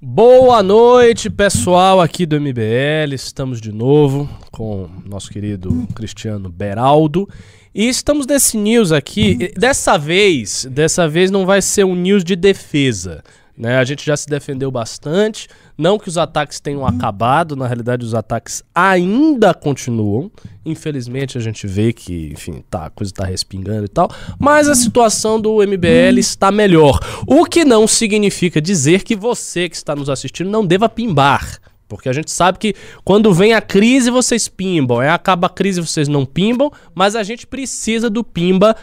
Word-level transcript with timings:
Boa 0.00 0.62
noite, 0.62 1.28
pessoal 1.28 2.00
aqui 2.00 2.24
do 2.24 2.40
MBL. 2.40 3.12
Estamos 3.12 3.60
de 3.60 3.70
novo 3.70 4.28
com 4.50 4.88
nosso 5.04 5.30
querido 5.30 5.86
Cristiano 5.94 6.48
Beraldo. 6.48 7.28
E 7.74 7.88
estamos 7.88 8.26
nesse 8.26 8.56
news 8.56 8.90
aqui. 8.90 9.52
Dessa 9.56 9.98
vez, 9.98 10.66
dessa 10.70 11.06
vez 11.06 11.30
não 11.30 11.44
vai 11.44 11.60
ser 11.60 11.84
um 11.84 11.94
news 11.94 12.24
de 12.24 12.36
defesa. 12.36 13.22
Né? 13.56 13.78
A 13.78 13.84
gente 13.84 14.04
já 14.04 14.16
se 14.16 14.26
defendeu 14.26 14.70
bastante. 14.70 15.48
Não 15.78 15.98
que 15.98 16.08
os 16.08 16.18
ataques 16.18 16.58
tenham 16.58 16.84
acabado, 16.84 17.54
na 17.54 17.66
realidade 17.66 18.04
os 18.04 18.14
ataques 18.14 18.62
ainda 18.74 19.54
continuam. 19.54 20.30
Infelizmente 20.64 21.38
a 21.38 21.40
gente 21.40 21.66
vê 21.66 21.92
que, 21.92 22.30
enfim, 22.32 22.64
tá, 22.68 22.86
a 22.86 22.90
coisa 22.90 23.12
está 23.12 23.24
respingando 23.24 23.84
e 23.84 23.88
tal. 23.88 24.10
Mas 24.38 24.68
a 24.68 24.74
situação 24.74 25.40
do 25.40 25.56
MBL 25.58 26.18
está 26.18 26.50
melhor. 26.50 26.98
O 27.26 27.44
que 27.44 27.64
não 27.64 27.86
significa 27.86 28.60
dizer 28.60 29.02
que 29.04 29.14
você 29.14 29.68
que 29.68 29.76
está 29.76 29.94
nos 29.94 30.10
assistindo 30.10 30.50
não 30.50 30.66
deva 30.66 30.88
pimbar. 30.88 31.58
Porque 31.86 32.08
a 32.08 32.12
gente 32.12 32.30
sabe 32.30 32.58
que 32.58 32.74
quando 33.04 33.32
vem 33.32 33.52
a 33.52 33.60
crise 33.60 34.10
vocês 34.10 34.48
pimbam, 34.48 34.98
aí 34.98 35.08
acaba 35.08 35.46
a 35.46 35.50
crise 35.50 35.80
vocês 35.80 36.08
não 36.08 36.24
pimbam, 36.26 36.72
mas 36.94 37.14
a 37.14 37.22
gente 37.22 37.46
precisa 37.46 38.10
do 38.10 38.24
pimba 38.24 38.74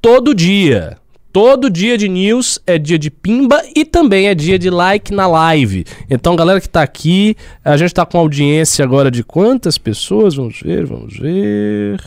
todo 0.00 0.34
dia. 0.34 0.99
Todo 1.32 1.70
dia 1.70 1.96
de 1.96 2.08
news 2.08 2.58
é 2.66 2.76
dia 2.76 2.98
de 2.98 3.08
pimba 3.08 3.62
e 3.76 3.84
também 3.84 4.26
é 4.26 4.34
dia 4.34 4.58
de 4.58 4.68
like 4.68 5.14
na 5.14 5.28
live. 5.28 5.84
Então, 6.10 6.34
galera 6.34 6.60
que 6.60 6.68
tá 6.68 6.82
aqui, 6.82 7.36
a 7.64 7.76
gente 7.76 7.94
tá 7.94 8.04
com 8.04 8.18
audiência 8.18 8.84
agora 8.84 9.12
de 9.12 9.22
quantas 9.22 9.78
pessoas? 9.78 10.34
Vamos 10.34 10.60
ver, 10.60 10.84
vamos 10.86 11.16
ver. 11.16 12.00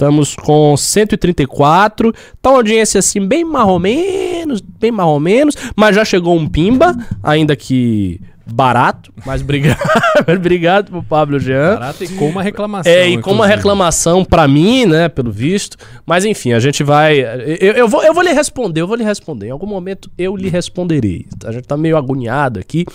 Estamos 0.00 0.34
com 0.34 0.74
134. 0.74 2.10
Tá 2.40 2.48
uma 2.48 2.56
audiência 2.56 3.00
assim, 3.00 3.20
bem 3.20 3.44
marromenos, 3.44 4.62
bem 4.62 4.90
marromenos, 4.90 5.54
mas 5.76 5.94
já 5.94 6.06
chegou 6.06 6.34
um 6.34 6.48
pimba, 6.48 6.96
ainda 7.22 7.54
que 7.54 8.18
barato, 8.46 9.12
mas 9.26 9.42
obrigado, 9.42 9.78
obrigado 10.26 10.90
pro 10.90 11.02
Pablo 11.02 11.38
Jean. 11.38 11.74
Barato 11.74 12.02
e 12.02 12.08
com 12.08 12.30
uma 12.30 12.42
reclamação. 12.42 12.90
É, 12.90 13.10
e 13.10 13.20
com 13.20 13.30
uma 13.30 13.46
reclamação 13.46 14.24
para 14.24 14.48
mim, 14.48 14.86
né, 14.86 15.10
pelo 15.10 15.30
visto. 15.30 15.76
Mas 16.06 16.24
enfim, 16.24 16.54
a 16.54 16.58
gente 16.60 16.82
vai. 16.82 17.20
Eu, 17.20 17.74
eu, 17.74 17.86
vou, 17.86 18.02
eu 18.02 18.14
vou 18.14 18.22
lhe 18.22 18.32
responder, 18.32 18.80
eu 18.80 18.86
vou 18.86 18.96
lhe 18.96 19.04
responder. 19.04 19.48
Em 19.48 19.50
algum 19.50 19.66
momento 19.66 20.10
eu 20.16 20.34
lhe 20.34 20.48
responderei. 20.48 21.26
A 21.44 21.52
gente 21.52 21.68
tá 21.68 21.76
meio 21.76 21.98
agoniado 21.98 22.58
aqui. 22.58 22.86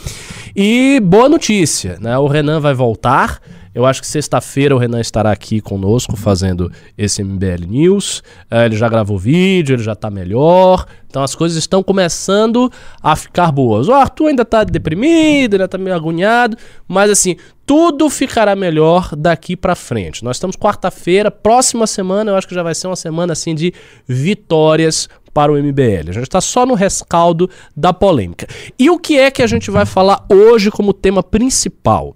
E 0.55 0.99
boa 1.01 1.29
notícia, 1.29 1.99
né? 2.01 2.17
O 2.17 2.25
Renan 2.25 2.59
vai 2.59 2.73
voltar. 2.73 3.39
Eu 3.75 3.85
acho 3.85 3.99
que 3.99 4.07
sexta-feira 4.07 4.73
o 4.73 4.79
Renan 4.79 5.01
estará 5.01 5.31
aqui 5.31 5.59
conosco 5.59 6.15
fazendo 6.15 6.71
esse 6.97 7.21
MBL 7.21 7.67
News. 7.67 8.23
É, 8.49 8.65
ele 8.65 8.77
já 8.77 8.87
gravou 8.87 9.17
vídeo, 9.19 9.75
ele 9.75 9.83
já 9.83 9.91
está 9.91 10.09
melhor. 10.09 10.85
Então 11.09 11.21
as 11.21 11.35
coisas 11.35 11.57
estão 11.57 11.83
começando 11.83 12.71
a 13.03 13.17
ficar 13.17 13.51
boas. 13.51 13.89
O 13.89 13.93
Arthur 13.93 14.27
ainda 14.27 14.43
está 14.43 14.63
deprimido, 14.63 15.55
ainda 15.55 15.65
está 15.65 15.77
meio 15.77 15.93
agoniado, 15.93 16.55
mas 16.87 17.11
assim, 17.11 17.35
tudo 17.65 18.09
ficará 18.09 18.55
melhor 18.55 19.13
daqui 19.13 19.57
para 19.57 19.75
frente. 19.75 20.23
Nós 20.23 20.37
estamos 20.37 20.55
quarta-feira, 20.55 21.29
próxima 21.29 21.85
semana, 21.85 22.31
eu 22.31 22.37
acho 22.37 22.47
que 22.47 22.55
já 22.55 22.63
vai 22.63 22.73
ser 22.73 22.87
uma 22.87 22.95
semana 22.95 23.33
assim 23.33 23.53
de 23.53 23.73
vitórias 24.07 25.09
para 25.33 25.51
o 25.51 25.61
MBL. 25.61 26.09
A 26.09 26.13
gente 26.13 26.23
está 26.23 26.39
só 26.39 26.65
no 26.65 26.75
rescaldo 26.75 27.49
da 27.75 27.91
polêmica. 27.91 28.47
E 28.79 28.89
o 28.89 28.97
que 28.97 29.19
é 29.19 29.29
que 29.29 29.43
a 29.43 29.47
gente 29.47 29.69
vai 29.69 29.85
falar 29.85 30.25
hoje 30.29 30.71
como 30.71 30.93
tema 30.93 31.21
principal? 31.21 32.15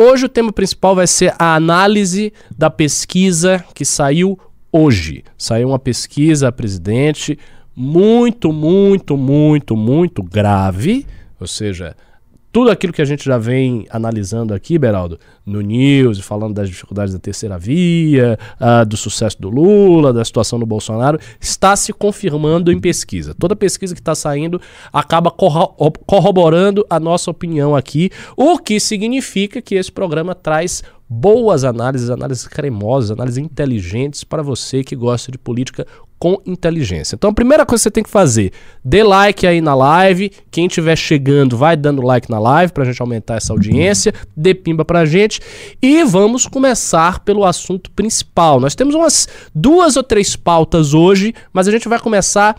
Hoje 0.00 0.26
o 0.26 0.28
tema 0.28 0.52
principal 0.52 0.94
vai 0.94 1.08
ser 1.08 1.34
a 1.40 1.56
análise 1.56 2.32
da 2.56 2.70
pesquisa 2.70 3.64
que 3.74 3.84
saiu 3.84 4.38
hoje. 4.70 5.24
Saiu 5.36 5.70
uma 5.70 5.78
pesquisa, 5.78 6.52
presidente, 6.52 7.36
muito, 7.74 8.52
muito, 8.52 9.16
muito, 9.16 9.76
muito 9.76 10.22
grave, 10.22 11.04
ou 11.40 11.48
seja, 11.48 11.96
tudo 12.50 12.70
aquilo 12.70 12.92
que 12.92 13.02
a 13.02 13.04
gente 13.04 13.24
já 13.24 13.36
vem 13.36 13.86
analisando 13.90 14.54
aqui, 14.54 14.78
Beraldo, 14.78 15.18
no 15.44 15.60
News, 15.60 16.18
falando 16.20 16.54
das 16.54 16.68
dificuldades 16.68 17.12
da 17.12 17.20
terceira 17.20 17.58
via, 17.58 18.38
uh, 18.60 18.86
do 18.86 18.96
sucesso 18.96 19.40
do 19.40 19.48
Lula, 19.48 20.12
da 20.12 20.24
situação 20.24 20.58
do 20.58 20.66
Bolsonaro, 20.66 21.18
está 21.40 21.76
se 21.76 21.92
confirmando 21.92 22.72
em 22.72 22.80
pesquisa. 22.80 23.34
Toda 23.34 23.54
pesquisa 23.54 23.94
que 23.94 24.00
está 24.00 24.14
saindo 24.14 24.60
acaba 24.92 25.30
corro 25.30 25.74
corroborando 26.06 26.86
a 26.88 26.98
nossa 26.98 27.30
opinião 27.30 27.76
aqui, 27.76 28.10
o 28.36 28.58
que 28.58 28.80
significa 28.80 29.60
que 29.60 29.74
esse 29.74 29.92
programa 29.92 30.34
traz 30.34 30.82
boas 31.08 31.64
análises, 31.64 32.10
análises 32.10 32.46
cremosas, 32.46 33.10
análises 33.10 33.38
inteligentes 33.38 34.24
para 34.24 34.42
você 34.42 34.84
que 34.84 34.94
gosta 34.94 35.32
de 35.32 35.38
política 35.38 35.86
com 36.18 36.36
inteligência. 36.44 37.14
Então 37.14 37.30
a 37.30 37.32
primeira 37.32 37.64
coisa 37.64 37.80
que 37.80 37.84
você 37.84 37.90
tem 37.90 38.02
que 38.02 38.10
fazer, 38.10 38.52
dê 38.84 39.02
like 39.02 39.46
aí 39.46 39.60
na 39.60 39.74
live, 39.74 40.32
quem 40.50 40.66
estiver 40.66 40.96
chegando 40.96 41.56
vai 41.56 41.76
dando 41.76 42.02
like 42.02 42.28
na 42.28 42.38
live 42.38 42.72
para 42.72 42.82
a 42.82 42.86
gente 42.86 43.00
aumentar 43.00 43.36
essa 43.36 43.52
audiência, 43.52 44.12
dê 44.36 44.52
pimba 44.52 44.84
para 44.84 45.00
a 45.00 45.06
gente 45.06 45.40
e 45.80 46.02
vamos 46.04 46.46
começar 46.46 47.20
pelo 47.20 47.44
assunto 47.44 47.90
principal. 47.92 48.58
Nós 48.58 48.74
temos 48.74 48.94
umas 48.94 49.28
duas 49.54 49.96
ou 49.96 50.02
três 50.02 50.34
pautas 50.34 50.92
hoje, 50.92 51.32
mas 51.52 51.68
a 51.68 51.70
gente 51.70 51.88
vai 51.88 52.00
começar 52.00 52.56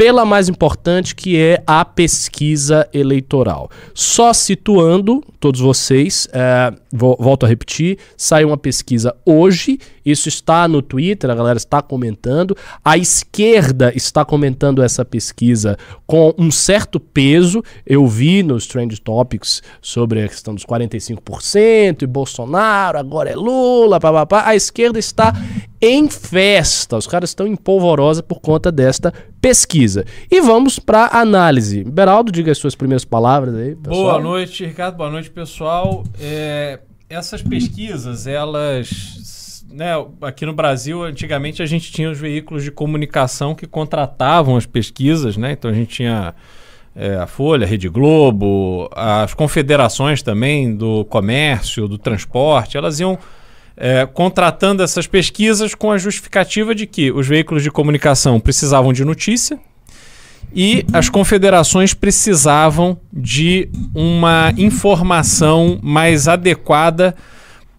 pela 0.00 0.24
mais 0.24 0.48
importante, 0.48 1.14
que 1.14 1.36
é 1.36 1.62
a 1.66 1.84
pesquisa 1.84 2.88
eleitoral. 2.90 3.70
Só 3.92 4.32
situando 4.32 5.22
todos 5.38 5.60
vocês, 5.60 6.26
é, 6.32 6.72
volto 6.90 7.44
a 7.44 7.46
repetir, 7.46 7.98
saiu 8.16 8.48
uma 8.48 8.56
pesquisa 8.56 9.14
hoje, 9.26 9.78
isso 10.04 10.28
está 10.28 10.66
no 10.66 10.82
Twitter, 10.82 11.30
a 11.30 11.34
galera 11.34 11.56
está 11.56 11.82
comentando, 11.82 12.56
a 12.84 12.96
esquerda 12.96 13.92
está 13.94 14.24
comentando 14.24 14.82
essa 14.82 15.04
pesquisa 15.04 15.76
com 16.06 16.34
um 16.38 16.50
certo 16.50 16.98
peso, 16.98 17.62
eu 17.86 18.06
vi 18.06 18.42
nos 18.42 18.66
Trend 18.66 18.98
Topics 19.00 19.62
sobre 19.80 20.22
a 20.22 20.28
questão 20.28 20.54
dos 20.54 20.64
45% 20.64 22.02
e 22.02 22.06
Bolsonaro, 22.06 22.98
agora 22.98 23.30
é 23.30 23.34
Lula, 23.34 24.00
papapá, 24.00 24.44
a 24.46 24.54
esquerda 24.54 24.98
está 24.98 25.32
em 25.80 26.08
festa, 26.08 26.96
os 26.96 27.06
caras 27.06 27.30
estão 27.30 27.46
em 27.46 27.56
polvorosa 27.56 28.22
por 28.22 28.40
conta 28.40 28.70
desta 28.70 29.12
pesquisa. 29.40 30.04
E 30.30 30.40
vamos 30.40 30.78
para 30.78 31.08
análise. 31.12 31.82
Beraldo, 31.84 32.30
diga 32.30 32.52
as 32.52 32.58
suas 32.58 32.74
primeiras 32.74 33.04
palavras 33.04 33.54
aí. 33.54 33.74
Pessoal. 33.74 34.02
Boa 34.02 34.20
noite, 34.20 34.66
Ricardo. 34.66 34.96
Boa 34.96 35.10
noite, 35.10 35.30
pessoal. 35.30 36.04
É, 36.20 36.80
essas 37.08 37.42
pesquisas, 37.42 38.26
elas. 38.26 39.39
Né, 39.70 39.92
aqui 40.22 40.44
no 40.44 40.52
Brasil, 40.52 41.04
antigamente 41.04 41.62
a 41.62 41.66
gente 41.66 41.92
tinha 41.92 42.10
os 42.10 42.18
veículos 42.18 42.64
de 42.64 42.72
comunicação 42.72 43.54
que 43.54 43.66
contratavam 43.66 44.56
as 44.56 44.66
pesquisas, 44.66 45.36
né? 45.36 45.52
Então 45.52 45.70
a 45.70 45.74
gente 45.74 45.94
tinha 45.94 46.34
é, 46.94 47.14
a 47.14 47.26
Folha, 47.26 47.64
a 47.64 47.68
Rede 47.68 47.88
Globo, 47.88 48.90
as 48.92 49.32
confederações 49.32 50.22
também 50.22 50.74
do 50.74 51.04
comércio, 51.04 51.86
do 51.86 51.96
transporte, 51.96 52.76
elas 52.76 52.98
iam 52.98 53.16
é, 53.76 54.04
contratando 54.06 54.82
essas 54.82 55.06
pesquisas 55.06 55.74
com 55.74 55.92
a 55.92 55.98
justificativa 55.98 56.74
de 56.74 56.86
que 56.86 57.12
os 57.12 57.26
veículos 57.26 57.62
de 57.62 57.70
comunicação 57.70 58.40
precisavam 58.40 58.92
de 58.92 59.04
notícia 59.04 59.58
e 60.52 60.84
as 60.92 61.08
confederações 61.08 61.94
precisavam 61.94 62.98
de 63.12 63.68
uma 63.94 64.52
informação 64.58 65.78
mais 65.80 66.26
adequada 66.26 67.14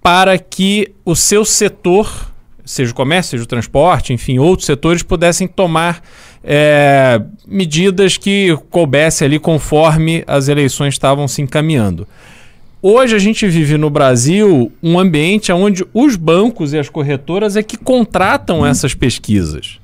para 0.01 0.38
que 0.38 0.94
o 1.06 1.16
seu 1.16 1.45
setor, 1.45 2.31
seja 2.66 2.91
o 2.91 2.95
comércio, 2.95 3.31
seja 3.31 3.44
o 3.44 3.47
transporte, 3.47 4.13
enfim, 4.13 4.39
outros 4.39 4.66
setores, 4.66 5.03
pudessem 5.03 5.47
tomar 5.47 6.01
é, 6.44 7.22
medidas 7.47 8.17
que 8.17 8.57
coubessem 8.69 9.28
ali 9.28 9.39
conforme 9.39 10.23
as 10.25 10.47
eleições 10.47 10.95
estavam 10.95 11.28
se 11.28 11.41
encaminhando. 11.41 12.07
Hoje 12.81 13.16
a 13.16 13.19
gente 13.19 13.47
vive 13.47 13.78
no 13.78 13.91
Brasil 13.91 14.72
um 14.81 14.97
ambiente 14.97 15.51
onde 15.51 15.85
os 15.94 16.16
bancos 16.16 16.73
e 16.73 16.79
as 16.79 16.89
corretoras 16.89 17.56
é 17.56 17.62
que 17.62 17.78
contratam 17.78 18.66
essas 18.66 18.95
pesquisas. 18.95 19.79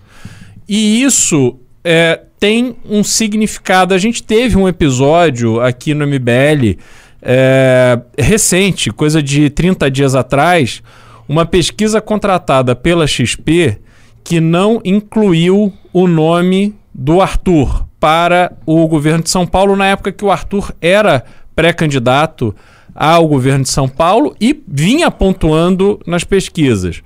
E 0.67 1.03
isso 1.03 1.55
é, 1.83 2.21
tem 2.39 2.75
um 2.89 3.03
significado. 3.03 3.93
A 3.93 3.99
gente 3.99 4.23
teve 4.23 4.57
um 4.57 4.67
episódio 4.67 5.61
aqui 5.61 5.93
no 5.93 6.07
MBL 6.07 6.79
é, 7.21 7.99
recente, 8.17 8.91
coisa 8.91 9.21
de 9.21 9.49
30 9.49 9.89
dias 9.89 10.15
atrás, 10.15 10.81
uma 11.27 11.45
pesquisa 11.45 11.99
contratada 11.99 12.75
pela 12.75 13.07
XP 13.07 13.79
que 14.23 14.39
não 14.39 14.81
incluiu 14.83 15.73
o 15.93 16.07
nome 16.07 16.75
do 16.93 17.21
Arthur 17.21 17.85
para 17.99 18.53
o 18.65 18.87
governo 18.87 19.23
de 19.23 19.29
São 19.29 19.45
Paulo 19.45 19.75
na 19.75 19.87
época 19.87 20.11
que 20.11 20.23
o 20.23 20.31
Arthur 20.31 20.73
era 20.81 21.23
pré-candidato 21.55 22.55
ao 22.93 23.27
governo 23.27 23.63
de 23.63 23.69
São 23.69 23.87
Paulo 23.87 24.35
e 24.39 24.59
vinha 24.67 25.09
pontuando 25.11 25.99
nas 26.05 26.23
pesquisas. 26.23 27.01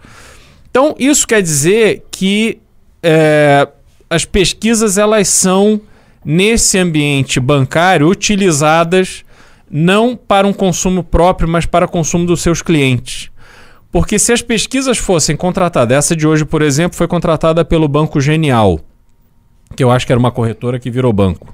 Então, 0.69 0.95
isso 0.97 1.27
quer 1.27 1.41
dizer 1.41 2.05
que 2.09 2.59
é, 3.03 3.67
as 4.09 4.23
pesquisas 4.23 4.97
elas 4.97 5.27
são, 5.27 5.81
nesse 6.23 6.77
ambiente 6.77 7.39
bancário, 7.39 8.07
utilizadas 8.07 9.23
não 9.71 10.15
para 10.15 10.45
um 10.45 10.53
consumo 10.53 11.03
próprio, 11.03 11.47
mas 11.47 11.65
para 11.65 11.87
consumo 11.87 12.25
dos 12.25 12.41
seus 12.41 12.61
clientes. 12.61 13.31
Porque 13.91 14.19
se 14.19 14.31
as 14.31 14.41
pesquisas 14.41 14.97
fossem 14.97 15.35
contratadas, 15.35 15.97
essa 15.97 16.15
de 16.15 16.27
hoje, 16.27 16.45
por 16.45 16.61
exemplo, 16.61 16.97
foi 16.97 17.07
contratada 17.07 17.63
pelo 17.63 17.87
Banco 17.87 18.19
Genial, 18.19 18.79
que 19.75 19.83
eu 19.83 19.91
acho 19.91 20.05
que 20.05 20.11
era 20.11 20.19
uma 20.19 20.31
corretora 20.31 20.79
que 20.79 20.89
virou 20.89 21.11
banco. 21.11 21.53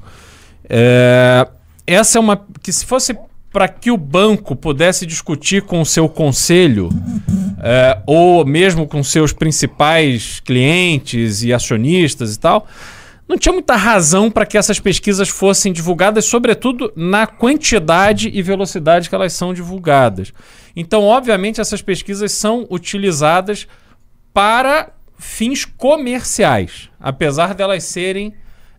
É, 0.70 1.48
essa 1.86 2.18
é 2.18 2.22
uma. 2.22 2.40
que 2.62 2.72
se 2.72 2.86
fosse 2.86 3.18
para 3.52 3.68
que 3.68 3.90
o 3.90 3.98
banco 3.98 4.56
pudesse 4.56 5.06
discutir 5.06 5.64
com 5.64 5.82
o 5.82 5.86
seu 5.86 6.08
conselho, 6.08 6.90
é, 7.60 7.98
ou 8.06 8.46
mesmo 8.46 8.86
com 8.86 9.02
seus 9.04 9.34
principais 9.34 10.40
clientes 10.42 11.44
e 11.44 11.54
acionistas 11.54 12.36
e 12.36 12.40
tal, 12.40 12.68
não 13.28 13.38
tinha 13.38 13.52
muita 13.52 13.76
razão 13.76 14.32
para 14.32 14.46
que 14.46 14.58
essas 14.58 14.80
pesquisas 14.80 15.28
fossem 15.28 15.74
divulgadas, 15.74 16.26
sobretudo 16.26 16.94
na 16.96 17.28
quantidade 17.28 18.30
e 18.34 18.42
velocidade 18.42 19.10
que 19.10 19.16
elas 19.16 19.34
são 19.34 19.54
divulgadas. 19.54 20.32
Então, 20.76 21.04
obviamente, 21.04 21.60
essas 21.60 21.82
pesquisas 21.82 22.32
são 22.32 22.66
utilizadas 22.70 23.68
para 24.34 24.92
fins 25.18 25.66
comerciais, 25.66 26.90
apesar 27.00 27.54
delas 27.54 27.84
serem 27.84 28.34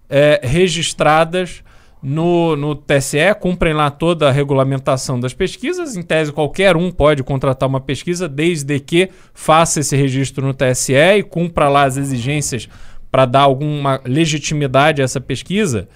é, 0.09 0.41
registradas 0.43 1.63
no, 2.03 2.57
no 2.57 2.77
TSE, 2.77 3.35
cumprem 3.41 3.75
lá 3.75 3.91
toda 3.91 4.29
a 4.29 4.33
regulamentação 4.33 5.19
das 5.19 5.35
pesquisas. 5.35 5.97
Em 5.97 6.03
tese, 6.03 6.33
qualquer 6.33 6.77
um 6.77 6.91
pode 6.91 7.25
contratar 7.25 7.69
uma 7.69 7.81
pesquisa, 7.81 8.29
desde 8.29 8.79
que 8.79 9.11
faça 9.35 9.81
esse 9.81 9.97
registro 9.97 10.47
no 10.47 10.55
TSE 10.55 10.95
e 10.95 11.23
cumpra 11.23 11.69
lá 11.69 11.83
as 11.85 11.97
exigências 11.97 12.69
para 13.11 13.25
dar 13.25 13.43
alguma 13.43 14.01
legitimidade 14.05 15.01
a 15.01 15.05
essa 15.05 15.21
pesquisa. 15.21 15.89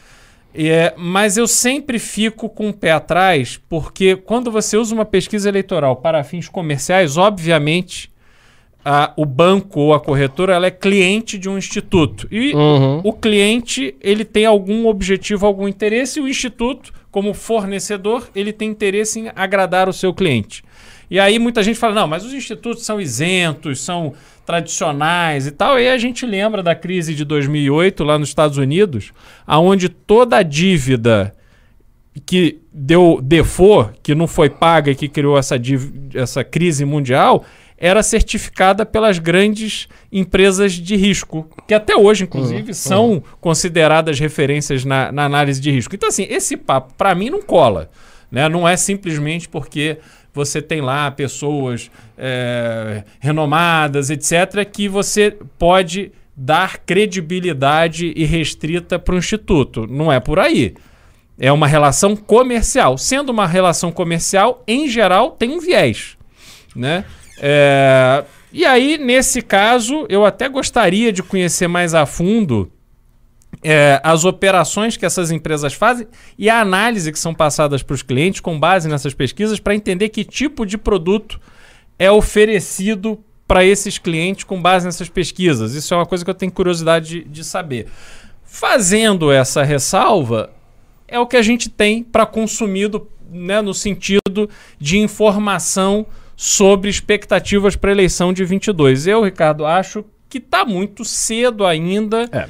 É, 0.54 0.92
mas 0.96 1.36
eu 1.36 1.46
sempre 1.46 1.98
fico 1.98 2.48
com 2.48 2.68
o 2.68 2.74
pé 2.74 2.92
atrás, 2.92 3.58
porque 3.68 4.16
quando 4.16 4.50
você 4.50 4.76
usa 4.76 4.94
uma 4.94 5.04
pesquisa 5.04 5.48
eleitoral 5.48 5.96
para 5.96 6.22
fins 6.22 6.48
comerciais, 6.48 7.16
obviamente 7.16 8.12
a, 8.84 9.12
o 9.16 9.24
banco 9.24 9.80
ou 9.80 9.94
a 9.94 10.00
corretora 10.00 10.54
ela 10.54 10.66
é 10.66 10.70
cliente 10.70 11.38
de 11.38 11.48
um 11.48 11.56
instituto. 11.56 12.28
E 12.30 12.52
uhum. 12.52 13.00
o 13.02 13.12
cliente 13.12 13.94
ele 14.00 14.24
tem 14.24 14.44
algum 14.44 14.86
objetivo, 14.86 15.46
algum 15.46 15.66
interesse, 15.66 16.18
e 16.18 16.22
o 16.22 16.28
instituto, 16.28 16.92
como 17.10 17.32
fornecedor, 17.32 18.28
ele 18.34 18.52
tem 18.52 18.68
interesse 18.68 19.20
em 19.20 19.30
agradar 19.34 19.88
o 19.88 19.92
seu 19.92 20.12
cliente. 20.12 20.62
E 21.12 21.20
aí 21.20 21.38
muita 21.38 21.62
gente 21.62 21.78
fala, 21.78 21.94
não, 21.94 22.08
mas 22.08 22.24
os 22.24 22.32
institutos 22.32 22.86
são 22.86 22.98
isentos, 22.98 23.82
são 23.82 24.14
tradicionais 24.46 25.46
e 25.46 25.50
tal. 25.50 25.78
E 25.78 25.82
aí 25.82 25.90
a 25.90 25.98
gente 25.98 26.24
lembra 26.24 26.62
da 26.62 26.74
crise 26.74 27.14
de 27.14 27.22
2008 27.22 28.02
lá 28.02 28.18
nos 28.18 28.30
Estados 28.30 28.56
Unidos, 28.56 29.12
aonde 29.46 29.90
toda 29.90 30.38
a 30.38 30.42
dívida 30.42 31.34
que 32.24 32.60
deu 32.72 33.20
default, 33.22 33.92
que 34.02 34.14
não 34.14 34.26
foi 34.26 34.48
paga 34.48 34.90
e 34.90 34.94
que 34.94 35.06
criou 35.06 35.36
essa, 35.36 35.56
essa 36.14 36.42
crise 36.42 36.86
mundial, 36.86 37.44
era 37.76 38.02
certificada 38.02 38.86
pelas 38.86 39.18
grandes 39.18 39.88
empresas 40.10 40.72
de 40.72 40.96
risco, 40.96 41.46
que 41.68 41.74
até 41.74 41.94
hoje, 41.94 42.24
inclusive, 42.24 42.68
uhum, 42.68 42.74
são 42.74 43.10
uhum. 43.10 43.22
consideradas 43.38 44.18
referências 44.18 44.82
na, 44.82 45.12
na, 45.12 45.26
análise 45.26 45.60
de 45.60 45.70
risco. 45.70 45.94
Então, 45.94 46.08
assim, 46.08 46.26
esse 46.30 46.56
papo, 46.56 46.94
para 46.94 47.14
mim, 47.14 47.28
não 47.28 47.42
cola. 47.42 47.90
Né? 48.30 48.48
Não 48.48 48.66
é 48.66 48.78
simplesmente 48.78 49.46
porque 49.46 49.98
você 50.32 50.62
tem 50.62 50.80
lá 50.80 51.10
pessoas 51.10 51.90
é, 52.16 53.04
renomadas, 53.20 54.08
etc., 54.10 54.64
que 54.70 54.88
você 54.88 55.36
pode 55.58 56.10
dar 56.34 56.78
credibilidade 56.78 58.12
irrestrita 58.16 58.98
para 58.98 59.14
o 59.14 59.18
Instituto. 59.18 59.86
Não 59.86 60.10
é 60.10 60.18
por 60.18 60.38
aí. 60.38 60.74
É 61.38 61.52
uma 61.52 61.66
relação 61.66 62.16
comercial. 62.16 62.96
Sendo 62.96 63.30
uma 63.30 63.46
relação 63.46 63.92
comercial, 63.92 64.62
em 64.66 64.88
geral, 64.88 65.32
tem 65.32 65.50
um 65.50 65.60
viés. 65.60 66.16
Né? 66.74 67.04
É, 67.38 68.24
e 68.52 68.64
aí, 68.64 68.96
nesse 68.96 69.42
caso, 69.42 70.06
eu 70.08 70.24
até 70.24 70.48
gostaria 70.48 71.12
de 71.12 71.22
conhecer 71.22 71.68
mais 71.68 71.94
a 71.94 72.06
fundo 72.06 72.71
é, 73.62 74.00
as 74.02 74.24
operações 74.24 74.96
que 74.96 75.06
essas 75.06 75.30
empresas 75.30 75.72
fazem 75.72 76.06
e 76.36 76.50
a 76.50 76.60
análise 76.60 77.12
que 77.12 77.18
são 77.18 77.32
passadas 77.32 77.82
para 77.82 77.94
os 77.94 78.02
clientes 78.02 78.40
com 78.40 78.58
base 78.58 78.88
nessas 78.88 79.14
pesquisas 79.14 79.60
para 79.60 79.74
entender 79.74 80.08
que 80.08 80.24
tipo 80.24 80.66
de 80.66 80.76
produto 80.76 81.40
é 81.98 82.10
oferecido 82.10 83.18
para 83.46 83.64
esses 83.64 83.98
clientes 83.98 84.44
com 84.44 84.60
base 84.60 84.86
nessas 84.86 85.08
pesquisas. 85.08 85.74
Isso 85.74 85.92
é 85.94 85.96
uma 85.96 86.06
coisa 86.06 86.24
que 86.24 86.30
eu 86.30 86.34
tenho 86.34 86.50
curiosidade 86.50 87.20
de, 87.20 87.24
de 87.24 87.44
saber. 87.44 87.86
Fazendo 88.44 89.30
essa 89.30 89.62
ressalva, 89.62 90.50
é 91.06 91.18
o 91.18 91.26
que 91.26 91.36
a 91.36 91.42
gente 91.42 91.68
tem 91.68 92.02
para 92.02 92.26
consumir 92.26 92.88
do, 92.88 93.06
né, 93.30 93.60
no 93.60 93.74
sentido 93.74 94.48
de 94.78 94.98
informação 94.98 96.06
sobre 96.34 96.90
expectativas 96.90 97.76
para 97.76 97.90
a 97.90 97.92
eleição 97.92 98.32
de 98.32 98.44
22. 98.44 99.06
Eu, 99.06 99.22
Ricardo, 99.22 99.64
acho 99.64 100.04
que 100.32 100.38
está 100.38 100.64
muito 100.64 101.04
cedo 101.04 101.66
ainda 101.66 102.26
é, 102.32 102.48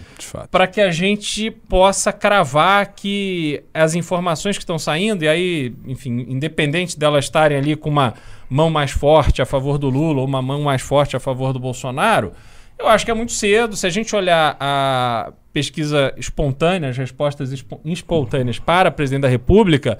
para 0.52 0.68
que 0.68 0.80
a 0.80 0.92
gente 0.92 1.50
possa 1.50 2.12
cravar 2.12 2.94
que 2.94 3.60
as 3.74 3.96
informações 3.96 4.56
que 4.56 4.62
estão 4.62 4.78
saindo, 4.78 5.24
e 5.24 5.28
aí, 5.28 5.74
enfim, 5.84 6.24
independente 6.28 6.96
delas 6.96 7.24
estarem 7.24 7.58
ali 7.58 7.74
com 7.74 7.90
uma 7.90 8.14
mão 8.48 8.70
mais 8.70 8.92
forte 8.92 9.42
a 9.42 9.44
favor 9.44 9.78
do 9.78 9.90
Lula 9.90 10.20
ou 10.20 10.26
uma 10.28 10.40
mão 10.40 10.62
mais 10.62 10.80
forte 10.80 11.16
a 11.16 11.18
favor 11.18 11.52
do 11.52 11.58
Bolsonaro, 11.58 12.32
eu 12.78 12.86
acho 12.86 13.04
que 13.04 13.10
é 13.10 13.14
muito 13.14 13.32
cedo. 13.32 13.74
Se 13.74 13.84
a 13.84 13.90
gente 13.90 14.14
olhar 14.14 14.56
a 14.60 15.32
pesquisa 15.52 16.14
espontânea, 16.16 16.88
as 16.88 16.96
respostas 16.96 17.52
espontâneas 17.84 18.60
para 18.60 18.92
presidente 18.92 19.22
da 19.22 19.28
República, 19.28 19.98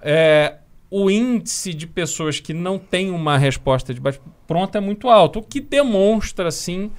é, 0.00 0.54
o 0.90 1.10
índice 1.10 1.74
de 1.74 1.86
pessoas 1.86 2.40
que 2.40 2.54
não 2.54 2.78
têm 2.78 3.10
uma 3.10 3.36
resposta 3.36 3.92
de 3.92 4.00
bate-pronto 4.00 4.78
é 4.78 4.80
muito 4.80 5.10
alto, 5.10 5.40
o 5.40 5.42
que 5.42 5.60
demonstra, 5.60 6.48
assim, 6.48 6.90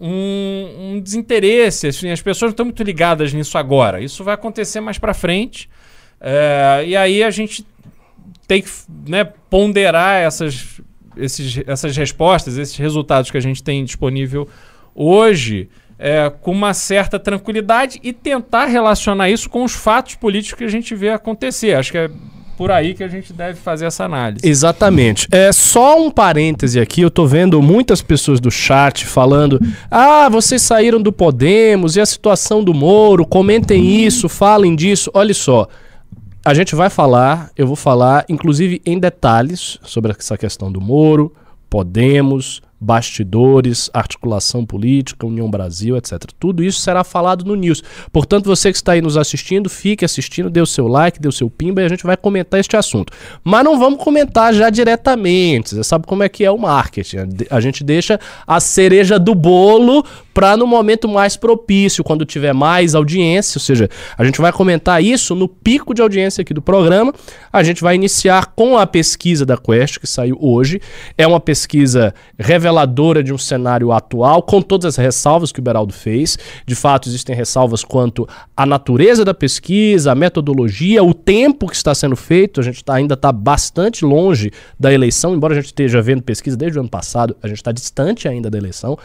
um, 0.00 0.94
um 0.94 1.00
desinteresse. 1.00 1.88
Assim, 1.88 2.10
as 2.10 2.22
pessoas 2.22 2.50
não 2.50 2.52
estão 2.52 2.66
muito 2.66 2.82
ligadas 2.82 3.32
nisso 3.32 3.58
agora. 3.58 4.00
Isso 4.00 4.22
vai 4.22 4.34
acontecer 4.34 4.80
mais 4.80 4.98
para 4.98 5.14
frente. 5.14 5.68
É, 6.20 6.84
e 6.86 6.96
aí 6.96 7.22
a 7.22 7.30
gente 7.30 7.66
tem 8.46 8.62
que 8.62 8.70
né, 9.06 9.24
ponderar 9.50 10.20
essas, 10.22 10.80
esses, 11.16 11.60
essas 11.66 11.96
respostas, 11.96 12.56
esses 12.56 12.76
resultados 12.76 13.30
que 13.30 13.36
a 13.36 13.42
gente 13.42 13.62
tem 13.62 13.84
disponível 13.84 14.48
hoje. 14.94 15.68
É, 16.00 16.30
com 16.30 16.52
uma 16.52 16.74
certa 16.74 17.18
tranquilidade 17.18 17.98
e 18.04 18.12
tentar 18.12 18.66
relacionar 18.66 19.28
isso 19.30 19.50
com 19.50 19.64
os 19.64 19.72
fatos 19.72 20.14
políticos 20.14 20.56
que 20.56 20.64
a 20.64 20.68
gente 20.68 20.94
vê 20.94 21.10
acontecer. 21.10 21.74
Acho 21.74 21.90
que 21.90 21.98
é 21.98 22.08
por 22.58 22.72
aí 22.72 22.92
que 22.92 23.04
a 23.04 23.08
gente 23.08 23.32
deve 23.32 23.54
fazer 23.54 23.86
essa 23.86 24.04
análise. 24.04 24.40
Exatamente. 24.46 25.28
É 25.30 25.52
só 25.52 25.96
um 25.96 26.10
parêntese 26.10 26.80
aqui, 26.80 27.02
eu 27.02 27.10
tô 27.10 27.24
vendo 27.24 27.62
muitas 27.62 28.02
pessoas 28.02 28.40
do 28.40 28.50
chat 28.50 29.06
falando: 29.06 29.60
"Ah, 29.88 30.28
vocês 30.28 30.60
saíram 30.60 31.00
do 31.00 31.12
Podemos 31.12 31.94
e 31.94 32.00
a 32.00 32.06
situação 32.06 32.64
do 32.64 32.74
Moro, 32.74 33.24
comentem 33.24 34.04
isso, 34.04 34.28
falem 34.28 34.74
disso". 34.74 35.08
Olha 35.14 35.32
só, 35.32 35.68
a 36.44 36.52
gente 36.52 36.74
vai 36.74 36.90
falar, 36.90 37.48
eu 37.56 37.64
vou 37.64 37.76
falar 37.76 38.24
inclusive 38.28 38.82
em 38.84 38.98
detalhes 38.98 39.78
sobre 39.84 40.10
essa 40.10 40.36
questão 40.36 40.72
do 40.72 40.80
Moro, 40.80 41.32
Podemos, 41.70 42.60
bastidores, 42.80 43.90
articulação 43.92 44.64
política, 44.64 45.26
União 45.26 45.50
Brasil, 45.50 45.96
etc. 45.96 46.18
Tudo 46.38 46.62
isso 46.62 46.80
será 46.80 47.02
falado 47.02 47.44
no 47.44 47.54
News. 47.54 47.82
Portanto, 48.12 48.46
você 48.46 48.70
que 48.70 48.76
está 48.76 48.92
aí 48.92 49.00
nos 49.00 49.16
assistindo, 49.16 49.68
fique 49.68 50.04
assistindo, 50.04 50.48
dê 50.48 50.60
o 50.60 50.66
seu 50.66 50.86
like, 50.86 51.20
dê 51.20 51.28
o 51.28 51.32
seu 51.32 51.50
pimba 51.50 51.82
e 51.82 51.84
a 51.84 51.88
gente 51.88 52.04
vai 52.04 52.16
comentar 52.16 52.60
este 52.60 52.76
assunto. 52.76 53.12
Mas 53.42 53.64
não 53.64 53.78
vamos 53.78 54.02
comentar 54.02 54.54
já 54.54 54.70
diretamente. 54.70 55.74
Você 55.74 55.84
sabe 55.84 56.06
como 56.06 56.22
é 56.22 56.28
que 56.28 56.44
é 56.44 56.50
o 56.50 56.58
marketing. 56.58 57.16
A 57.50 57.60
gente 57.60 57.82
deixa 57.82 58.20
a 58.46 58.60
cereja 58.60 59.18
do 59.18 59.34
bolo 59.34 60.04
para 60.38 60.56
no 60.56 60.68
momento 60.68 61.08
mais 61.08 61.36
propício, 61.36 62.04
quando 62.04 62.24
tiver 62.24 62.52
mais 62.52 62.94
audiência, 62.94 63.58
ou 63.58 63.60
seja, 63.60 63.88
a 64.16 64.22
gente 64.22 64.40
vai 64.40 64.52
comentar 64.52 65.02
isso 65.02 65.34
no 65.34 65.48
pico 65.48 65.92
de 65.92 66.00
audiência 66.00 66.42
aqui 66.42 66.54
do 66.54 66.62
programa. 66.62 67.12
A 67.52 67.64
gente 67.64 67.82
vai 67.82 67.96
iniciar 67.96 68.52
com 68.54 68.78
a 68.78 68.86
pesquisa 68.86 69.44
da 69.44 69.56
Quest 69.56 69.98
que 69.98 70.06
saiu 70.06 70.38
hoje. 70.40 70.80
É 71.16 71.26
uma 71.26 71.40
pesquisa 71.40 72.14
reveladora 72.38 73.20
de 73.20 73.34
um 73.34 73.36
cenário 73.36 73.90
atual, 73.90 74.40
com 74.40 74.62
todas 74.62 74.86
as 74.86 74.96
ressalvas 74.96 75.50
que 75.50 75.58
o 75.58 75.62
Beraldo 75.62 75.92
fez. 75.92 76.38
De 76.64 76.76
fato, 76.76 77.08
existem 77.08 77.34
ressalvas 77.34 77.82
quanto 77.82 78.24
à 78.56 78.64
natureza 78.64 79.24
da 79.24 79.34
pesquisa, 79.34 80.12
a 80.12 80.14
metodologia, 80.14 81.02
o 81.02 81.12
tempo 81.12 81.66
que 81.66 81.74
está 81.74 81.92
sendo 81.96 82.14
feito. 82.14 82.60
A 82.60 82.62
gente 82.62 82.84
tá, 82.84 82.94
ainda 82.94 83.14
está 83.14 83.32
bastante 83.32 84.04
longe 84.04 84.52
da 84.78 84.92
eleição, 84.92 85.34
embora 85.34 85.54
a 85.54 85.56
gente 85.56 85.66
esteja 85.66 86.00
vendo 86.00 86.22
pesquisa 86.22 86.56
desde 86.56 86.78
o 86.78 86.80
ano 86.80 86.88
passado, 86.88 87.36
a 87.42 87.48
gente 87.48 87.56
está 87.56 87.72
distante 87.72 88.28
ainda 88.28 88.48
da 88.48 88.56
eleição. 88.56 88.96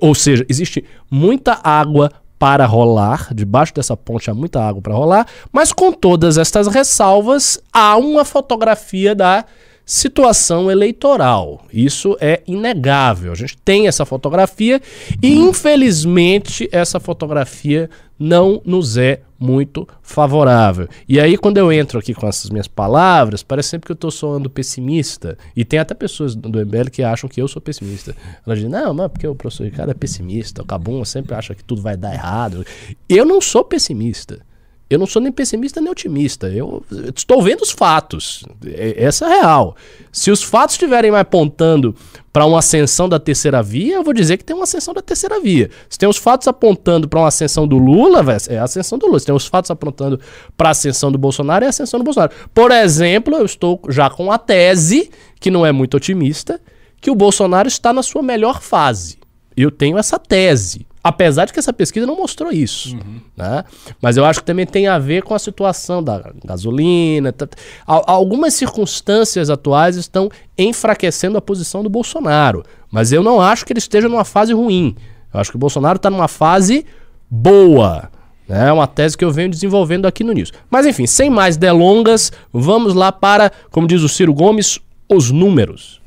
Ou 0.00 0.16
seja, 0.16 0.44
existe 0.48 0.79
muita 1.10 1.58
água 1.62 2.10
para 2.38 2.64
rolar, 2.64 3.34
debaixo 3.34 3.74
dessa 3.74 3.96
ponte 3.96 4.30
há 4.30 4.34
muita 4.34 4.62
água 4.62 4.80
para 4.80 4.94
rolar, 4.94 5.26
mas 5.52 5.72
com 5.72 5.92
todas 5.92 6.38
estas 6.38 6.66
ressalvas, 6.68 7.60
há 7.70 7.96
uma 7.96 8.24
fotografia 8.24 9.14
da 9.14 9.44
situação 9.84 10.70
eleitoral. 10.70 11.66
Isso 11.72 12.16
é 12.20 12.42
inegável. 12.46 13.32
A 13.32 13.34
gente 13.34 13.58
tem 13.58 13.88
essa 13.88 14.06
fotografia 14.06 14.80
e, 15.20 15.34
infelizmente, 15.34 16.68
essa 16.70 17.00
fotografia 17.00 17.90
não 18.20 18.60
nos 18.66 18.98
é 18.98 19.22
muito 19.38 19.88
favorável. 20.02 20.86
E 21.08 21.18
aí, 21.18 21.38
quando 21.38 21.56
eu 21.56 21.72
entro 21.72 21.98
aqui 21.98 22.12
com 22.12 22.28
essas 22.28 22.50
minhas 22.50 22.68
palavras, 22.68 23.42
parece 23.42 23.70
sempre 23.70 23.86
que 23.86 23.92
eu 23.92 23.94
estou 23.94 24.10
soando 24.10 24.50
pessimista. 24.50 25.38
E 25.56 25.64
tem 25.64 25.78
até 25.78 25.94
pessoas 25.94 26.34
do 26.34 26.60
MBL 26.60 26.90
que 26.92 27.02
acham 27.02 27.30
que 27.30 27.40
eu 27.40 27.48
sou 27.48 27.62
pessimista. 27.62 28.14
Elas 28.46 28.58
dizem, 28.58 28.70
não, 28.70 28.92
mas 28.92 29.10
porque 29.10 29.26
o 29.26 29.34
professor 29.34 29.64
Ricardo 29.64 29.90
é 29.90 29.94
pessimista, 29.94 30.60
o 30.60 30.66
Cabum 30.66 31.02
sempre 31.06 31.34
acha 31.34 31.54
que 31.54 31.64
tudo 31.64 31.80
vai 31.80 31.96
dar 31.96 32.12
errado. 32.12 32.66
Eu 33.08 33.24
não 33.24 33.40
sou 33.40 33.64
pessimista. 33.64 34.40
Eu 34.90 34.98
não 34.98 35.06
sou 35.06 35.22
nem 35.22 35.30
pessimista 35.30 35.80
nem 35.80 35.88
otimista. 35.88 36.48
Eu 36.48 36.84
estou 37.16 37.40
vendo 37.40 37.60
os 37.62 37.70
fatos. 37.70 38.44
É- 38.66 39.04
Essa 39.04 39.26
é 39.26 39.38
real. 39.40 39.76
Se 40.10 40.32
os 40.32 40.42
fatos 40.42 40.74
estiverem 40.74 41.14
apontando 41.14 41.94
para 42.32 42.44
uma 42.44 42.58
ascensão 42.58 43.08
da 43.08 43.20
terceira 43.20 43.62
via, 43.62 43.94
eu 43.94 44.02
vou 44.02 44.12
dizer 44.12 44.36
que 44.36 44.44
tem 44.44 44.54
uma 44.56 44.64
ascensão 44.64 44.92
da 44.92 45.00
terceira 45.00 45.40
via. 45.40 45.70
Se 45.88 45.96
tem 45.96 46.08
os 46.08 46.16
fatos 46.16 46.48
apontando 46.48 47.08
para 47.08 47.20
uma 47.20 47.28
ascensão 47.28 47.68
do 47.68 47.78
Lula, 47.78 48.24
é 48.48 48.58
a 48.58 48.64
ascensão 48.64 48.98
do 48.98 49.06
Lula. 49.06 49.20
Se 49.20 49.26
tem 49.26 49.34
os 49.34 49.46
fatos 49.46 49.70
apontando 49.70 50.18
para 50.56 50.68
a 50.68 50.72
ascensão 50.72 51.12
do 51.12 51.18
Bolsonaro, 51.18 51.64
é 51.64 51.66
a 51.68 51.70
ascensão 51.70 52.00
do 52.00 52.04
Bolsonaro. 52.04 52.32
Por 52.52 52.72
exemplo, 52.72 53.36
eu 53.36 53.44
estou 53.44 53.80
já 53.88 54.10
com 54.10 54.32
a 54.32 54.38
tese, 54.38 55.08
que 55.38 55.52
não 55.52 55.64
é 55.64 55.70
muito 55.70 55.96
otimista, 55.96 56.60
que 57.00 57.12
o 57.12 57.14
Bolsonaro 57.14 57.68
está 57.68 57.92
na 57.92 58.02
sua 58.02 58.22
melhor 58.24 58.60
fase. 58.60 59.18
Eu 59.56 59.70
tenho 59.70 59.96
essa 59.98 60.18
tese. 60.18 60.84
Apesar 61.02 61.46
de 61.46 61.52
que 61.52 61.58
essa 61.58 61.72
pesquisa 61.72 62.06
não 62.06 62.16
mostrou 62.16 62.52
isso. 62.52 62.94
Né? 63.36 63.64
Mas 64.02 64.16
eu 64.18 64.24
acho 64.24 64.40
que 64.40 64.46
também 64.46 64.66
tem 64.66 64.86
a 64.86 64.98
ver 64.98 65.22
com 65.22 65.34
a 65.34 65.38
situação 65.38 66.02
da 66.02 66.30
gasolina. 66.44 67.32
tá- 67.32 67.48
Al- 67.86 68.04
Algumas 68.06 68.52
circunstâncias 68.54 69.48
atuais 69.48 69.96
estão 69.96 70.30
enfraquecendo 70.58 71.38
a 71.38 71.40
posição 71.40 71.82
do 71.82 71.88
Bolsonaro. 71.88 72.62
Mas 72.90 73.12
eu 73.12 73.22
não 73.22 73.40
acho 73.40 73.64
que 73.64 73.72
ele 73.72 73.78
esteja 73.78 74.08
numa 74.08 74.24
fase 74.24 74.52
ruim. 74.52 74.94
Eu 75.32 75.40
acho 75.40 75.50
que 75.50 75.56
o 75.56 75.60
Bolsonaro 75.60 75.96
está 75.96 76.10
numa 76.10 76.28
fase 76.28 76.84
boa. 77.30 78.10
né? 78.48 78.68
É 78.68 78.72
uma 78.72 78.86
tese 78.86 79.16
que 79.16 79.24
eu 79.24 79.30
venho 79.30 79.48
desenvolvendo 79.48 80.06
aqui 80.06 80.24
no 80.24 80.32
News. 80.32 80.52
Mas 80.68 80.84
enfim, 80.86 81.06
sem 81.06 81.30
mais 81.30 81.56
delongas, 81.56 82.32
vamos 82.52 82.94
lá 82.94 83.12
para, 83.12 83.50
como 83.70 83.86
diz 83.86 84.02
o 84.02 84.08
Ciro 84.08 84.34
Gomes, 84.34 84.78
os 85.08 85.30
números. 85.30 85.99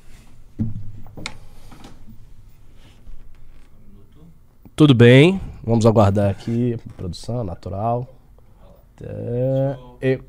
Tudo 4.75 4.93
bem, 4.95 5.39
vamos 5.63 5.85
aguardar 5.85 6.29
aqui. 6.31 6.77
Produção 6.97 7.43
natural. 7.43 8.07
É, 9.01 9.75
eu- 10.01 10.19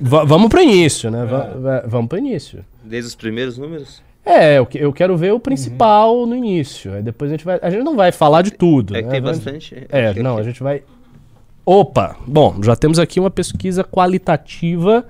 vamos 0.00 0.48
para 0.48 0.62
início, 0.62 1.10
né? 1.10 1.24
Va- 1.24 1.82
vamos 1.86 2.08
para 2.08 2.18
início. 2.18 2.64
Desde 2.82 3.08
os 3.08 3.14
primeiros 3.14 3.56
números? 3.58 4.02
É, 4.24 4.58
eu, 4.58 4.66
que- 4.66 4.78
eu 4.78 4.92
quero 4.92 5.16
ver 5.16 5.32
o 5.32 5.40
principal 5.40 6.26
no 6.26 6.34
início. 6.34 6.92
Aí 6.94 7.02
depois 7.02 7.30
a 7.30 7.34
gente 7.34 7.44
vai. 7.44 7.58
A 7.62 7.70
gente 7.70 7.82
não 7.82 7.96
vai 7.96 8.10
falar 8.12 8.42
de 8.42 8.52
tudo. 8.52 8.96
É 8.96 9.00
que 9.02 9.06
né? 9.06 9.12
tem 9.14 9.20
Vamos- 9.20 9.38
bastante. 9.38 9.86
É, 9.88 10.12
que 10.14 10.22
não, 10.22 10.36
a 10.38 10.42
gente 10.42 10.62
vai. 10.62 10.82
Opa! 11.64 12.16
Bom, 12.26 12.56
já 12.62 12.74
temos 12.74 12.98
aqui 12.98 13.20
uma 13.20 13.30
pesquisa 13.30 13.84
qualitativa 13.84 15.04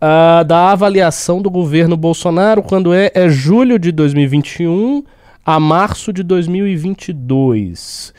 ah, 0.00 0.42
da 0.44 0.70
avaliação 0.72 1.40
do 1.42 1.50
governo 1.50 1.96
Bolsonaro 1.96 2.62
quando 2.62 2.92
é, 2.92 3.10
é 3.14 3.28
julho 3.28 3.78
de 3.78 3.92
2021 3.92 5.04
a 5.44 5.60
março 5.60 6.12
de 6.12 6.22
2022. 6.22 8.13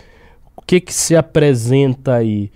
O 0.65 0.67
que 0.67 0.79
que 0.81 0.91
se 0.93 1.15
apresenta 1.15 2.15
aí? 2.15 2.51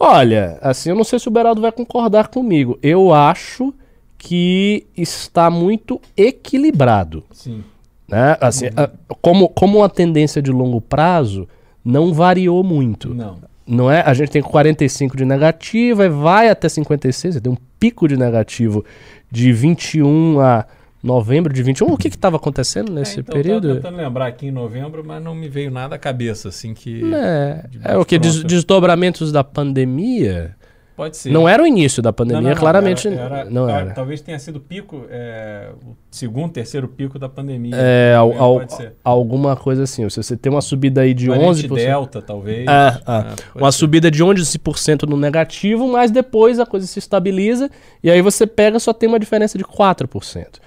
Olha, 0.00 0.58
assim, 0.62 0.88
eu 0.88 0.96
não 0.96 1.04
sei 1.04 1.18
se 1.18 1.28
o 1.28 1.30
Beraldo 1.30 1.60
vai 1.60 1.70
concordar 1.70 2.28
comigo. 2.28 2.78
Eu 2.82 3.12
acho 3.12 3.74
que 4.16 4.86
está 4.96 5.50
muito 5.50 6.00
equilibrado 6.16 7.24
Sim. 7.30 7.62
né? 8.08 8.36
Assim, 8.40 8.66
a- 8.76 8.88
como, 9.20 9.48
como 9.48 9.78
uma 9.78 9.88
tendência 9.88 10.40
de 10.40 10.50
longo 10.50 10.80
prazo, 10.80 11.46
não 11.84 12.12
variou 12.14 12.64
muito. 12.64 13.12
Não. 13.14 13.36
Não 13.66 13.90
é? 13.90 14.00
A 14.00 14.14
gente 14.14 14.30
tem 14.30 14.42
45 14.42 15.16
de 15.16 15.24
negativa 15.24 16.04
e 16.04 16.08
vai 16.08 16.48
até 16.48 16.68
56, 16.68 17.40
tem 17.40 17.52
um 17.52 17.56
pico 17.78 18.08
de 18.08 18.16
negativo 18.16 18.84
de 19.30 19.52
21 19.52 20.40
a 20.40 20.64
novembro 21.02 21.52
de 21.52 21.62
21. 21.62 21.86
O 21.92 21.96
que 21.96 22.08
estava 22.08 22.36
acontecendo 22.36 22.92
nesse 22.92 23.18
é, 23.18 23.20
então, 23.20 23.34
período? 23.34 23.68
Eu 23.70 23.74
tentando 23.76 23.96
lembrar 23.96 24.26
aqui 24.26 24.46
em 24.46 24.50
novembro, 24.52 25.02
mas 25.04 25.22
não 25.22 25.34
me 25.34 25.48
veio 25.48 25.70
nada 25.70 25.96
à 25.96 25.98
cabeça, 25.98 26.48
assim, 26.48 26.72
que... 26.74 27.02
É, 27.14 27.64
é 27.92 27.96
o 27.96 28.04
que? 28.04 28.18
Des, 28.18 28.42
desdobramentos 28.44 29.32
da 29.32 29.42
pandemia? 29.42 30.54
Pode 30.94 31.16
ser. 31.16 31.30
Não 31.32 31.48
era 31.48 31.62
o 31.62 31.66
início 31.66 32.02
da 32.02 32.12
pandemia, 32.12 32.42
Não, 32.42 32.48
não, 32.50 32.54
não, 32.54 32.60
claramente 32.60 33.08
era- 33.08 33.38
era- 33.40 33.44
não 33.50 33.66
era. 33.68 33.92
Talvez 33.92 34.20
tenha 34.20 34.38
sido 34.38 34.56
o 34.56 34.60
pico, 34.60 35.06
é, 35.08 35.70
o 35.86 35.96
segundo, 36.10 36.52
terceiro 36.52 36.86
pico 36.86 37.18
da 37.18 37.30
pandemia. 37.30 37.74
É, 37.74 38.14
al- 38.14 38.32
É, 38.32 38.38
al- 38.38 38.66
alguma 39.02 39.56
coisa 39.56 39.84
assim. 39.84 40.08
Se 40.10 40.22
você 40.22 40.36
tem 40.36 40.52
uma 40.52 40.60
subida 40.60 41.00
aí 41.00 41.14
de 41.14 41.28
Variante 41.28 41.66
11%. 41.66 41.74
Delta, 41.74 42.20
talvez. 42.20 42.68
Ah, 42.68 43.00
ah. 43.06 43.18
É, 43.20 43.22
pode 43.24 43.38
uma 43.64 43.72
ser. 43.72 43.78
subida 43.78 44.10
de 44.10 44.22
11% 44.22 45.04
no 45.08 45.16
negativo, 45.16 45.88
mas 45.90 46.10
depois 46.10 46.60
a 46.60 46.66
coisa 46.66 46.86
se 46.86 46.98
estabiliza 46.98 47.70
e 48.04 48.10
aí 48.10 48.20
você 48.20 48.46
pega 48.46 48.78
só 48.78 48.92
tem 48.92 49.08
uma 49.08 49.18
diferença 49.18 49.56
de 49.56 49.64
4%. 49.64 50.60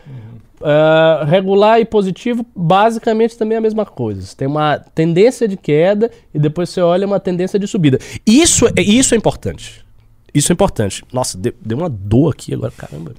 Ah, 0.67 1.24
regular 1.27 1.79
e 1.79 1.86
positivo, 1.86 2.43
basicamente 2.55 3.38
também 3.38 3.55
é 3.55 3.60
a 3.60 3.62
mesma 3.62 3.86
coisa. 3.86 4.24
Você 4.24 4.36
tem 4.36 4.48
uma 4.48 4.79
tendência 4.79 5.48
de 5.48 5.55
queda 5.55 6.10
e 6.34 6.39
depois 6.39 6.72
você 6.72 6.81
olha 6.81 7.05
uma 7.05 7.19
tendência 7.19 7.60
de 7.60 7.67
subida. 7.67 8.00
Isso 8.25 8.65
é, 8.65 8.81
isso 8.81 9.13
é 9.13 9.17
importante. 9.17 9.86
Isso 10.34 10.51
é 10.51 10.53
importante. 10.53 11.03
Nossa, 11.13 11.38
deu, 11.38 11.53
deu 11.63 11.77
uma 11.77 11.88
dor 11.88 12.34
aqui 12.34 12.51
agora, 12.51 12.74
caramba. 12.75 13.13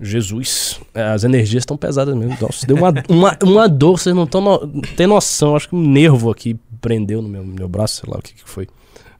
Jesus, 0.00 0.80
as 0.94 1.22
energias 1.22 1.60
estão 1.60 1.76
pesadas 1.76 2.16
mesmo. 2.16 2.34
Nossa, 2.40 2.66
deu 2.66 2.76
uma, 2.76 2.94
uma, 3.10 3.38
uma 3.42 3.68
dor, 3.68 3.98
vocês 3.98 4.16
não 4.16 4.24
estão 4.24 4.40
no, 4.40 4.80
tem 4.96 5.06
noção. 5.06 5.54
Acho 5.54 5.68
que 5.68 5.76
um 5.76 5.86
nervo 5.86 6.30
aqui 6.30 6.58
prendeu 6.80 7.20
no 7.20 7.28
meu, 7.28 7.44
meu 7.44 7.68
braço, 7.68 8.00
sei 8.00 8.10
lá 8.10 8.18
o 8.18 8.22
que, 8.22 8.32
que 8.32 8.48
foi. 8.48 8.66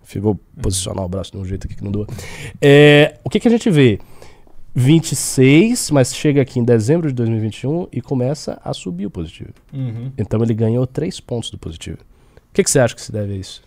Ficou 0.03 0.41
posicionar 0.63 1.05
o 1.05 1.09
braço 1.11 1.31
de 1.31 1.37
um 1.37 1.45
jeito 1.45 1.67
aqui 1.67 1.77
que 1.77 1.85
não 1.85 1.93
doa. 1.93 2.07
É, 2.59 3.19
o 3.23 3.29
que, 3.29 3.39
que 3.39 3.49
a 3.49 3.51
gente 3.51 3.71
vê? 3.71 3.99
26, 4.75 5.91
mas 5.93 6.15
chega 6.15 6.43
aqui 6.43 6.59
em 6.59 6.65
dezembro 6.65 7.09
de 7.09 7.15
2021 7.15 7.87
e 7.93 8.01
começa 8.01 8.61
a 8.65 8.73
subir 8.75 9.07
o 9.07 9.11
positivo. 9.11 9.53
Uhum. 9.73 10.11
Então 10.19 10.43
ele 10.43 10.53
ganhou 10.55 10.87
3 10.87 11.21
pontos 11.21 11.51
do 11.51 11.59
positivo. 11.59 11.99
O 12.37 12.55
que, 12.55 12.63
que 12.65 12.71
você 12.71 12.79
acha 12.81 12.95
que 12.95 13.01
se 13.03 13.13
deve 13.13 13.35
a 13.35 13.37
isso? 13.37 13.63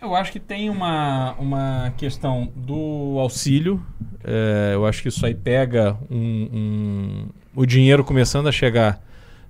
Eu 0.00 0.14
acho 0.14 0.32
que 0.32 0.40
tem 0.40 0.70
uma, 0.70 1.34
uma 1.38 1.92
questão 1.98 2.50
do 2.56 3.18
auxílio. 3.18 3.84
É, 4.24 4.70
eu 4.72 4.86
acho 4.86 5.02
que 5.02 5.08
isso 5.08 5.24
aí 5.26 5.34
pega 5.34 5.96
um, 6.10 6.48
um- 6.52 7.26
o 7.54 7.66
dinheiro 7.66 8.02
começando 8.02 8.48
a 8.48 8.52
chegar 8.52 9.02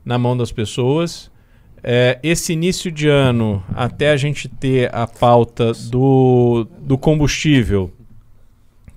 na 0.05 0.19
mão 0.19 0.37
das 0.37 0.51
pessoas. 0.51 1.31
É, 1.83 2.19
esse 2.23 2.53
início 2.53 2.91
de 2.91 3.09
ano, 3.09 3.63
até 3.75 4.11
a 4.11 4.17
gente 4.17 4.49
ter 4.49 4.93
a 4.93 5.07
pauta 5.07 5.73
do, 5.89 6.67
do 6.81 6.99
combustível, 6.99 7.93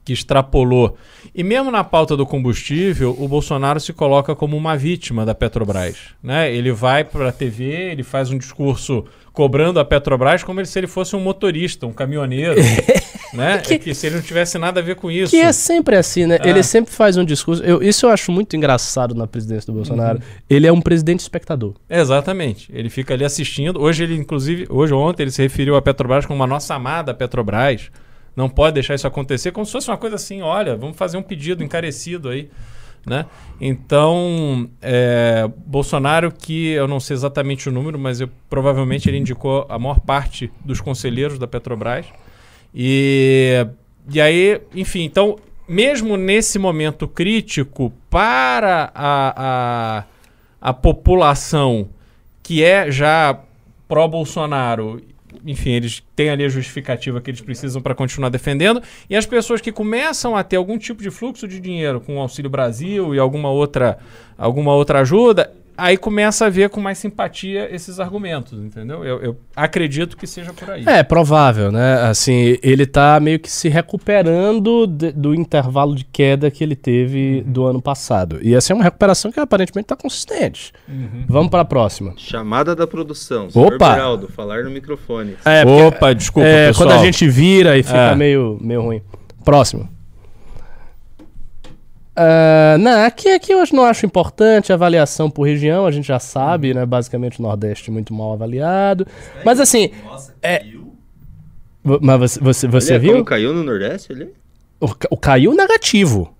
que 0.06 0.12
extrapolou. 0.14 0.98
E 1.34 1.44
mesmo 1.44 1.72
na 1.72 1.84
pauta 1.84 2.16
do 2.18 2.26
combustível, 2.26 3.16
o 3.18 3.28
Bolsonaro 3.28 3.80
se 3.80 3.94
coloca 3.94 4.36
como 4.36 4.58
uma 4.58 4.76
vítima 4.78 5.26
da 5.26 5.34
Petrobras. 5.34 5.96
Né? 6.22 6.54
Ele 6.54 6.72
vai 6.72 7.04
para 7.04 7.30
a 7.30 7.32
TV, 7.32 7.64
ele 7.92 8.04
faz 8.04 8.30
um 8.30 8.38
discurso 8.38 9.06
cobrando 9.32 9.80
a 9.80 9.86
Petrobras 9.86 10.44
como 10.44 10.64
se 10.66 10.78
ele 10.78 10.86
fosse 10.88 11.16
um 11.16 11.20
motorista, 11.20 11.88
um 11.88 11.94
caminhoneiro. 11.94 12.56
né? 13.34 13.58
Que- 13.60 13.74
É 13.76 13.80
que 13.80 13.94
se 13.96 14.06
ele 14.08 14.18
não 14.18 14.22
tivesse 14.22 14.58
nada 14.60 14.80
a 14.80 14.84
ver 14.84 14.96
com 14.96 15.10
isso. 15.10 15.32
Que 15.32 15.38
é 15.42 15.52
sempre 15.52 15.96
assim, 15.96 16.26
né? 16.28 16.38
Ah. 16.40 16.48
Ele 16.48 16.62
sempre 16.62 16.94
faz 16.94 17.18
um 17.18 17.26
discurso. 17.26 17.64
eu- 17.64 17.82
isso 17.82 18.06
eu 18.06 18.10
acho 18.12 18.32
muito 18.32 18.56
engraçado 18.56 19.16
na 19.16 19.26
presidência 19.26 19.66
do 19.68 19.74
Bolsonaro. 19.74 20.18
Uhum. 20.20 20.24
Ele 20.50 20.68
é 20.68 20.72
um 20.72 20.82
presidente 20.82 21.22
espectador. 21.22 21.74
Exatamente. 21.90 22.70
Ele 22.74 22.90
fica 22.90 23.14
ali 23.14 23.24
assistindo. 23.26 23.82
Hoje 23.82 24.04
ele, 24.04 24.16
inclusive, 24.16 24.68
hoje 24.70 24.94
ontem, 24.94 25.24
ele 25.24 25.32
se 25.32 25.42
referiu 25.42 25.76
à 25.76 25.82
Petrobras 25.82 26.26
como 26.26 26.44
a 26.44 26.48
nossa 26.48 26.76
amada 26.76 27.14
Petrobras. 27.14 27.90
Não 28.36 28.50
pode 28.50 28.76
deixar 28.76 28.96
isso 28.96 29.08
acontecer, 29.08 29.52
como 29.52 29.66
se 29.66 29.72
fosse 29.72 29.90
uma 29.90 29.98
coisa 29.98 30.16
assim, 30.16 30.42
olha, 30.42 30.76
vamos 30.76 30.98
fazer 30.98 31.18
um 31.18 31.22
pedido 31.22 31.64
encarecido 31.64 32.30
aí. 32.30 32.50
Né? 33.06 33.26
Então, 33.60 34.70
é, 34.82 35.50
Bolsonaro, 35.66 36.32
que 36.32 36.70
eu 36.70 36.88
não 36.88 37.00
sei 37.00 37.16
exatamente 37.16 37.68
o 37.68 37.72
número, 37.72 38.00
mas 38.00 38.22
eu, 38.22 38.30
provavelmente 38.50 39.10
ele 39.10 39.18
indicou 39.18 39.66
a 39.68 39.78
maior 39.78 40.00
parte 40.00 40.52
dos 40.64 40.80
conselheiros 40.80 41.38
da 41.38 41.46
Petrobras. 41.46 42.06
E, 42.74 43.68
e 44.10 44.22
aí, 44.22 44.62
enfim, 44.74 45.04
então, 45.04 45.38
mesmo 45.68 46.16
nesse 46.16 46.58
momento 46.58 47.08
crítico 47.08 47.92
para 48.10 48.90
a, 48.96 49.34
a, 49.36 50.04
a 50.62 50.74
população 50.74 51.90
que 52.42 52.64
é 52.64 52.90
já 52.90 53.40
pró-Bolsonaro, 53.88 55.02
enfim, 55.46 55.72
eles 55.72 56.04
têm 56.16 56.30
ali 56.30 56.44
a 56.44 56.50
justificativa 56.50 57.22
que 57.22 57.32
eles 57.32 57.42
precisam 57.42 57.82
para 57.82 57.96
continuar 57.96 58.30
defendendo, 58.30 58.82
e 59.10 59.16
as 59.16 59.26
pessoas 59.26 59.62
que 59.62 59.72
começam 59.72 60.36
a 60.36 60.44
ter 60.44 60.56
algum 60.56 60.78
tipo 60.78 61.02
de 61.02 61.10
fluxo 61.10 61.48
de 61.48 61.60
dinheiro 61.60 62.00
com 62.00 62.18
o 62.18 62.20
Auxílio 62.20 62.50
Brasil 62.50 63.14
e 63.16 63.20
alguma 63.20 63.50
outra, 63.50 63.98
alguma 64.38 64.74
outra 64.74 65.00
ajuda, 65.00 65.54
aí 65.78 65.98
começa 65.98 66.46
a 66.46 66.50
ver 66.50 66.70
com 66.70 66.80
mais 66.82 66.98
simpatia 66.98 67.68
esses 67.74 68.00
argumentos, 68.00 68.60
entendeu? 68.60 69.04
Eu, 69.04 69.22
eu 69.22 69.38
acredito 69.56 70.16
que 70.18 70.28
seja 70.28 70.54
por 70.54 70.70
aí. 70.70 70.84
É, 70.88 71.04
provável, 71.04 71.72
né? 71.72 72.02
Assim, 72.04 72.58
ele 72.62 72.86
tá 72.86 73.20
meio 73.20 73.40
que 73.40 73.50
se 73.50 73.70
recuperando 73.70 74.86
de- 74.88 75.12
do 75.12 75.34
intervalo 75.34 75.96
de 75.96 76.04
queda 76.06 76.50
que 76.52 76.64
ele 76.64 76.76
teve 76.76 77.42
do 77.46 77.66
ano 77.66 77.82
passado. 77.82 78.40
E 78.42 78.54
essa 78.54 78.72
é 78.72 78.76
uma 78.76 78.84
recuperação 78.84 79.32
que 79.32 79.40
aparentemente 79.40 79.88
tá 79.88 79.96
consistente. 79.96 80.72
Uhum. 80.88 81.26
Vamos 81.28 81.50
para 81.50 81.62
a 81.62 81.66
próxima. 81.66 82.14
Chamada 82.18 82.76
da 82.76 82.86
produção. 82.88 83.50
Senhor 83.50 83.76
Opa! 83.76 83.94
Beraldo, 83.94 84.28
falar 84.28 84.64
no 84.64 84.70
microfone. 84.70 85.36
É, 85.46 85.64
porque- 85.66 85.82
Opa, 85.84 86.14
desculpa, 86.14 86.48
é, 86.48 86.68
pessoal. 86.68 86.88
quando 86.90 87.00
a 87.00 87.04
gente 87.06 87.28
vira 87.28 87.78
e 87.78 87.84
fica 87.84 87.98
É. 88.12 88.16
meio, 88.16 88.58
meio 88.62 88.82
ruim. 88.82 89.02
Próximo. 89.44 89.90
Ah, 92.16 92.78
não, 92.80 93.06
aqui, 93.06 93.30
aqui 93.30 93.52
eu 93.54 93.64
não 93.74 93.86
acho 93.86 94.06
importante 94.06 94.72
a 94.72 94.76
avaliação 94.76 95.30
por 95.30 95.44
região, 95.44 95.86
a 95.86 95.92
gente 95.92 96.08
já 96.08 96.20
sabe, 96.20 96.74
né? 96.74 96.86
Basicamente 96.86 97.40
o 97.40 97.44
Nordeste 97.44 97.90
muito 97.90 98.14
mal 98.14 98.34
avaliado. 98.34 99.08
Mas 99.44 99.60
assim, 99.60 99.92
Nossa, 100.06 100.34
É- 100.42 100.60
caiu. 100.60 100.94
Mas 101.84 102.20
você, 102.20 102.40
você, 102.40 102.68
você 102.68 102.92
Olha 102.94 103.00
viu? 103.00 103.12
como 103.14 103.26
caiu 103.26 103.54
no 103.54 103.64
Nordeste 103.64 104.14
ali? 104.14 104.30
O, 104.80 104.88
o 105.10 105.18
caiu 105.18 105.54
negativo. 105.54 106.34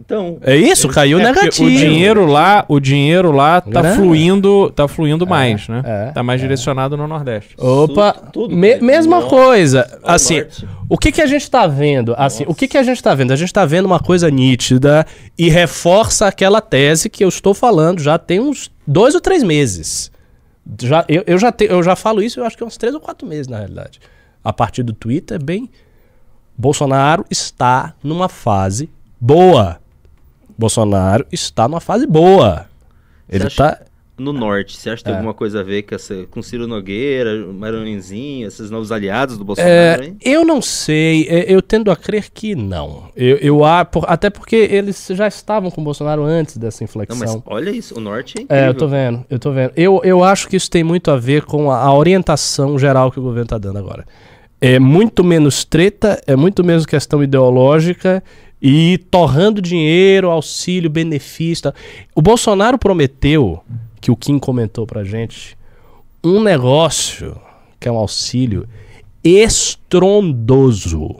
Então, 0.00 0.38
É 0.42 0.54
isso? 0.56 0.88
Caiu 0.88 1.18
É, 1.18 1.24
negativo. 1.24 1.68
o 1.68 1.70
dinheiro 1.72 2.24
lá, 2.24 2.64
o 2.68 2.78
dinheiro 2.78 3.32
lá 3.32 3.60
tá 3.60 3.82
Grana. 3.82 3.96
fluindo, 3.96 4.70
tá 4.70 4.86
fluindo 4.86 5.26
mais, 5.26 5.66
né? 5.68 5.82
é, 5.84 6.10
tá 6.12 6.22
mais 6.22 6.40
direcionado 6.40 6.96
no 6.96 7.08
Nordeste. 7.08 7.56
Opa, 7.58 8.12
Tudo- 8.12 8.30
tudo 8.32 8.56
me- 8.56 8.76
mesma 8.80 9.20
Não. 9.20 9.28
coisa. 9.28 9.98
Assim, 10.04 10.44
o 10.88 10.96
que 10.96 11.10
que 11.10 11.20
a 11.20 11.26
gente 11.26 11.50
tá 11.50 11.66
vendo? 11.66 12.14
Assim, 12.16 12.44
o 12.46 12.54
que 12.54 12.68
que 12.68 12.78
a 12.78 12.82
gente 12.84 13.02
tá 13.02 13.12
vendo? 13.12 13.32
A 13.32 13.36
gente 13.36 13.52
tá 13.52 13.64
vendo 13.66 13.86
uma 13.86 13.98
coisa 13.98 14.30
nítida 14.30 15.04
e 15.36 15.48
reforça 15.50 16.26
aquela 16.28 16.60
tese 16.60 17.10
que 17.10 17.24
eu 17.24 17.28
estou 17.28 17.52
falando 17.52 18.00
já 18.00 18.16
tem 18.18 18.38
uns 18.38 18.70
dois 18.86 19.16
ou 19.16 19.20
três 19.20 19.42
meses. 19.42 20.12
Já, 20.80 21.04
eu, 21.08 21.24
eu 21.26 21.38
já 21.38 21.50
te- 21.50 21.64
eu 21.68 21.82
já 21.82 21.96
falo 21.96 22.22
isso, 22.22 22.38
eu 22.38 22.44
acho 22.44 22.56
que 22.56 22.62
uns 22.62 22.76
três 22.76 22.94
ou 22.94 23.00
quatro 23.00 23.26
meses, 23.26 23.48
na 23.48 23.56
realidade. 23.58 23.98
A 24.44 24.52
partir 24.52 24.84
do 24.84 24.92
Twitter, 24.92 25.42
bem. 25.42 25.68
Bolsonaro 26.56 27.24
está 27.30 27.94
numa 28.02 28.28
fase 28.28 28.88
boa. 29.20 29.78
Bolsonaro 30.58 31.24
está 31.30 31.68
numa 31.68 31.80
fase 31.80 32.06
boa. 32.06 32.66
Ele 33.28 33.44
acha- 33.44 33.56
tá. 33.76 33.80
no 34.18 34.32
Norte, 34.32 34.76
você 34.76 34.90
acha 34.90 34.96
que 34.96 35.04
tem 35.04 35.12
É. 35.12 35.16
alguma 35.16 35.32
coisa 35.32 35.60
a 35.60 35.62
ver 35.62 35.82
com, 35.82 35.94
essa, 35.94 36.24
com 36.28 36.42
Ciro 36.42 36.66
Nogueira, 36.66 37.46
Maranhenzinho, 37.52 38.48
esses 38.48 38.68
novos 38.68 38.90
aliados 38.90 39.38
do 39.38 39.44
Bolsonaro, 39.44 40.02
É, 40.02 40.06
hein? 40.06 40.16
eu 40.24 40.44
não 40.44 40.60
sei, 40.60 41.28
é, 41.28 41.44
eu 41.54 41.62
tendo 41.62 41.88
a 41.88 41.94
crer 41.94 42.28
que 42.34 42.56
não. 42.56 43.10
Eu, 43.14 43.36
eu 43.36 43.60
até 43.64 44.28
porque 44.28 44.56
eles 44.56 45.06
já 45.12 45.28
estavam 45.28 45.70
com 45.70 45.80
o 45.80 45.84
Bolsonaro 45.84 46.24
antes 46.24 46.56
dessa 46.56 46.82
Não, 46.82 46.86
inflexão. 46.86 47.16
mas 47.18 47.42
olha 47.46 47.70
isso, 47.70 47.96
o 47.96 48.00
Norte 48.00 48.38
é 48.38 48.42
incrível. 48.42 48.64
É, 48.64 48.68
eu 48.68 48.74
tô 48.74 48.88
vendo, 48.88 49.24
eu 49.30 49.38
tô 49.38 49.52
vendo. 49.52 49.72
Eu, 49.76 50.00
eu 50.02 50.24
acho 50.24 50.48
que 50.48 50.56
isso 50.56 50.68
tem 50.68 50.82
muito 50.82 51.12
a 51.12 51.16
ver 51.16 51.44
com 51.44 51.70
a, 51.70 51.78
a 51.80 51.94
orientação 51.94 52.76
geral 52.76 53.12
que 53.12 53.20
o 53.20 53.22
governo 53.22 53.46
tá 53.46 53.58
dando 53.58 53.78
agora. 53.78 54.04
É 54.60 54.80
muito 54.80 55.22
menos 55.22 55.64
treta, 55.64 56.20
é 56.26 56.34
muito 56.34 56.64
menos 56.64 56.84
questão 56.84 57.22
ideológica 57.22 58.20
e 58.60 58.98
torrando 59.10 59.60
dinheiro, 59.62 60.30
auxílio, 60.30 60.90
benefício. 60.90 61.64
tal. 61.64 61.74
O 62.14 62.20
Bolsonaro 62.22 62.76
prometeu, 62.78 63.60
que 64.00 64.10
o 64.10 64.16
Kim 64.16 64.38
comentou 64.38 64.86
pra 64.86 65.04
gente, 65.04 65.56
um 66.24 66.40
negócio 66.42 67.36
que 67.80 67.88
é 67.88 67.92
um 67.92 67.96
auxílio 67.96 68.66
estrondoso. 69.22 71.16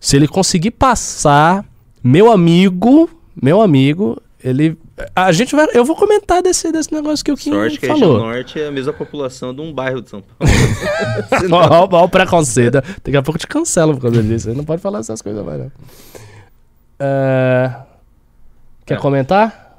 Se 0.00 0.16
ele 0.16 0.28
conseguir 0.28 0.70
passar, 0.72 1.64
meu 2.02 2.30
amigo, 2.30 3.08
meu 3.40 3.60
amigo, 3.60 4.20
ele. 4.42 4.76
A 5.16 5.32
gente 5.32 5.56
vai. 5.56 5.66
Eu 5.74 5.84
vou 5.84 5.96
comentar 5.96 6.42
desse, 6.42 6.70
desse 6.70 6.92
negócio 6.92 7.24
que 7.24 7.32
o 7.32 7.36
Kim 7.36 7.50
Sorte 7.50 7.78
que 7.80 7.86
falou. 7.86 8.18
norte 8.18 8.60
é 8.60 8.68
a 8.68 8.70
mesma 8.70 8.92
população 8.92 9.54
de 9.54 9.60
um 9.60 9.72
bairro 9.72 10.00
de 10.02 10.10
São 10.10 10.22
Paulo. 10.22 10.54
Senão- 11.40 11.58
Olha 11.58 12.04
o 12.04 12.08
preconceito. 12.08 12.74
Daqui 13.02 13.16
a 13.16 13.22
pouco 13.22 13.38
te 13.38 13.46
cancelam 13.46 13.94
por 13.94 14.02
causa 14.02 14.22
disso. 14.22 14.50
Você 14.50 14.56
não 14.56 14.64
pode 14.64 14.80
falar 14.82 15.00
essas 15.00 15.20
coisas 15.22 15.44
mais, 15.44 15.58
não. 15.58 15.72
É, 16.98 17.74
Quer 18.86 18.94
É. 18.94 18.96
comentar? 18.98 19.78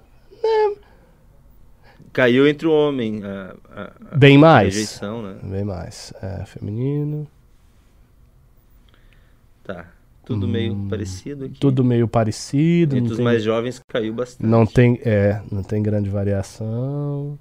Caiu 2.12 2.48
entre 2.48 2.66
o 2.66 2.72
homem 2.72 3.22
a, 3.24 3.56
a- 3.76 3.92
a 4.12 4.18
Bem 4.18 4.38
mais. 4.38 4.74
rejeição, 4.74 5.22
né? 5.22 5.36
Bem 5.44 5.66
mais. 5.66 6.14
É, 6.22 6.46
feminino. 6.46 7.28
Tá. 9.64 9.86
Tudo 10.24 10.48
meio 10.48 10.76
parecido 10.90 11.46
aqui. 11.46 11.54
Hum, 11.56 11.60
Tudo 11.60 11.84
meio 11.84 12.08
parecido. 12.08 12.96
Entre 12.96 13.02
Não 13.02 13.12
os 13.12 13.18
tem, 13.18 13.24
mais 13.26 13.44
jovens 13.44 13.80
caiu 13.88 14.14
bastante. 14.14 14.48
não 14.50 14.66
tem, 14.66 15.00
é, 15.04 15.42
não 15.52 15.62
tem 15.62 15.84
grande 15.84 16.10
variação. 16.10 17.38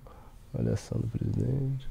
Avaliação 0.52 0.98
do 1.00 1.06
presidente. 1.06 1.88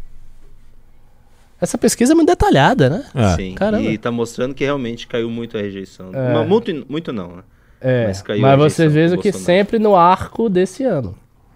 Essa 1.60 1.78
pesquisa 1.78 2.12
é 2.12 2.16
muito 2.16 2.28
detalhada, 2.28 2.90
né? 2.90 3.06
É. 3.16 3.36
Sim. 3.36 3.56
Caramba. 3.56 3.84
E 3.90 3.98
tá 3.98 4.12
mostrando 4.12 4.54
que 4.54 4.64
realmente 4.66 5.08
caiu 5.08 5.30
muito 5.30 5.58
a 5.58 5.62
rejeição. 5.62 6.12
É. 6.14 6.34
Mas 6.34 6.48
muito, 6.48 6.86
muito 6.90 7.12
não, 7.14 7.38
né? 7.38 7.44
É, 7.84 8.08
Mas 8.08 8.24
mas, 8.40 8.74
você 8.74 8.88
veja 8.88 9.16
do 9.16 9.22
que 9.22 9.32
Bolsonaro. 9.32 9.46
sempre 9.60 9.78
no 9.80 9.96
arco 9.96 10.48
desse 10.50 10.84
ano. 10.84 11.14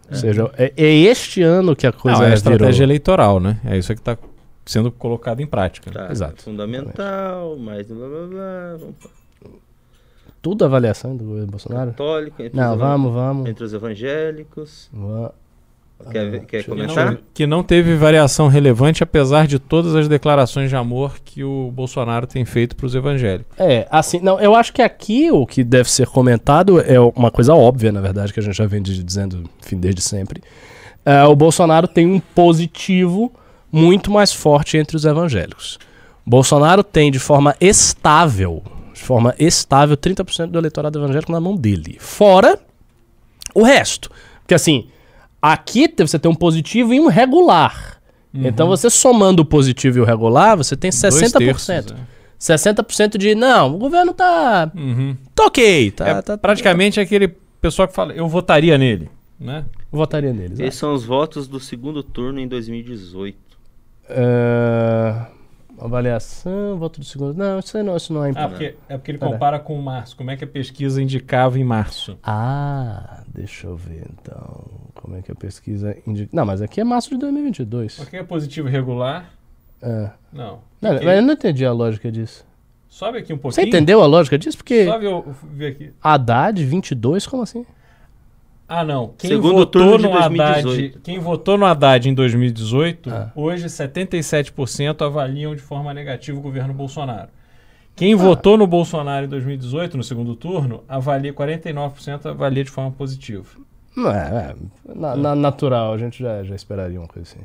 Ou 0.09 0.15
seja, 0.15 0.51
é, 0.57 0.73
é 0.77 0.93
este 0.93 1.41
ano 1.41 1.75
que 1.75 1.87
a 1.87 1.91
coisa 1.91 2.17
Não, 2.19 2.23
é 2.23 2.31
a 2.33 2.35
virou. 2.35 2.53
estratégia 2.53 2.83
eleitoral, 2.83 3.39
né? 3.39 3.59
É 3.65 3.77
isso 3.77 3.93
que 3.95 4.01
tá 4.01 4.17
sendo 4.65 4.91
colocado 4.91 5.39
em 5.41 5.47
prática. 5.47 5.89
Tá. 5.91 6.09
Exato. 6.11 6.41
Fundamental, 6.43 7.55
mais 7.57 7.87
blá 7.87 8.07
blá 8.07 8.27
blá. 8.27 8.77
Vamos 8.79 8.95
Tudo 10.41 10.63
avaliação 10.65 11.15
do 11.15 11.23
governo 11.25 11.47
Bolsonaro? 11.47 11.91
Católico, 11.91 12.41
entre, 12.41 12.57
Não, 12.57 12.73
os, 12.73 12.79
vamos, 12.79 13.13
vamos. 13.13 13.49
entre 13.49 13.63
os 13.63 13.73
evangélicos. 13.73 14.89
Va- 14.93 15.33
Quer, 16.11 16.45
quer 16.45 16.63
comentar? 16.63 17.11
não, 17.11 17.17
que 17.33 17.47
não 17.47 17.63
teve 17.63 17.95
variação 17.95 18.47
relevante, 18.47 19.03
apesar 19.03 19.47
de 19.47 19.57
todas 19.57 19.95
as 19.95 20.07
declarações 20.07 20.69
de 20.69 20.75
amor 20.75 21.15
que 21.25 21.43
o 21.43 21.71
Bolsonaro 21.71 22.27
tem 22.27 22.45
feito 22.45 22.75
para 22.75 22.85
os 22.85 22.93
evangélicos. 22.93 23.59
É, 23.59 23.87
assim, 23.89 24.19
não, 24.19 24.39
eu 24.39 24.55
acho 24.55 24.71
que 24.71 24.81
aqui 24.81 25.31
o 25.31 25.45
que 25.45 25.63
deve 25.63 25.89
ser 25.89 26.07
comentado 26.07 26.79
é 26.79 26.99
uma 26.99 27.31
coisa 27.31 27.53
óbvia, 27.55 27.91
na 27.91 27.99
verdade, 27.99 28.31
que 28.31 28.39
a 28.39 28.43
gente 28.43 28.55
já 28.55 28.65
vem 28.65 28.81
dizendo 28.81 29.43
enfim, 29.63 29.77
desde 29.77 30.01
sempre. 30.01 30.41
É, 31.03 31.23
o 31.23 31.35
Bolsonaro 31.35 31.87
tem 31.87 32.05
um 32.05 32.19
positivo 32.19 33.33
muito 33.71 34.11
mais 34.11 34.31
forte 34.31 34.77
entre 34.77 34.95
os 34.95 35.03
evangélicos. 35.03 35.79
Bolsonaro 36.25 36.83
tem 36.83 37.09
de 37.09 37.19
forma 37.19 37.55
estável, 37.59 38.61
de 38.93 39.01
forma 39.01 39.33
estável, 39.39 39.97
30% 39.97 40.47
do 40.47 40.59
eleitorado 40.59 40.99
evangélico 40.99 41.31
na 41.31 41.39
mão 41.39 41.55
dele. 41.55 41.97
Fora 41.99 42.59
o 43.53 43.63
resto. 43.63 44.11
Porque 44.41 44.53
assim, 44.53 44.87
aqui 45.41 45.93
você 45.97 46.17
tem 46.19 46.29
um 46.31 46.35
positivo 46.35 46.93
e 46.93 46.99
um 46.99 47.07
regular. 47.07 47.95
Então 48.33 48.67
você 48.67 48.89
somando 48.89 49.41
o 49.41 49.45
positivo 49.45 49.97
e 49.97 50.01
o 50.01 50.05
regular, 50.05 50.55
você 50.55 50.75
tem 50.75 50.91
60%. 50.91 51.39
Dois 51.39 51.65
terços, 51.65 51.95
60% 52.39 53.17
de 53.17 53.33
não, 53.33 53.73
o 53.75 53.77
governo 53.79 54.13
tá, 54.13 54.71
é. 54.75 54.79
Uhum. 54.79 55.17
tá 55.33 55.45
ok, 55.45 55.89
tá, 55.91 56.07
É 56.07 56.21
tá- 56.21 56.37
praticamente 56.37 56.99
aquele 56.99 57.29
pessoal 57.59 57.87
que 57.87 57.95
fala, 57.95 58.13
eu 58.13 58.27
votaria 58.27 58.77
nele, 58.77 59.09
né? 59.39 59.65
votaria 59.91 60.31
neles. 60.33 60.59
Esses 60.59 60.79
são 60.79 60.93
os 60.93 61.03
votos 61.03 61.47
do 61.47 61.59
segundo 61.59 62.03
turno 62.03 62.39
em 62.39 62.47
2018. 62.47 63.35
É, 64.09 65.25
avaliação, 65.79 66.77
voto 66.77 66.99
do 66.99 67.05
segundo. 67.05 67.33
Não, 67.35 67.59
isso 67.59 67.75
aí 67.77 67.83
não, 67.83 67.97
isso 67.97 68.13
não 68.13 68.23
é 68.23 68.27
Ah, 68.27 68.31
importante. 68.31 68.51
porque, 68.51 68.75
é 68.89 68.97
porque 68.97 69.11
ele 69.11 69.17
Pera. 69.17 69.31
compara 69.31 69.59
com 69.59 69.77
o 69.77 69.81
março. 69.81 70.15
Como 70.15 70.29
é 70.31 70.37
que 70.37 70.43
a 70.43 70.47
pesquisa 70.47 71.01
indicava 71.01 71.57
em 71.59 71.63
março? 71.63 72.17
Ah, 72.23 73.23
deixa 73.27 73.67
eu 73.67 73.75
ver 73.75 74.05
então. 74.11 74.63
Como 75.01 75.15
é 75.15 75.21
que 75.21 75.31
a 75.31 75.35
pesquisa 75.35 75.95
indica. 76.05 76.29
Não, 76.33 76.45
mas 76.45 76.61
aqui 76.61 76.81
é 76.81 76.83
março 76.83 77.09
de 77.09 77.17
2022. 77.17 77.99
O 77.99 78.05
que 78.05 78.17
é 78.17 78.23
positivo 78.23 78.67
e 78.67 78.71
regular? 78.71 79.31
É. 79.81 80.09
Não. 80.33 80.59
Não, 80.81 80.93
eu 80.93 81.21
não 81.21 81.33
entendi 81.33 81.65
a 81.65 81.71
lógica 81.71 82.11
disso. 82.11 82.45
Sobe 82.89 83.19
aqui 83.19 83.31
um 83.33 83.37
Você 83.37 83.41
pouquinho. 83.61 83.67
entendeu 83.67 84.01
a 84.01 84.05
lógica 84.07 84.37
disso? 84.37 84.57
Porque 84.57 84.85
Sobe 84.85 85.05
eu 85.05 85.35
ver 85.53 85.67
aqui. 85.67 85.91
Haddad 86.01 86.63
22, 86.65 87.27
como 87.27 87.43
assim? 87.43 87.65
Ah, 88.67 88.83
não. 88.83 89.13
Quem 89.17 89.29
Segundo 89.29 89.53
votou 89.53 89.81
turno 89.81 89.97
de 90.09 90.13
no 90.13 90.17
Haddad, 90.17 90.63
2018. 90.63 90.99
quem 91.01 91.19
votou 91.19 91.57
no 91.57 91.65
Haddad 91.65 92.09
em 92.09 92.13
2018, 92.13 93.09
Ah. 93.09 93.31
hoje 93.35 93.69
77% 93.69 95.01
avaliam 95.05 95.55
de 95.55 95.61
forma 95.61 95.93
negativa 95.93 96.37
o 96.37 96.41
governo 96.41 96.73
Bolsonaro. 96.73 97.29
Quem 97.95 98.13
votou 98.13 98.57
no 98.57 98.67
Bolsonaro 98.67 99.25
em 99.25 99.29
2018, 99.29 99.95
no 99.97 100.03
segundo 100.03 100.35
turno, 100.35 100.83
avalia 100.87 101.33
49% 101.33 102.25
avalia 102.27 102.63
de 102.63 102.69
forma 102.69 102.91
positiva. 102.91 103.47
Não, 103.97 104.11
é, 104.11 104.55
é, 104.87 104.93
na, 104.95 105.15
na- 105.15 105.35
natural, 105.35 105.91
a 105.93 105.97
gente 105.97 106.21
já, 106.21 106.43
já 106.43 106.53
esperaria 106.55 106.99
uma 106.99 107.07
coisa 107.07 107.27
assim. 107.27 107.43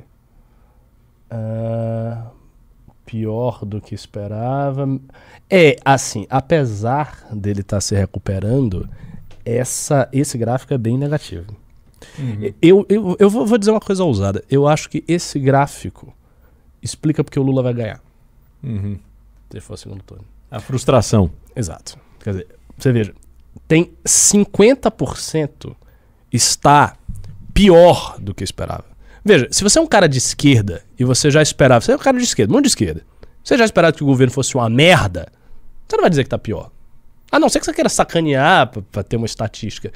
Ah, 1.31 2.27
pior 3.07 3.65
do 3.65 3.81
que 3.81 3.95
esperava. 3.95 4.87
É, 5.49 5.77
assim, 5.85 6.27
apesar 6.29 7.27
dele 7.33 7.61
estar 7.63 7.81
se 7.81 7.95
recuperando, 7.95 8.89
essa, 9.45 10.09
esse 10.13 10.37
gráfico 10.37 10.75
é 10.75 10.79
bem 10.79 10.99
negativo. 10.99 11.57
Eu, 12.61 12.85
eu, 12.89 13.17
eu 13.19 13.31
vou, 13.31 13.47
vou 13.47 13.57
dizer 13.57 13.71
uma 13.71 13.81
coisa 13.81 14.05
ousada. 14.05 14.45
Eu 14.51 14.69
acho 14.69 14.91
que 14.91 15.03
esse 15.09 15.39
gráfico 15.39 16.13
explica 16.83 17.25
porque 17.25 17.39
o 17.39 17.43
Lula 17.43 17.63
vai 17.63 17.73
ganhar. 17.73 18.01
Uhum. 18.63 18.99
Se 19.51 19.57
ele 19.57 19.61
for 19.61 19.79
segundo 19.79 20.03
turno. 20.03 20.25
A 20.51 20.61
frustração. 20.61 21.31
Exato. 21.57 21.97
Quer 22.21 22.31
dizer, 22.31 22.47
você 22.77 22.93
veja, 22.93 23.15
tem 23.67 23.91
50% 24.05 25.75
está 26.33 26.97
pior 27.53 28.17
do 28.19 28.35
que 28.35 28.43
esperava. 28.43 28.85
Veja, 29.25 29.47
se 29.51 29.63
você 29.63 29.79
é 29.79 29.83
um 29.83 29.87
cara 29.87 30.09
de 30.09 30.19
esquerda 30.19 30.83
e 30.99 31.05
você 31.05 31.31
já 31.31 31.43
esperava, 31.43 31.81
você 31.81 31.93
é 31.93 31.97
um 31.97 31.99
cara 31.99 32.19
de 32.19 32.25
esquerda, 32.25 32.53
muito 32.53 32.65
de 32.65 32.71
esquerda, 32.71 33.03
você 33.43 33.57
já 33.57 33.65
esperava 33.65 33.93
que 33.93 34.03
o 34.03 34.07
governo 34.07 34.33
fosse 34.33 34.55
uma 34.55 34.69
merda, 34.69 35.29
você 35.87 35.97
não 35.97 36.03
vai 36.03 36.11
dizer 36.11 36.25
que 36.25 36.31
tá 36.31 36.39
pior. 36.39 36.71
A 37.31 37.39
não 37.39 37.49
ser 37.49 37.61
que 37.61 37.65
você 37.65 37.73
queira 37.73 37.89
sacanear 37.89 38.69
pra, 38.69 38.83
pra 38.83 39.03
ter 39.03 39.17
uma 39.17 39.27
estatística. 39.27 39.91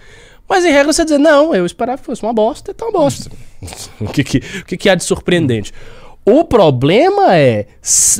Mas 0.49 0.65
em 0.65 0.71
regra 0.71 0.93
você 0.93 1.05
dizer, 1.05 1.19
não, 1.19 1.55
eu 1.55 1.67
esperava 1.67 1.99
que 1.99 2.07
fosse 2.07 2.23
uma 2.23 2.33
bosta, 2.33 2.71
então 2.71 2.89
é 2.89 2.91
uma 2.91 3.01
bosta. 3.01 3.31
o 4.01 4.09
que, 4.09 4.25
que, 4.25 4.39
o 4.39 4.65
que, 4.65 4.77
que 4.77 4.89
há 4.89 4.95
de 4.95 5.05
surpreendente? 5.05 5.73
O 6.25 6.45
problema 6.45 7.37
é 7.37 7.67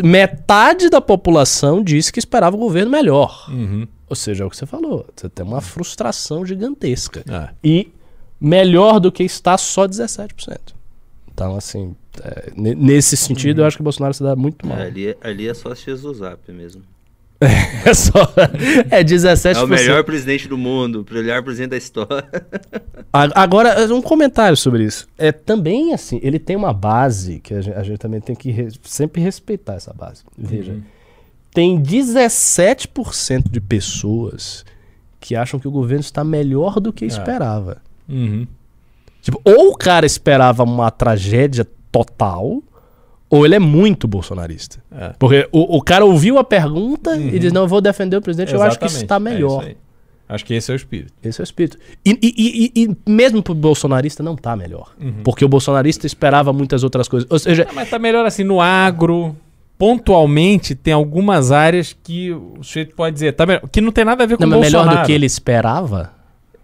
metade 0.05 0.89
da 0.89 1.01
população 1.01 1.83
disse 1.83 2.13
que 2.13 2.19
esperava 2.19 2.55
o 2.57 2.59
governo 2.59 2.91
melhor. 2.91 3.47
Uhum. 3.49 3.89
Ou 4.09 4.15
seja, 4.15 4.45
é 4.45 4.47
o 4.47 4.51
que 4.51 4.57
você 4.57 4.67
falou. 4.67 5.07
Você 5.15 5.29
tem 5.29 5.45
uma 5.45 5.61
frustração 5.61 6.47
gigantesca. 6.47 7.25
É. 7.29 7.49
E 7.65 7.93
melhor 8.41 8.99
do 9.01 9.11
que 9.13 9.23
está 9.23 9.57
só 9.59 9.87
17%. 9.87 10.59
Então, 11.33 11.57
assim, 11.57 11.95
é, 12.23 12.51
ne- 12.57 12.75
nesse 12.75 13.17
sentido, 13.17 13.61
eu 13.61 13.67
acho 13.67 13.77
que 13.77 13.83
o 13.83 13.85
Bolsonaro 13.85 14.15
se 14.15 14.23
dá 14.23 14.35
muito 14.35 14.67
mal. 14.67 14.79
É, 14.79 14.83
ali, 14.87 15.09
é- 15.09 15.17
ali 15.23 15.49
é 15.49 15.55
só 15.55 15.75
Jesus 15.75 16.19
Zap 16.19 16.51
mesmo. 16.53 16.83
É 17.85 17.93
só. 17.95 18.33
É 18.91 19.05
17%. 19.05 19.57
É 19.57 19.63
o 19.63 19.67
melhor 19.69 20.03
presidente 20.03 20.49
do 20.49 20.57
mundo, 20.57 21.07
o 21.09 21.15
melhor 21.15 21.43
presidente 21.43 21.71
da 21.71 21.77
história. 21.77 22.25
Agora, 23.13 23.87
um 23.95 24.01
comentário 24.03 24.57
sobre 24.57 24.85
isso. 24.85 25.07
É 25.19 25.31
também 25.31 25.93
assim, 25.93 26.19
ele 26.23 26.39
tem 26.39 26.57
uma 26.57 26.73
base 26.73 27.39
que 27.41 27.53
a 27.55 27.61
gente, 27.61 27.77
a 27.77 27.83
gente 27.83 27.99
também 27.99 28.21
tem 28.21 28.35
que 28.35 28.51
re- 28.51 28.73
sempre 28.83 29.21
respeitar 29.23 29.75
essa 29.75 29.93
base. 29.93 30.23
Veja, 30.37 30.79
tem 31.53 31.79
17% 31.81 33.51
de 33.51 33.61
pessoas 33.61 34.65
que 35.21 35.35
acham 35.37 35.59
que 35.61 35.69
o 35.69 35.71
governo 35.71 36.01
está 36.01 36.25
melhor 36.25 36.81
do 36.81 36.93
que 36.93 37.05
esperava. 37.05 37.83
Uhum. 38.09 38.47
Tipo, 39.23 39.41
ou 39.45 39.71
o 39.73 39.77
cara 39.77 40.07
esperava 40.07 40.63
uma 40.63 40.91
tragédia 40.91 41.67
total, 41.91 42.63
ou 43.29 43.45
ele 43.45 43.55
é 43.57 43.59
muito 43.59 44.07
bolsonarista. 44.07 44.79
É. 44.93 45.13
Porque 45.19 45.49
o, 45.51 45.77
o 45.79 45.83
cara 45.83 46.05
ouviu 46.05 46.39
a 46.39 46.45
pergunta 46.45 47.17
e 47.17 47.39
diz: 47.39 47.53
Não, 47.53 47.63
eu 47.63 47.69
vou 47.69 47.81
defender 47.81 48.17
o 48.17 48.23
presidente, 48.23 48.55
eu 48.55 48.63
acho 48.63 48.79
que 48.79 48.87
isso 48.87 48.97
está 48.97 49.17
Exatamente, 49.17 49.33
é 49.33 49.35
melhor. 49.35 49.65
aí. 49.65 49.77
Acho 50.29 50.45
que 50.45 50.55
esse 50.55 50.71
é 50.73 50.75
o 50.75 50.77
espírito. 50.77 51.13
Esse 51.23 51.41
é 51.41 51.43
o 51.43 51.45
espírito. 51.45 51.79
E, 52.05 52.11
e- 52.11 52.73
e- 52.77 52.83
e- 52.85 52.97
mesmo 53.11 53.41
pro 53.43 53.55
bolsonarista 53.55 54.23
não 54.25 54.35
tá 54.35 54.57
melhor. 54.57 54.93
Porque 55.23 55.45
o 55.45 55.49
bolsonarista 55.49 56.05
esperava 56.05 56.53
muitas 56.53 56.83
outras 56.83 57.07
coisas. 57.07 57.31
Ou 57.31 57.39
seja, 57.39 57.65
Ah, 57.71 57.73
mas 57.73 57.89
tá 57.89 57.97
melhor 57.97 58.27
assim, 58.27 58.43
no 58.43 58.61
agro, 58.61 59.37
pontualmente, 59.79 60.75
tem 60.75 60.93
algumas 60.93 61.53
áreas 61.53 61.97
que 62.03 62.33
o 62.33 62.57
sujeito 62.63 62.95
pode 62.97 63.15
dizer, 63.15 63.33
tá 63.35 63.47
melhor, 63.47 63.69
que 63.71 63.81
não 63.81 63.93
tem 63.93 64.05
nada 64.05 64.25
a 64.25 64.27
ver 64.27 64.37
com 64.37 64.45
não, 64.47 64.57
o 64.59 64.61
mas 64.61 64.69
melhor 64.69 64.81
Bolsonaro. 64.83 65.05
do 65.05 65.07
que 65.07 65.13
ele 65.13 65.27
esperava. 65.27 66.13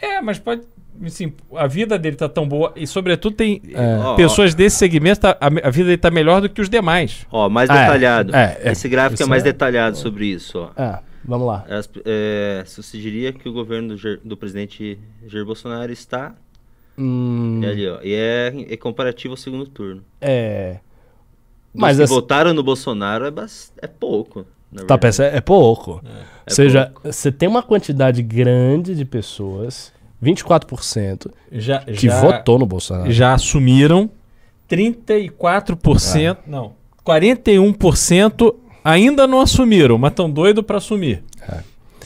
É, 0.00 0.20
mas 0.20 0.40
pode. 0.40 0.62
Assim, 1.04 1.32
a 1.56 1.66
vida 1.66 1.98
dele 1.98 2.16
tá 2.16 2.28
tão 2.28 2.46
boa 2.48 2.72
e, 2.76 2.86
sobretudo, 2.86 3.34
tem 3.36 3.60
É. 3.74 4.16
Pessoas 4.16 4.54
desse 4.54 4.76
segmento, 4.76 5.20
tá- 5.20 5.36
a, 5.40 5.46
a 5.46 5.70
vida 5.70 5.86
dele 5.86 5.96
tá 5.98 6.10
melhor 6.10 6.40
do 6.40 6.48
que 6.48 6.60
os 6.60 6.68
demais. 6.68 7.26
Ó, 7.30 7.48
mais 7.48 7.68
Ah, 7.70 7.76
é. 7.76 7.80
detalhado. 7.84 8.36
É, 8.36 8.58
é. 8.62 8.72
Esse 8.72 8.88
gráfico 8.88 9.22
é 9.22 9.26
mais 9.26 9.42
é. 9.42 9.46
detalhado 9.46 9.96
sobre 9.96 10.26
isso, 10.26 10.58
ó. 10.58 10.70
Ah, 10.76 11.00
vamos 11.24 11.46
lá. 11.46 11.64
As- 11.68 11.90
é, 12.04 12.62
se 12.66 12.82
você 12.82 12.98
diria 12.98 13.32
que 13.32 13.48
o 13.48 13.52
governo 13.52 13.96
do, 13.96 14.16
do 14.24 14.36
presidente 14.36 14.98
Jair 15.26 15.44
Bolsonaro 15.44 15.90
está 15.92 16.34
Hum, 16.96 17.60
é 17.64 17.68
ali, 17.68 17.88
ó, 17.88 17.98
e 18.02 18.12
é, 18.14 18.52
é 18.70 18.76
comparativo 18.76 19.32
ao 19.32 19.36
segundo 19.38 19.66
turno. 19.66 20.02
é. 20.20 20.78
Dos 21.74 21.80
Mas 21.80 21.96
que 21.98 22.04
votaram 22.04 22.52
no 22.52 22.62
Bolsonaro 22.62 23.24
é, 23.26 23.32
é 23.80 23.86
pouco. 23.86 24.44
Tá 24.86 24.98
pensando? 24.98 25.34
É 25.34 25.40
pouco. 25.40 25.92
Ou 25.92 26.02
É 26.46 26.50
seja, 26.50 26.86
pouco. 26.92 27.10
você 27.10 27.32
tem 27.32 27.48
uma 27.48 27.62
quantidade 27.62 28.22
grande 28.22 28.94
de 28.94 29.06
pessoas, 29.06 29.90
24%, 30.22 31.30
Já, 31.50 31.80
que 31.80 32.06
já, 32.06 32.20
votou 32.20 32.58
no 32.58 32.66
Bolsonaro. 32.66 33.10
já 33.10 33.34
assumiram 33.34 34.08
34%, 34.70 36.38
não, 36.46 36.72
41% 37.04 38.54
ainda 38.84 39.26
não 39.26 39.40
assumiram, 39.40 39.98
mas 39.98 40.12
estão 40.12 40.30
doidos 40.30 40.64
para 40.64 40.78
assumir. 40.78 41.22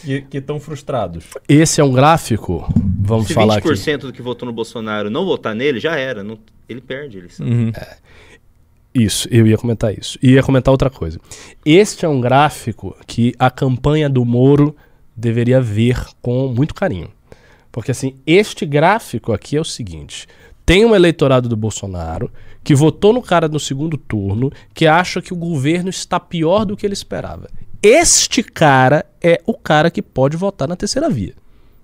E 0.05 0.21
que 0.23 0.39
estão 0.39 0.61
frustrados. 0.61 1.25
Esse 1.49 1.81
é 1.81 1.85
um 1.85 1.91
gráfico, 1.93 2.65
vamos 3.01 3.27
Se 3.29 3.35
falar 3.35 3.59
aqui. 3.59 3.69
20% 3.69 3.99
do 3.99 4.13
que 4.13 4.23
votou 4.23 4.47
no 4.47 4.53
Bolsonaro 4.53 5.11
não 5.11 5.25
votar 5.25 5.55
nele, 5.55 5.81
já 5.81 5.97
era. 5.97 6.23
não- 6.23 6.39
ele 6.69 6.81
perde. 6.81 7.19
Ele, 7.19 7.29
Uhum. 7.41 7.73
Isso, 8.95 9.29
eu 9.31 9.47
ia 9.47 9.59
comentar 9.59 9.93
isso. 9.97 10.19
E 10.23 10.33
ia 10.33 10.43
comentar 10.43 10.73
outra 10.73 10.89
coisa. 10.89 11.19
Este 11.65 12.05
é 12.05 12.09
um 12.09 12.21
gráfico 12.21 12.97
que 13.07 13.35
a 13.39 13.51
campanha 13.51 14.09
do 14.09 14.25
Moro 14.25 14.75
deveria 15.17 15.61
ver 15.61 16.03
com 16.23 16.49
muito 16.49 16.75
carinho. 16.75 17.11
Porque 17.77 17.91
assim, 17.91 18.17
este 18.27 18.65
gráfico 18.65 19.35
aqui 19.35 19.55
é 19.55 19.61
o 19.61 19.65
seguinte: 19.65 20.27
tem 20.65 20.87
um 20.87 20.95
eleitorado 20.95 21.47
do 21.47 21.55
Bolsonaro 21.59 22.33
que 22.65 22.75
votou 22.75 23.13
no 23.13 23.21
cara 23.21 23.49
no 23.49 23.61
segundo 23.61 23.99
turno, 23.99 24.51
que 24.73 24.87
acha 24.87 25.21
que 25.21 25.35
o 25.35 25.37
governo 25.37 25.91
está 25.91 26.19
pior 26.19 26.65
do 26.65 26.75
que 26.75 26.87
ele 26.87 26.95
esperava. 26.95 27.51
Este 27.83 28.43
cara 28.43 29.05
é 29.23 29.43
o 29.45 29.53
cara 29.53 29.91
que 29.91 30.01
pode 30.01 30.39
votar 30.39 30.67
na 30.67 30.75
terceira 30.75 31.11
via. 31.11 31.35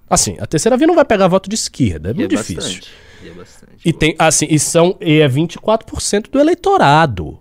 Assim, 0.08 0.34
a 0.40 0.46
terceira 0.46 0.78
via 0.78 0.86
não 0.86 0.94
vai 0.94 1.04
pegar 1.04 1.28
voto 1.28 1.50
de 1.50 1.56
esquerda, 1.56 2.08
é 2.08 2.12
E 2.12 2.14
muito 2.14 2.34
é 2.34 2.38
difícil. 2.38 2.62
bastante. 2.62 2.90
E 3.22 3.28
é 3.28 3.32
bastante. 3.32 3.72
E 3.84 3.92
tem, 3.92 4.14
assim, 4.18 4.46
e 4.48 4.58
são 4.58 4.96
e 4.98 5.20
é 5.20 5.28
24% 5.28 6.30
do 6.30 6.40
eleitorado. 6.40 7.38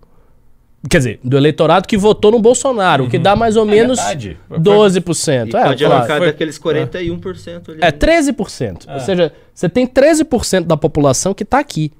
Quer 0.90 0.98
dizer, 0.98 1.20
do 1.22 1.36
eleitorado 1.36 1.86
que 1.86 1.96
votou 1.96 2.32
no 2.32 2.40
Bolsonaro, 2.40 3.04
o 3.04 3.08
que 3.08 3.16
dá 3.18 3.36
mais 3.36 3.56
ou 3.56 3.64
menos 3.64 3.98
verdade. 3.98 4.36
12%. 4.50 5.54
E 5.54 5.56
É, 5.56 5.62
pode 5.64 5.84
claro. 5.84 5.94
arrancar 6.00 6.18
foi- 6.18 6.26
daqueles 6.26 6.58
41% 6.58 7.70
ali. 7.70 7.78
É 7.80 7.92
13%. 7.92 8.86
Ou 8.92 8.98
seja, 9.00 9.32
você 9.54 9.68
tem 9.68 9.86
13% 9.86 10.66
da 10.66 10.76
população 10.76 11.32
que 11.34 11.44
está 11.44 11.60
aqui. 11.60 11.92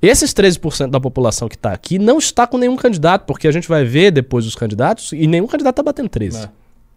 Esses 0.00 0.32
13% 0.32 0.90
da 0.90 1.00
população 1.00 1.48
que 1.48 1.56
está 1.56 1.72
aqui 1.72 1.98
não 1.98 2.18
está 2.18 2.46
com 2.46 2.58
nenhum 2.58 2.76
candidato, 2.76 3.24
porque 3.26 3.48
a 3.48 3.50
gente 3.52 3.66
vai 3.66 3.84
ver 3.84 4.12
depois 4.12 4.46
os 4.46 4.54
candidatos 4.54 5.10
e 5.12 5.26
nenhum 5.26 5.46
candidato 5.48 5.72
está 5.72 5.82
batendo 5.82 6.08
13. 6.08 6.48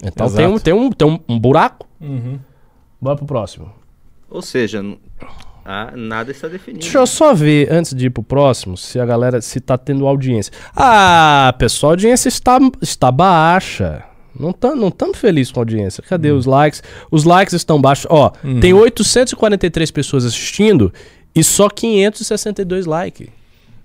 Então 0.04 0.28
Exato. 0.28 0.38
tem, 0.38 0.48
um, 0.48 0.60
tem, 0.60 0.74
um, 0.74 0.91
tem 0.91 1.08
um, 1.08 1.19
um 1.28 1.39
buraco. 1.39 1.88
Uhum. 2.00 2.38
Bora 3.02 3.15
pro 3.15 3.26
próximo. 3.26 3.72
Ou 4.30 4.41
seja, 4.43 4.84
ah, 5.72 5.92
nada 5.96 6.32
está 6.32 6.48
definido. 6.48 6.82
Deixa 6.82 6.98
eu 6.98 7.06
só 7.06 7.32
ver, 7.32 7.72
antes 7.72 7.94
de 7.94 8.08
ir 8.08 8.10
pro 8.10 8.24
próximo, 8.24 8.76
se 8.76 9.00
a 9.00 9.06
galera, 9.06 9.40
se 9.40 9.60
tá 9.60 9.78
tendo 9.78 10.08
audiência. 10.08 10.52
Ah, 10.76 11.54
pessoal, 11.60 11.92
a 11.92 11.94
audiência 11.94 12.28
está, 12.28 12.58
está 12.82 13.12
baixa. 13.12 14.04
Não 14.38 14.50
estamos 14.50 14.80
não 14.80 14.90
tamo 14.90 15.14
felizes 15.14 15.52
com 15.52 15.60
a 15.60 15.62
audiência. 15.62 16.02
Cadê 16.10 16.32
os 16.32 16.48
likes? 16.48 16.82
Os 17.12 17.24
likes 17.24 17.54
estão 17.54 17.80
baixos. 17.80 18.08
Ó, 18.10 18.32
tem 18.60 18.74
843 18.74 19.92
pessoas 19.92 20.26
assistindo 20.26 20.92
e 21.36 21.44
só 21.44 21.70
562 21.70 22.88
likes. 22.88 23.28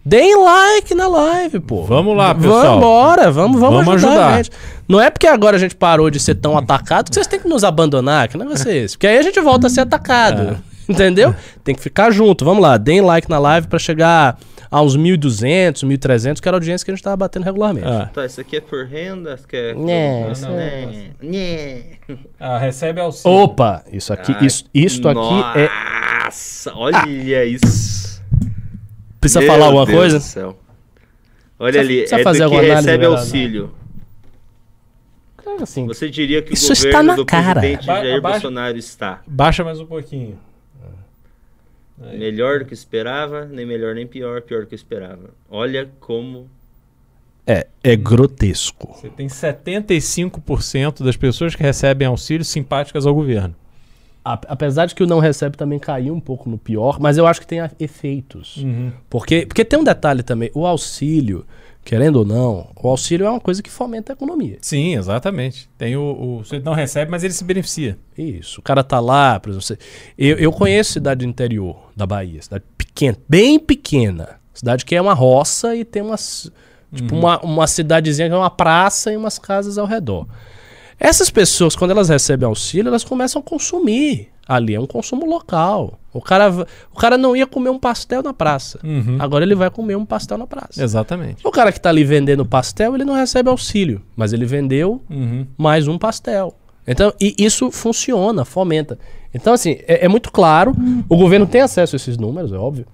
Deem 0.02 0.42
like 0.42 0.94
na 0.94 1.06
live, 1.06 1.60
pô. 1.60 1.82
Vamos 1.82 2.16
lá, 2.16 2.34
pessoal. 2.34 2.80
Vambora, 2.80 3.30
vamos, 3.30 3.60
vamos, 3.60 3.84
Vamos 3.84 3.94
ajudar, 3.96 4.12
ajudar. 4.12 4.32
a 4.32 4.36
gente. 4.38 4.50
Não 4.88 5.02
é 5.02 5.10
porque 5.10 5.26
agora 5.26 5.56
a 5.56 5.60
gente 5.60 5.76
parou 5.76 6.08
de 6.08 6.18
ser 6.18 6.36
tão 6.36 6.56
atacado 6.56 7.10
que 7.10 7.14
vocês 7.14 7.26
têm 7.26 7.40
que 7.40 7.48
nos 7.48 7.62
abandonar. 7.62 8.28
Que 8.28 8.38
negócio 8.38 8.70
é 8.70 8.76
esse? 8.78 8.96
Porque 8.96 9.06
aí 9.06 9.18
a 9.18 9.22
gente 9.22 9.38
volta 9.40 9.66
a 9.66 9.70
ser 9.70 9.80
atacado. 9.82 10.62
Entendeu? 10.88 11.34
Tem 11.62 11.74
que 11.74 11.80
ficar 11.80 12.10
junto. 12.10 12.44
Vamos 12.44 12.62
lá, 12.62 12.76
deem 12.76 13.00
like 13.00 13.28
na 13.30 13.38
live 13.38 13.66
pra 13.68 13.78
chegar 13.78 14.38
a 14.70 14.82
uns 14.82 14.96
1.200, 14.96 15.84
1.300, 15.86 16.40
que 16.40 16.48
era 16.48 16.56
a 16.56 16.58
audiência 16.58 16.84
que 16.84 16.90
a 16.90 16.94
gente 16.94 17.02
tava 17.04 17.16
batendo 17.16 17.44
regularmente. 17.44 17.86
Ah, 17.86 18.10
Tá, 18.12 18.26
isso 18.26 18.40
aqui 18.40 18.56
é 18.56 18.60
por 18.60 18.84
renda? 18.86 19.34
Isso 19.34 19.44
aqui 19.44 19.56
é... 19.56 19.74
Né, 19.74 20.32
Não, 20.40 20.58
é- 20.58 20.86
né, 20.86 21.10
né. 21.22 22.16
ah, 22.40 22.58
recebe 22.58 23.00
auxílio. 23.00 23.36
Opa, 23.38 23.84
isso 23.92 24.12
aqui, 24.12 24.32
Ai, 24.36 24.46
isso, 24.46 24.64
isto 24.74 25.08
aqui 25.08 25.58
é. 25.58 25.68
Nossa, 26.24 26.72
olha 26.74 27.44
isso. 27.44 28.20
Precisa 29.20 29.40
Meu 29.40 29.48
falar 29.48 29.66
alguma 29.66 29.86
Deus 29.86 29.98
coisa? 29.98 30.18
do 30.18 30.22
céu. 30.24 30.58
Olha 31.58 31.72
Precisa- 31.72 31.80
ali, 31.92 31.98
precisa 32.00 32.20
é 32.20 32.24
fazer 32.24 32.44
do 32.44 32.50
que 32.50 32.56
recebe 32.60 33.06
auxílio. 33.06 33.74
Assim, 35.62 35.86
Você 35.86 36.10
diria 36.10 36.42
que 36.42 36.52
Isso 36.54 36.70
o 36.70 36.72
está 36.72 36.88
governo 36.88 37.06
na 37.10 37.14
do 37.16 37.24
cara. 37.26 37.60
presidente 37.60 37.86
Ba- 37.86 38.00
Jair 38.00 38.16
abaixa- 38.16 38.40
Bolsonaro 38.40 38.76
está 38.76 39.20
Baixa 39.26 39.62
mais 39.62 39.78
um 39.78 39.86
pouquinho. 39.86 40.36
Melhor 41.98 42.60
do 42.60 42.64
que 42.64 42.74
esperava, 42.74 43.44
nem 43.44 43.64
melhor 43.64 43.94
nem 43.94 44.06
pior, 44.06 44.42
pior 44.42 44.62
do 44.62 44.66
que 44.66 44.74
esperava. 44.74 45.30
Olha 45.48 45.88
como 46.00 46.48
é, 47.46 47.66
é 47.82 47.94
grotesco. 47.94 48.94
Você 48.94 49.10
tem 49.10 49.26
75% 49.26 51.04
das 51.04 51.16
pessoas 51.16 51.54
que 51.54 51.62
recebem 51.62 52.06
auxílio 52.08 52.44
simpáticas 52.44 53.06
ao 53.06 53.14
governo. 53.14 53.54
Apesar 54.24 54.86
de 54.86 54.94
que 54.94 55.02
o 55.02 55.06
não 55.06 55.18
recebe 55.18 55.54
também 55.54 55.78
caiu 55.78 56.14
um 56.14 56.20
pouco 56.20 56.48
no 56.48 56.56
pior, 56.56 56.98
mas 56.98 57.18
eu 57.18 57.26
acho 57.26 57.40
que 57.40 57.46
tem 57.46 57.58
efeitos. 57.78 58.56
Porque, 59.10 59.44
porque 59.44 59.62
tem 59.62 59.78
um 59.78 59.84
detalhe 59.84 60.22
também: 60.22 60.50
o 60.54 60.66
auxílio, 60.66 61.44
querendo 61.84 62.16
ou 62.16 62.24
não, 62.24 62.70
o 62.74 62.88
auxílio 62.88 63.26
é 63.26 63.30
uma 63.30 63.40
coisa 63.40 63.62
que 63.62 63.70
fomenta 63.70 64.12
a 64.12 64.14
economia. 64.14 64.58
Sim, 64.62 64.96
exatamente. 64.96 65.68
Tem 65.76 65.96
o, 65.96 66.00
o 66.02 66.42
não 66.64 66.72
recebe, 66.72 67.10
mas 67.10 67.22
ele 67.22 67.34
se 67.34 67.44
beneficia. 67.44 67.98
Isso. 68.16 68.60
O 68.60 68.62
cara 68.62 68.82
tá 68.82 68.98
lá, 69.00 69.38
por 69.38 69.50
exemplo, 69.50 69.66
você- 69.66 69.78
eu, 70.16 70.36
eu 70.38 70.50
conheço 70.52 70.94
cidade 70.94 71.24
do 71.24 71.28
interior 71.28 71.90
da 71.96 72.06
Bahia, 72.06 72.40
cidade 72.42 72.64
pequena, 72.78 73.16
bem 73.28 73.58
pequena. 73.58 74.40
Cidade 74.52 74.84
que 74.84 74.94
é 74.94 75.00
uma 75.00 75.14
roça 75.14 75.74
e 75.76 75.84
tem 75.84 76.00
umas. 76.02 76.50
Tipo, 76.94 77.16
uma, 77.16 77.40
uma 77.40 77.66
cidadezinha 77.66 78.28
que 78.28 78.34
é 78.34 78.38
uma 78.38 78.48
praça 78.50 79.12
e 79.12 79.16
umas 79.16 79.36
casas 79.36 79.78
ao 79.78 79.86
redor. 79.86 80.28
Essas 80.98 81.28
pessoas, 81.28 81.74
quando 81.74 81.90
elas 81.90 82.08
recebem 82.08 82.46
auxílio, 82.46 82.88
elas 82.88 83.02
começam 83.02 83.40
a 83.40 83.44
consumir. 83.44 84.28
Ali 84.46 84.74
é 84.74 84.80
um 84.80 84.86
consumo 84.86 85.26
local. 85.26 85.98
O 86.12 86.20
cara, 86.20 86.66
o 86.92 86.96
cara 86.98 87.16
não 87.16 87.34
ia 87.34 87.46
comer 87.46 87.70
um 87.70 87.78
pastel 87.78 88.22
na 88.22 88.32
praça. 88.34 88.78
Agora 89.18 89.44
ele 89.44 89.54
vai 89.54 89.70
comer 89.70 89.96
um 89.96 90.04
pastel 90.04 90.36
na 90.38 90.46
praça. 90.46 90.82
Exatamente. 90.82 91.46
O 91.46 91.50
cara 91.50 91.72
que 91.72 91.80
tá 91.80 91.88
ali 91.88 92.04
vendendo 92.04 92.44
pastel, 92.44 92.94
ele 92.94 93.04
não 93.04 93.14
recebe 93.14 93.48
auxílio. 93.48 94.02
Mas 94.14 94.32
ele 94.32 94.44
vendeu 94.44 95.00
Uhum. 95.08 95.46
mais 95.56 95.88
um 95.88 95.96
pastel. 95.98 96.54
Então, 96.86 97.12
e 97.18 97.34
isso 97.38 97.70
funciona, 97.70 98.44
fomenta. 98.44 98.98
Então, 99.32 99.54
assim, 99.54 99.78
é, 99.88 100.04
é 100.04 100.08
muito 100.08 100.30
claro, 100.30 100.74
o 101.08 101.16
governo 101.16 101.46
tem 101.46 101.62
acesso 101.62 101.94
a 101.94 101.96
esses 101.96 102.18
números, 102.18 102.52
é 102.52 102.56
óbvio, 102.56 102.86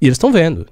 e 0.00 0.06
eles 0.06 0.14
estão 0.14 0.30
vendo. 0.32 0.66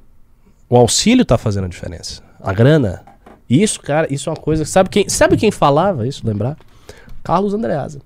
O 0.71 0.77
auxílio 0.77 1.23
está 1.23 1.37
fazendo 1.37 1.65
a 1.65 1.69
diferença. 1.69 2.23
A 2.41 2.53
grana. 2.53 3.03
Isso, 3.51 3.81
cara, 3.81 4.07
isso 4.09 4.29
é 4.29 4.33
uma 4.33 4.39
coisa. 4.39 4.65
Sabe 4.65 4.89
quem, 4.89 5.09
sabe 5.09 5.37
quem 5.37 5.51
falava 5.51 6.07
isso, 6.07 6.25
lembrar? 6.27 6.57
Carlos 7.23 7.53
Andreasa. 7.53 8.01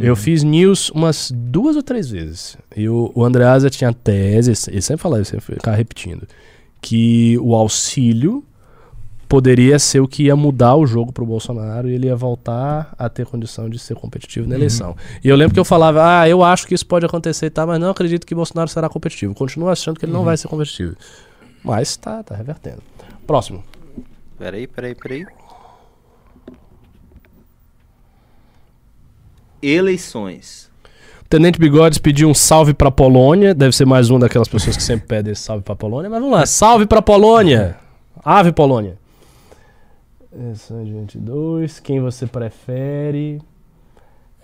Eu 0.00 0.16
fiz 0.16 0.42
news 0.42 0.90
umas 0.90 1.30
duas 1.34 1.76
ou 1.76 1.82
três 1.82 2.08
vezes. 2.08 2.56
E 2.76 2.88
o, 2.88 3.10
o 3.14 3.24
Andreasa 3.24 3.68
tinha 3.68 3.92
tese, 3.92 4.52
ele 4.70 4.80
sempre 4.80 5.02
falava 5.02 5.22
isso, 5.22 5.34
ele 5.34 5.40
ficava 5.40 5.76
repetindo, 5.76 6.26
que 6.80 7.38
o 7.38 7.54
auxílio 7.54 8.44
poderia 9.28 9.78
ser 9.78 10.00
o 10.00 10.06
que 10.06 10.24
ia 10.24 10.36
mudar 10.36 10.76
o 10.76 10.86
jogo 10.86 11.10
pro 11.10 11.24
Bolsonaro 11.24 11.88
e 11.88 11.94
ele 11.94 12.06
ia 12.06 12.14
voltar 12.14 12.94
a 12.98 13.08
ter 13.08 13.24
condição 13.24 13.66
de 13.68 13.78
ser 13.78 13.94
competitivo 13.94 14.46
na 14.46 14.54
eleição. 14.54 14.94
E 15.24 15.28
eu 15.28 15.34
lembro 15.34 15.54
que 15.54 15.60
eu 15.60 15.64
falava, 15.64 16.20
ah, 16.20 16.28
eu 16.28 16.44
acho 16.44 16.66
que 16.66 16.74
isso 16.74 16.84
pode 16.84 17.06
acontecer 17.06 17.46
e 17.46 17.50
tá, 17.50 17.66
mas 17.66 17.80
não 17.80 17.88
acredito 17.88 18.26
que 18.26 18.34
Bolsonaro 18.34 18.68
será 18.68 18.90
competitivo. 18.90 19.34
Continuo 19.34 19.70
achando 19.70 19.98
que 19.98 20.04
ele 20.04 20.12
não 20.12 20.22
vai 20.22 20.36
ser 20.36 20.48
competitivo. 20.48 20.96
Mas 21.64 21.96
tá, 21.96 22.22
tá 22.22 22.34
revertendo. 22.34 22.82
Próximo. 23.26 23.64
Peraí, 24.38 24.66
peraí, 24.66 24.94
peraí. 24.94 25.24
Eleições. 29.62 30.70
Tenente 31.28 31.58
Bigodes 31.58 31.98
pediu 31.98 32.28
um 32.28 32.34
salve 32.34 32.74
pra 32.74 32.90
Polônia. 32.90 33.54
Deve 33.54 33.74
ser 33.74 33.86
mais 33.86 34.10
uma 34.10 34.20
daquelas 34.20 34.48
pessoas 34.48 34.76
que 34.76 34.82
sempre 34.82 35.06
pedem 35.06 35.32
esse 35.32 35.42
salve 35.42 35.62
pra 35.64 35.74
Polônia. 35.74 36.10
Mas 36.10 36.20
vamos 36.20 36.36
lá. 36.36 36.44
Salve 36.44 36.84
pra 36.86 37.00
Polônia! 37.00 37.76
Ave 38.24 38.52
Polônia. 38.52 38.98
É 40.32 40.84
gente 40.84 41.18
dois. 41.18 41.80
Quem 41.80 42.00
você 42.00 42.26
prefere? 42.26 43.40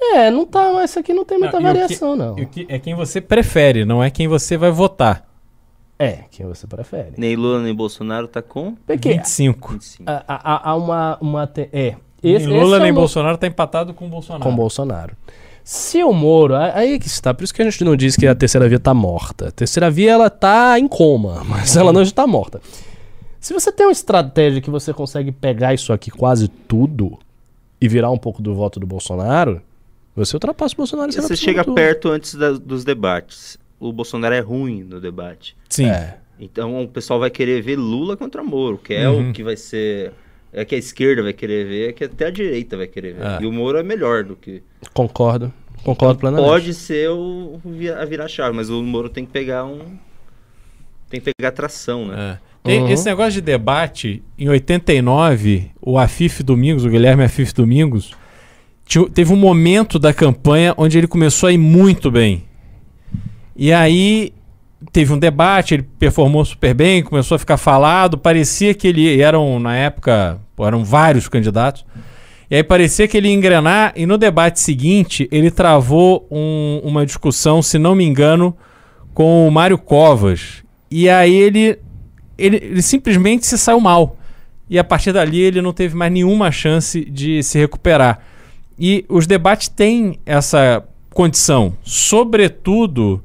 É, 0.01 0.31
não 0.31 0.47
tá, 0.47 0.73
mas 0.73 0.91
isso 0.91 0.99
aqui 0.99 1.13
não 1.13 1.25
tem 1.25 1.39
muita 1.39 1.59
Não, 1.59 1.69
e 1.69 1.71
o 1.71 1.75
que- 1.75 1.81
variação, 1.81 2.17
não. 2.17 2.35
Que- 2.37 2.67
é 2.69 2.79
quem 2.79 2.95
você 2.95 3.21
prefere, 3.21 3.85
não 3.85 4.03
é 4.03 4.11
quem 4.11 4.29
você 4.29 4.57
vai 4.57 4.71
votar. 4.71 5.27
É, 5.99 6.21
quem 6.31 6.47
você 6.47 6.67
prefere. 6.67 7.15
Nem 7.19 7.35
Lula 7.35 7.61
nem 7.61 7.75
Bolsonaro 7.75 8.29
tá 8.29 8.41
com 8.41 8.77
Porque 8.87 9.15
25. 9.15 9.73
25. 9.73 10.05
há, 10.07 10.75
uma, 10.77 11.19
uma. 11.21 11.47
te- 11.47 11.69
É. 11.73 11.97
nem 12.23 12.35
Esse, 12.35 12.47
Lula 12.47 12.63
esse 12.65 12.75
é 12.77 12.79
nem 12.81 12.91
o 12.91 12.95
no- 12.95 13.01
Bolsonaro 13.01 13.37
tá 13.39 13.47
empatado 13.47 13.95
com 13.95 14.07
o 14.07 14.09
Bolsonaro. 14.09 14.43
com 14.43 14.55
Bolsonaro. 14.57 15.17
Se 15.65 16.03
o 16.03 16.13
Moro, 16.13 16.55
aí 16.57 16.95
é 16.95 16.99
que 16.99 17.07
está, 17.07 17.35
por 17.35 17.45
isso 17.45 17.53
que 17.53 17.61
a 17.61 17.65
gente 17.71 17.85
não 17.85 17.95
diz 17.95 18.17
que 18.17 18.27
a 18.27 18.35
terceira 18.35 18.67
via 18.69 18.79
tá 18.81 18.95
morta. 18.95 19.49
A 19.49 19.51
terceira 19.51 19.91
via 19.91 20.13
ela 20.13 20.31
tá 20.31 20.79
em 20.79 20.89
coma, 20.89 21.45
mas 21.49 21.77
ela 21.77 21.93
não 21.93 22.01
está 22.03 22.27
morta. 22.27 22.61
Se 23.39 23.53
você 23.53 23.71
tem 23.71 23.87
uma 23.87 23.93
estratégia 23.93 24.61
que 24.61 24.71
você 24.71 24.93
consegue 24.95 25.31
pegar 25.31 25.75
isso 25.75 25.93
aqui 25.93 26.11
quase 26.11 26.49
tudo 26.49 27.19
e 27.81 27.87
virar 27.87 28.11
um 28.11 28.17
pouco 28.19 28.41
do 28.43 28.55
voto 28.55 28.81
do 28.81 28.87
Bolsonaro, 28.87 29.61
você 30.17 30.35
ultrapassa 30.35 30.75
o 30.75 30.79
Bolsonaro. 30.79 31.11
e 31.11 31.15
vai 31.15 31.23
Você 31.23 31.29
pro 31.29 31.37
chega 31.37 31.63
turno. 31.63 31.75
perto 31.77 32.09
antes 32.09 32.35
da- 32.35 32.53
dos 32.53 32.83
debates. 32.83 33.59
O 33.79 33.93
Bolsonaro 33.93 34.35
é 34.35 34.41
ruim 34.41 34.83
no 34.83 35.01
debate. 35.01 35.55
Sim. 35.69 35.87
É. 35.87 36.17
Então 36.41 36.83
o 36.83 36.89
pessoal 36.89 37.21
vai 37.21 37.31
querer 37.31 37.61
ver 37.63 37.77
Lula 37.77 38.17
contra 38.17 38.43
Moro, 38.43 38.79
que 38.79 38.95
é 38.95 39.09
Uhum. 39.09 39.31
o 39.31 39.33
que 39.33 39.45
vai 39.45 39.57
ser. 39.57 40.13
É 40.53 40.65
que 40.65 40.75
a 40.75 40.79
esquerda 40.79 41.23
vai 41.23 41.33
querer 41.33 41.67
ver, 41.67 41.89
é 41.91 41.93
que 41.93 42.05
até 42.05 42.27
a 42.27 42.31
direita 42.31 42.77
vai 42.77 42.87
querer 42.87 43.15
ver. 43.15 43.25
É. 43.25 43.43
E 43.43 43.47
o 43.47 43.53
Moro 43.53 43.79
é 43.79 43.83
melhor 43.83 44.25
do 44.25 44.35
que. 44.35 44.63
Concordo. 44.95 45.53
Concordo 45.85 46.19
plenamente. 46.19 46.49
Pode 46.49 46.75
ser 46.75 47.11
o, 47.11 47.61
a 47.99 48.05
virar-chave, 48.05 48.57
mas 48.57 48.71
o 48.71 48.83
Moro 48.83 49.09
tem 49.09 49.25
que 49.25 49.33
pegar 49.33 49.65
um. 49.65 49.81
Tem 51.09 51.21
que 51.21 51.31
pegar 51.37 51.53
tração, 51.53 52.07
né? 52.07 52.39
É. 52.45 52.49
Tem 52.69 52.83
Uhum. 52.83 52.89
Esse 52.89 53.07
negócio 53.07 53.33
de 53.33 53.41
debate, 53.41 54.23
em 54.39 54.49
89, 54.49 55.71
o 55.81 55.99
Afif 55.99 56.43
Domingos, 56.43 56.85
o 56.85 56.91
Guilherme 56.91 57.25
Afif 57.25 57.55
Domingos, 57.55 58.15
teve 59.15 59.33
um 59.33 59.37
momento 59.37 59.99
da 59.99 60.13
campanha 60.13 60.75
onde 60.77 60.99
ele 60.99 61.07
começou 61.07 61.49
a 61.49 61.53
ir 61.53 61.59
muito 61.59 62.11
bem. 62.11 62.45
E 63.57 63.73
aí 63.73 64.33
teve 64.93 65.13
um 65.13 65.19
debate, 65.19 65.75
ele 65.75 65.83
performou 65.99 66.45
super 66.45 66.75
bem, 66.75 67.03
começou 67.03 67.35
a 67.37 67.39
ficar 67.39 67.57
falado, 67.57 68.17
parecia 68.17 68.73
que 68.75 68.87
ele 68.89 69.21
eram 69.21 69.59
na 69.59 69.77
época, 69.77 70.41
eram 70.61 70.85
vários 70.85 71.29
candidatos. 71.29 71.85
E 72.51 72.57
aí 72.57 72.63
parecia 72.63 73.07
que 73.07 73.17
ele 73.17 73.29
ia 73.29 73.35
engrenar 73.35 73.93
e 73.95 74.07
no 74.07 74.17
debate 74.17 74.61
seguinte 74.61 75.29
ele 75.31 75.51
travou 75.51 76.27
um- 76.31 76.81
uma 76.83 77.05
discussão, 77.05 77.61
se 77.61 77.79
não 77.79 77.95
me 77.95 78.05
engano, 78.05 78.57
com 79.13 79.47
o 79.47 79.51
Mário 79.51 79.77
Covas. 79.77 80.63
E 80.91 81.11
aí 81.11 81.35
ele, 81.35 81.79
ele, 82.39 82.57
ele 82.57 82.83
simplesmente 82.83 83.47
se 83.47 83.59
saiu 83.59 83.81
mal. 83.81 84.17
E 84.71 84.79
a 84.79 84.85
partir 84.85 85.13
dali 85.13 85.41
ele 85.41 85.61
não 85.61 85.73
teve 85.73 85.95
mais 85.97 86.13
nenhuma 86.13 86.51
chance 86.51 87.05
de 87.05 87.43
se 87.43 87.59
recuperar. 87.59 88.21
E 88.79 89.05
os 89.09 89.27
debates 89.27 89.69
têm 89.69 90.19
essa 90.25 90.83
condição, 91.11 91.75
sobretudo 91.83 93.23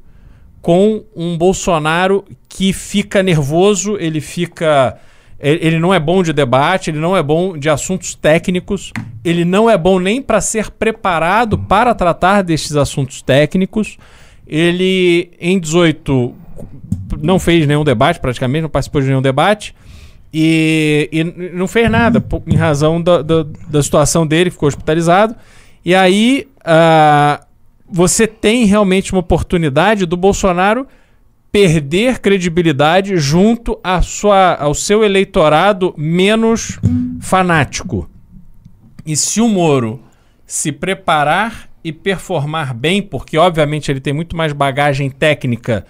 com 0.64 1.04
um 1.14 1.38
Bolsonaro 1.38 2.24
que 2.48 2.72
fica 2.72 3.22
nervoso, 3.22 3.98
ele 4.00 4.22
fica. 4.22 4.98
Ele 5.38 5.78
não 5.78 5.94
é 5.94 6.00
bom 6.00 6.24
de 6.24 6.32
debate, 6.32 6.90
ele 6.90 7.00
não 7.00 7.18
é 7.18 7.22
bom 7.22 7.58
de 7.58 7.70
assuntos 7.70 8.16
técnicos, 8.16 8.94
ele 9.26 9.44
não 9.44 9.70
é 9.70 9.78
bom 9.78 10.00
nem 10.00 10.22
para 10.22 10.40
ser 10.40 10.72
preparado 10.72 11.58
para 11.58 11.94
tratar 11.94 12.44
destes 12.44 12.78
assuntos 12.78 13.22
técnicos. 13.22 13.98
Ele, 14.48 15.32
em 15.38 15.60
18, 15.60 16.34
não 17.22 17.38
fez 17.40 17.68
nenhum 17.68 17.84
debate, 17.84 18.22
praticamente, 18.22 18.62
não 18.62 18.70
participou 18.70 19.02
de 19.02 19.08
nenhum 19.08 19.22
debate. 19.22 19.76
E, 20.34 21.10
e 21.12 21.24
não 21.54 21.68
fez 21.68 21.92
nada, 21.92 22.24
em 22.48 22.56
razão 22.56 23.02
da, 23.02 23.22
da, 23.22 23.46
da 23.68 23.84
situação 23.84 24.26
dele, 24.26 24.50
ficou 24.50 24.68
hospitalizado. 24.68 25.36
E 25.84 25.94
aí 25.94 26.48
ah, 26.64 27.42
você 27.96 28.26
tem 28.26 28.66
realmente 28.66 29.12
uma 29.12 29.20
oportunidade 29.20 30.08
do 30.08 30.18
Bolsonaro 30.18 30.88
perder 31.52 32.18
credibilidade 32.18 33.18
junto 33.18 33.80
à 33.84 34.02
sua, 34.02 34.56
ao 34.56 34.74
seu 34.74 35.04
eleitorado 35.04 35.94
menos 35.96 36.80
fanático. 37.22 38.10
E 39.06 39.16
se 39.16 39.40
o 39.40 39.48
Moro 39.48 40.02
se 40.44 40.72
preparar 40.72 41.70
e 41.84 41.92
performar 41.92 42.74
bem, 42.74 43.00
porque 43.00 43.38
obviamente 43.38 43.92
ele 43.92 44.00
tem 44.00 44.12
muito 44.12 44.36
mais 44.36 44.54
bagagem 44.54 45.12
técnica 45.12 45.86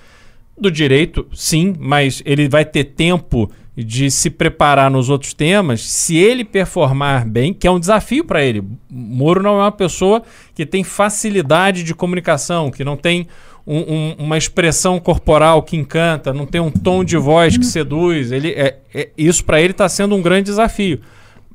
do 0.60 0.70
direito, 0.70 1.26
sim, 1.34 1.74
mas 1.80 2.22
ele 2.26 2.50
vai 2.50 2.66
ter 2.66 2.84
tempo 2.84 3.50
de 3.76 4.12
se 4.12 4.30
preparar 4.30 4.90
nos 4.92 5.10
outros 5.10 5.34
temas. 5.34 5.82
Se 5.82 6.16
ele 6.18 6.44
performar 6.44 7.28
bem, 7.28 7.54
que 7.54 7.66
é 7.68 7.72
um 7.72 7.80
desafio 7.80 8.24
para 8.24 8.44
ele. 8.44 8.64
Moro 8.90 9.42
não 9.42 9.60
é 9.60 9.64
uma 9.64 9.72
pessoa 9.72 10.22
que 10.54 10.66
tem 10.66 10.84
facilidade 10.84 11.84
de 11.84 11.96
comunicação, 11.96 12.70
que 12.70 12.84
não 12.84 12.96
tem 12.96 13.28
um- 13.66 13.80
um- 13.80 14.16
uma 14.26 14.38
expressão 14.38 15.00
corporal 15.00 15.64
que 15.64 15.76
encanta, 15.78 16.34
não 16.34 16.46
tem 16.46 16.60
um 16.62 16.70
tom 16.70 17.04
de 17.04 17.18
voz 17.18 17.58
que 17.58 17.66
seduz. 17.66 18.32
Ele 18.32 18.50
é, 18.52 18.78
é- 18.94 19.10
isso 19.18 19.44
para 19.44 19.60
ele 19.62 19.72
está 19.72 19.88
sendo 19.90 20.16
um 20.16 20.22
grande 20.22 20.44
desafio. 20.46 21.00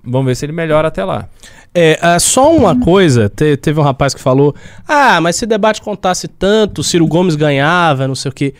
Vamos 0.02 0.26
ver 0.26 0.34
se 0.34 0.44
ele 0.46 0.52
melhora 0.52 0.88
até 0.88 1.04
lá. 1.04 1.28
É, 1.74 1.98
ah, 2.00 2.18
só 2.18 2.52
uma 2.56 2.80
coisa, 2.80 3.28
te- 3.28 3.56
teve 3.58 3.78
um 3.78 3.82
rapaz 3.82 4.14
que 4.14 4.20
falou: 4.20 4.54
Ah, 4.88 5.20
mas 5.20 5.36
se 5.36 5.44
o 5.44 5.46
debate 5.46 5.82
contasse 5.82 6.26
tanto, 6.26 6.82
Ciro 6.82 7.06
Gomes 7.06 7.36
ganhava, 7.36 8.08
não 8.08 8.14
sei 8.14 8.30
o 8.30 8.34
quê. 8.34 8.54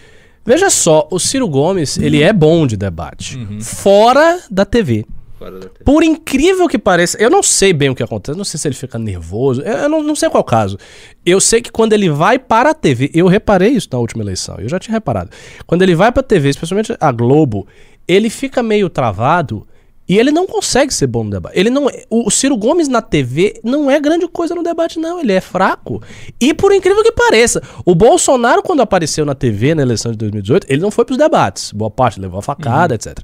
Veja 0.49 0.71
só, 0.71 1.07
o 1.11 1.19
Ciro 1.19 1.47
Gomes, 1.47 1.99
ele 1.99 2.23
é 2.23 2.33
bom 2.33 2.67
de 2.67 2.75
debate. 2.75 3.39
Fora 3.61 4.41
da 4.51 4.65
TV. 4.65 5.05
Fora 5.39 5.59
da 5.59 5.69
TV. 5.69 5.85
Por 5.85 6.03
incrível 6.03 6.67
que 6.67 6.79
pareça, 6.79 7.19
eu 7.21 7.29
não 7.29 7.43
sei 7.43 7.75
bem 7.75 7.91
o 7.91 7.95
que 7.95 8.03
acontece, 8.03 8.39
não 8.39 8.47
sei 8.47 8.59
se 8.59 8.67
ele 8.67 8.75
fica 8.75 8.99
nervoso, 8.99 9.61
eu 9.61 9.77
eu 9.77 9.89
não, 9.91 10.03
não 10.03 10.17
sei 10.17 10.31
qual 10.31 10.41
é 10.41 10.41
o 10.41 10.45
caso. 10.45 10.79
Eu 11.27 11.39
sei 11.39 11.61
que 11.61 11.71
quando 11.71 11.93
ele 11.93 12.09
vai 12.09 12.39
para 12.39 12.71
a 12.71 12.75
TV, 12.75 13.11
eu 13.13 13.27
reparei 13.27 13.73
isso 13.73 13.91
na 13.93 13.99
última 13.99 14.25
eleição, 14.25 14.57
eu 14.59 14.71
já 14.71 14.79
tinha 14.79 14.95
reparado. 14.95 15.29
Quando 15.67 15.83
ele 15.83 15.95
vai 15.95 16.11
para 16.11 16.21
a 16.21 16.25
TV, 16.25 16.49
especialmente 16.49 16.97
a 16.99 17.13
Globo, 17.13 17.67
ele 18.09 18.31
fica 18.31 18.63
meio 18.63 18.89
travado 18.89 19.67
e 20.09 20.19
ele 20.19 20.31
não 20.33 20.47
consegue 20.47 20.93
ser 20.95 21.07
bom 21.07 21.23
no 21.25 21.31
debate. 21.31 21.59
Ele 21.59 21.69
não, 21.71 21.89
é- 21.91 22.05
o 22.09 22.29
o 22.29 22.31
Ciro 22.31 22.57
Gomes 22.57 22.89
na 22.89 23.03
TV 23.03 23.61
não 23.63 23.91
é 23.91 24.01
grande 24.01 24.27
coisa 24.29 24.55
no 24.55 24.63
debate, 24.63 24.99
não. 24.99 25.21
Ele 25.21 25.33
é 25.33 25.41
fraco. 25.41 26.03
E 26.41 26.55
por 26.55 26.73
incrível 26.73 27.03
que 27.03 27.13
pareça, 27.13 27.63
o 27.85 27.95
Bolsonaro, 27.95 28.63
quando 28.63 28.81
apareceu 28.81 29.25
na 29.27 29.35
TV 29.35 29.75
na 29.75 29.83
eleição 29.83 30.11
de 30.13 30.19
2018, 30.19 30.67
ele 30.71 30.81
não 30.81 30.91
foi 30.91 31.05
para 31.05 31.13
os 31.13 31.19
debates. 31.19 31.73
Boa 31.73 31.91
parte 31.91 32.19
levou 32.21 32.39
a 32.39 32.43
facada, 32.43 32.95
etc. 32.95 33.19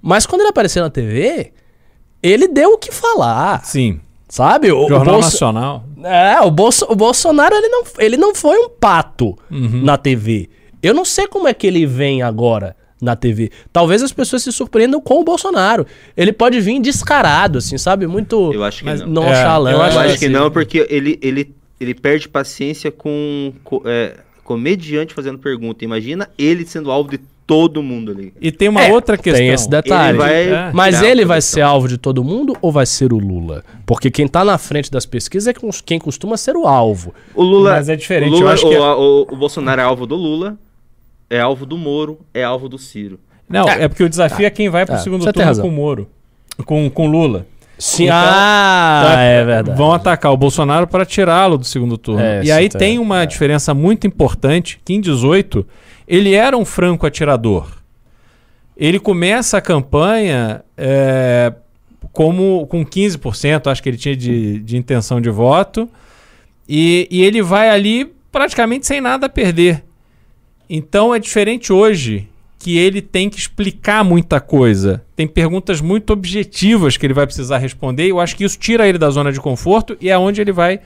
Mas 0.00 0.24
quando 0.26 0.40
ele 0.40 0.50
apareceu 0.50 0.82
na 0.82 0.90
TV, 0.90 1.52
ele 2.22 2.48
deu 2.48 2.70
o 2.74 2.78
que 2.78 2.90
falar. 2.92 3.64
Sim. 3.64 4.00
Sabe? 4.28 4.70
O, 4.70 4.84
o 4.84 4.88
Jornal 4.88 5.14
Bolso- 5.16 5.30
Nacional. 5.32 5.84
é, 6.04 6.40
o, 6.40 6.50
Bolso, 6.50 6.86
o 6.88 6.94
Bolsonaro 6.94 7.54
ele 7.54 7.68
não, 7.68 7.82
ele 7.98 8.16
não 8.16 8.34
foi 8.34 8.56
um 8.58 8.68
pato 8.68 9.36
Uhum. 9.50 9.82
na 9.82 9.98
TV. 9.98 10.48
Eu 10.82 10.94
não 10.94 11.04
sei 11.04 11.26
como 11.26 11.48
é 11.48 11.52
que 11.52 11.66
ele 11.66 11.84
vem 11.84 12.22
agora 12.22 12.76
na 13.00 13.16
TV. 13.16 13.50
Talvez 13.72 14.02
as 14.02 14.12
pessoas 14.12 14.42
se 14.42 14.52
surpreendam 14.52 15.00
com 15.00 15.20
o 15.20 15.24
Bolsonaro. 15.24 15.86
Ele 16.16 16.32
pode 16.32 16.60
vir 16.60 16.80
descarado, 16.80 17.58
assim, 17.58 17.78
sabe? 17.78 18.06
Muito 18.06 18.52
Eu 18.52 18.62
acho 18.64 18.80
que 18.80 18.84
mas 18.84 19.00
não. 19.00 19.08
nonchalant. 19.08 19.72
É, 19.72 19.74
eu 19.74 19.78
Eu 19.78 19.82
acho 19.84 19.98
acho 19.98 20.08
assim. 20.10 20.18
que 20.18 20.28
não, 20.28 20.50
porque 20.50 20.86
ele, 20.90 21.18
ele, 21.22 21.54
ele 21.80 21.94
perde 21.94 22.28
paciência 22.28 22.90
com 22.90 23.52
co- 23.64 23.82
é, 23.86 24.16
comediante 24.44 25.14
fazendo 25.14 25.38
pergunta. 25.38 25.84
Imagina 25.84 26.28
ele 26.38 26.66
sendo 26.66 26.90
alvo 26.90 27.10
de 27.10 27.18
todo 27.46 27.82
mundo 27.82 28.12
ali. 28.12 28.32
E 28.40 28.52
tem 28.52 28.68
uma 28.68 28.82
É, 28.84 28.92
outra 28.92 29.16
questão. 29.18 29.40
Tem 29.40 29.48
esse 29.48 29.68
detalhe. 29.68 30.10
Ele 30.10 30.18
vai 30.18 30.48
É. 30.52 30.70
Mas 30.72 31.02
ele 31.02 31.24
vai 31.24 31.40
ser 31.40 31.62
alvo 31.62 31.88
de 31.88 31.98
todo 31.98 32.22
mundo 32.22 32.56
ou 32.62 32.70
vai 32.70 32.86
ser 32.86 33.12
o 33.12 33.18
Lula? 33.18 33.64
Porque 33.84 34.08
quem 34.08 34.28
tá 34.28 34.44
na 34.44 34.56
frente 34.56 34.88
das 34.88 35.04
pesquisas 35.04 35.48
é 35.48 35.52
quem 35.84 35.98
costuma 35.98 36.36
ser 36.36 36.56
o 36.56 36.64
alvo. 36.66 37.12
O 37.34 37.42
Lula, 37.42 37.72
Mas 37.72 37.88
é 37.88 37.96
diferente, 37.96 38.30
O, 38.30 38.34
Lula- 38.34 38.44
eu 38.44 38.48
acho 38.52 38.68
que 38.68 38.76
o, 38.76 38.84
é- 38.84 38.94
o- 38.94 39.26
o 39.32 39.36
Bolsonaro 39.36 39.80
é 39.80 39.84
alvo 39.84 40.06
do 40.06 40.14
Lula, 40.14 40.56
é 41.30 41.40
alvo 41.40 41.64
do 41.64 41.78
Moro, 41.78 42.18
é 42.34 42.42
alvo 42.42 42.68
do 42.68 42.76
Ciro. 42.76 43.18
Não, 43.48 43.68
É. 43.68 43.84
é 43.84 43.88
porque 43.88 44.04
o 44.04 44.08
desafio 44.08 44.44
é 44.44 44.50
quem 44.50 44.68
vai 44.68 44.84
pro 44.84 44.96
Tá, 44.96 45.00
segundo 45.00 45.22
você 45.22 45.32
turno 45.32 45.62
com 45.62 45.68
o 45.68 45.72
Moro. 45.72 46.08
Com, 46.66 46.90
com 46.90 47.06
Lula. 47.06 47.46
Sim, 47.78 48.04
Então, 48.04 48.16
ah, 48.18 49.02
Tá, 49.06 49.20
é 49.22 49.44
verdade. 49.44 49.78
Vão 49.78 49.92
atacar 49.92 50.32
o 50.32 50.36
Bolsonaro 50.36 50.86
para 50.86 51.06
tirá-lo 51.06 51.56
do 51.56 51.64
segundo 51.64 51.96
turno. 51.96 52.20
É, 52.20 52.44
e 52.44 52.52
aí 52.52 52.66
isso 52.66 52.76
tem 52.76 52.96
é, 52.96 53.00
uma 53.00 53.22
é. 53.22 53.26
diferença 53.26 53.72
muito 53.72 54.06
importante, 54.06 54.78
que 54.84 54.92
em 54.92 55.00
18 55.00 55.66
ele 56.06 56.34
era 56.34 56.56
um 56.56 56.64
franco 56.64 57.06
atirador. 57.06 57.68
Ele 58.76 58.98
começa 58.98 59.56
a 59.56 59.60
campanha 59.60 60.62
é, 60.76 61.52
como 62.12 62.66
com 62.66 62.84
15%, 62.84 63.70
acho 63.70 63.82
que 63.82 63.88
ele 63.88 63.96
tinha 63.96 64.16
de, 64.16 64.58
de 64.60 64.76
intenção 64.76 65.20
de 65.20 65.30
voto, 65.30 65.88
e, 66.68 67.08
e 67.10 67.22
ele 67.22 67.42
vai 67.42 67.70
ali 67.70 68.12
praticamente 68.30 68.86
sem 68.86 69.00
nada 69.00 69.26
a 69.26 69.28
perder. 69.28 69.82
Então 70.70 71.12
é 71.14 71.18
diferente 71.18 71.72
hoje 71.72 72.28
que 72.58 72.78
ele 72.78 73.02
tem 73.02 73.28
que 73.28 73.38
explicar 73.38 74.04
muita 74.04 74.38
coisa. 74.40 75.02
Tem 75.16 75.26
perguntas 75.26 75.80
muito 75.80 76.12
objetivas 76.12 76.96
que 76.96 77.04
ele 77.06 77.14
vai 77.14 77.26
precisar 77.26 77.58
responder. 77.58 78.06
E 78.06 78.10
eu 78.10 78.20
acho 78.20 78.36
que 78.36 78.44
isso 78.44 78.58
tira 78.58 78.86
ele 78.86 78.98
da 78.98 79.10
zona 79.10 79.32
de 79.32 79.40
conforto 79.40 79.96
e 80.00 80.08
é 80.10 80.16
onde 80.18 80.40
ele 80.40 80.52
vai 80.52 80.78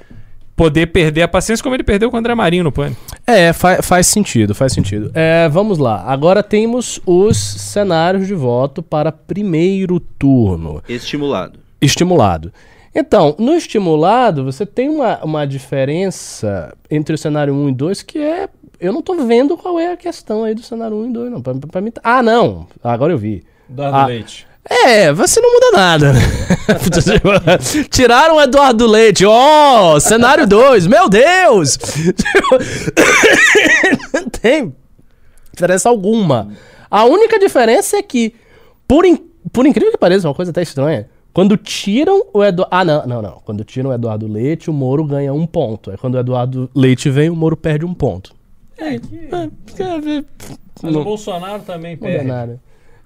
poder 0.57 0.87
perder 0.87 1.23
a 1.23 1.29
paciência, 1.29 1.63
como 1.65 1.75
ele 1.75 1.83
perdeu 1.83 2.09
com 2.13 2.17
o 2.17 2.21
André 2.21 2.33
Marinho 2.33 2.63
no 2.63 2.71
pânico. 2.71 3.01
É, 3.27 3.53
fa- 3.53 3.83
faz 3.83 4.07
sentido, 4.07 4.55
faz 4.55 4.73
sentido. 4.73 5.11
É, 5.13 5.49
vamos 5.49 5.79
lá. 5.79 6.05
Agora 6.07 6.45
temos 6.45 7.01
os 7.05 7.37
cenários 7.37 8.29
de 8.29 8.35
voto 8.35 8.81
para 8.81 9.11
primeiro 9.11 9.99
turno. 9.99 10.81
Estimulado. 10.89 11.59
Estimulado. 11.81 12.53
Então, 12.95 13.35
no 13.37 13.53
estimulado, 13.55 14.45
você 14.45 14.65
tem 14.65 14.89
uma, 14.89 15.19
uma 15.25 15.45
diferença 15.45 16.73
entre 16.89 17.17
o 17.17 17.19
cenário 17.19 17.53
1 17.53 17.69
e 17.71 17.73
2 17.73 18.03
que 18.03 18.19
é. 18.19 18.49
Eu 18.81 18.93
não 18.93 19.01
tô 19.03 19.15
vendo 19.25 19.57
qual 19.57 19.79
é 19.79 19.93
a 19.93 19.97
questão 19.97 20.45
aí 20.45 20.55
do 20.55 20.63
cenário 20.63 20.97
1 20.97 21.09
e 21.09 21.13
2, 21.13 21.31
não. 21.33 21.41
Pra, 21.43 21.55
pra 21.55 21.81
mim. 21.81 21.91
tá- 21.91 22.01
Ah, 22.05 22.23
não! 22.23 22.67
Agora 22.83 23.13
eu 23.13 23.19
vi. 23.19 23.45
Eduardo 23.71 23.97
Ah. 23.97 24.07
Leite. 24.07 24.47
É, 24.69 25.13
você 25.13 25.41
não 25.43 25.53
muda 25.53 25.73
nada, 25.77 26.13
né? 26.15 26.21
Tiraram 27.91 28.37
o 28.37 28.41
Eduardo 28.41 28.87
Leite. 28.87 29.25
Ó, 29.27 30.01
cenário 30.01 30.47
2. 30.47 30.87
Meu 30.87 31.07
Deus! 31.09 31.77
não 34.13 34.29
tem 34.29 34.75
diferença 35.53 35.89
alguma. 35.89 36.49
A 36.91 37.05
única 37.05 37.39
diferença 37.39 37.97
é 37.99 38.03
que, 38.03 38.35
por, 38.89 39.05
in- 39.05 39.21
por 39.53 39.67
incrível 39.67 39.93
que 39.93 39.99
pareça, 39.99 40.27
uma 40.29 40.35
coisa 40.35 40.51
até 40.51 40.63
estranha, 40.63 41.09
quando 41.33 41.57
tiram 41.57 42.25
o 42.33 42.43
Eduardo. 42.43 42.69
Ah, 42.75 42.85
não, 42.85 43.07
não, 43.07 43.23
não. 43.23 43.43
Quando 43.45 43.65
tiram 43.65 43.91
o 43.91 43.93
Eduardo 43.93 44.27
Leite, 44.27 44.71
o 44.71 44.73
Moro 44.73 45.05
ganha 45.05 45.33
um 45.33 45.47
ponto. 45.47 45.91
Aí 45.91 45.97
quando 45.97 46.15
o 46.15 46.19
Eduardo 46.19 46.71
Leite 46.75 47.11
vem, 47.11 47.29
o 47.29 47.37
Moro 47.37 47.57
perde 47.57 47.85
um 47.85 47.93
ponto. 47.95 48.35
É, 48.79 48.99
que... 48.99 49.29
É, 49.83 50.17
é, 50.17 50.25
Mas 50.83 50.97
o 50.97 51.05
Bolsonaro 51.05 51.63
também 51.63 51.93
é 51.93 51.97
perde. 51.97 52.27
nada. 52.27 52.61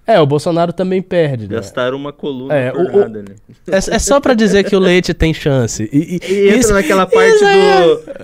É, 0.07 0.19
o 0.19 0.25
Bolsonaro 0.27 0.73
também 0.73 1.03
perde. 1.03 1.47
né? 1.47 1.57
Gastaram 1.57 1.95
uma 1.99 2.15
coluna 2.15 2.55
É, 2.55 2.71
por 2.71 2.81
o- 2.81 2.99
nada, 3.01 3.19
né? 3.23 3.35
É, 3.71 3.77
é 3.77 3.99
só 3.99 4.19
pra 4.19 4.33
dizer 4.33 4.65
que 4.65 4.75
o 4.75 4.79
leite 4.79 5.13
tem 5.13 5.35
chance. 5.35 5.87
E, 5.93 5.99
e- 5.99 6.33
E 6.33 6.47
entra 6.49 6.57
isso- 6.61 6.73
naquela 6.73 7.07
parte 7.07 7.29
isso 7.35 7.45
do, 7.45 7.51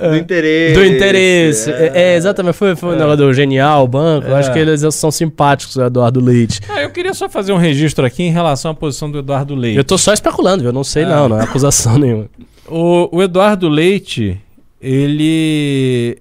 é- 0.01 0.09
do 0.09 0.17
interesse. 0.17 0.75
do 0.75 0.85
interesse. 0.87 1.71
É, 1.71 1.93
é, 1.95 2.17
exatamente. 2.17 2.55
Foi, 2.55 2.75
foi 2.75 2.95
o 2.95 2.99
negócio 2.99 3.19
do 3.19 3.35
genial, 3.35 3.85
o 3.85 3.89
banco. 3.89 4.29
É. 4.29 4.33
acho 4.33 4.51
que 4.51 4.59
eles 4.59 4.81
são 4.95 5.11
simpáticos, 5.11 5.77
o 5.77 5.83
Eduardo 5.85 6.21
Leite. 6.25 6.59
Ah, 6.71 6.81
eu 6.81 6.89
queria 6.91 7.13
só 7.13 7.29
fazer 7.29 7.53
um 7.53 7.59
registro 7.59 8.07
aqui 8.07 8.23
em 8.23 8.31
relação 8.33 8.71
à 8.71 8.75
posição 8.75 9.11
do 9.11 9.19
Eduardo 9.19 9.55
Leite. 9.55 9.77
Eu 9.77 9.85
tô 9.85 9.99
só 9.99 10.15
especulando, 10.15 10.65
eu 10.65 10.73
não 10.73 10.85
sei, 10.85 11.03
É. 11.03 11.07
não, 11.07 11.29
não 11.29 11.39
é 11.39 11.43
acusação 11.45 11.99
nenhuma. 11.99 12.31
O, 12.67 13.19
o 13.19 13.23
Eduardo 13.23 13.69
Leite, 13.69 14.41
ele 14.81 16.17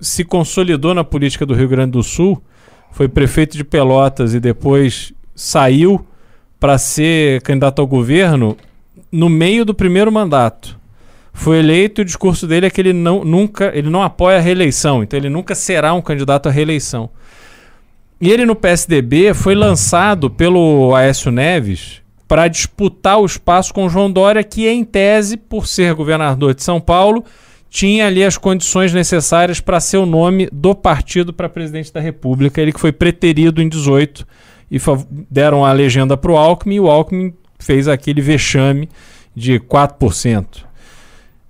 se 0.00 0.24
consolidou 0.24 0.94
na 0.94 1.04
política 1.04 1.44
do 1.44 1.54
Rio 1.54 1.68
Grande 1.68 1.92
do 1.92 2.02
Sul, 2.02 2.42
foi 2.92 3.08
prefeito 3.08 3.56
de 3.56 3.64
Pelotas 3.64 4.34
e 4.34 4.40
depois 4.40 5.12
saiu 5.34 6.04
para 6.58 6.76
ser 6.78 7.40
candidato 7.42 7.80
ao 7.80 7.86
governo 7.86 8.56
no 9.10 9.28
meio 9.28 9.64
do 9.64 9.74
primeiro 9.74 10.10
mandato. 10.10 10.78
Foi 11.32 11.58
eleito 11.58 12.00
e 12.00 12.02
o 12.02 12.04
discurso 12.04 12.46
dele 12.46 12.66
é 12.66 12.70
que 12.70 12.80
ele 12.80 12.92
não, 12.92 13.24
nunca, 13.24 13.70
ele 13.74 13.88
não 13.88 14.02
apoia 14.02 14.38
a 14.38 14.40
reeleição, 14.40 15.02
então 15.02 15.18
ele 15.18 15.30
nunca 15.30 15.54
será 15.54 15.94
um 15.94 16.02
candidato 16.02 16.48
à 16.48 16.52
reeleição. 16.52 17.08
E 18.20 18.30
ele 18.30 18.44
no 18.44 18.54
PSDB 18.54 19.32
foi 19.32 19.54
lançado 19.54 20.28
pelo 20.28 20.94
Aécio 20.94 21.30
Neves 21.30 22.02
para 22.28 22.46
disputar 22.48 23.18
o 23.18 23.24
espaço 23.24 23.72
com 23.72 23.88
João 23.88 24.12
Dória, 24.12 24.44
que 24.44 24.68
em 24.68 24.84
tese, 24.84 25.36
por 25.36 25.66
ser 25.66 25.94
governador 25.94 26.54
de 26.54 26.62
São 26.62 26.80
Paulo, 26.80 27.24
tinha 27.70 28.08
ali 28.08 28.24
as 28.24 28.36
condições 28.36 28.92
necessárias 28.92 29.60
para 29.60 29.78
ser 29.78 29.98
o 29.98 30.04
nome 30.04 30.48
do 30.52 30.74
partido 30.74 31.32
para 31.32 31.48
presidente 31.48 31.92
da 31.92 32.00
República. 32.00 32.60
Ele 32.60 32.72
que 32.72 32.80
foi 32.80 32.90
preterido 32.90 33.62
em 33.62 33.68
18 33.68 34.26
e 34.68 34.78
deram 35.30 35.64
a 35.64 35.72
legenda 35.72 36.16
para 36.16 36.32
o 36.32 36.36
Alckmin 36.36 36.74
e 36.74 36.80
o 36.80 36.90
Alckmin 36.90 37.32
fez 37.60 37.86
aquele 37.86 38.20
vexame 38.20 38.88
de 39.34 39.60
4%. 39.60 40.64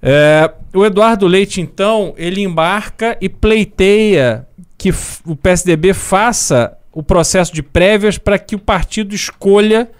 É, 0.03 0.51
o 0.75 0.85
Eduardo 0.85 1.27
Leite, 1.27 1.61
então, 1.61 2.15
ele 2.17 2.43
embarca 2.43 3.17
e 3.21 3.29
pleiteia 3.29 4.47
que 4.77 4.93
o 5.27 5.35
PSDB 5.35 5.95
faça 5.95 6.77
o 6.93 7.03
processo 7.03 7.53
de 7.53 7.63
prévias 7.63 8.19
para 8.19 8.39
que 8.39 8.55
o 8.55 8.59
partido 8.59 9.15
escolha 9.15 9.91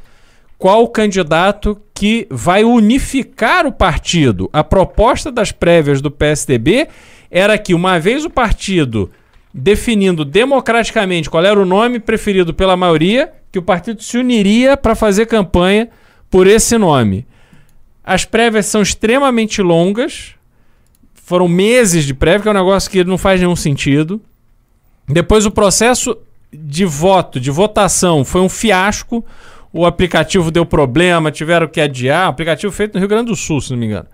qual 0.61 0.87
candidato 0.89 1.81
que 1.95 2.27
vai 2.31 2.63
unificar 2.65 3.67
o 3.67 3.73
partido. 3.73 4.51
A 4.53 4.63
proposta 4.63 5.33
das 5.33 5.51
prévias 5.51 6.03
do 6.03 6.11
PSDB 6.11 6.87
era 7.31 7.57
que, 7.57 7.73
uma 7.73 7.99
vez 7.99 8.27
o 8.27 8.31
partido 8.31 9.11
definindo 9.55 10.23
democraticamente 10.23 11.31
qual 11.31 11.43
era 11.47 11.59
o 11.59 11.65
nome 11.65 11.99
preferido 11.99 12.53
pela 12.53 12.77
maioria, 12.77 13.33
que 13.51 13.59
o 13.59 13.63
partido 13.63 14.03
se 14.03 14.19
uniria 14.19 14.77
para 14.77 14.95
fazer 14.95 15.25
campanha 15.25 15.89
por 16.31 16.47
esse 16.47 16.77
nome. 16.77 17.27
As 18.05 18.27
prévias 18.27 18.67
são 18.67 18.83
extremamente 18.83 19.63
longas, 19.63 20.35
foram 21.15 21.49
meses 21.49 22.05
de 22.05 22.13
prévia, 22.13 22.43
que 22.43 22.49
é 22.49 22.51
um 22.51 22.55
negócio 22.55 22.91
que 22.91 23.03
não 23.03 23.17
faz 23.17 23.41
nenhum 23.41 23.57
sentido. 23.57 24.21
Depois 25.09 25.47
o 25.47 25.51
processo 25.51 26.19
de 26.53 26.85
voto, 26.85 27.41
de 27.41 27.51
votação, 27.51 28.27
foi 28.27 28.43
um 28.43 28.49
fiasco. 28.49 29.25
O 29.73 29.87
aplicativo 29.87 30.51
deu 30.51 30.67
problema, 30.67 31.31
tiveram 31.31 31.69
que 31.69 31.81
adiar. 31.81 32.29
Aplicativo 32.29 32.73
feito 32.73 32.95
no 32.95 33.01
Rio 33.01 33.09
Grande 33.09 33.27
do 33.27 33.37
Sul, 33.37 33.61
se 33.61 33.71
não 33.71 33.79
me 33.79 33.87
engano. 33.87 34.07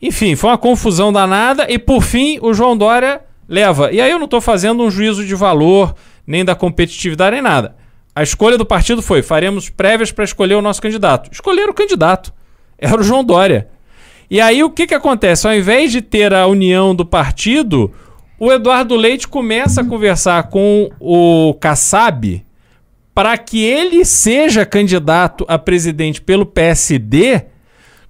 Enfim, 0.00 0.34
foi 0.36 0.50
uma 0.50 0.58
confusão 0.58 1.12
danada. 1.12 1.66
E 1.70 1.78
por 1.78 2.02
fim, 2.02 2.38
o 2.40 2.54
João 2.54 2.76
Dória 2.76 3.20
leva. 3.48 3.92
E 3.92 4.00
aí 4.00 4.10
eu 4.10 4.18
não 4.18 4.24
estou 4.24 4.40
fazendo 4.40 4.82
um 4.82 4.90
juízo 4.90 5.24
de 5.24 5.34
valor, 5.34 5.94
nem 6.26 6.44
da 6.44 6.54
competitividade, 6.54 7.32
nem 7.32 7.42
nada. 7.42 7.76
A 8.14 8.22
escolha 8.22 8.56
do 8.56 8.64
partido 8.64 9.02
foi: 9.02 9.22
faremos 9.22 9.68
prévias 9.68 10.10
para 10.10 10.24
escolher 10.24 10.54
o 10.54 10.62
nosso 10.62 10.80
candidato. 10.80 11.30
Escolheram 11.30 11.70
o 11.70 11.74
candidato. 11.74 12.32
Era 12.78 12.98
o 12.98 13.04
João 13.04 13.22
Dória. 13.22 13.68
E 14.30 14.40
aí 14.40 14.64
o 14.64 14.70
que, 14.70 14.86
que 14.86 14.94
acontece? 14.94 15.46
Ao 15.46 15.54
invés 15.54 15.92
de 15.92 16.00
ter 16.00 16.32
a 16.32 16.46
união 16.46 16.94
do 16.94 17.04
partido, 17.04 17.92
o 18.38 18.50
Eduardo 18.50 18.96
Leite 18.96 19.28
começa 19.28 19.82
a 19.82 19.84
conversar 19.84 20.44
com 20.44 20.90
o 20.98 21.54
Kassab 21.54 22.45
para 23.16 23.38
que 23.38 23.64
ele 23.64 24.04
seja 24.04 24.66
candidato 24.66 25.46
a 25.48 25.58
presidente 25.58 26.20
pelo 26.20 26.44
PSD 26.44 27.46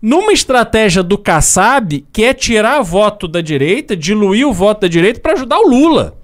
numa 0.03 0.33
estratégia 0.33 1.01
do 1.01 1.17
Kassab 1.17 2.05
que 2.13 2.25
é 2.25 2.35
tirar 2.35 2.83
voto 2.83 3.29
da 3.29 3.41
direita, 3.41 3.97
diluir 3.97 4.49
o 4.49 4.53
voto 4.53 4.81
da 4.81 4.89
direita 4.89 5.21
para 5.21 5.35
ajudar 5.35 5.61
o 5.61 5.69
Lula. 5.69 6.19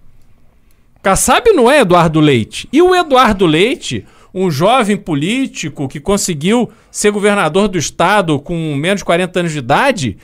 Kassab 1.01 1.49
não 1.53 1.71
é 1.71 1.83
Eduardo 1.83 2.19
Leite. 2.19 2.69
E 2.73 2.83
o 2.83 2.93
Eduardo 2.93 3.47
Leite, 3.47 4.05
um 4.35 4.51
jovem 4.51 4.97
político 4.97 5.87
que 5.87 6.01
conseguiu 6.01 6.69
ser 6.91 7.13
governador 7.13 7.69
do 7.69 7.79
estado 7.79 8.41
com 8.41 8.75
menos 8.75 8.99
de 8.99 9.05
40 9.05 9.39
anos 9.39 9.53
de 9.53 9.59
idade, 9.59 10.19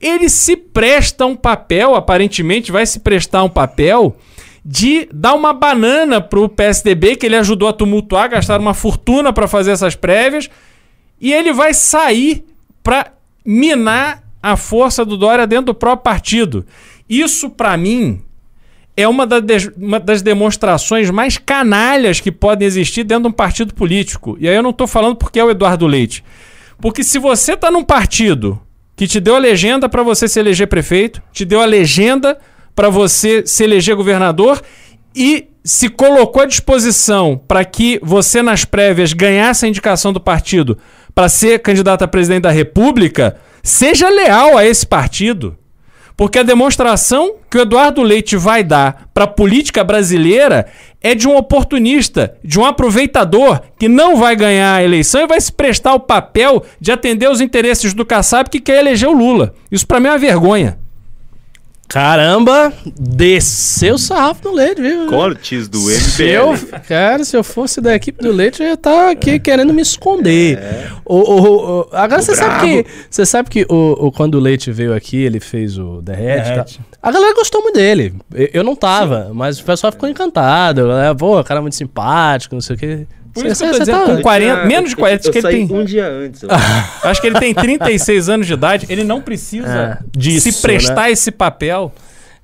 ele 0.00 0.30
se 0.30 0.56
presta 0.56 1.26
um 1.26 1.36
papel, 1.36 1.94
aparentemente 1.94 2.72
vai 2.72 2.86
se 2.86 3.00
prestar 3.00 3.44
um 3.44 3.50
papel 3.50 4.16
de 4.64 5.08
dar 5.12 5.34
uma 5.34 5.52
banana 5.52 6.20
pro 6.20 6.48
PSDB 6.48 7.16
que 7.16 7.26
ele 7.26 7.36
ajudou 7.36 7.68
a 7.68 7.72
tumultuar, 7.72 8.30
gastar 8.30 8.58
uma 8.58 8.72
fortuna 8.72 9.32
para 9.32 9.46
fazer 9.46 9.72
essas 9.72 9.94
prévias, 9.94 10.48
e 11.20 11.32
ele 11.32 11.52
vai 11.52 11.74
sair 11.74 12.44
para 12.82 13.12
minar 13.44 14.22
a 14.42 14.56
força 14.56 15.04
do 15.04 15.16
Dória 15.16 15.46
dentro 15.46 15.66
do 15.66 15.74
próprio 15.74 16.04
partido. 16.04 16.66
Isso 17.08 17.50
para 17.50 17.76
mim 17.76 18.22
é 18.96 19.06
uma, 19.06 19.28
uma 19.76 20.00
das 20.00 20.22
demonstrações 20.22 21.10
mais 21.10 21.36
canalhas 21.36 22.20
que 22.20 22.32
podem 22.32 22.66
existir 22.66 23.04
dentro 23.04 23.24
de 23.24 23.28
um 23.28 23.32
partido 23.32 23.74
político. 23.74 24.36
E 24.40 24.48
aí 24.48 24.54
eu 24.54 24.62
não 24.62 24.72
tô 24.72 24.86
falando 24.86 25.16
porque 25.16 25.38
é 25.38 25.44
o 25.44 25.50
Eduardo 25.50 25.86
Leite. 25.86 26.24
Porque 26.80 27.02
se 27.02 27.18
você 27.18 27.56
tá 27.56 27.70
num 27.70 27.84
partido 27.84 28.60
que 28.96 29.06
te 29.06 29.20
deu 29.20 29.34
a 29.34 29.38
legenda 29.38 29.88
para 29.88 30.02
você 30.02 30.28
se 30.28 30.38
eleger 30.38 30.68
prefeito, 30.68 31.22
te 31.32 31.44
deu 31.44 31.60
a 31.60 31.64
legenda 31.64 32.38
para 32.74 32.88
você 32.88 33.46
se 33.46 33.64
eleger 33.64 33.96
governador 33.96 34.60
e 35.14 35.48
se 35.64 35.88
colocou 35.88 36.42
à 36.42 36.46
disposição 36.46 37.40
para 37.48 37.64
que 37.64 37.98
você 38.02 38.42
nas 38.42 38.64
prévias 38.64 39.12
ganhasse 39.12 39.64
a 39.64 39.68
indicação 39.68 40.12
do 40.12 40.20
partido 40.20 40.76
para 41.14 41.28
ser 41.28 41.60
candidato 41.60 42.02
a 42.02 42.08
presidente 42.08 42.42
da 42.42 42.50
República, 42.50 43.36
seja 43.62 44.08
leal 44.10 44.58
a 44.58 44.66
esse 44.66 44.86
partido. 44.86 45.56
Porque 46.16 46.38
a 46.38 46.44
demonstração 46.44 47.36
que 47.50 47.58
o 47.58 47.62
Eduardo 47.62 48.02
Leite 48.02 48.36
vai 48.36 48.62
dar 48.62 49.08
para 49.12 49.24
a 49.24 49.28
política 49.28 49.82
brasileira 49.82 50.66
é 51.00 51.14
de 51.14 51.26
um 51.26 51.36
oportunista, 51.36 52.36
de 52.44 52.58
um 52.58 52.64
aproveitador 52.64 53.60
que 53.78 53.88
não 53.88 54.16
vai 54.16 54.36
ganhar 54.36 54.76
a 54.76 54.84
eleição 54.84 55.22
e 55.22 55.26
vai 55.26 55.40
se 55.40 55.50
prestar 55.50 55.94
o 55.94 56.00
papel 56.00 56.62
de 56.80 56.92
atender 56.92 57.28
os 57.28 57.40
interesses 57.40 57.92
do 57.94 58.06
Kassab 58.06 58.48
que 58.48 58.60
quer 58.60 58.78
eleger 58.78 59.08
o 59.08 59.12
Lula. 59.12 59.54
Isso 59.72 59.86
para 59.86 59.98
mim 59.98 60.06
é 60.06 60.12
uma 60.12 60.18
vergonha. 60.18 60.78
Caramba, 61.88 62.72
desceu 62.98 63.94
o 63.94 63.98
sarrafo 63.98 64.48
no 64.48 64.54
leite, 64.54 64.80
viu? 64.82 65.06
Cortes 65.06 65.68
do 65.68 65.78
Se 65.78 66.24
eu, 66.24 66.52
MBL. 66.52 66.78
cara, 66.88 67.24
se 67.24 67.36
eu 67.36 67.44
fosse 67.44 67.80
da 67.80 67.94
equipe 67.94 68.22
do 68.22 68.32
Leite, 68.32 68.62
eu 68.62 68.68
ia 68.68 68.74
estar 68.74 69.10
aqui 69.10 69.38
querendo 69.38 69.72
me 69.72 69.82
esconder. 69.82 70.58
O, 71.04 71.16
o- 71.16 71.80
o- 71.82 71.88
agora 71.92 72.20
você 72.22 72.34
sabe 72.34 72.60
que, 72.84 72.90
você 73.08 73.24
sabe 73.26 73.48
que 73.50 73.66
o, 73.68 74.06
o- 74.06 74.10
quando 74.12 74.34
o 74.36 74.40
Leite 74.40 74.72
veio 74.72 74.94
aqui, 74.94 75.18
ele 75.18 75.38
fez 75.38 75.78
o 75.78 76.00
Derrete. 76.02 76.48
Derrete. 76.50 76.80
A 77.02 77.12
galera 77.12 77.34
gostou 77.34 77.62
muito 77.62 77.76
dele. 77.76 78.14
Eu, 78.34 78.48
eu 78.54 78.64
não 78.64 78.74
tava, 78.74 79.30
mas 79.34 79.60
o 79.60 79.64
pessoal 79.64 79.92
ficou 79.92 80.08
encantado. 80.08 80.90
É, 80.92 81.14
Pô, 81.14 81.38
o 81.38 81.44
cara 81.44 81.60
é 81.60 81.62
muito 81.62 81.76
simpático, 81.76 82.54
não 82.54 82.62
sei 82.62 82.76
o 82.76 82.78
quê. 82.78 83.06
Por 83.34 83.46
isso 83.46 83.62
que 83.62 83.68
eu 83.68 83.72
tô 83.72 83.74
cê 83.74 83.80
dizendo, 83.80 84.06
tá- 84.06 84.16
com 84.16 84.22
40, 84.22 84.64
menos 84.66 84.90
de 84.90 84.96
40, 84.96 85.26
eu, 85.26 85.30
acho 85.30 85.32
que 85.32 85.46
ele 85.46 85.66
tem. 85.66 85.76
um 85.76 85.84
dia 85.84 86.06
antes. 86.06 86.42
acho 87.02 87.20
que 87.20 87.26
ele 87.26 87.38
tem 87.40 87.52
36 87.52 88.28
anos 88.28 88.46
de 88.46 88.52
idade, 88.54 88.86
ele 88.88 89.02
não 89.04 89.20
precisa 89.20 89.98
É, 90.00 90.04
disso, 90.16 90.50
se 90.52 90.62
prestar 90.62 91.02
né? 91.02 91.10
esse 91.12 91.30
papel. 91.30 91.92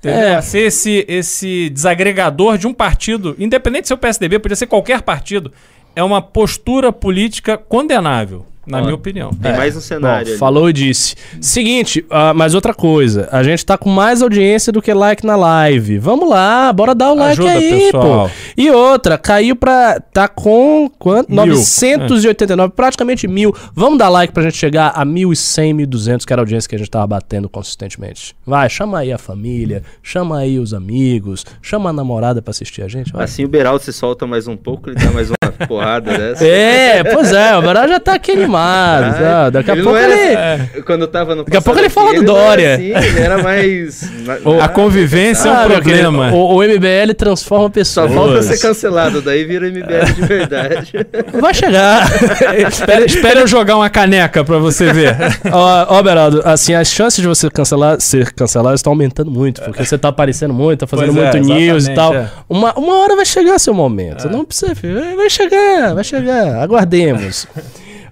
É. 0.03 0.41
Ser 0.41 0.61
esse, 0.61 1.05
esse 1.07 1.69
desagregador 1.69 2.57
de 2.57 2.65
um 2.65 2.73
partido, 2.73 3.35
independente 3.37 3.83
de 3.83 3.87
ser 3.89 3.93
o 3.93 3.97
PSDB, 3.99 4.39
podia 4.39 4.55
ser 4.55 4.65
qualquer 4.65 5.03
partido, 5.03 5.51
é 5.95 6.03
uma 6.03 6.21
postura 6.21 6.91
política 6.91 7.55
condenável, 7.55 8.45
na 8.65 8.81
minha 8.81 8.93
opinião. 8.93 9.31
Tem 9.31 9.55
mais 9.55 9.75
um 9.75 9.81
cenário. 9.81 10.25
Bom, 10.25 10.31
ali. 10.31 10.37
falou 10.39 10.69
e 10.69 10.73
disse. 10.73 11.15
Seguinte, 11.39 12.05
ah, 12.09 12.33
mas 12.33 12.53
outra 12.53 12.73
coisa. 12.73 13.27
A 13.31 13.41
gente 13.43 13.65
tá 13.65 13.77
com 13.77 13.89
mais 13.89 14.21
audiência 14.21 14.71
do 14.71 14.81
que 14.81 14.93
like 14.93 15.25
na 15.25 15.35
live. 15.35 15.97
Vamos 15.97 16.29
lá, 16.29 16.71
bora 16.71 16.93
dar 16.93 17.11
o 17.11 17.15
like 17.15 17.41
Ajuda, 17.41 17.51
aí, 17.51 17.69
pessoal. 17.85 18.27
pô. 18.29 18.35
E 18.55 18.69
outra, 18.69 19.17
caiu 19.17 19.55
pra. 19.55 19.99
Tá 19.99 20.27
com 20.27 20.89
quanto? 20.99 21.31
Mil. 21.31 21.45
989, 21.45 22.73
praticamente 22.75 23.27
mil. 23.27 23.55
Vamos 23.73 23.97
dar 23.97 24.09
like 24.09 24.33
pra 24.33 24.43
gente 24.43 24.57
chegar 24.57 24.89
a 24.95 25.05
1.100, 25.05 25.87
1.200, 25.87 26.25
que 26.25 26.33
era 26.33 26.41
a 26.41 26.43
audiência 26.43 26.69
que 26.69 26.75
a 26.75 26.79
gente 26.79 26.89
tava 26.89 27.07
batendo 27.07 27.49
consistentemente. 27.49 28.35
Vai, 28.45 28.69
chama 28.69 28.99
aí 28.99 29.11
a 29.11 29.17
família, 29.17 29.83
chama 30.03 30.37
aí 30.39 30.59
os 30.59 30.73
amigos, 30.73 31.45
chama 31.61 31.89
a 31.89 31.93
namorada 31.93 32.41
pra 32.41 32.51
assistir 32.51 32.81
a 32.83 32.87
gente. 32.87 33.11
Vai. 33.11 33.23
Assim 33.23 33.43
o 33.43 33.47
Beraldo 33.47 33.83
se 33.83 33.91
solta 33.93 34.27
mais 34.27 34.47
um 34.47 34.55
pouco, 34.55 34.89
ele 34.89 34.99
dá 34.99 35.11
mais 35.11 35.29
uma 35.29 35.51
porrada 35.67 36.17
dessa. 36.17 36.45
É, 36.45 37.03
pois 37.03 37.31
é, 37.31 37.57
o 37.57 37.61
Barão 37.61 37.87
já 37.87 37.99
tá 37.99 38.13
aqui 38.13 38.35
Ah? 38.59 39.49
Daqui 39.49 39.71
a 39.71 39.73
ele 39.73 39.83
pouco 39.83 39.97
era 39.97 40.13
ele. 40.13 40.35
assim, 40.37 40.81
Quando 40.83 41.01
eu 41.01 41.07
tava 41.07 41.35
no 41.35 41.43
Daqui 41.43 41.57
a 41.57 41.61
pouco 41.61 41.79
ele 41.79 41.89
fala 41.89 42.13
do 42.13 42.23
não 42.23 42.37
era 42.37 42.45
Dória. 42.47 42.75
assim, 42.75 42.83
ele 42.85 43.19
era 43.19 43.43
mais. 43.43 44.11
A 44.61 44.67
convivência 44.67 45.49
é 45.49 45.51
um 45.65 45.69
problema. 45.69 46.31
O, 46.33 46.55
o 46.57 46.63
MBL 46.63 47.13
transforma 47.17 47.65
Só 47.65 47.69
pessoas. 47.69 48.13
falta 48.13 48.41
ser 48.43 48.59
cancelado, 48.59 49.21
daí 49.21 49.43
vira 49.45 49.67
MBL 49.69 50.13
de 50.15 50.21
verdade. 50.21 50.91
Vai 51.39 51.53
chegar. 51.53 52.07
Espera, 52.67 53.05
espera 53.05 53.39
eu 53.41 53.47
jogar 53.47 53.75
uma 53.75 53.89
caneca 53.89 54.43
pra 54.43 54.57
você 54.57 54.91
ver. 54.93 55.15
Ó, 55.51 55.85
ó, 55.97 56.03
Beraldo, 56.03 56.41
assim, 56.45 56.73
as 56.73 56.87
chances 56.89 57.21
de 57.21 57.27
você 57.27 57.49
cancelar, 57.49 57.99
ser 57.99 58.31
cancelado 58.33 58.75
estão 58.75 58.91
aumentando 58.93 59.29
muito, 59.31 59.61
porque 59.61 59.83
você 59.85 59.97
tá 59.97 60.09
aparecendo 60.09 60.53
muito, 60.53 60.79
tá 60.79 60.87
fazendo 60.87 61.13
Pois 61.13 61.25
é, 61.25 61.31
muito 61.39 61.47
news 61.53 61.87
e 61.87 61.93
tal. 61.93 62.13
é. 62.15 62.27
Uma, 62.49 62.73
uma 62.73 62.97
hora 63.01 63.15
vai 63.15 63.25
chegar 63.25 63.59
seu 63.59 63.73
momento. 63.73 64.29
Não 64.29 64.45
precisa, 64.45 64.73
vai 65.15 65.29
chegar, 65.29 65.93
vai 65.93 66.03
chegar. 66.03 66.61
Aguardemos. 66.61 67.47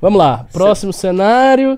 Vamos 0.02 0.18
lá, 0.20 0.46
próximo 0.52 0.94
cenário. 0.94 1.78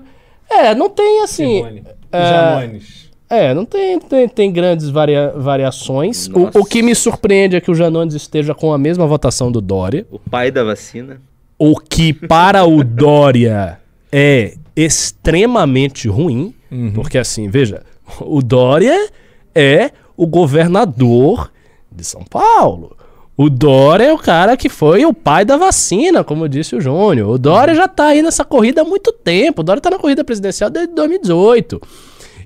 É, 0.50 0.74
não 0.74 0.88
tem 0.90 1.22
assim. 1.22 1.82
É, 2.10 2.28
Janones. 2.28 3.02
É, 3.28 3.54
não 3.54 3.64
tem, 3.64 3.98
tem, 3.98 4.28
tem 4.28 4.52
grandes 4.52 4.90
varia- 4.90 5.32
variações. 5.34 6.28
O, 6.28 6.60
o 6.60 6.64
que 6.64 6.82
me 6.82 6.94
surpreende 6.94 7.56
é 7.56 7.60
que 7.60 7.70
o 7.70 7.74
Janones 7.74 8.14
esteja 8.14 8.54
com 8.54 8.72
a 8.72 8.78
mesma 8.78 9.06
votação 9.06 9.50
do 9.50 9.60
Dória. 9.60 10.06
O 10.10 10.18
pai 10.18 10.50
da 10.50 10.62
vacina. 10.62 11.20
O 11.58 11.78
que 11.78 12.12
para 12.12 12.64
o 12.64 12.84
Dória 12.84 13.80
é 14.10 14.54
extremamente 14.76 16.08
ruim, 16.08 16.54
porque 16.94 17.16
assim, 17.18 17.48
veja, 17.48 17.82
o 18.20 18.42
Dória 18.42 19.10
é 19.54 19.90
o 20.16 20.26
governador 20.26 21.50
de 21.90 22.04
São 22.04 22.22
Paulo. 22.24 22.96
O 23.42 23.50
Dória 23.50 24.04
é 24.04 24.12
o 24.12 24.18
cara 24.18 24.56
que 24.56 24.68
foi 24.68 25.04
o 25.04 25.12
pai 25.12 25.44
da 25.44 25.56
vacina, 25.56 26.22
como 26.22 26.48
disse 26.48 26.76
o 26.76 26.80
Júnior. 26.80 27.28
O 27.28 27.36
Dória 27.36 27.74
já 27.74 27.88
tá 27.88 28.06
aí 28.06 28.22
nessa 28.22 28.44
corrida 28.44 28.82
há 28.82 28.84
muito 28.84 29.10
tempo. 29.10 29.62
O 29.62 29.64
Dória 29.64 29.82
tá 29.82 29.90
na 29.90 29.98
corrida 29.98 30.22
presidencial 30.22 30.70
desde 30.70 30.94
2018. 30.94 31.82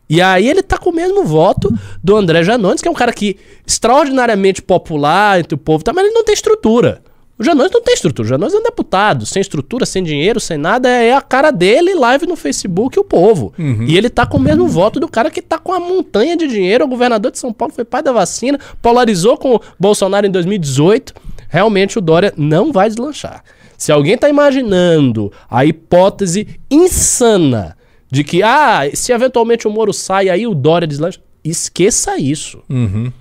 E 0.08 0.22
aí 0.22 0.48
ele 0.48 0.62
tá 0.62 0.78
com 0.78 0.88
o 0.88 0.94
mesmo 0.94 1.22
voto 1.22 1.70
do 2.02 2.16
André 2.16 2.42
Janones, 2.42 2.80
que 2.80 2.88
é 2.88 2.90
um 2.90 2.94
cara 2.94 3.12
que 3.12 3.36
extraordinariamente 3.66 4.62
popular 4.62 5.38
entre 5.38 5.54
o 5.54 5.58
povo, 5.58 5.84
tá, 5.84 5.92
mas 5.92 6.06
ele 6.06 6.14
não 6.14 6.24
tem 6.24 6.32
estrutura. 6.32 7.02
O 7.38 7.44
Janones 7.44 7.70
não 7.70 7.82
tem 7.82 7.92
estrutura. 7.94 8.24
O 8.24 8.28
Janones 8.28 8.54
é 8.54 8.58
um 8.58 8.62
deputado, 8.62 9.26
sem 9.26 9.40
estrutura, 9.40 9.84
sem 9.84 10.02
dinheiro, 10.02 10.40
sem 10.40 10.56
nada. 10.56 10.88
É 10.88 11.12
a 11.12 11.20
cara 11.20 11.50
dele, 11.50 11.94
live 11.94 12.26
no 12.26 12.34
Facebook 12.34 12.98
o 12.98 13.04
povo. 13.04 13.52
E 13.86 13.96
ele 13.96 14.08
tá 14.08 14.24
com 14.24 14.38
o 14.38 14.40
mesmo 14.40 14.66
voto 14.66 14.98
do 14.98 15.06
cara 15.06 15.30
que 15.30 15.42
tá 15.42 15.58
com 15.58 15.72
a 15.72 15.78
montanha 15.78 16.36
de 16.36 16.46
dinheiro. 16.46 16.84
O 16.84 16.88
governador 16.88 17.30
de 17.30 17.38
São 17.38 17.52
Paulo 17.52 17.74
foi 17.74 17.84
pai 17.84 18.02
da 18.02 18.10
vacina, 18.12 18.58
polarizou 18.80 19.36
com 19.36 19.56
o 19.56 19.60
Bolsonaro 19.78 20.26
em 20.26 20.30
2018. 20.30 21.12
Realmente 21.48 21.98
o 21.98 22.00
Dória 22.00 22.32
não 22.36 22.72
vai 22.72 22.88
deslanchar. 22.88 23.44
Se 23.76 23.92
alguém 23.92 24.16
tá 24.16 24.28
imaginando 24.30 25.30
a 25.50 25.64
hipótese 25.66 26.58
insana 26.70 27.76
de 28.10 28.24
que, 28.24 28.42
ah, 28.42 28.88
se 28.94 29.12
eventualmente 29.12 29.68
o 29.68 29.70
Moro 29.70 29.92
sai, 29.92 30.30
aí 30.30 30.46
o 30.46 30.54
Dória 30.54 30.86
deslancha, 30.86 31.20
esqueça 31.44 32.16
isso. 32.18 32.62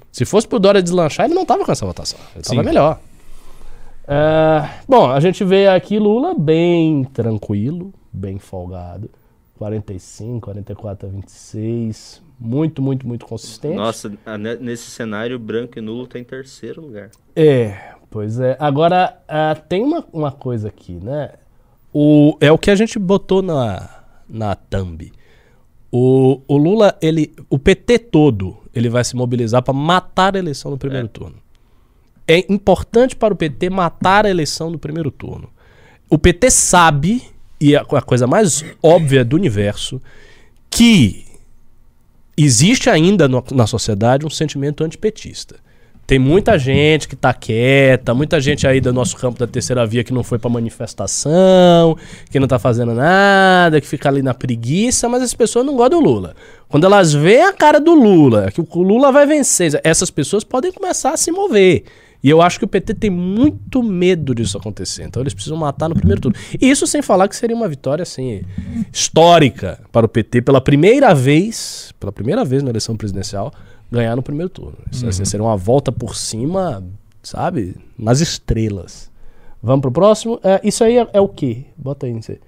Se 0.10 0.24
fosse 0.24 0.48
pro 0.48 0.58
Dória 0.58 0.82
deslanchar, 0.82 1.26
ele 1.26 1.36
não 1.36 1.46
tava 1.46 1.66
com 1.66 1.72
essa 1.72 1.86
votação. 1.86 2.18
Ele 2.34 2.44
tava 2.44 2.62
Sim. 2.62 2.66
melhor. 2.66 3.00
É, 4.08 4.70
bom, 4.88 5.10
a 5.10 5.20
gente 5.20 5.44
vê 5.44 5.68
aqui 5.68 5.98
Lula 5.98 6.34
bem 6.34 7.04
tranquilo, 7.06 7.94
bem 8.12 8.38
folgado. 8.38 9.10
45, 9.58 10.42
44 10.42 11.08
a 11.08 11.12
26. 11.12 12.22
Muito, 12.40 12.82
muito, 12.82 13.08
muito 13.08 13.26
consistente. 13.26 13.76
Nossa, 13.76 14.12
nesse 14.60 14.92
cenário, 14.92 15.40
branco 15.40 15.80
e 15.80 15.82
nulo 15.82 16.06
tá 16.06 16.20
em 16.20 16.24
terceiro 16.24 16.82
lugar. 16.82 17.10
É, 17.36 17.94
pois 18.10 18.40
é. 18.40 18.58
Agora, 18.60 19.18
ah, 19.28 19.56
tem 19.56 19.84
uma, 19.84 20.06
uma 20.12 20.32
coisa 20.32 20.68
aqui, 20.68 20.94
né? 20.94 21.32
O, 21.94 22.38
é 22.42 22.52
o 22.52 22.58
que 22.58 22.70
a 22.70 22.76
gente 22.76 23.00
botou 23.00 23.42
na, 23.42 23.90
na 24.28 24.54
thumb. 24.56 25.12
O, 25.90 26.42
o 26.46 26.58
Lula, 26.58 26.98
ele, 27.02 27.34
o 27.50 27.58
PT 27.58 28.00
todo, 28.00 28.58
ele 28.74 28.90
vai 28.90 29.04
se 29.06 29.16
mobilizar 29.16 29.64
para 29.64 29.74
matar 29.74 30.36
a 30.36 30.40
eleição 30.40 30.70
no 30.70 30.78
primeiro 30.78 31.08
turno. 31.08 31.38
É 32.28 32.46
importante 32.52 33.16
para 33.16 33.34
o 33.34 33.38
PT 33.38 33.70
matar 33.70 34.26
a 34.26 34.30
eleição 34.30 34.70
no 34.70 34.80
primeiro 34.80 35.12
turno. 35.12 35.50
O 36.10 36.18
PT 36.18 36.50
sabe, 36.52 37.22
e 37.60 37.76
é 37.76 37.78
a 37.78 38.02
coisa 38.02 38.26
mais 38.28 38.64
óbvia 38.82 39.24
do 39.24 39.36
universo, 39.36 40.02
que 40.70 41.26
existe 42.38 42.90
ainda 42.90 43.28
no- 43.28 43.44
na 43.52 43.66
sociedade 43.68 44.26
um 44.26 44.30
sentimento 44.30 44.84
antipetista. 44.84 45.56
Tem 46.08 46.20
muita 46.20 46.60
gente 46.60 47.08
que 47.08 47.16
tá 47.16 47.34
quieta, 47.34 48.14
muita 48.14 48.40
gente 48.40 48.68
aí 48.68 48.80
do 48.80 48.94
nosso 48.94 49.18
campo 49.18 49.40
da 49.40 49.48
terceira 49.48 49.88
via 49.88 50.04
que 50.04 50.14
não 50.14 50.24
foi 50.24 50.38
pra 50.38 50.48
manifestação, 50.52 51.98
que 52.30 52.40
não 52.40 52.48
tá 52.48 52.60
fazendo 52.60 52.94
nada, 52.94 53.82
que 53.82 53.88
fica 53.88 54.08
ali 54.10 54.22
na 54.22 54.34
preguiça, 54.34 55.10
mas 55.10 55.24
as 55.24 55.34
pessoas 55.34 55.66
não 55.66 55.76
gostam 55.76 56.00
do 56.00 56.08
Lula. 56.08 56.36
Quando 56.70 56.84
elas 56.86 57.12
veem 57.12 57.46
a 57.46 57.54
cara 57.54 57.80
do 57.80 57.96
Lula, 57.96 58.52
que 58.52 58.62
o 58.62 58.84
Lula 58.84 59.12
vai 59.12 59.26
vencer, 59.26 59.80
essas 59.84 60.12
pessoas 60.12 60.44
podem 60.44 60.72
começar 60.72 61.12
a 61.12 61.18
se 61.18 61.32
mover. 61.32 61.86
E 62.26 62.30
eu 62.32 62.42
acho 62.42 62.58
que 62.58 62.66
o 62.66 62.68
PT 62.68 62.96
tem 62.96 63.12
muito 63.12 63.84
medo 63.84 64.34
disso 64.34 64.58
acontecer. 64.58 65.04
Então 65.04 65.22
eles 65.22 65.32
precisam 65.32 65.56
matar 65.56 65.88
no 65.88 65.94
primeiro 65.94 66.20
turno. 66.20 66.36
E 66.60 66.68
isso 66.68 66.88
sem 66.88 67.00
falar 67.00 67.28
que 67.28 67.36
seria 67.36 67.56
uma 67.56 67.68
vitória 67.68 68.02
assim 68.02 68.42
histórica 68.92 69.80
para 69.92 70.08
o 70.08 70.10
PT 70.10 70.42
pela 70.42 70.60
primeira 70.60 71.14
vez, 71.14 71.94
pela 72.00 72.12
primeira 72.12 72.44
vez 72.44 72.64
na 72.64 72.72
eleição 72.72 72.98
presidencial, 72.98 73.54
ganhar 73.92 74.16
no 74.16 74.24
primeiro 74.24 74.50
turno. 74.50 74.76
Isso 74.92 75.08
assim, 75.08 75.24
seria 75.24 75.44
uma 75.44 75.56
volta 75.56 75.92
por 75.92 76.16
cima, 76.16 76.84
sabe, 77.22 77.76
nas 77.96 78.22
estrelas. 78.22 79.12
Vamos 79.62 79.82
pro 79.82 79.92
próximo? 79.92 80.40
É, 80.44 80.60
isso 80.64 80.84
aí 80.84 80.98
é, 80.98 81.08
é 81.14 81.22
o 81.22 81.28
quê? 81.28 81.66
Bota 81.78 82.08
aí, 82.08 82.14
não 82.14 82.24
sei. 82.24 82.40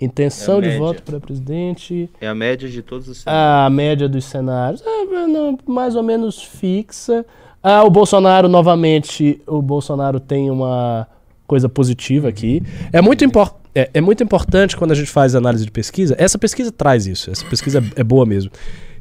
Intenção 0.00 0.56
É 0.58 0.70
de 0.70 0.78
voto 0.78 1.02
para 1.02 1.20
presidente. 1.20 2.08
É 2.18 2.28
a 2.28 2.34
média 2.34 2.66
de 2.66 2.80
todos 2.80 3.06
os 3.08 3.18
cenários. 3.18 3.66
A 3.66 3.68
média 3.68 4.08
dos 4.08 4.24
cenários 4.24 4.82
é 4.86 5.26
não, 5.26 5.58
mais 5.66 5.96
ou 5.96 6.02
menos 6.02 6.42
fixa. 6.42 7.26
Ah, 7.70 7.84
o 7.84 7.90
Bolsonaro, 7.90 8.48
novamente, 8.48 9.42
o 9.46 9.60
Bolsonaro 9.60 10.18
tem 10.18 10.50
uma 10.50 11.06
coisa 11.46 11.68
positiva 11.68 12.26
aqui. 12.26 12.62
É 12.90 13.02
muito, 13.02 13.26
impor 13.26 13.56
é, 13.74 13.90
é 13.92 14.00
muito 14.00 14.22
importante 14.22 14.74
quando 14.74 14.92
a 14.92 14.94
gente 14.94 15.10
faz 15.10 15.34
análise 15.34 15.66
de 15.66 15.70
pesquisa, 15.70 16.16
essa 16.18 16.38
pesquisa 16.38 16.72
traz 16.72 17.06
isso, 17.06 17.30
essa 17.30 17.44
pesquisa 17.44 17.84
é 17.94 18.02
boa 18.02 18.24
mesmo, 18.24 18.50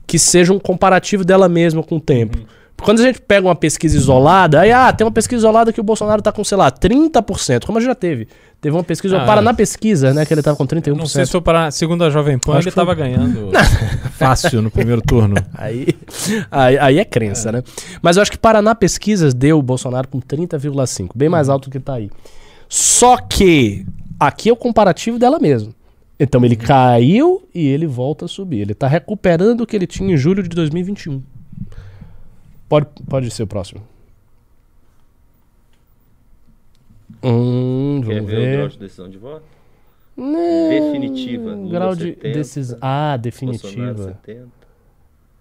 que 0.05 0.19
seja 0.19 0.51
um 0.51 0.59
comparativo 0.59 1.23
dela 1.23 1.47
mesma 1.47 1.81
com 1.81 1.95
o 1.95 2.01
tempo. 2.01 2.39
Quando 2.81 2.99
a 2.99 3.03
gente 3.03 3.19
pega 3.21 3.47
uma 3.47 3.55
pesquisa 3.55 3.97
isolada, 3.97 4.61
aí, 4.61 4.71
ah, 4.71 4.91
tem 4.93 5.05
uma 5.05 5.11
pesquisa 5.11 5.39
isolada 5.39 5.73
que 5.73 5.79
o 5.81 5.83
Bolsonaro 5.83 6.21
tá 6.21 6.31
com, 6.31 6.43
sei 6.43 6.57
lá, 6.57 6.71
30%, 6.71 7.65
como 7.65 7.77
a 7.77 7.81
gente 7.81 7.89
já 7.89 7.95
teve. 7.95 8.27
Teve 8.61 8.75
uma 8.75 8.83
pesquisa, 8.83 9.19
Ah, 9.19 9.23
o 9.23 9.25
Paraná 9.25 9.51
é. 9.51 9.53
Pesquisa, 9.53 10.13
né, 10.13 10.25
que 10.25 10.33
ele 10.33 10.41
tava 10.41 10.57
com 10.57 10.65
31%. 10.65 10.95
Não 10.97 11.05
sei 11.05 11.25
se 11.25 11.31
foi 11.31 11.41
para 11.41 11.69
segundo 11.71 12.03
a 12.03 12.09
Jovem 12.09 12.39
Pan, 12.39 12.53
Acho 12.53 12.67
ele 12.67 12.71
foi- 12.71 12.81
tava 12.85 12.95
ganhando 12.95 13.49
fácil 14.17 14.61
no 14.61 14.71
primeiro 14.71 15.01
turno. 15.01 15.35
Aí, 15.55 15.87
aí, 16.51 16.77
aí 16.77 16.99
é 16.99 17.05
crença, 17.05 17.51
né? 17.51 17.61
Mas 18.01 18.15
eu 18.15 18.21
acho 18.21 18.31
que 18.31 18.37
Paraná 18.37 18.73
Pesquisas 18.73 19.33
deu 19.33 19.59
o 19.59 19.61
Bolsonaro 19.61 20.07
com 20.07 20.19
30,5, 20.19 21.09
bem 21.15 21.29
mais 21.29 21.49
alto 21.49 21.69
do 21.69 21.71
que 21.71 21.79
tá 21.79 21.93
aí. 21.95 22.09
Só 22.69 23.17
que 23.17 23.85
aqui 24.19 24.49
é 24.49 24.53
o 24.53 24.55
comparativo 24.55 25.17
dela 25.19 25.39
mesmo. 25.39 25.73
Então 26.19 26.43
ele 26.43 26.55
caiu 26.55 27.43
e 27.53 27.67
ele 27.67 27.85
volta 27.85 28.25
a 28.25 28.27
subir. 28.27 28.61
Ele 28.61 28.73
tá 28.73 28.87
recuperando 28.87 29.61
o 29.61 29.67
que 29.67 29.75
ele 29.75 29.85
tinha 29.85 30.13
em 30.13 30.17
julho 30.17 30.41
de 30.41 30.49
2021. 30.49 31.21
Pode, 32.69 32.87
pode 33.09 33.31
ser 33.31 33.43
o 33.43 33.47
próximo. 33.47 33.81
Hum, 37.23 38.01
Quer 38.05 38.15
vamos 38.15 38.29
ver 38.31 38.37
o 38.37 38.51
grau 38.51 38.67
ver. 38.67 38.69
de 38.69 38.79
decisão 38.79 39.09
de 39.09 39.17
voto? 39.17 39.43
Não, 40.15 40.69
Definitiva, 40.69 41.51
Lula 41.53 41.69
Grau 41.71 41.95
de 41.95 42.03
70, 42.05 42.37
decisão. 42.37 42.77
Ah, 42.81 43.17
definitiva. 43.17 44.19
70. 44.25 44.47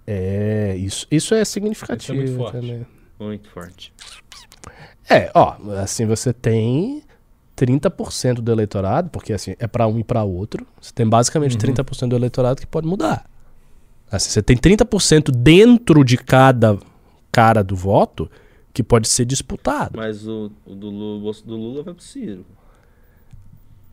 É, 0.06 0.76
isso, 0.76 1.06
isso 1.10 1.34
é 1.34 1.44
significativo 1.44 2.22
Isso 2.22 2.32
é 2.32 2.36
muito 2.36 2.38
forte. 2.52 2.60
também. 2.66 2.86
Muito 3.18 3.50
forte. 3.50 3.92
É, 5.08 5.30
ó, 5.34 5.56
assim 5.80 6.04
você 6.06 6.32
tem 6.32 7.02
30% 7.56 8.34
do 8.34 8.52
eleitorado, 8.52 9.08
porque 9.10 9.32
assim, 9.32 9.54
é 9.58 9.66
pra 9.66 9.86
um 9.86 9.98
e 9.98 10.04
pra 10.04 10.22
outro. 10.22 10.66
Você 10.80 10.92
tem 10.92 11.08
basicamente 11.08 11.56
30% 11.56 12.08
do 12.08 12.16
eleitorado 12.16 12.60
que 12.60 12.66
pode 12.66 12.86
mudar. 12.86 13.24
Assim, 14.10 14.30
você 14.30 14.42
tem 14.42 14.56
30% 14.56 15.30
dentro 15.32 16.04
de 16.04 16.16
cada 16.16 16.78
cara 17.36 17.62
do 17.62 17.76
voto 17.76 18.30
que 18.72 18.82
pode 18.82 19.06
ser 19.08 19.26
disputado. 19.26 19.92
Mas 19.94 20.26
o, 20.26 20.50
o 20.66 20.74
do, 20.74 20.88
Lula, 20.88 21.30
o 21.30 21.46
do 21.46 21.54
Lula 21.56 21.82
vai 21.82 21.92
pro 21.92 22.02
Ciro. 22.02 22.46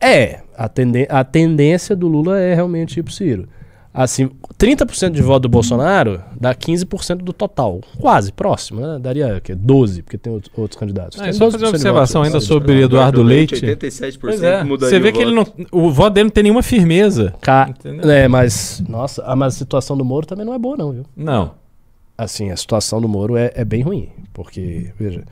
É, 0.00 0.40
a, 0.56 0.66
tenden 0.66 1.06
a 1.10 1.22
tendência 1.24 1.94
do 1.94 2.08
Lula 2.08 2.38
é 2.38 2.54
realmente 2.54 2.98
ir 2.98 3.02
pro 3.02 3.12
Ciro. 3.12 3.46
Assim, 3.92 4.28
30% 4.58 5.10
de 5.10 5.22
voto 5.22 5.42
do 5.42 5.48
Bolsonaro 5.48 6.20
dá 6.40 6.52
15% 6.54 7.18
do 7.18 7.32
total. 7.32 7.80
Quase, 8.00 8.32
próximo, 8.32 8.80
né? 8.80 8.98
Daria 8.98 9.36
o 9.36 9.40
quê? 9.40 9.54
12, 9.54 10.02
porque 10.02 10.18
tem 10.18 10.32
outros, 10.32 10.50
outros 10.56 10.80
candidatos. 10.80 11.16
Não, 11.18 11.24
Tem 11.24 11.30
é 11.30 11.32
só 11.32 11.46
12% 11.46 11.50
fazer 11.52 11.64
uma 11.64 11.70
observação 11.70 12.22
voto, 12.22 12.26
ainda 12.26 12.40
sobre 12.40 12.82
Eduardo 12.82 13.22
Leite. 13.22 13.54
87% 13.54 14.18
Pois 14.20 14.42
é, 14.42 14.64
mudaria 14.64 14.90
você 14.90 14.98
vê 14.98 15.10
o 15.10 15.12
que 15.12 15.20
ele 15.22 15.34
não, 15.34 15.44
voto. 15.44 15.66
o 15.70 15.90
voto 15.92 16.14
dele 16.14 16.24
não 16.24 16.30
tem 16.32 16.42
nenhuma 16.42 16.62
firmeza. 16.62 17.34
Ca- 17.40 17.68
Entendeu? 17.70 18.10
É, 18.10 18.26
mas, 18.26 18.82
nossa, 18.88 19.22
ah, 19.24 19.36
mas 19.36 19.54
a 19.54 19.58
situação 19.58 19.96
do 19.96 20.04
Moro 20.04 20.26
também 20.26 20.44
não 20.44 20.54
é 20.54 20.58
boa, 20.58 20.76
não, 20.76 20.90
viu? 20.90 21.04
Não. 21.16 21.52
Assim, 22.16 22.50
a 22.50 22.56
situação 22.56 23.00
do 23.00 23.08
Moro 23.08 23.36
é, 23.36 23.52
é 23.54 23.64
bem 23.64 23.82
ruim. 23.82 24.08
Porque, 24.32 24.92
veja, 24.98 25.24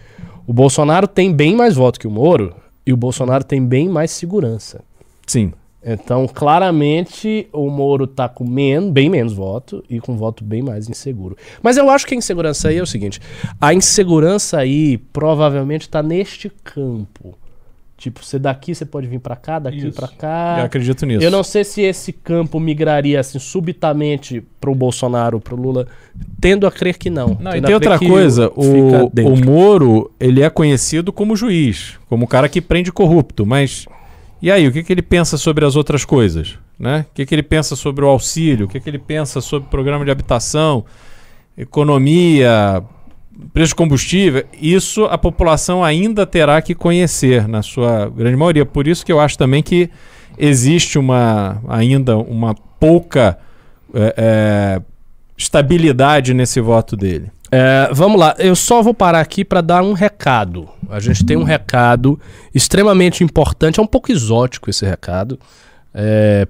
o 0.46 0.52
Bolsonaro 0.52 1.06
tem 1.06 1.32
bem 1.32 1.54
mais 1.54 1.74
voto 1.74 2.00
que 2.00 2.06
o 2.06 2.10
Moro 2.10 2.54
e 2.84 2.92
o 2.92 2.96
Bolsonaro 2.96 3.44
tem 3.44 3.64
bem 3.64 3.88
mais 3.88 4.10
segurança. 4.10 4.82
Sim. 5.26 5.52
Então, 5.84 6.28
claramente, 6.28 7.48
o 7.52 7.68
Moro 7.68 8.06
tá 8.06 8.28
com 8.28 8.44
men 8.44 8.90
bem 8.92 9.10
menos 9.10 9.32
voto 9.32 9.82
e 9.90 9.98
com 9.98 10.16
voto 10.16 10.44
bem 10.44 10.62
mais 10.62 10.88
inseguro. 10.88 11.36
Mas 11.60 11.76
eu 11.76 11.90
acho 11.90 12.06
que 12.06 12.14
a 12.14 12.16
insegurança 12.16 12.68
aí 12.68 12.78
é 12.78 12.82
o 12.82 12.86
seguinte: 12.86 13.20
a 13.60 13.74
insegurança 13.74 14.58
aí 14.58 14.96
provavelmente 14.96 15.88
tá 15.88 16.00
neste 16.00 16.50
campo. 16.62 17.36
Tipo, 18.02 18.24
você 18.24 18.36
daqui 18.36 18.74
você 18.74 18.84
pode 18.84 19.06
vir 19.06 19.20
pra 19.20 19.36
cá, 19.36 19.60
daqui 19.60 19.92
pra 19.92 20.08
cá. 20.08 20.56
Eu 20.58 20.64
acredito 20.64 21.06
nisso. 21.06 21.24
Eu 21.24 21.30
não 21.30 21.44
sei 21.44 21.62
se 21.62 21.82
esse 21.82 22.12
campo 22.12 22.58
migraria 22.58 23.20
assim 23.20 23.38
subitamente 23.38 24.42
pro 24.60 24.74
Bolsonaro, 24.74 25.38
pro 25.38 25.54
Lula, 25.54 25.86
tendo 26.40 26.66
a 26.66 26.72
crer 26.72 26.98
que 26.98 27.08
não. 27.08 27.38
Não, 27.38 27.54
e 27.54 27.62
tem 27.62 27.72
outra 27.72 28.00
coisa, 28.00 28.50
o, 28.56 29.06
o 29.06 29.44
Moro, 29.44 30.10
ele 30.18 30.42
é 30.42 30.50
conhecido 30.50 31.12
como 31.12 31.36
juiz, 31.36 31.96
como 32.08 32.24
o 32.24 32.28
cara 32.28 32.48
que 32.48 32.60
prende 32.60 32.90
corrupto, 32.90 33.46
mas 33.46 33.86
e 34.42 34.50
aí, 34.50 34.66
o 34.66 34.72
que, 34.72 34.82
que 34.82 34.92
ele 34.92 35.02
pensa 35.02 35.38
sobre 35.38 35.64
as 35.64 35.76
outras 35.76 36.04
coisas? 36.04 36.58
Né? 36.76 37.06
O 37.08 37.14
que, 37.14 37.24
que 37.24 37.32
ele 37.32 37.44
pensa 37.44 37.76
sobre 37.76 38.04
o 38.04 38.08
auxílio? 38.08 38.66
O 38.66 38.68
que, 38.68 38.80
que 38.80 38.90
ele 38.90 38.98
pensa 38.98 39.40
sobre 39.40 39.68
o 39.68 39.70
programa 39.70 40.04
de 40.04 40.10
habitação, 40.10 40.84
economia, 41.56 42.82
preço 43.52 43.70
de 43.70 43.74
combustível? 43.76 44.44
Isso 44.60 45.04
a 45.04 45.18
população 45.18 45.82
ainda 45.84 46.26
terá 46.26 46.60
que 46.62 46.74
conhecer, 46.74 47.46
na 47.48 47.62
sua 47.62 48.08
grande 48.08 48.36
maioria. 48.36 48.64
Por 48.66 48.86
isso 48.86 49.04
que 49.04 49.12
eu 49.12 49.20
acho 49.20 49.36
também 49.38 49.62
que 49.62 49.90
existe 50.38 50.98
uma 50.98 51.60
ainda 51.68 52.16
uma 52.16 52.54
pouca 52.80 53.38
é, 53.94 54.14
é, 54.16 54.82
estabilidade 55.36 56.32
nesse 56.34 56.60
voto 56.60 56.96
dele. 56.96 57.30
É, 57.50 57.90
vamos 57.92 58.18
lá, 58.18 58.34
eu 58.38 58.56
só 58.56 58.80
vou 58.80 58.94
parar 58.94 59.20
aqui 59.20 59.44
para 59.44 59.60
dar 59.60 59.82
um 59.82 59.92
recado. 59.92 60.68
A 60.88 60.98
gente 60.98 61.22
tem 61.24 61.36
um 61.36 61.42
recado 61.42 62.18
extremamente 62.54 63.22
importante, 63.22 63.78
é 63.78 63.82
um 63.82 63.86
pouco 63.86 64.10
exótico 64.10 64.70
esse 64.70 64.86
recado. 64.86 65.38
É, 65.94 66.46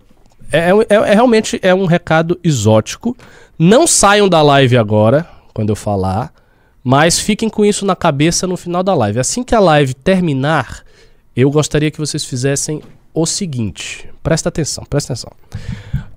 é, 0.53 0.71
é- 0.71 0.95
é 0.95 1.15
realmente 1.15 1.59
é 1.61 1.75
um 1.75 1.87
recado 1.87 2.39
exótico. 2.45 3.17
Não 3.59 3.85
saiam 3.87 4.29
da 4.29 4.41
live 4.43 4.77
agora, 4.77 5.27
quando 5.53 5.71
eu 5.71 5.77
falar, 5.77 6.33
mas 6.83 7.19
fiquem 7.19 7.49
com 7.49 7.65
isso 7.65 7.85
na 7.87 7.95
cabeça 7.95 8.47
no 8.47 8.57
final 8.57 8.83
da 8.83 8.95
live. 8.95 9.21
Assim 9.21 9.43
que 9.43 9.55
a 9.55 9.61
live 9.61 9.95
terminar, 9.95 10.83
eu 11.35 11.51
gostaria 11.51 11.91
que 11.91 11.99
vocês 11.99 12.25
fizessem 12.25 12.83
o 13.15 13.27
seguinte. 13.27 14.09
Presta 14.23 14.49
atenção, 14.49 14.85
presta 14.85 15.13
atenção. 15.13 15.33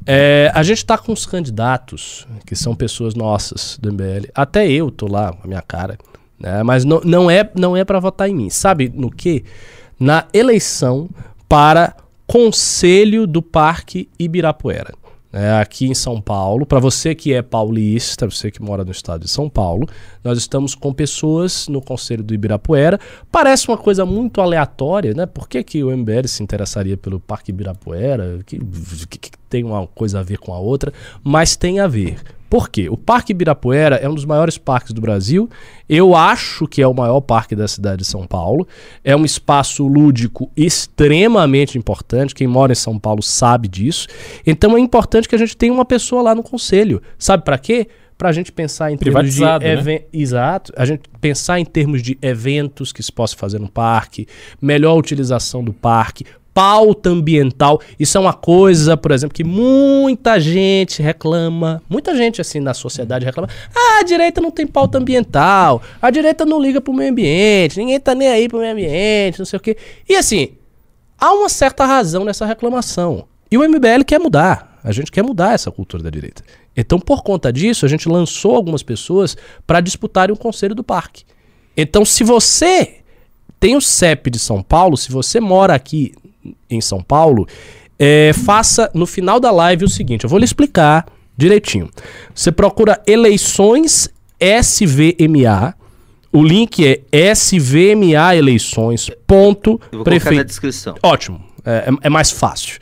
É, 0.05 0.51
a 0.53 0.61
gente 0.63 0.85
tá 0.85 0.97
com 0.97 1.11
os 1.11 1.25
candidatos, 1.25 2.27
que 2.45 2.55
são 2.55 2.75
pessoas 2.75 3.15
nossas 3.15 3.77
do 3.81 3.91
MBL. 3.91 4.29
Até 4.33 4.69
eu 4.69 4.91
tô 4.91 5.07
lá 5.07 5.35
a 5.43 5.47
minha 5.47 5.61
cara. 5.61 5.97
Né? 6.39 6.61
Mas 6.63 6.85
não, 6.85 7.01
não 7.01 7.29
é, 7.29 7.49
não 7.55 7.75
é 7.75 7.83
para 7.83 7.99
votar 7.99 8.29
em 8.29 8.35
mim. 8.35 8.49
Sabe 8.49 8.91
no 8.93 9.09
que? 9.09 9.43
Na 9.99 10.25
eleição 10.33 11.09
para 11.47 11.95
Conselho 12.27 13.25
do 13.25 13.41
Parque 13.41 14.09
Ibirapuera. 14.19 14.93
Né? 15.35 15.59
aqui 15.59 15.87
em 15.87 15.93
São 15.93 16.21
Paulo, 16.21 16.65
para 16.65 16.79
você 16.79 17.13
que 17.13 17.33
é 17.33 17.41
paulista, 17.41 18.25
você 18.25 18.49
que 18.49 18.61
mora 18.61 18.85
no 18.85 18.91
estado 18.91 19.25
de 19.25 19.29
São 19.29 19.49
Paulo, 19.49 19.85
nós 20.23 20.37
estamos 20.37 20.73
com 20.73 20.93
pessoas 20.93 21.67
no 21.67 21.81
Conselho 21.81 22.23
do 22.23 22.33
Ibirapuera. 22.33 22.97
Parece 23.29 23.67
uma 23.67 23.77
coisa 23.77 24.05
muito 24.05 24.39
aleatória, 24.39 25.13
né? 25.13 25.25
Por 25.25 25.49
que, 25.49 25.61
que 25.61 25.83
o 25.83 25.95
MBL 25.95 26.27
se 26.27 26.41
interessaria 26.41 26.95
pelo 26.95 27.19
Parque 27.19 27.51
Ibirapuera? 27.51 28.39
Que, 28.45 28.57
que, 29.09 29.19
que 29.19 29.31
tem 29.55 29.63
uma 29.63 29.87
coisa 29.87 30.19
a 30.19 30.23
ver 30.23 30.37
com 30.37 30.53
a 30.53 30.59
outra, 30.59 30.91
mas 31.23 31.55
tem 31.55 31.79
a 31.79 31.87
ver. 31.87 32.17
Por 32.49 32.69
quê? 32.69 32.89
O 32.89 32.97
Parque 32.97 33.31
Ibirapuera 33.31 33.95
é 33.95 34.07
um 34.07 34.13
dos 34.13 34.25
maiores 34.25 34.57
parques 34.57 34.91
do 34.91 34.99
Brasil. 34.99 35.49
Eu 35.87 36.13
acho 36.13 36.67
que 36.67 36.81
é 36.81 36.87
o 36.87 36.93
maior 36.93 37.21
parque 37.21 37.55
da 37.55 37.65
cidade 37.69 37.99
de 37.99 38.05
São 38.05 38.27
Paulo. 38.27 38.67
É 39.01 39.15
um 39.15 39.23
espaço 39.23 39.87
lúdico 39.87 40.51
extremamente 40.57 41.77
importante. 41.77 42.35
Quem 42.35 42.47
mora 42.47 42.73
em 42.73 42.75
São 42.75 42.99
Paulo 42.99 43.23
sabe 43.23 43.69
disso. 43.69 44.07
Então 44.45 44.75
é 44.75 44.79
importante 44.81 45.27
que 45.29 45.35
a 45.35 45.39
gente 45.39 45.55
tenha 45.55 45.71
uma 45.71 45.85
pessoa 45.85 46.21
lá 46.21 46.35
no 46.35 46.43
conselho. 46.43 47.01
Sabe 47.17 47.43
para 47.45 47.57
quê? 47.57 47.87
Pra 48.17 48.33
gente 48.33 48.51
pensar 48.51 48.91
em 48.91 48.97
termos 48.97 49.33
de 49.33 49.41
né? 49.41 50.01
Exato. 50.11 50.73
A 50.75 50.85
gente 50.85 51.03
pensar 51.21 51.61
em 51.61 51.65
termos 51.65 52.01
de 52.03 52.17
eventos 52.21 52.91
que 52.91 53.01
se 53.01 53.11
possa 53.11 53.37
fazer 53.37 53.59
no 53.59 53.69
parque, 53.69 54.27
melhor 54.61 54.97
utilização 54.97 55.63
do 55.63 55.73
parque, 55.73 56.25
pauta 56.55 57.09
ambiental. 57.09 57.81
Isso 57.99 58.17
é 58.17 58.21
uma 58.21 58.31
coisa, 58.31 58.95
por 58.95 59.11
exemplo, 59.11 59.35
que 59.35 59.43
muita 59.43 60.39
gente 60.39 61.01
reclama, 61.01 61.83
muita 61.89 62.15
gente 62.15 62.39
assim 62.39 62.61
na 62.61 62.73
sociedade 62.73 63.25
reclama. 63.25 63.49
Ah, 63.75 63.99
a 63.99 64.03
direita 64.03 64.39
não 64.39 64.49
tem 64.49 64.65
pauta 64.65 64.97
ambiental, 64.97 65.81
a 66.01 66.09
direita 66.09 66.45
não 66.45 66.61
liga 66.61 66.79
pro 66.79 66.93
meio 66.93 67.11
ambiente, 67.11 67.77
ninguém 67.77 67.99
tá 67.99 68.15
nem 68.15 68.29
aí 68.29 68.47
pro 68.47 68.59
meio 68.59 68.71
ambiente, 68.71 69.37
não 69.37 69.45
sei 69.45 69.57
o 69.57 69.59
quê. 69.59 69.75
E 70.07 70.15
assim, 70.15 70.51
há 71.19 71.33
uma 71.33 71.49
certa 71.49 71.85
razão 71.85 72.23
nessa 72.23 72.45
reclamação. 72.45 73.25
E 73.51 73.57
o 73.57 73.69
MBL 73.69 74.05
quer 74.07 74.19
mudar. 74.19 74.79
A 74.81 74.93
gente 74.93 75.11
quer 75.11 75.23
mudar 75.23 75.53
essa 75.53 75.69
cultura 75.69 76.03
da 76.03 76.09
direita. 76.09 76.41
Então, 76.77 76.99
por 76.99 77.21
conta 77.21 77.51
disso, 77.51 77.85
a 77.85 77.89
gente 77.89 78.07
lançou 78.07 78.55
algumas 78.55 78.81
pessoas 78.81 79.35
para 79.67 79.81
disputarem 79.81 80.33
o 80.33 80.37
conselho 80.37 80.75
do 80.75 80.83
parque. 80.83 81.25
Então, 81.75 82.05
se 82.05 82.23
você 82.23 82.99
tem 83.59 83.75
o 83.75 83.81
CEP 83.81 84.29
de 84.29 84.39
São 84.39 84.63
Paulo, 84.63 84.95
se 84.95 85.11
você 85.11 85.41
mora 85.41 85.73
aqui 85.73 86.13
em 86.69 86.81
São 86.81 87.01
Paulo, 87.01 87.47
é, 87.97 88.31
faça 88.33 88.89
no 88.93 89.05
final 89.05 89.39
da 89.39 89.51
live 89.51 89.85
o 89.85 89.89
seguinte: 89.89 90.23
eu 90.25 90.29
vou 90.29 90.39
lhe 90.39 90.45
explicar 90.45 91.05
direitinho. 91.37 91.89
Você 92.33 92.51
procura 92.51 93.01
eleições 93.07 94.09
SVMA. 94.39 95.73
O 96.31 96.43
link 96.43 97.01
é 97.11 97.31
svma 97.33 98.35
eleições. 98.35 99.09
Ponto 99.25 99.79
na 99.91 100.03
prefeito. 100.03 100.43
descrição. 100.45 100.95
Ótimo, 101.01 101.41
é, 101.65 101.89
é- 101.89 102.07
é 102.07 102.09
mais 102.09 102.29
fácil. 102.31 102.79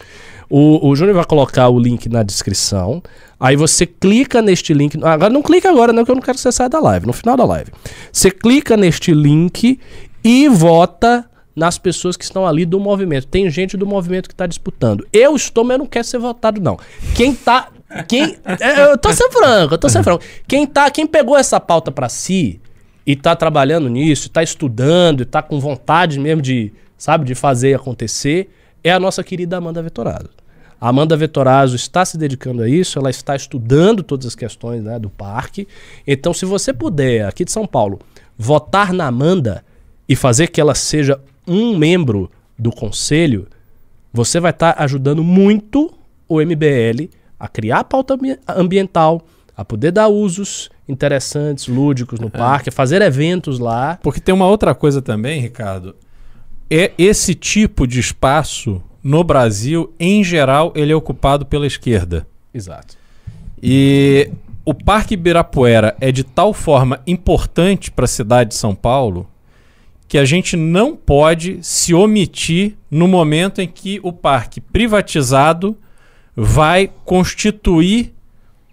O, 0.49 0.87
o 0.89 0.95
Júnior 0.95 1.15
vai 1.15 1.25
colocar 1.25 1.69
o 1.69 1.79
link 1.79 2.09
na 2.09 2.23
descrição. 2.23 3.01
Aí 3.39 3.55
você 3.55 3.85
clica 3.85 4.41
neste 4.41 4.73
link. 4.73 4.97
Agora 5.03 5.31
não 5.31 5.41
clica 5.41 5.69
agora, 5.69 5.91
não, 5.93 6.03
que 6.05 6.11
eu 6.11 6.15
não 6.15 6.21
quero 6.21 6.35
que 6.35 6.41
você 6.41 6.51
saia 6.51 6.69
da 6.69 6.79
live. 6.79 7.05
No 7.05 7.13
final 7.13 7.35
da 7.37 7.43
live. 7.45 7.71
Você 8.11 8.31
clica 8.31 8.75
neste 8.77 9.11
link 9.13 9.79
e 10.23 10.47
vota 10.49 11.25
nas 11.55 11.77
pessoas 11.77 12.17
que 12.17 12.23
estão 12.23 12.45
ali 12.47 12.65
do 12.65 12.79
movimento. 12.79 13.27
Tem 13.27 13.49
gente 13.49 13.77
do 13.77 13.85
movimento 13.85 14.27
que 14.27 14.33
está 14.33 14.47
disputando. 14.47 15.07
Eu 15.13 15.35
estou, 15.35 15.63
mas 15.63 15.75
eu 15.75 15.79
não 15.79 15.85
quero 15.85 16.05
ser 16.05 16.17
votado, 16.17 16.59
não. 16.61 16.77
Quem 17.15 17.33
tá. 17.33 17.69
Quem, 18.07 18.37
é, 18.59 18.91
eu 18.91 18.97
tô 18.97 19.13
sendo 19.13 19.31
franco, 19.31 19.75
eu 19.75 19.77
tô 19.77 19.87
sendo 19.87 20.03
franco. 20.03 20.23
Quem, 20.47 20.65
tá, 20.65 20.89
quem 20.89 21.05
pegou 21.05 21.37
essa 21.37 21.59
pauta 21.59 21.91
pra 21.91 22.09
si 22.09 22.59
e 23.05 23.15
tá 23.15 23.35
trabalhando 23.35 23.87
nisso, 23.87 24.29
tá 24.29 24.41
estudando, 24.41 25.25
tá 25.25 25.43
com 25.43 25.59
vontade 25.59 26.19
mesmo 26.19 26.41
de, 26.41 26.73
sabe, 26.97 27.23
de 27.25 27.35
fazer 27.35 27.75
acontecer, 27.75 28.49
é 28.83 28.91
a 28.91 28.99
nossa 28.99 29.23
querida 29.23 29.57
Amanda 29.57 29.81
Vettorazzo. 29.81 30.31
A 30.81 30.89
Amanda 30.89 31.15
Vettorazzo 31.15 31.75
está 31.75 32.03
se 32.03 32.17
dedicando 32.17 32.63
a 32.63 32.67
isso, 32.67 32.97
ela 32.97 33.09
está 33.09 33.35
estudando 33.35 34.01
todas 34.01 34.25
as 34.25 34.35
questões 34.35 34.83
né, 34.83 34.97
do 34.97 35.09
parque. 35.09 35.67
Então, 36.05 36.33
se 36.33 36.45
você 36.45 36.73
puder, 36.73 37.25
aqui 37.25 37.45
de 37.45 37.51
São 37.51 37.67
Paulo, 37.67 37.99
votar 38.37 38.91
na 38.91 39.05
Amanda 39.05 39.63
e 40.09 40.15
fazer 40.15 40.47
que 40.47 40.59
ela 40.59 40.75
seja 40.75 41.21
um 41.47 41.77
membro 41.77 42.29
do 42.57 42.71
conselho, 42.71 43.47
você 44.11 44.39
vai 44.39 44.51
estar 44.51 44.75
ajudando 44.79 45.23
muito 45.23 45.93
o 46.27 46.39
MBL 46.41 47.09
a 47.39 47.47
criar 47.47 47.79
a 47.79 47.83
pauta 47.83 48.13
ambi- 48.13 48.39
ambiental, 48.47 49.21
a 49.55 49.65
poder 49.65 49.91
dar 49.91 50.07
usos 50.07 50.69
interessantes, 50.87 51.67
lúdicos 51.67 52.19
no 52.19 52.29
parque, 52.29 52.69
a 52.69 52.71
fazer 52.71 53.01
eventos 53.01 53.59
lá. 53.59 53.99
Porque 54.01 54.19
tem 54.19 54.33
uma 54.33 54.47
outra 54.47 54.73
coisa 54.73 55.01
também, 55.01 55.39
Ricardo. 55.39 55.95
É 56.69 56.91
esse 56.97 57.35
tipo 57.35 57.85
de 57.85 57.99
espaço 57.99 58.81
no 59.03 59.23
Brasil, 59.23 59.93
em 59.99 60.23
geral, 60.23 60.71
ele 60.75 60.93
é 60.93 60.95
ocupado 60.95 61.45
pela 61.45 61.67
esquerda. 61.67 62.25
Exato. 62.53 62.95
E 63.61 64.29
o 64.65 64.73
Parque 64.73 65.13
Ibirapuera 65.15 65.95
é 65.99 66.11
de 66.11 66.23
tal 66.23 66.53
forma 66.53 67.01
importante 67.05 67.91
para 67.91 68.05
a 68.05 68.07
cidade 68.07 68.51
de 68.51 68.55
São 68.55 68.73
Paulo 68.73 69.27
que 70.13 70.17
a 70.19 70.25
gente 70.25 70.55
não 70.55 70.95
pode 70.95 71.57
se 71.63 71.91
omitir 71.91 72.77
no 72.91 73.07
momento 73.07 73.59
em 73.59 73.67
que 73.67 73.99
o 74.03 74.13
parque 74.13 74.61
privatizado 74.61 75.75
vai 76.35 76.87
constituir 77.03 78.13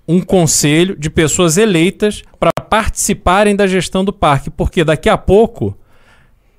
um 0.07 0.21
conselho 0.21 0.95
de 0.95 1.09
pessoas 1.09 1.57
eleitas 1.57 2.23
para 2.39 2.53
participarem 2.53 3.57
da 3.57 3.67
gestão 3.67 4.05
do 4.05 4.13
parque, 4.13 4.51
porque 4.51 4.85
daqui 4.85 5.09
a 5.09 5.17
pouco 5.17 5.75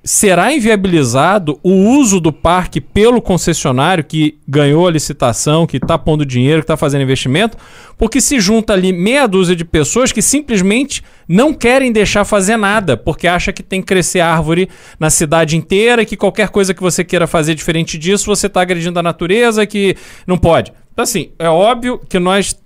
será 0.04 0.52
inviabilizado 0.52 1.60
o 1.62 1.70
uso 1.70 2.20
do 2.20 2.32
parque 2.32 2.80
pelo 2.80 3.22
concessionário 3.22 4.02
que 4.02 4.38
ganhou 4.48 4.86
a 4.86 4.90
licitação, 4.90 5.66
que 5.66 5.76
está 5.76 5.96
pondo 5.96 6.26
dinheiro, 6.26 6.60
que 6.60 6.64
está 6.64 6.76
fazendo 6.76 7.02
investimento, 7.02 7.56
porque 7.96 8.20
se 8.20 8.40
junta 8.40 8.72
ali 8.72 8.92
meia 8.92 9.28
dúzia 9.28 9.54
de 9.54 9.64
pessoas 9.64 10.10
que 10.10 10.20
simplesmente 10.20 11.04
não 11.28 11.54
querem 11.54 11.92
deixar 11.92 12.24
fazer 12.24 12.56
nada, 12.56 12.96
porque 12.96 13.28
acha 13.28 13.52
que 13.52 13.62
tem 13.62 13.80
que 13.80 13.86
crescer 13.86 14.20
árvore 14.20 14.68
na 14.98 15.08
cidade 15.08 15.56
inteira 15.56 16.04
que 16.04 16.16
qualquer 16.16 16.48
coisa 16.48 16.74
que 16.74 16.82
você 16.82 17.04
queira 17.04 17.28
fazer 17.28 17.54
diferente 17.54 17.96
disso, 17.96 18.26
você 18.26 18.48
está 18.48 18.60
agredindo 18.60 18.98
a 18.98 19.02
natureza, 19.02 19.64
que 19.66 19.96
não 20.26 20.36
pode. 20.36 20.72
Então, 20.92 21.04
assim, 21.04 21.30
é 21.38 21.48
óbvio 21.48 22.00
que 22.08 22.18
nós 22.18 22.56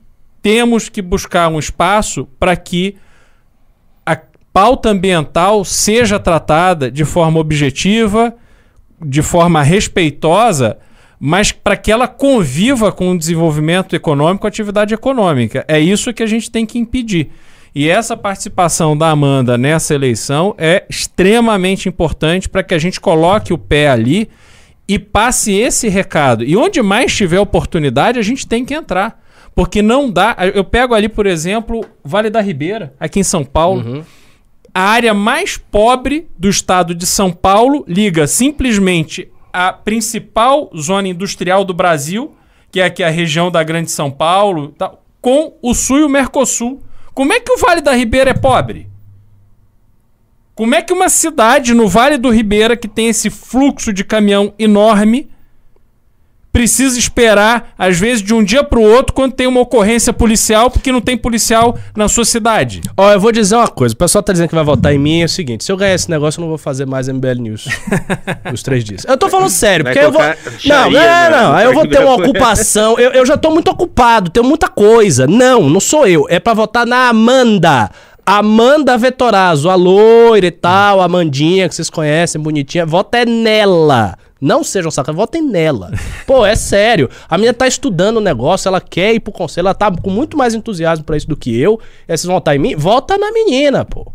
temos 0.41 0.89
que 0.89 1.03
buscar 1.03 1.49
um 1.49 1.59
espaço 1.59 2.26
para 2.39 2.57
que 2.57 2.97
pauta 4.57 4.88
ambiental 4.88 5.66
seja 5.66 6.18
tratada 6.18 6.90
de 6.90 7.04
forma 7.04 7.38
objetiva, 7.38 8.34
de 9.04 9.20
forma 9.20 9.62
respeitosa, 9.62 10.78
mas 11.20 11.52
para 11.52 11.76
que 11.76 11.92
ela 11.92 12.09
conviva 12.09 12.90
com 12.90 13.11
o 13.11 13.18
desenvolvimento 13.18 13.94
econômico, 13.94 14.46
a 14.46 14.48
atividade 14.48 14.94
econômica. 14.94 15.62
É 15.68 15.78
isso 15.78 16.11
que 16.14 16.22
a 16.22 16.26
gente 16.26 16.50
tem 16.50 16.64
que 16.64 16.78
impedir. 16.78 17.28
E 17.74 17.86
essa 17.86 18.16
participação 18.16 18.96
da 18.96 19.11
Amanda 19.11 19.59
nessa 19.59 19.94
eleição 19.94 20.54
é 20.57 20.86
extremamente 20.88 21.86
importante 21.86 22.48
para 22.48 22.62
que 22.62 22.72
a 22.72 22.78
gente 22.78 22.98
coloque 22.98 23.52
o 23.52 23.59
pé 23.59 23.90
ali 23.90 24.26
e 24.88 24.98
passe 24.98 25.52
esse 25.52 25.86
recado. 25.86 26.42
E 26.42 26.57
onde 26.57 26.80
mais 26.80 27.14
tiver 27.14 27.40
oportunidade, 27.40 28.18
a 28.18 28.22
gente 28.22 28.46
tem 28.46 28.64
que 28.64 28.72
entrar. 28.72 29.22
Porque 29.54 29.82
não 29.82 30.11
dá. 30.11 30.34
Eu 30.54 30.64
pego 30.64 30.94
ali, 30.94 31.11
por 31.11 31.26
exemplo, 31.26 31.84
Vale 32.02 32.30
da 32.30 32.40
Ribeira, 32.40 32.94
aqui 32.98 33.20
em 33.20 33.22
São 33.22 33.44
Paulo. 33.44 34.02
A 34.77 34.83
área 34.83 35.14
mais 35.14 35.57
pobre 35.57 36.29
do 36.39 36.51
estado 36.51 36.95
de 36.95 37.07
São 37.07 37.33
Paulo 37.33 37.83
liga 37.89 38.27
simplesmente 38.27 39.33
a 39.51 39.72
principal 39.72 40.70
zona 40.77 41.09
industrial 41.09 41.64
do 41.64 41.72
Brasil, 41.72 42.37
que 42.70 42.81
é 42.81 42.85
aqui 42.85 43.03
a 43.03 43.09
região 43.09 43.51
da 43.51 43.62
Grande 43.62 43.91
São 43.91 44.11
Paulo, 44.11 44.74
tal, 44.77 45.03
com 45.18 45.55
o 45.62 45.72
Sul 45.72 46.01
e 46.01 46.05
o 46.05 46.11
Mercosul. 46.11 46.83
Como 47.14 47.33
é 47.33 47.41
que 47.41 47.51
o 47.51 47.57
Vale 47.57 47.81
da 47.81 47.93
Ribeira 47.93 48.33
é 48.33 48.35
pobre? 48.35 48.87
Como 50.55 50.74
é 50.74 50.83
que 50.83 50.93
uma 50.93 51.09
cidade 51.09 51.72
no 51.72 51.89
Vale 51.89 52.18
do 52.18 52.29
Ribeira, 52.29 52.77
que 52.77 52.87
tem 52.87 53.09
esse 53.09 53.31
fluxo 53.31 53.95
de 53.95 54.05
caminhão 54.05 54.53
enorme, 54.59 55.31
precisa 56.57 56.98
esperar, 56.98 57.74
às 57.78 57.98
vezes, 57.98 58.22
de 58.22 58.32
um 58.32 58.42
dia 58.42 58.64
para 58.64 58.78
o 58.78 58.82
outro, 58.82 59.12
quando 59.12 59.32
tem 59.32 59.46
uma 59.46 59.61
ocorrência 59.61 60.11
policial, 60.11 60.70
porque 60.70 60.90
não 60.90 61.02
tem 61.02 61.14
policial 61.14 61.76
na 61.94 62.09
sua 62.09 62.24
cidade? 62.24 62.80
Ó, 62.96 63.12
eu 63.12 63.20
vou 63.20 63.30
dizer 63.30 63.57
uma 63.57 63.68
coisa. 63.68 63.94
O 63.94 63.98
pessoal 63.98 64.22
tá 64.22 64.32
dizendo 64.32 64.48
que 64.48 64.54
vai 64.54 64.64
votar 64.64 64.94
em 64.94 64.98
mim. 64.98 65.20
É 65.20 65.26
o 65.26 65.28
seguinte: 65.28 65.64
se 65.64 65.70
eu 65.70 65.76
ganhar 65.76 65.94
esse 65.94 66.11
negócio, 66.11 66.38
eu 66.40 66.42
não 66.42 66.48
vou 66.48 66.57
fazer 66.57 66.86
mais 66.86 67.09
MBL 67.09 67.40
News 67.40 67.66
os 68.54 68.62
três 68.62 68.82
dias. 68.82 69.04
Eu 69.07 69.18
tô 69.18 69.28
falando 69.28 69.50
sério, 69.50 69.84
Vai 69.84 69.92
porque 69.92 70.07
eu 70.07 70.11
vou. 70.11 70.22
Não, 70.64 70.90
não, 70.90 71.00
na- 71.00 71.30
não. 71.30 71.52
Aí 71.52 71.66
eu 71.66 71.74
vou 71.74 71.86
ter 71.86 72.00
uma 72.00 72.14
ocupação. 72.14 72.98
Eu, 72.98 73.11
eu 73.12 73.26
já 73.26 73.36
tô 73.36 73.50
muito 73.50 73.70
ocupado, 73.70 74.30
tenho 74.30 74.46
muita 74.46 74.68
coisa. 74.68 75.26
Não, 75.26 75.68
não 75.68 75.80
sou 75.80 76.07
eu. 76.07 76.24
É 76.30 76.40
pra 76.40 76.54
votar 76.54 76.86
na 76.86 77.11
Amanda. 77.11 77.90
Amanda 78.24 78.96
Vettorazzo, 78.98 79.68
a 79.70 79.74
loira 79.76 80.46
e 80.46 80.50
tal, 80.50 81.00
a 81.00 81.04
Amandinha, 81.04 81.68
que 81.68 81.74
vocês 81.76 81.88
conhecem, 81.90 82.40
bonitinha. 82.40 82.84
Vota 82.84 83.18
é 83.18 83.26
nela. 83.26 84.16
Não 84.47 84.62
sejam 84.62 84.92
sacanas, 84.92 85.16
votem 85.16 85.42
nela. 85.42 85.90
Pô, 86.24 86.47
é 86.47 86.55
sério. 86.55 87.11
A 87.28 87.36
menina 87.36 87.53
tá 87.53 87.66
estudando 87.66 88.18
o 88.18 88.20
negócio, 88.20 88.68
ela 88.68 88.80
quer 88.80 89.12
ir 89.12 89.18
pro 89.18 89.32
conselho, 89.32 89.66
ela 89.66 89.74
tá 89.74 89.90
com 89.90 90.09
muito 90.09 90.36
mais 90.36 90.55
entusiasmo 90.55 91.05
pra 91.05 91.16
isso 91.16 91.26
do 91.26 91.36
que 91.36 91.61
eu. 91.61 91.80
E 92.09 92.12
aí 92.12 92.16
vocês 92.16 92.26
vão 92.26 92.36
votar 92.36 92.55
em 92.55 92.59
mim? 92.61 92.76
Vota 92.76 93.18
na 93.18 93.32
menina, 93.32 93.84
pô. 93.84 94.12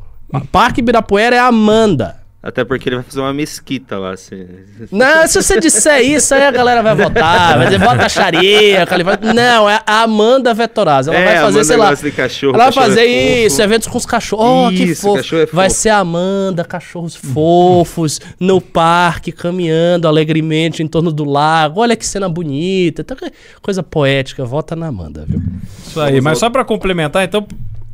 Parque 0.50 0.80
Ibirapuera 0.80 1.36
é 1.36 1.40
a 1.40 1.48
Amanda. 1.48 2.21
Até 2.44 2.66
porque 2.66 2.90
ele 2.90 2.96
vai 2.96 3.06
fazer 3.06 3.20
uma 3.20 3.32
mesquita 3.32 4.00
lá. 4.00 4.14
Assim. 4.14 4.48
Não, 4.92 5.28
se 5.28 5.40
você 5.40 5.60
disser 5.60 6.02
isso, 6.02 6.34
aí 6.34 6.42
a 6.44 6.50
galera 6.50 6.82
vai 6.82 6.96
votar. 6.96 7.56
Vai 7.60 7.68
dizer, 7.68 7.78
vota 7.80 8.10
Xaria. 8.10 8.84
Califórnia. 8.88 9.32
Não, 9.32 9.70
é 9.70 9.80
a 9.86 10.02
Amanda 10.02 10.52
Vettorazzo. 10.52 11.12
Ela 11.12 11.20
É, 11.20 11.24
vai 11.26 11.38
a 11.38 11.42
fazer, 11.42 11.60
Amanda 11.60 11.64
sei 11.66 11.78
lá. 11.78 11.94
de 11.94 12.12
cachorro, 12.12 12.54
ela 12.56 12.64
vai 12.64 12.74
cachorro 12.74 12.88
fazer 12.88 13.02
é 13.08 13.36
fofo. 13.36 13.46
isso, 13.48 13.62
eventos 13.62 13.88
com 13.88 13.98
os 14.00 14.06
cachorros. 14.08 14.74
Oh, 14.74 14.76
que 14.76 14.96
fofo. 14.96 15.16
cachorro 15.18 15.42
é 15.44 15.46
Vai 15.46 15.70
fofo. 15.70 15.82
ser 15.82 15.90
a 15.90 15.98
Amanda, 16.00 16.64
cachorros 16.66 17.16
fofos, 17.16 18.20
no 18.40 18.60
parque, 18.60 19.32
caminhando 19.32 20.08
alegremente 20.08 20.82
em 20.82 20.88
torno 20.88 21.12
do 21.12 21.24
lago. 21.24 21.82
Olha 21.82 21.96
que 21.96 22.06
cena 22.06 22.28
bonita. 22.28 23.04
Tá 23.04 23.16
que 23.16 23.32
Coisa 23.62 23.84
poética. 23.84 24.44
Vota 24.44 24.76
na 24.76 24.88
Amanda, 24.88 25.26
viu? 25.28 25.40
Isso 25.86 26.02
aí, 26.02 26.20
mas 26.20 26.40
só 26.40 26.50
para 26.50 26.66
complementar, 26.66 27.24
então, 27.24 27.46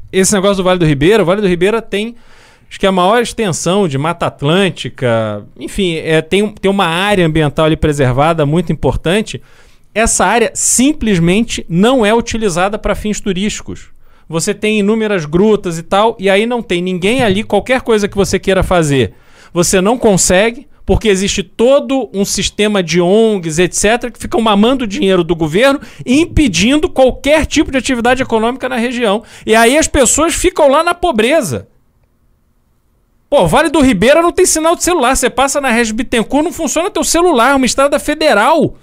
esse 0.09 0.33
negócio 0.33 0.55
do 0.57 0.63
Vale 0.63 0.79
do 0.79 0.85
Ribeira, 0.85 1.21
o 1.21 1.25
Vale 1.25 1.41
do 1.41 1.47
Ribeira 1.47 1.81
tem, 1.81 2.15
acho 2.69 2.79
que 2.79 2.87
a 2.87 2.91
maior 2.91 3.21
extensão 3.21 3.87
de 3.87 3.97
Mata 3.97 4.27
Atlântica, 4.27 5.45
enfim, 5.59 5.95
é, 5.95 6.21
tem, 6.21 6.47
tem 6.49 6.69
uma 6.69 6.85
área 6.85 7.25
ambiental 7.25 7.65
ali 7.65 7.77
preservada 7.77 8.45
muito 8.45 8.71
importante. 8.71 9.41
Essa 9.93 10.25
área 10.25 10.51
simplesmente 10.53 11.65
não 11.67 12.05
é 12.05 12.13
utilizada 12.13 12.77
para 12.77 12.95
fins 12.95 13.19
turísticos. 13.19 13.89
Você 14.29 14.53
tem 14.53 14.79
inúmeras 14.79 15.25
grutas 15.25 15.77
e 15.77 15.83
tal, 15.83 16.15
e 16.19 16.29
aí 16.29 16.45
não 16.45 16.61
tem 16.61 16.81
ninguém 16.81 17.23
ali, 17.23 17.43
qualquer 17.43 17.81
coisa 17.81 18.07
que 18.07 18.17
você 18.17 18.37
queira 18.37 18.61
fazer, 18.61 19.13
você 19.53 19.79
não 19.79 19.97
consegue, 19.97 20.67
porque 20.85 21.07
existe 21.07 21.43
todo 21.43 22.09
um 22.13 22.23
sistema 22.23 22.83
de 22.83 23.01
ONGs, 23.01 23.59
etc., 23.59 24.11
que 24.11 24.19
ficam 24.19 24.39
mamando 24.39 24.87
dinheiro 24.87 25.23
do 25.23 25.35
governo 25.35 25.81
e 26.05 26.21
impedindo 26.21 26.89
qualquer 26.89 27.45
tipo 27.45 27.71
de 27.71 27.77
atividade 27.77 28.21
econômica 28.21 28.69
na 28.69 28.77
região. 28.77 29.23
E 29.45 29.55
aí 29.55 29.77
as 29.77 29.87
pessoas 29.87 30.33
ficam 30.33 30.69
lá 30.69 30.83
na 30.83 30.93
pobreza. 30.93 31.67
Pô, 33.29 33.45
Vale 33.47 33.69
do 33.69 33.81
Ribeira 33.81 34.21
não 34.21 34.31
tem 34.31 34.45
sinal 34.45 34.75
de 34.75 34.83
celular. 34.83 35.15
Você 35.15 35.29
passa 35.29 35.59
na 35.59 35.69
Regis 35.69 35.91
Bittencourt, 35.91 36.43
não 36.45 36.51
funciona 36.53 36.89
teu 36.89 37.03
celular, 37.03 37.51
é 37.51 37.55
uma 37.55 37.65
estrada 37.65 37.99
federal. 37.99 38.75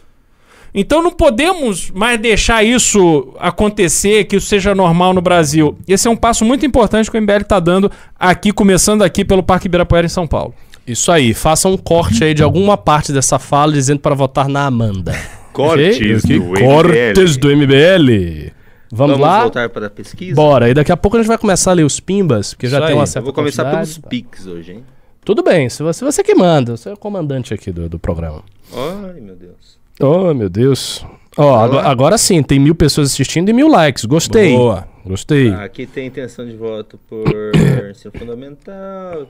Então 0.75 1.01
não 1.03 1.13
podemos 1.13 1.91
mais 1.93 2.19
deixar 2.21 2.65
isso 2.65 3.33
acontecer, 3.39 4.25
que 4.25 4.37
isso 4.37 4.47
seja 4.49 4.75
normal 4.75 5.15
no 5.15 5.21
Brasil. 5.23 5.79
Esse 5.87 6.09
é 6.09 6.11
um 6.11 6.17
passo 6.17 6.45
muito 6.45 6.67
importante 6.67 7.11
que 7.11 7.17
o 7.17 7.23
MBL 7.23 7.43
está 7.43 7.61
dando 7.61 7.91
aqui, 8.19 8.53
começando 8.53 9.03
aqui 9.03 9.25
pelo 9.25 9.43
Parque 9.43 9.67
Ibirapuera 9.67 10.07
em 10.07 10.11
São 10.11 10.27
Paulo. 10.27 10.53
Isso 10.87 11.11
aí. 11.13 11.33
Faça 11.33 11.69
um 11.69 11.77
corte 11.77 12.23
aí 12.25 12.35
de 12.35 12.43
alguma 12.43 12.77
parte 12.77 13.13
dessa 13.13 13.39
fala 13.39 13.73
dizendo 13.73 14.01
para 14.01 14.15
votar 14.15 14.49
na 14.49 14.67
Amanda. 14.67 15.17
Cortes 15.53 16.25
Ok? 16.25 16.39
do 16.41 16.45
Cortes 16.61 17.37
MBL. 17.37 17.41
do 17.41 17.57
MBL. 17.57 18.53
Vamos, 18.91 19.17
Vamos 19.17 19.21
lá? 19.21 19.41
voltar 19.43 19.69
para 19.69 19.87
a 19.87 19.91
pesquisa? 19.91 20.35
Bora. 20.35 20.69
E 20.69 20.75
daqui 20.75 20.93
a 20.93 20.97
pouco 20.97 21.17
a 21.17 21.21
gente 21.21 21.29
vai 21.29 21.39
começar 21.39 21.71
a 21.73 21.75
ler 21.75 21.85
os 21.85 21.99
pimbas, 22.01 22.55
porque 22.55 22.69
já 22.69 22.79
Isso 22.79 22.87
tem 22.87 22.95
aí. 22.95 23.01
uma 23.01 23.07
certa 23.07 23.19
Eu 23.21 23.25
vou 23.25 23.33
começar 23.33 23.65
pelos 23.71 23.99
pics 23.99 24.47
hoje, 24.47 24.73
hein? 24.73 24.85
Tudo 25.25 25.43
bem, 25.43 25.69
se 25.71 25.83
você, 25.83 26.05
você 26.05 26.23
que 26.23 26.35
manda, 26.35 26.77
você 26.77 26.91
é 26.91 26.93
o 26.93 26.97
comandante 26.97 27.55
aqui 27.55 27.73
do, 27.73 27.89
do 27.89 27.99
programa. 27.99 28.43
Ai, 28.73 29.21
meu 29.21 29.35
Deus. 29.35 29.79
Oh, 30.01 30.35
meu 30.35 30.49
Deus. 30.51 31.05
Ó, 31.37 31.57
agora, 31.57 31.89
agora 31.89 32.19
sim, 32.19 32.43
tem 32.43 32.59
mil 32.59 32.75
pessoas 32.75 33.11
assistindo 33.13 33.49
e 33.49 33.53
mil 33.53 33.69
likes. 33.69 34.05
Gostei. 34.05 34.55
Boa. 34.57 34.87
Gostei. 35.07 35.53
Aqui 35.53 35.87
tem 35.87 36.07
intenção 36.07 36.47
de 36.47 36.57
voto 36.57 36.99
por 37.09 37.25
ensino 37.91 38.13
fundamental, 38.19 39.27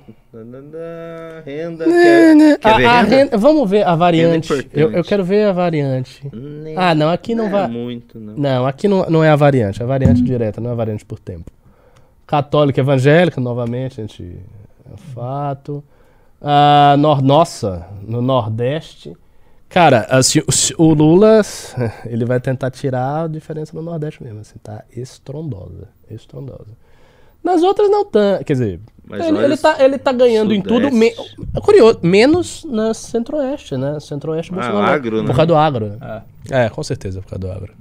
renda. 1.44 1.84
Quer, 1.84 2.36
Né, 2.36 2.56
quer 2.58 2.68
a- 2.68 2.74
a 2.90 3.00
renda? 3.02 3.16
renda- 3.16 3.36
vamos 3.38 3.68
ver 3.68 3.84
a 3.86 3.94
variante. 3.96 4.44
importante. 4.52 4.70
Eu, 4.72 4.92
eu 4.92 5.02
quero 5.04 5.24
ver 5.24 5.46
a 5.48 5.52
variante. 5.52 6.28
Nem- 6.32 6.76
Ah, 6.76 6.94
não, 6.94 7.10
aqui 7.10 7.34
não 7.34 7.46
é 7.46 7.50
vai. 7.50 7.68
muito, 7.68 8.18
não. 8.20 8.34
Não, 8.36 8.66
aqui 8.66 8.86
não, 8.86 9.04
não 9.08 9.24
é 9.24 9.30
a 9.30 9.36
variante, 9.36 9.80
é 9.80 9.84
a 9.84 9.88
variante 9.88 10.22
direta, 10.22 10.60
não 10.60 10.70
é 10.70 10.72
a 10.72 10.76
variante 10.76 11.04
por 11.04 11.18
tempo. 11.18 11.50
Católica 12.26 12.80
evangélica, 12.80 13.40
novamente, 13.40 14.00
a 14.00 14.04
gente. 14.04 14.22
É 14.92 14.96
fato. 15.14 15.82
Ah, 16.40 16.94
nor, 16.98 17.22
nossa, 17.22 17.86
no 18.06 18.20
Nordeste. 18.22 19.16
Cara, 19.74 20.06
assim, 20.08 20.40
o, 20.78 20.94
Lula, 20.94 21.40
ele 22.06 22.24
vai 22.24 22.38
tentar 22.38 22.70
tirar 22.70 23.24
a 23.24 23.26
diferença 23.26 23.74
no 23.74 23.82
Nordeste 23.82 24.22
mesmo, 24.22 24.38
assim, 24.38 24.54
tá 24.62 24.84
estrondosa, 24.96 25.88
estrondosa. 26.08 26.76
Nas 27.42 27.60
outras 27.62 27.90
não 27.90 28.04
tanto, 28.04 28.44
quer 28.44 28.52
dizer, 28.52 28.80
Mas 29.04 29.26
ele, 29.26 29.36
ele 29.38 29.56
tá, 29.56 29.76
ele 29.84 29.98
tá 29.98 30.12
ganhando 30.12 30.54
em 30.54 30.62
tudo, 30.62 30.90
me, 30.92 31.10
Sudeste. 31.10 31.36
é 31.56 31.60
curioso, 31.60 31.98
menos 32.04 32.64
na 32.64 32.94
Centro-Oeste, 32.94 33.76
né? 33.76 33.98
Centro-Oeste, 33.98 34.52
Ah, 34.52 34.54
Bolsonaro, 34.54 34.86
agro, 34.94 35.20
né? 35.22 35.26
por 35.26 35.34
causa 35.36 35.46
do 35.46 35.56
agro. 35.56 35.86
né? 36.00 36.22
É, 36.50 36.68
com 36.70 36.82
certeza, 36.84 37.20
por 37.20 37.30
causa 37.30 37.40
do 37.40 37.50
agro. 37.50 37.74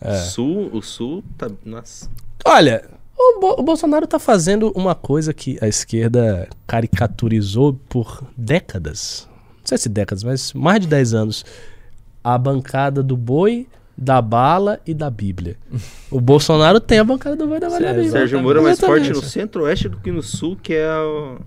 É. 0.00 0.14
Sul, 0.16 0.68
o 0.74 0.82
sul 0.82 1.24
tá. 1.38 1.50
Nossa. 1.64 2.08
Olha, 2.44 2.84
o, 3.18 3.40
Bo- 3.40 3.56
o 3.58 3.62
Bolsonaro 3.62 4.06
tá 4.06 4.18
fazendo 4.18 4.70
uma 4.76 4.94
coisa 4.94 5.32
que 5.34 5.58
a 5.60 5.66
esquerda 5.66 6.48
caricaturizou 6.66 7.72
por 7.88 8.22
décadas. 8.36 9.28
Não 9.70 9.78
sei 9.78 9.78
se 9.78 9.88
décadas, 9.88 10.24
mas 10.24 10.52
mais 10.52 10.80
de 10.80 10.88
10 10.88 11.14
anos. 11.14 11.44
A 12.24 12.36
bancada 12.36 13.04
do 13.04 13.16
boi, 13.16 13.68
da 13.96 14.20
bala 14.20 14.80
e 14.84 14.92
da 14.92 15.08
Bíblia. 15.08 15.56
O 16.10 16.20
Bolsonaro 16.20 16.80
tem 16.80 16.98
a 16.98 17.04
bancada 17.04 17.36
do 17.36 17.46
boi 17.46 17.58
e 17.58 17.60
da 17.60 17.68
bala 17.68 17.80
e 17.80 17.84
da 17.84 17.92
Bíblia. 17.92 18.10
Sérgio 18.10 18.42
Moro 18.42 18.58
é 18.58 18.62
mais 18.62 18.78
Exatamente. 18.78 19.04
forte 19.12 19.22
no 19.24 19.28
centro-oeste 19.30 19.88
do 19.88 19.98
que 19.98 20.10
no 20.10 20.22
sul, 20.24 20.56
que 20.60 20.74
é 20.74 20.90
o 20.98 21.38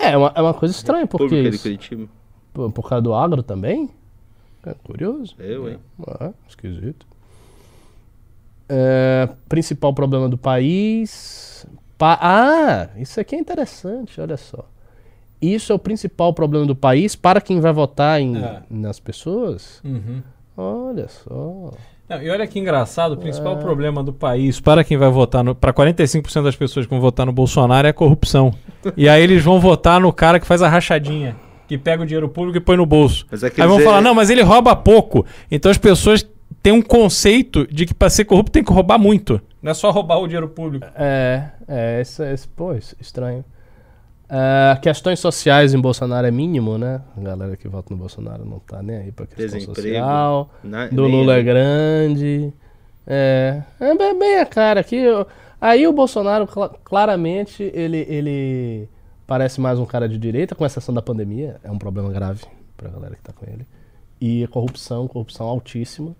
É, 0.00 0.16
uma, 0.16 0.32
é 0.34 0.40
uma 0.40 0.54
coisa 0.54 0.74
estranha, 0.74 1.06
porque 1.06 1.38
isso, 1.42 1.62
Curitiba. 1.62 2.08
por, 2.54 2.72
por 2.72 2.88
causa 2.88 3.02
do 3.02 3.12
agro 3.12 3.42
também. 3.42 3.90
É 4.64 4.72
curioso. 4.82 5.34
Eu, 5.38 5.68
hein? 5.68 5.78
Ah, 6.06 6.30
esquisito. 6.48 7.06
É, 8.66 9.28
principal 9.46 9.92
problema 9.92 10.26
do 10.26 10.38
país. 10.38 11.66
Pa- 11.98 12.18
ah, 12.22 12.88
isso 12.96 13.20
aqui 13.20 13.36
é 13.36 13.38
interessante, 13.38 14.18
olha 14.20 14.38
só. 14.38 14.64
Isso 15.42 15.72
é 15.72 15.74
o 15.74 15.78
principal 15.78 16.32
problema 16.32 16.64
do 16.64 16.76
país 16.76 17.16
para 17.16 17.40
quem 17.40 17.58
vai 17.60 17.72
votar 17.72 18.20
em, 18.20 18.36
É. 18.36 18.62
nas 18.70 19.00
pessoas? 19.00 19.80
Uhum. 19.84 20.22
Olha 20.56 21.08
só. 21.08 21.72
Não, 22.08 22.22
e 22.22 22.30
olha 22.30 22.46
que 22.46 22.58
engraçado, 22.58 23.12
o 23.12 23.16
principal 23.16 23.56
problema 23.56 24.02
do 24.04 24.12
país 24.12 24.60
para 24.60 24.84
quem 24.84 24.96
vai 24.96 25.10
votar. 25.10 25.42
Para 25.54 25.72
45% 25.72 26.44
das 26.44 26.54
pessoas 26.54 26.86
que 26.86 26.90
vão 26.90 27.00
votar 27.00 27.24
no 27.26 27.32
Bolsonaro 27.32 27.86
é 27.86 27.90
a 27.90 27.94
corrupção. 27.94 28.54
e 28.96 29.08
aí 29.08 29.22
eles 29.22 29.42
vão 29.42 29.58
votar 29.58 30.00
no 30.00 30.12
cara 30.12 30.38
que 30.38 30.46
faz 30.46 30.62
a 30.62 30.68
rachadinha, 30.68 31.34
que 31.66 31.76
pega 31.78 32.02
o 32.02 32.06
dinheiro 32.06 32.28
público 32.28 32.58
e 32.58 32.60
põe 32.60 32.76
no 32.76 32.84
bolso. 32.86 33.26
Mas 33.30 33.42
é 33.42 33.50
que 33.50 33.60
Aí 33.60 33.66
vão 33.66 33.80
falar, 33.80 34.00
não, 34.00 34.14
mas 34.14 34.30
ele 34.30 34.42
rouba 34.42 34.76
pouco. 34.76 35.24
Então 35.50 35.70
as 35.70 35.78
pessoas 35.78 36.24
têm 36.62 36.72
um 36.72 36.82
conceito 36.82 37.66
de 37.72 37.86
que 37.86 37.94
para 37.94 38.10
ser 38.10 38.26
corrupto 38.26 38.52
tem 38.52 38.62
que 38.62 38.72
roubar 38.72 38.98
muito. 38.98 39.40
Não 39.62 39.70
é 39.70 39.74
só 39.74 39.90
roubar 39.90 40.18
o 40.18 40.26
dinheiro 40.26 40.48
público. 40.48 40.86
É, 40.94 41.44
é, 41.66 42.00
esse, 42.00 42.22
esse, 42.30 42.46
pô, 42.48 42.74
isso- 42.74 42.94
estranho. 43.00 43.44
É, 44.34 44.78
questões 44.80 45.20
sociais 45.20 45.74
em 45.74 45.78
Bolsonaro 45.80 46.26
é 46.26 46.30
mínimo, 46.30 46.78
né? 46.78 47.02
A 47.16 47.20
galera 47.20 47.54
que 47.54 47.68
vota 47.68 47.92
no 47.92 47.98
Bolsonaro 47.98 48.46
não 48.46 48.58
tá 48.60 48.82
nem 48.82 48.96
aí 48.96 49.12
pra 49.12 49.26
questão 49.26 49.44
Desemprego. 49.44 49.74
social. 49.98 50.50
Na- 50.64 50.86
Do 50.86 51.06
Lula 51.06 51.36
é 51.36 51.42
grande. 51.42 52.50
É, 53.06 53.62
é 53.78 54.14
bem, 54.14 54.38
a 54.40 54.46
cara 54.46 54.80
aqui. 54.80 55.04
Aí 55.60 55.86
o 55.86 55.92
Bolsonaro, 55.92 56.46
cla- 56.46 56.70
claramente, 56.82 57.70
ele, 57.74 58.06
ele 58.08 58.88
parece 59.26 59.60
mais 59.60 59.78
um 59.78 59.84
cara 59.84 60.08
de 60.08 60.16
direita, 60.16 60.54
com 60.54 60.64
exceção 60.64 60.94
da 60.94 61.02
pandemia. 61.02 61.56
É 61.62 61.70
um 61.70 61.78
problema 61.78 62.10
grave 62.10 62.42
pra 62.76 62.88
galera 62.88 63.14
que 63.14 63.22
tá 63.22 63.32
com 63.34 63.44
ele. 63.46 63.66
E 64.18 64.46
corrupção, 64.46 65.06
corrupção 65.08 65.46
altíssima. 65.46 66.16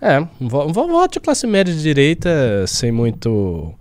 É, 0.00 0.20
vo- 0.38 0.68
vo- 0.68 0.88
voto 0.88 1.12
de 1.14 1.20
classe 1.20 1.46
média 1.46 1.72
de 1.72 1.80
direita 1.80 2.66
sem 2.66 2.92
muito. 2.92 3.72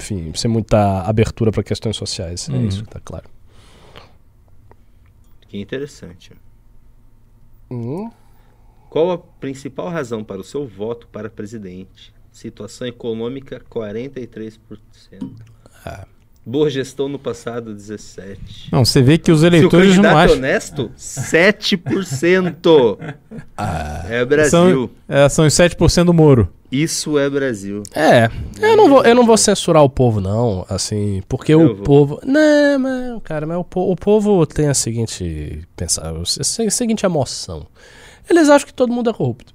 Enfim, 0.00 0.32
sem 0.34 0.50
muita 0.50 1.02
abertura 1.02 1.50
pra 1.50 1.62
questões 1.62 1.96
sociais. 1.96 2.48
É 2.48 2.52
Uhum. 2.52 2.66
isso 2.68 2.84
que 2.84 2.90
tá 2.90 3.00
claro. 3.04 3.28
Que 5.48 5.58
interessante. 5.58 6.32
Hum, 7.70 8.10
Qual 8.90 9.10
a 9.10 9.16
principal 9.18 9.88
razão 9.88 10.22
para 10.22 10.40
o 10.40 10.44
seu 10.44 10.66
voto 10.66 11.06
para 11.08 11.30
presidente? 11.30 12.12
Situação 12.30 12.86
econômica, 12.86 13.60
43%. 13.70 14.58
Ah. 15.84 16.06
Boa 16.44 16.68
gestão 16.68 17.08
no 17.08 17.18
passado, 17.18 17.72
17%. 17.74 18.68
Não, 18.72 18.84
você 18.84 19.00
vê 19.00 19.16
que 19.16 19.30
os 19.32 19.40
Se 19.40 19.46
o 19.46 19.48
eleitores 19.48 19.96
não 19.96 20.10
é 20.10 20.24
acham. 20.24 20.36
honesto, 20.36 20.90
7%. 20.96 22.98
é 24.10 24.24
Brasil. 24.24 24.50
São, 24.50 24.90
é, 25.08 25.28
são 25.28 25.46
os 25.46 25.54
7% 25.54 26.04
do 26.04 26.12
Moro. 26.12 26.52
Isso 26.72 27.18
é 27.18 27.28
Brasil. 27.28 27.82
É, 27.94 28.30
eu 28.60 28.76
não, 28.76 28.88
vou, 28.88 29.04
eu 29.04 29.14
não 29.14 29.26
vou 29.26 29.36
censurar 29.36 29.84
o 29.84 29.90
povo, 29.90 30.20
não, 30.20 30.64
assim, 30.68 31.22
porque 31.28 31.52
Eu 31.52 31.60
o 31.60 31.74
vou. 31.76 31.84
povo. 31.84 32.20
Não, 32.24 32.78
mas, 32.78 33.22
cara, 33.22 33.46
mas 33.46 33.58
o, 33.58 33.64
po- 33.64 33.90
o 33.92 33.94
povo 33.94 34.46
tem 34.46 34.68
a 34.68 34.74
seguinte. 34.74 35.62
Pensar, 35.76 36.10
a 36.16 36.24
se- 36.24 36.70
seguinte 36.70 37.04
emoção. 37.04 37.66
Eles 38.28 38.48
acham 38.48 38.66
que 38.66 38.72
todo 38.74 38.92
mundo 38.92 39.10
é 39.10 39.12
corrupto. 39.12 39.52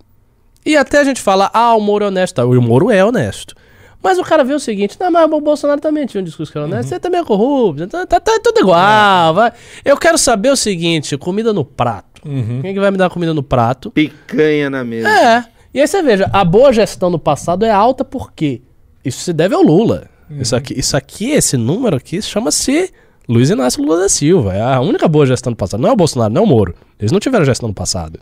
E 0.66 0.78
até 0.78 1.00
a 1.00 1.04
gente 1.04 1.20
fala, 1.22 1.50
ah, 1.54 1.74
o 1.76 1.80
Moro 1.82 2.06
é 2.06 2.08
honesto. 2.10 2.40
O 2.42 2.62
Moro 2.62 2.92
é 2.92 3.04
honesto. 3.04 3.56
Mas 4.04 4.20
o 4.20 4.24
cara 4.24 4.44
vê 4.44 4.54
o 4.54 4.60
seguinte, 4.60 4.96
não, 5.00 5.10
mas 5.10 5.30
o 5.32 5.42
Bolsonaro 5.42 5.82
também 5.82 6.06
tinha 6.06 6.22
um 6.22 6.24
discurso 6.24 6.52
que 6.52 6.58
era 6.58 6.68
honesto, 6.68 6.90
você 6.90 7.00
também 7.00 7.20
é 7.20 7.24
corrupto, 7.24 7.88
tá, 7.88 8.06
tá, 8.06 8.20
tá 8.20 8.40
tudo 8.44 8.60
igual. 8.60 9.34
Vai. 9.34 9.52
Eu 9.84 9.98
quero 9.98 10.20
saber 10.20 10.52
o 10.52 10.56
seguinte, 10.56 11.18
comida 11.18 11.52
no 11.52 11.66
prato. 11.66 12.22
Quem 12.22 12.62
é 12.70 12.74
que 12.74 12.80
vai 12.80 12.92
me 12.92 12.98
dar 12.98 13.10
comida 13.10 13.34
no 13.34 13.42
prato? 13.42 13.90
Picanha 13.90 14.70
na 14.70 14.84
mesa. 14.84 15.10
É. 15.10 15.46
E 15.78 15.82
aí 15.82 15.88
você 15.88 16.02
veja, 16.02 16.28
a 16.34 16.44
boa 16.44 16.74
gestão 16.74 17.08
no 17.08 17.20
passado 17.20 17.64
é 17.64 17.70
alta 17.70 18.04
porque 18.04 18.64
isso 19.06 19.20
se 19.20 19.32
deve 19.32 19.54
ao 19.54 19.62
Lula. 19.62 20.10
Isso, 20.28 20.56
aqui, 20.56 20.74
isso 20.74 20.98
aqui, 20.98 21.30
esse 21.30 21.56
número 21.56 21.96
aqui, 21.96 22.20
chama-se 22.20 22.92
Luiz 23.30 23.52
Inácio 23.52 23.84
Lula 23.84 24.00
da 24.00 24.10
Silva. 24.10 24.56
É 24.56 24.62
a 24.74 24.82
única 24.82 25.08
boa 25.08 25.28
gestão 25.28 25.54
do 25.54 25.56
passado. 25.56 25.80
Não 25.80 25.88
é 25.88 25.92
o 25.92 25.96
Bolsonaro, 25.96 26.34
não 26.34 26.42
é 26.42 26.44
o 26.44 26.48
Moro. 26.48 26.74
Eles 27.00 27.12
não 27.12 27.20
tiveram 27.20 27.46
gestão 27.46 27.70
no 27.70 27.76
passado. 27.76 28.20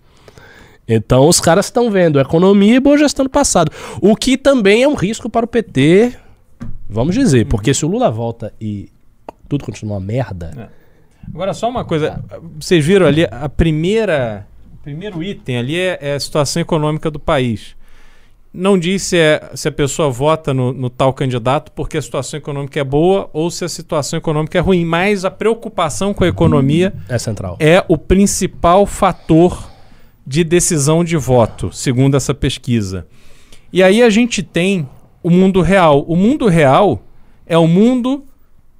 Então 0.85 1.29
os 1.29 1.39
caras 1.39 1.67
estão 1.67 1.89
vendo 1.89 2.19
economia 2.19 2.75
e 2.75 2.79
boa 2.81 2.97
gestão 2.97 3.23
no 3.23 3.29
passado. 3.29 3.71
O 4.01 4.17
que 4.17 4.37
também 4.37 4.83
é 4.83 4.87
um 4.89 4.93
risco 4.93 5.29
para 5.29 5.45
o 5.45 5.47
PT, 5.47 6.13
vamos 6.89 7.15
dizer. 7.15 7.45
Porque 7.45 7.73
se 7.73 7.85
o 7.85 7.87
Lula 7.87 8.11
volta 8.11 8.51
e 8.59 8.89
tudo 9.47 9.63
continua 9.63 9.95
uma 9.95 10.01
merda, 10.01 10.69
Agora, 11.33 11.53
só 11.53 11.69
uma 11.69 11.85
coisa. 11.85 12.21
Vocês 12.59 12.85
viram 12.85 13.05
ali, 13.07 13.25
a 13.31 13.47
primeira. 13.47 14.45
Primeiro 14.85 15.23
item 15.23 15.57
ali 15.57 15.75
é, 15.77 15.97
é 15.99 16.13
a 16.13 16.19
situação 16.19 16.61
econômica 16.61 17.09
do 17.09 17.19
país. 17.19 17.75
Não 18.53 18.77
diz 18.79 19.01
se, 19.01 19.17
é- 19.17 19.49
se 19.55 19.67
a 19.67 19.71
pessoa 19.71 20.09
vota 20.11 20.53
no, 20.53 20.71
no 20.71 20.89
tal 20.89 21.11
candidato 21.11 21.71
porque 21.71 21.97
a 21.97 22.01
situação 22.01 22.37
econômica 22.37 22.79
é 22.79 22.83
boa 22.83 23.27
ou 23.33 23.49
se 23.49 23.65
a 23.65 23.67
situação 23.67 24.17
econômica 24.17 24.57
é 24.57 24.61
ruim, 24.61 24.85
mas 24.85 25.25
a 25.25 25.31
preocupação 25.31 26.13
com 26.13 26.23
a 26.23 26.27
economia 26.27 26.93
é 27.09 27.17
central. 27.17 27.57
é 27.59 27.83
o 27.87 27.97
principal 27.97 28.85
fator 28.85 29.69
de 30.25 30.43
decisão 30.43 31.03
de 31.03 31.17
voto, 31.17 31.71
segundo 31.73 32.15
essa 32.15 32.33
pesquisa. 32.33 33.07
E 33.73 33.81
aí 33.81 34.01
a 34.03 34.09
gente 34.11 34.41
tem 34.43 34.87
o 35.23 35.29
mundo 35.31 35.61
real. 35.61 36.05
O 36.07 36.15
mundo 36.15 36.47
real 36.47 37.01
é 37.47 37.57
o 37.57 37.67
mundo 37.67 38.23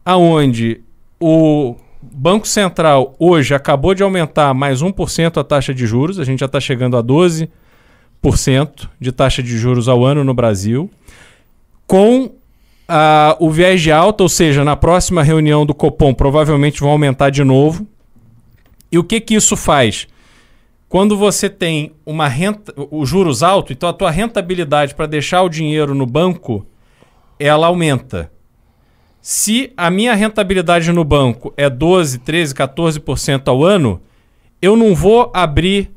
aonde 0.06 0.82
o 1.20 1.76
Banco 2.18 2.47
Central 2.47 3.13
hoje 3.20 3.53
acabou 3.53 3.93
de 3.93 4.01
aumentar 4.01 4.53
mais 4.53 4.82
1% 4.82 5.38
a 5.38 5.43
taxa 5.43 5.74
de 5.74 5.86
juros, 5.86 6.18
a 6.18 6.24
gente 6.24 6.39
já 6.39 6.45
está 6.45 6.61
chegando 6.61 6.95
a 6.95 7.03
12% 7.03 7.49
de 8.97 9.11
taxa 9.11 9.43
de 9.43 9.57
juros 9.57 9.89
ao 9.89 10.05
ano 10.05 10.24
no 10.24 10.34
Brasil, 10.34 10.89
com 11.86 12.32
ah, 12.88 13.36
o 13.38 13.51
viés 13.51 13.82
de 13.82 13.91
alta, 13.91 14.24
ou 14.24 14.30
seja, 14.30 14.63
na 14.63 14.78
próxima 14.78 15.24
reunião 15.24 15.66
do 15.66 15.74
Copom 15.74 16.13
provavelmente 16.13 16.80
vão 16.80 16.91
aumentar 16.91 17.32
de 17.32 17.43
novo. 17.43 17.86
E 18.89 18.97
o 18.97 19.03
que 19.03 19.20
que 19.20 19.36
isso 19.36 19.57
faz? 19.57 20.07
Quando 20.88 21.18
você 21.18 21.49
tem 21.49 21.91
uma 22.05 22.30
renta, 22.30 22.74
os 22.89 23.09
juros 23.09 23.43
altos, 23.43 23.72
então 23.72 23.89
a 23.89 23.93
tua 23.93 24.09
rentabilidade 24.09 24.95
para 24.95 25.05
deixar 25.05 25.41
o 25.41 25.49
dinheiro 25.49 25.93
no 25.93 26.05
banco, 26.05 26.66
ela 27.38 27.68
aumenta. 27.68 28.32
Se 29.28 29.73
a 29.76 29.89
minha 29.89 30.13
rentabilidade 30.13 30.91
no 30.91 31.03
banco 31.03 31.51
é 31.57 31.67
12, 31.67 32.19
13, 32.19 32.53
14% 32.53 33.47
ao 33.47 33.63
ano, 33.63 33.99
eu 34.61 34.76
não 34.76 34.93
vou 34.93 35.32
abrir 35.34 35.89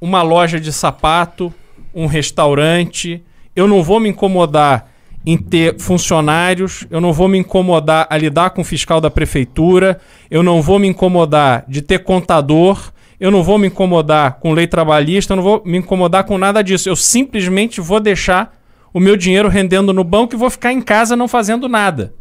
uma 0.00 0.22
loja 0.22 0.60
de 0.60 0.72
sapato, 0.72 1.52
um 1.92 2.06
restaurante, 2.06 3.24
eu 3.56 3.66
não 3.66 3.82
vou 3.82 3.98
me 3.98 4.08
incomodar 4.08 4.88
em 5.26 5.36
ter 5.36 5.80
funcionários, 5.80 6.86
eu 6.92 7.00
não 7.00 7.12
vou 7.12 7.26
me 7.26 7.38
incomodar 7.38 8.06
a 8.08 8.16
lidar 8.16 8.50
com 8.50 8.60
o 8.60 8.64
fiscal 8.64 9.00
da 9.00 9.10
prefeitura, 9.10 10.00
eu 10.30 10.40
não 10.40 10.62
vou 10.62 10.78
me 10.78 10.86
incomodar 10.86 11.64
de 11.66 11.82
ter 11.82 12.04
contador, 12.04 12.92
eu 13.18 13.32
não 13.32 13.42
vou 13.42 13.58
me 13.58 13.66
incomodar 13.66 14.34
com 14.34 14.52
lei 14.52 14.68
trabalhista, 14.68 15.32
eu 15.32 15.38
não 15.38 15.42
vou 15.42 15.60
me 15.64 15.78
incomodar 15.78 16.22
com 16.22 16.38
nada 16.38 16.62
disso. 16.62 16.88
Eu 16.88 16.94
simplesmente 16.94 17.80
vou 17.80 17.98
deixar 17.98 18.56
o 18.94 19.00
meu 19.00 19.16
dinheiro 19.16 19.48
rendendo 19.48 19.92
no 19.92 20.04
banco 20.04 20.36
e 20.36 20.38
vou 20.38 20.48
ficar 20.48 20.72
em 20.72 20.80
casa 20.80 21.16
não 21.16 21.26
fazendo 21.26 21.68
nada. 21.68 22.14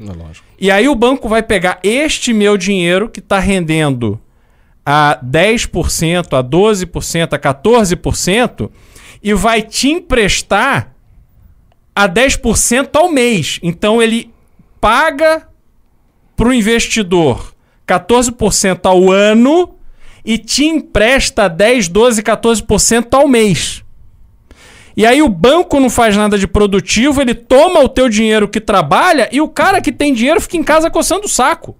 É 0.00 0.12
lógico. 0.12 0.46
E 0.58 0.70
aí 0.70 0.88
o 0.88 0.94
banco 0.94 1.28
vai 1.28 1.42
pegar 1.42 1.78
este 1.82 2.32
meu 2.32 2.56
dinheiro 2.56 3.08
que 3.08 3.20
está 3.20 3.38
rendendo 3.38 4.20
a 4.84 5.18
10%, 5.24 6.38
a 6.38 6.42
12%, 6.42 7.32
a 7.32 7.38
14% 7.38 8.70
e 9.22 9.32
vai 9.32 9.62
te 9.62 9.88
emprestar 9.88 10.94
a 11.94 12.08
10% 12.08 12.96
ao 12.96 13.10
mês. 13.10 13.58
Então 13.62 14.02
ele 14.02 14.32
paga 14.80 15.48
para 16.36 16.48
o 16.48 16.54
investidor 16.54 17.54
14% 17.86 18.80
ao 18.84 19.10
ano 19.10 19.76
e 20.24 20.38
te 20.38 20.64
empresta 20.64 21.48
10, 21.48 21.88
12, 21.88 22.22
14% 22.22 23.14
ao 23.14 23.28
mês. 23.28 23.83
E 24.96 25.04
aí 25.04 25.20
o 25.22 25.28
banco 25.28 25.80
não 25.80 25.90
faz 25.90 26.16
nada 26.16 26.38
de 26.38 26.46
produtivo, 26.46 27.20
ele 27.20 27.34
toma 27.34 27.80
o 27.80 27.88
teu 27.88 28.08
dinheiro 28.08 28.48
que 28.48 28.60
trabalha 28.60 29.28
e 29.32 29.40
o 29.40 29.48
cara 29.48 29.80
que 29.80 29.90
tem 29.90 30.14
dinheiro 30.14 30.40
fica 30.40 30.56
em 30.56 30.62
casa 30.62 30.90
coçando 30.90 31.26
o 31.26 31.28
saco. 31.28 31.76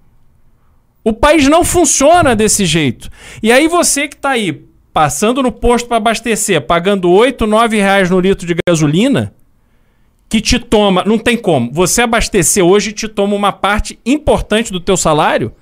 O 1.04 1.12
país 1.12 1.46
não 1.48 1.62
funciona 1.62 2.34
desse 2.34 2.64
jeito. 2.64 3.10
E 3.42 3.52
aí 3.52 3.68
você 3.68 4.08
que 4.08 4.16
está 4.16 4.30
aí 4.30 4.64
passando 4.92 5.42
no 5.42 5.52
posto 5.52 5.86
para 5.86 5.98
abastecer, 5.98 6.60
pagando 6.62 7.10
8, 7.10 7.46
9 7.46 7.76
reais 7.76 8.10
no 8.10 8.18
litro 8.18 8.46
de 8.46 8.56
gasolina, 8.66 9.34
que 10.28 10.40
te 10.40 10.58
toma, 10.58 11.04
não 11.04 11.18
tem 11.18 11.36
como. 11.36 11.70
Você 11.72 12.02
abastecer 12.02 12.64
hoje 12.64 12.92
te 12.92 13.06
toma 13.06 13.36
uma 13.36 13.52
parte 13.52 13.98
importante 14.04 14.72
do 14.72 14.80
teu 14.80 14.96
salário. 14.96 15.52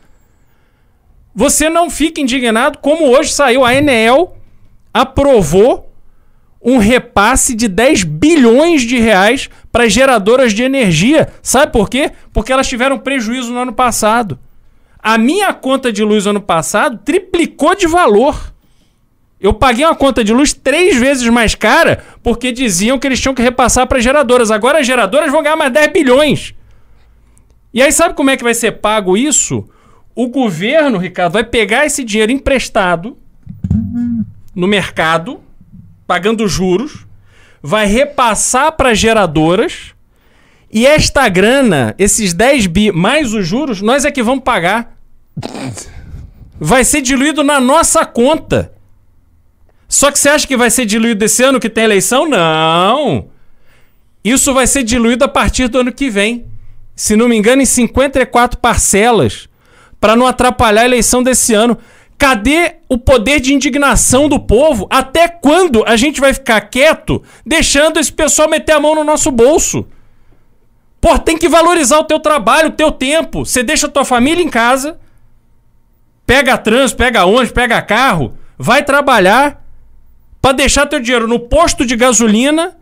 Você 1.34 1.68
não 1.68 1.90
fica 1.90 2.20
indignado 2.20 2.78
como 2.78 3.10
hoje 3.10 3.32
saiu 3.32 3.64
a 3.64 3.74
Enel 3.74 4.36
aprovou 4.92 5.91
um 6.62 6.78
repasse 6.78 7.54
de 7.54 7.66
10 7.66 8.04
bilhões 8.04 8.82
de 8.82 8.98
reais 8.98 9.50
para 9.70 9.88
geradoras 9.88 10.52
de 10.52 10.62
energia. 10.62 11.28
Sabe 11.42 11.72
por 11.72 11.88
quê? 11.88 12.12
Porque 12.32 12.52
elas 12.52 12.68
tiveram 12.68 12.98
prejuízo 12.98 13.52
no 13.52 13.58
ano 13.58 13.72
passado. 13.72 14.38
A 15.02 15.18
minha 15.18 15.52
conta 15.52 15.92
de 15.92 16.04
luz 16.04 16.26
ano 16.26 16.40
passado 16.40 17.00
triplicou 17.04 17.74
de 17.74 17.88
valor. 17.88 18.52
Eu 19.40 19.52
paguei 19.52 19.84
uma 19.84 19.96
conta 19.96 20.22
de 20.22 20.32
luz 20.32 20.52
três 20.52 20.96
vezes 20.96 21.26
mais 21.26 21.56
cara 21.56 22.04
porque 22.22 22.52
diziam 22.52 22.96
que 22.96 23.08
eles 23.08 23.20
tinham 23.20 23.34
que 23.34 23.42
repassar 23.42 23.88
para 23.88 23.98
geradoras. 23.98 24.52
Agora 24.52 24.78
as 24.78 24.86
geradoras 24.86 25.32
vão 25.32 25.42
ganhar 25.42 25.56
mais 25.56 25.72
10 25.72 25.92
bilhões. 25.92 26.54
E 27.74 27.82
aí 27.82 27.90
sabe 27.90 28.14
como 28.14 28.30
é 28.30 28.36
que 28.36 28.44
vai 28.44 28.54
ser 28.54 28.72
pago 28.72 29.16
isso? 29.16 29.68
O 30.14 30.28
governo, 30.28 30.98
Ricardo, 30.98 31.32
vai 31.32 31.42
pegar 31.42 31.86
esse 31.86 32.04
dinheiro 32.04 32.30
emprestado 32.30 33.16
no 34.54 34.68
mercado, 34.68 35.40
pagando 36.06 36.48
juros, 36.48 37.06
vai 37.62 37.86
repassar 37.86 38.72
para 38.72 38.94
geradoras 38.94 39.94
e 40.72 40.86
esta 40.86 41.28
grana, 41.28 41.94
esses 41.98 42.32
10 42.32 42.66
bi 42.66 42.90
mais 42.90 43.34
os 43.34 43.46
juros, 43.46 43.82
nós 43.82 44.06
é 44.06 44.10
que 44.10 44.22
vamos 44.22 44.42
pagar. 44.42 44.96
Vai 46.58 46.82
ser 46.82 47.02
diluído 47.02 47.44
na 47.44 47.60
nossa 47.60 48.06
conta. 48.06 48.72
Só 49.86 50.10
que 50.10 50.18
você 50.18 50.30
acha 50.30 50.46
que 50.46 50.56
vai 50.56 50.70
ser 50.70 50.86
diluído 50.86 51.22
esse 51.22 51.42
ano 51.42 51.60
que 51.60 51.68
tem 51.68 51.84
eleição? 51.84 52.26
Não. 52.26 53.28
Isso 54.24 54.54
vai 54.54 54.66
ser 54.66 54.82
diluído 54.82 55.24
a 55.24 55.28
partir 55.28 55.68
do 55.68 55.78
ano 55.80 55.92
que 55.92 56.08
vem. 56.08 56.46
Se 56.96 57.16
não 57.16 57.28
me 57.28 57.36
engano, 57.36 57.60
em 57.60 57.66
54 57.66 58.58
parcelas, 58.58 59.50
para 60.00 60.16
não 60.16 60.26
atrapalhar 60.26 60.82
a 60.82 60.86
eleição 60.86 61.22
desse 61.22 61.52
ano. 61.52 61.76
Cadê 62.22 62.76
o 62.88 62.96
poder 62.96 63.40
de 63.40 63.52
indignação 63.52 64.28
do 64.28 64.38
povo? 64.38 64.86
Até 64.88 65.26
quando 65.26 65.82
a 65.84 65.96
gente 65.96 66.20
vai 66.20 66.32
ficar 66.32 66.60
quieto, 66.60 67.20
deixando 67.44 67.98
esse 67.98 68.12
pessoal 68.12 68.48
meter 68.48 68.74
a 68.74 68.78
mão 68.78 68.94
no 68.94 69.02
nosso 69.02 69.28
bolso? 69.32 69.84
Pô, 71.00 71.18
tem 71.18 71.36
que 71.36 71.48
valorizar 71.48 71.98
o 71.98 72.04
teu 72.04 72.20
trabalho, 72.20 72.68
o 72.68 72.72
teu 72.74 72.92
tempo. 72.92 73.44
Você 73.44 73.64
deixa 73.64 73.88
a 73.88 73.90
tua 73.90 74.04
família 74.04 74.40
em 74.40 74.48
casa, 74.48 75.00
pega 76.24 76.56
trânsito, 76.56 76.96
pega 76.96 77.24
ônibus, 77.24 77.50
pega 77.50 77.82
carro, 77.82 78.38
vai 78.56 78.84
trabalhar 78.84 79.60
para 80.40 80.52
deixar 80.52 80.86
teu 80.86 81.00
dinheiro 81.00 81.26
no 81.26 81.40
posto 81.40 81.84
de 81.84 81.96
gasolina, 81.96 82.76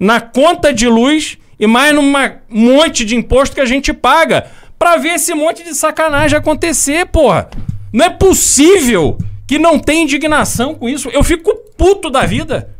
na 0.00 0.18
conta 0.18 0.72
de 0.72 0.88
luz 0.88 1.36
e 1.60 1.66
mais 1.66 1.94
num 1.94 2.10
monte 2.48 3.04
de 3.04 3.14
imposto 3.14 3.54
que 3.54 3.60
a 3.60 3.66
gente 3.66 3.92
paga 3.92 4.50
para 4.78 4.96
ver 4.96 5.16
esse 5.16 5.34
monte 5.34 5.62
de 5.62 5.74
sacanagem 5.74 6.38
acontecer, 6.38 7.04
porra. 7.04 7.50
Não 7.92 8.04
é 8.04 8.10
possível 8.10 9.18
que 9.46 9.58
não 9.58 9.78
tenha 9.78 10.02
indignação 10.02 10.74
com 10.74 10.88
isso. 10.88 11.08
Eu 11.10 11.24
fico 11.24 11.54
puto 11.76 12.10
da 12.10 12.26
vida. 12.26 12.74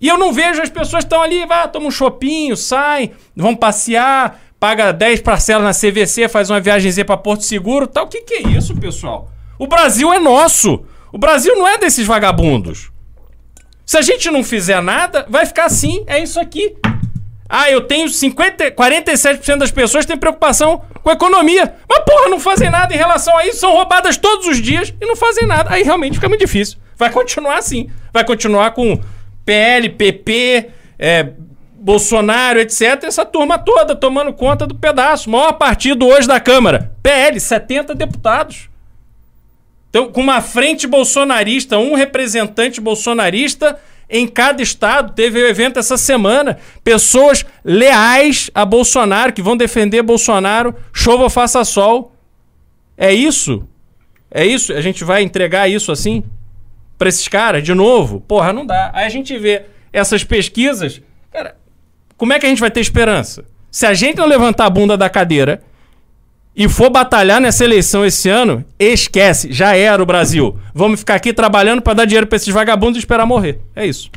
E 0.00 0.08
eu 0.08 0.18
não 0.18 0.32
vejo 0.32 0.60
as 0.60 0.68
pessoas 0.68 1.04
estão 1.04 1.22
ali, 1.22 1.46
vai, 1.46 1.70
toma 1.70 1.86
um 1.86 1.90
chopinho, 1.90 2.56
sai, 2.56 3.12
vão 3.34 3.56
passear, 3.56 4.40
paga 4.60 4.92
10 4.92 5.22
parcelas 5.22 5.64
na 5.64 5.72
CVC, 5.72 6.28
faz 6.28 6.50
uma 6.50 6.60
viagemzinha 6.60 7.04
para 7.04 7.16
Porto 7.16 7.44
Seguro, 7.44 7.86
tal. 7.86 8.04
O 8.04 8.08
que, 8.08 8.22
que 8.22 8.34
é 8.34 8.42
isso, 8.48 8.74
pessoal? 8.76 9.30
O 9.58 9.66
Brasil 9.66 10.12
é 10.12 10.18
nosso. 10.18 10.84
O 11.12 11.18
Brasil 11.18 11.56
não 11.56 11.66
é 11.66 11.78
desses 11.78 12.06
vagabundos. 12.06 12.90
Se 13.86 13.96
a 13.96 14.02
gente 14.02 14.30
não 14.30 14.42
fizer 14.42 14.82
nada, 14.82 15.24
vai 15.30 15.46
ficar 15.46 15.66
assim. 15.66 16.02
É 16.06 16.22
isso 16.22 16.40
aqui. 16.40 16.76
Ah, 17.48 17.70
eu 17.70 17.82
tenho 17.82 18.08
50, 18.08 18.72
47% 18.72 19.56
das 19.58 19.70
pessoas 19.70 20.04
têm 20.04 20.16
preocupação 20.16 20.82
com 21.02 21.10
a 21.10 21.12
economia. 21.12 21.74
Mas, 21.88 22.00
porra, 22.00 22.28
não 22.28 22.40
fazem 22.40 22.70
nada 22.70 22.92
em 22.92 22.96
relação 22.96 23.36
a 23.36 23.46
isso. 23.46 23.60
São 23.60 23.72
roubadas 23.72 24.16
todos 24.16 24.46
os 24.46 24.60
dias 24.60 24.92
e 25.00 25.06
não 25.06 25.16
fazem 25.16 25.46
nada. 25.46 25.72
Aí 25.72 25.82
realmente 25.82 26.14
fica 26.14 26.28
muito 26.28 26.40
difícil. 26.40 26.78
Vai 26.96 27.10
continuar 27.10 27.58
assim. 27.58 27.88
Vai 28.12 28.24
continuar 28.24 28.72
com 28.72 29.00
PL, 29.44 29.90
PP, 29.90 30.70
é, 30.98 31.30
Bolsonaro, 31.74 32.58
etc. 32.58 33.04
Essa 33.04 33.24
turma 33.24 33.58
toda 33.58 33.94
tomando 33.94 34.32
conta 34.32 34.66
do 34.66 34.74
pedaço. 34.74 35.30
Maior 35.30 35.52
partido 35.52 36.06
hoje 36.06 36.26
da 36.26 36.40
Câmara. 36.40 36.92
PL, 37.02 37.38
70 37.38 37.94
deputados. 37.94 38.68
Então, 39.88 40.10
com 40.10 40.20
uma 40.20 40.40
frente 40.40 40.86
bolsonarista, 40.86 41.78
um 41.78 41.94
representante 41.94 42.80
bolsonarista 42.80 43.78
em 44.08 44.26
cada 44.26 44.62
estado. 44.62 45.12
Teve 45.14 45.42
um 45.42 45.46
evento 45.46 45.78
essa 45.78 45.96
semana. 45.96 46.58
Pessoas 46.82 47.44
leais 47.64 48.50
a 48.54 48.64
Bolsonaro, 48.64 49.32
que 49.32 49.42
vão 49.42 49.56
defender 49.56 50.02
Bolsonaro, 50.02 50.74
chova 50.92 51.24
ou 51.24 51.30
faça 51.30 51.64
sol. 51.64 52.12
É 52.96 53.12
isso? 53.12 53.66
É 54.30 54.44
isso? 54.44 54.72
A 54.72 54.80
gente 54.80 55.04
vai 55.04 55.22
entregar 55.22 55.68
isso 55.68 55.92
assim? 55.92 56.24
Pra 56.98 57.08
esses 57.08 57.28
caras, 57.28 57.62
de 57.62 57.74
novo? 57.74 58.20
Porra, 58.20 58.52
não 58.52 58.64
dá. 58.64 58.90
Aí 58.94 59.04
a 59.04 59.08
gente 59.08 59.36
vê 59.38 59.64
essas 59.92 60.24
pesquisas. 60.24 61.00
Cara, 61.30 61.56
como 62.16 62.32
é 62.32 62.38
que 62.38 62.46
a 62.46 62.48
gente 62.48 62.60
vai 62.60 62.70
ter 62.70 62.80
esperança? 62.80 63.44
Se 63.70 63.84
a 63.84 63.92
gente 63.92 64.16
não 64.16 64.26
levantar 64.26 64.66
a 64.66 64.70
bunda 64.70 64.96
da 64.96 65.10
cadeira 65.10 65.62
e 66.56 66.68
for 66.68 66.88
batalhar 66.88 67.38
nessa 67.38 67.64
eleição 67.64 68.04
esse 68.04 68.30
ano, 68.30 68.64
esquece, 68.78 69.52
já 69.52 69.76
era 69.76 70.02
o 70.02 70.06
Brasil. 70.06 70.56
Vamos 70.74 71.00
ficar 71.00 71.14
aqui 71.16 71.32
trabalhando 71.32 71.82
para 71.82 71.92
dar 71.92 72.04
dinheiro 72.06 72.26
para 72.26 72.36
esses 72.36 72.48
vagabundos 72.48 72.96
e 72.96 73.00
esperar 73.00 73.26
morrer. 73.26 73.60
É 73.74 73.86
isso. 73.86 74.10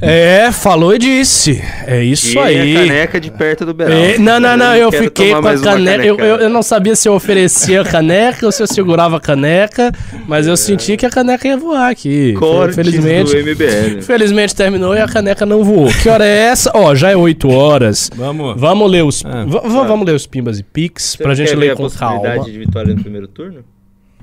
É, 0.00 0.50
falou 0.52 0.94
e 0.94 0.98
disse. 0.98 1.62
É 1.86 2.02
isso 2.02 2.36
e 2.36 2.38
aí. 2.38 2.76
a 2.76 2.80
caneca 2.80 3.20
de 3.20 3.30
perto 3.30 3.64
do 3.66 3.72
Beral. 3.74 3.96
É, 3.96 4.18
não, 4.18 4.38
não, 4.40 4.56
não, 4.56 4.74
eu 4.76 4.90
quero 4.90 5.04
fiquei 5.04 5.30
com 5.34 5.46
a 5.46 5.58
caneca. 5.58 6.04
Eu, 6.04 6.18
eu, 6.18 6.36
eu 6.36 6.48
não 6.48 6.62
sabia 6.62 6.94
se 6.96 7.08
eu 7.08 7.14
oferecia 7.14 7.80
a 7.80 7.84
caneca 7.84 8.44
ou 8.46 8.52
se 8.52 8.62
eu 8.62 8.66
segurava 8.66 9.16
a 9.16 9.20
caneca, 9.20 9.92
mas 10.26 10.46
eu 10.46 10.56
senti 10.56 10.96
que 10.96 11.06
a 11.06 11.10
caneca 11.10 11.46
ia 11.46 11.56
voar 11.56 11.90
aqui. 11.90 12.34
Cortes 12.38 12.74
Felizmente. 12.76 13.32
do 13.32 13.38
MBL. 13.38 13.98
Infelizmente 13.98 14.54
terminou 14.54 14.94
e 14.94 15.00
a 15.00 15.06
caneca 15.06 15.46
não 15.46 15.62
voou. 15.64 15.88
Que 16.02 16.08
hora 16.08 16.24
é 16.24 16.36
essa? 16.46 16.70
Ó, 16.74 16.94
já 16.94 17.10
é 17.10 17.16
8 17.16 17.48
horas. 17.50 18.10
Vamos. 18.14 18.60
Vamos 18.60 18.90
ler 18.90 19.04
os, 19.04 19.24
Ah, 19.24 19.44
va- 19.46 19.60
vamos 19.60 20.06
ler 20.06 20.14
os 20.14 20.26
pimbas 20.26 20.58
e 20.58 20.62
pics 20.62 21.12
Você 21.16 21.22
pra 21.22 21.34
gente 21.34 21.54
ler 21.54 21.70
a 21.70 21.76
com 21.76 21.84
possibilidade 21.84 22.36
calma. 22.36 22.44
de 22.50 22.58
vitória 22.58 22.94
no 22.94 23.00
primeiro 23.02 23.28
turno? 23.28 23.64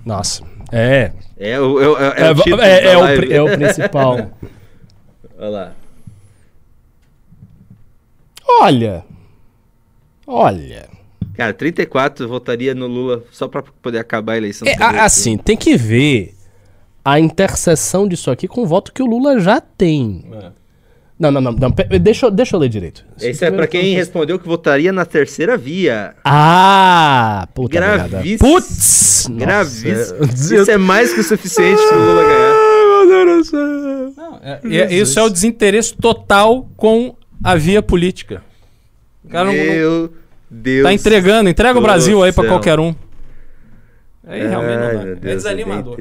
Nossa. 0.05 0.43
É. 0.71 1.11
É 1.39 1.59
o, 1.59 1.81
é, 1.81 1.87
o- 1.87 1.97
é, 1.97 2.13
É, 2.17 2.31
o 2.31 2.61
é- 2.61 2.85
é 2.93 2.97
o, 2.97 3.01
live. 3.01 3.21
pri- 3.25 3.33
é 3.33 3.41
o 3.41 3.45
principal. 3.57 4.31
Olha 5.39 5.49
lá. 5.49 5.71
Olha. 8.61 9.05
Olha. 10.27 10.89
Cara, 11.35 11.53
34 11.53 12.25
eu 12.25 12.29
votaria 12.29 12.75
no 12.75 12.87
Lula 12.87 13.23
só 13.31 13.47
pra 13.47 13.63
poder 13.81 13.99
acabar 13.99 14.33
a 14.33 14.37
eleição. 14.37 14.67
É, 14.67 14.75
assim, 14.99 15.37
tem 15.37 15.55
que 15.55 15.77
ver 15.77 16.35
a 17.03 17.19
interseção 17.19 18.07
disso 18.07 18.29
aqui 18.29 18.47
com 18.47 18.61
o 18.61 18.65
voto 18.67 18.91
que 18.91 19.01
o 19.01 19.05
Lula 19.05 19.39
já 19.39 19.61
tem. 19.61 20.25
Não, 21.17 21.31
não, 21.31 21.41
não. 21.41 21.51
não 21.53 21.71
pe- 21.71 21.97
deixa, 21.99 22.25
eu- 22.27 22.31
deixa 22.31 22.55
eu 22.55 22.59
ler 22.59 22.69
direito. 22.69 23.05
Esse 23.21 23.43
é 23.45 23.51
pra 23.51 23.67
quem 23.67 23.93
respondeu 23.95 24.37
que 24.39 24.47
votaria 24.47 24.91
na 24.91 25.05
terceira 25.05 25.57
via. 25.57 26.15
Ah, 26.23 27.47
puta 27.53 27.77
Gravíssimo. 27.79 28.37
Putz! 28.39 29.27
Gravíssimo. 29.31 30.23
Isso 30.33 30.71
é 30.71 30.77
mais 30.77 31.13
que 31.13 31.19
o 31.19 31.23
suficiente 31.23 31.81
pro 31.87 31.97
Lula 31.99 32.23
ganhar. 32.23 32.58
Meu 33.51 34.11
céu. 34.13 34.39
É, 34.41 34.59
é- 34.63 34.93
isso 34.93 35.19
é 35.19 35.23
o 35.23 35.29
desinteresse 35.29 35.95
total 35.95 36.67
com 36.77 37.15
a 37.43 37.55
via 37.55 37.81
política. 37.81 38.41
O 39.23 39.29
cara 39.29 39.45
não, 39.45 39.53
não 39.53 39.63
Meu 39.63 40.13
Deus. 40.49 40.83
tá 40.83 40.93
entregando, 40.93 41.49
entrega 41.49 41.77
o 41.77 41.81
Brasil 41.81 42.23
aí 42.23 42.31
pra 42.31 42.43
céu. 42.43 42.51
qualquer 42.53 42.79
um. 42.79 42.95
Aí 44.27 44.47
realmente 44.47 44.77
Ai, 44.77 44.77
não 44.77 44.87
meu 44.87 44.93
dá. 44.93 45.01
É 45.11 45.15
Deus, 45.15 45.25
é 45.25 45.35
desanimador. 45.35 45.97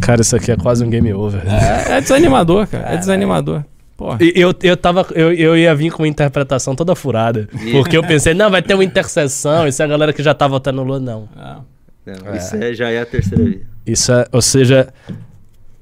cara. 0.00 0.20
Isso 0.20 0.36
aqui 0.36 0.50
é 0.52 0.56
quase 0.56 0.84
um 0.84 0.90
game 0.90 1.12
over. 1.12 1.42
É, 1.46 1.96
é 1.96 2.00
desanimador, 2.00 2.66
cara. 2.66 2.94
É 2.94 2.96
desanimador. 2.96 3.64
Porra. 3.96 4.18
Eu, 4.34 4.52
eu, 4.62 4.76
tava, 4.76 5.06
eu, 5.14 5.32
eu 5.32 5.56
ia 5.56 5.72
vir 5.74 5.90
com 5.92 6.02
uma 6.02 6.08
interpretação 6.08 6.74
toda 6.74 6.94
furada. 6.96 7.48
Porque 7.72 7.96
eu 7.96 8.02
pensei, 8.02 8.34
não, 8.34 8.50
vai 8.50 8.60
ter 8.60 8.74
uma 8.74 8.82
interseção. 8.84 9.68
Isso 9.68 9.80
é 9.80 9.84
a 9.84 9.88
galera 9.88 10.12
que 10.12 10.22
já 10.22 10.34
tá 10.34 10.48
votando 10.48 10.78
no 10.78 10.84
Lula. 10.84 10.98
Não. 11.00 11.28
Ah. 11.36 11.60
Não, 12.06 12.34
Isso 12.36 12.56
é, 12.56 12.74
já 12.74 12.90
é 12.90 13.00
a 13.00 13.06
terceira 13.06 13.44
via. 13.44 13.66
Isso 13.86 14.12
é, 14.12 14.26
ou 14.32 14.42
seja, 14.42 14.92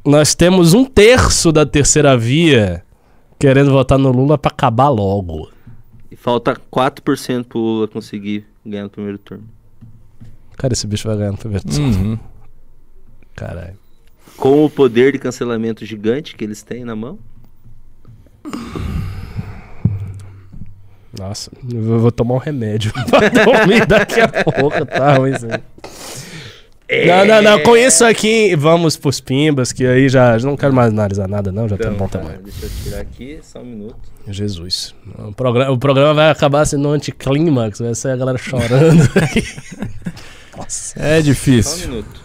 nós 0.05 0.35
temos 0.35 0.73
um 0.73 0.85
terço 0.85 1.51
da 1.51 1.66
terceira 1.66 2.16
via 2.16 2.85
querendo 3.39 3.73
votar 3.73 3.99
no 3.99 4.11
Lula 4.12 4.39
pra 4.39 4.51
acabar 4.51 4.89
logo. 4.89 5.51
E 6.11 6.16
falta 6.16 6.55
4% 6.73 7.45
pro 7.45 7.59
Lula 7.59 7.89
conseguir 7.89 8.47
ganhar 8.64 8.85
no 8.85 8.91
primeiro 8.91 9.18
turno. 9.18 9.45
Cara, 10.57 10.73
esse 10.73 10.87
bicho 10.87 11.09
vai 11.09 11.16
ganhar 11.16 11.33
no 11.33 11.39
primeiro 11.39 11.64
turno. 11.66 11.87
Uhum. 11.87 12.18
Caralho. 13.35 13.77
Com 14.37 14.64
o 14.64 14.70
poder 14.70 15.12
de 15.12 15.18
cancelamento 15.18 15.85
gigante 15.85 16.37
que 16.37 16.45
eles 16.45 16.62
têm 16.62 16.85
na 16.85 16.95
mão. 16.95 17.18
Nossa, 21.18 21.50
eu 21.72 21.98
vou- 22.00 22.10
tomar 22.12 22.34
um 22.34 22.38
remédio 22.38 22.92
pra 23.10 23.28
dormir 23.28 23.86
daqui 23.86 24.20
a 24.20 24.28
pouco, 24.28 24.84
tá 24.86 25.14
ruim 25.14 25.32
isso 25.34 25.46
aí. 25.46 25.60
Não, 27.06 27.24
não, 27.24 27.42
não, 27.42 27.62
com 27.62 27.74
isso 27.74 28.04
aqui 28.04 28.54
vamos 28.54 28.98
pros 28.98 29.18
pimbas, 29.18 29.72
que 29.72 29.86
aí 29.86 30.10
já 30.10 30.36
já 30.36 30.46
não 30.46 30.56
quero 30.58 30.74
mais 30.74 30.90
analisar 30.92 31.26
nada 31.26 31.50
não, 31.50 31.66
já 31.66 31.76
tá 31.78 31.84
Então, 31.84 31.96
bom 31.96 32.06
tá, 32.08 32.18
tamanho. 32.18 32.40
deixa 32.42 32.66
eu 32.66 32.70
tirar 32.84 33.00
aqui, 33.00 33.38
só 33.42 33.60
um 33.60 33.64
minuto. 33.64 33.96
Jesus. 34.28 34.94
O 35.18 35.32
programa, 35.32 35.70
o 35.72 35.78
programa 35.78 36.12
vai 36.14 36.30
acabar 36.30 36.64
sendo 36.66 36.88
um 36.88 36.92
anticlímax, 36.92 37.78
vai 37.78 37.94
ser 37.94 38.08
a 38.10 38.16
galera 38.16 38.36
chorando 38.36 39.02
aqui. 39.16 39.42
Nossa. 40.56 40.98
É 40.98 41.14
Só 41.14 41.20
um 41.20 41.22
difícil. 41.22 41.88
minuto. 41.88 42.22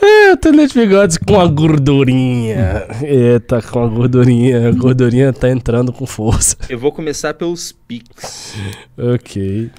É, 0.00 0.32
o 0.32 0.36
Tenente 0.36 0.78
Bigodes 0.78 1.18
com 1.18 1.40
a 1.40 1.46
gordurinha. 1.46 2.86
Eita, 3.02 3.62
com 3.62 3.82
a 3.82 3.88
gordurinha. 3.88 4.68
A 4.68 4.72
gordurinha 4.72 5.32
tá 5.32 5.48
entrando 5.50 5.92
com 5.92 6.06
força. 6.06 6.56
Eu 6.68 6.78
vou 6.78 6.92
começar 6.92 7.34
pelos 7.34 7.72
Pix. 7.72 8.54
Ok. 8.96 9.70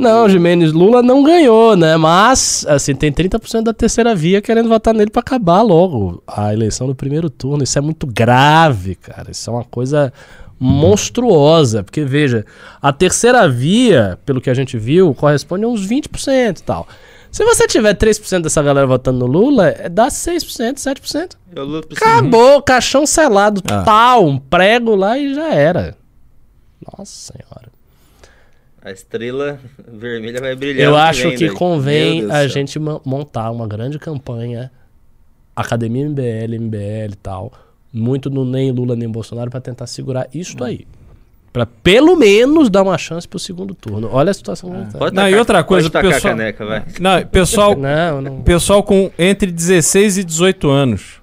Não, 0.00 0.26
Jimenez 0.30 0.72
Lula 0.72 1.02
não 1.02 1.22
ganhou, 1.22 1.76
né? 1.76 1.94
Mas, 1.98 2.64
assim, 2.66 2.94
tem 2.94 3.12
30% 3.12 3.64
da 3.64 3.74
terceira 3.74 4.14
via 4.14 4.40
querendo 4.40 4.66
votar 4.66 4.94
nele 4.94 5.10
pra 5.10 5.20
acabar 5.20 5.60
logo 5.60 6.22
a 6.26 6.54
eleição 6.54 6.86
do 6.86 6.94
primeiro 6.94 7.28
turno. 7.28 7.62
Isso 7.62 7.76
é 7.76 7.82
muito 7.82 8.06
grave, 8.06 8.94
cara. 8.94 9.30
Isso 9.30 9.50
é 9.50 9.52
uma 9.52 9.64
coisa 9.64 10.10
monstruosa. 10.58 11.82
Porque, 11.82 12.02
veja, 12.02 12.46
a 12.80 12.94
terceira 12.94 13.46
via, 13.46 14.18
pelo 14.24 14.40
que 14.40 14.48
a 14.48 14.54
gente 14.54 14.78
viu, 14.78 15.14
corresponde 15.14 15.64
a 15.66 15.68
uns 15.68 15.86
20% 15.86 16.60
e 16.60 16.62
tal. 16.62 16.88
Se 17.30 17.44
você 17.44 17.66
tiver 17.66 17.94
3% 17.94 18.42
dessa 18.42 18.62
galera 18.62 18.86
votando 18.86 19.20
no 19.20 19.26
Lula, 19.26 19.68
é- 19.68 19.88
dá 19.88 20.08
6%, 20.10 20.78
7%. 20.80 21.36
Eu 21.54 21.78
Acabou, 21.78 22.60
caixão 22.62 23.06
selado, 23.06 23.62
Ah. 23.70 23.82
tal, 23.82 24.26
um 24.26 24.38
prego 24.38 24.94
lá 24.96 25.16
e 25.16 25.34
já 25.34 25.54
era. 25.54 25.96
Nossa 26.98 27.32
senhora. 27.32 27.68
A 28.82 28.90
estrela 28.90 29.60
vermelha 29.86 30.40
vai 30.40 30.56
brilhar. 30.56 30.88
Eu 30.88 30.96
acho 30.96 31.28
vem, 31.28 31.36
que 31.36 31.48
né? 31.48 31.54
convém 31.54 32.30
a 32.30 32.46
gente 32.48 32.78
montar 32.78 33.50
uma 33.50 33.66
grande 33.68 33.98
campanha, 33.98 34.70
Academia 35.54 36.06
MBL, 36.06 36.54
MBL 36.58 37.12
e 37.12 37.16
tal, 37.22 37.52
muito 37.92 38.30
no 38.30 38.44
nem 38.44 38.72
Lula 38.72 38.96
nem 38.96 39.08
Bolsonaro, 39.08 39.50
pra 39.50 39.60
tentar 39.60 39.86
segurar 39.86 40.26
isto 40.32 40.64
aí. 40.64 40.86
Pra 41.52 41.66
pelo 41.66 42.14
menos 42.16 42.70
dar 42.70 42.82
uma 42.82 42.96
chance 42.96 43.26
pro 43.26 43.38
segundo 43.38 43.74
turno. 43.74 44.08
Olha 44.12 44.30
a 44.30 44.34
situação 44.34 44.70
que 44.70 44.76
a 44.76 44.80
gente 44.80 44.92
tá. 44.92 44.98
Pode 44.98 45.16
Não, 45.16 45.28
e 45.28 45.34
outra 45.34 45.64
coisa, 45.64 45.90
pode 45.90 46.08
pessoal- 46.08 46.32
a 46.34 46.36
caneca, 46.36 46.64
vai. 46.64 46.84
Não, 47.00 47.26
pessoal, 47.26 47.74
Não, 47.78 48.22
não. 48.22 48.40
pessoal 48.42 48.82
com 48.84 49.10
entre 49.18 49.50
16 49.50 50.18
e 50.18 50.24
18 50.24 50.70
anos. 50.70 51.20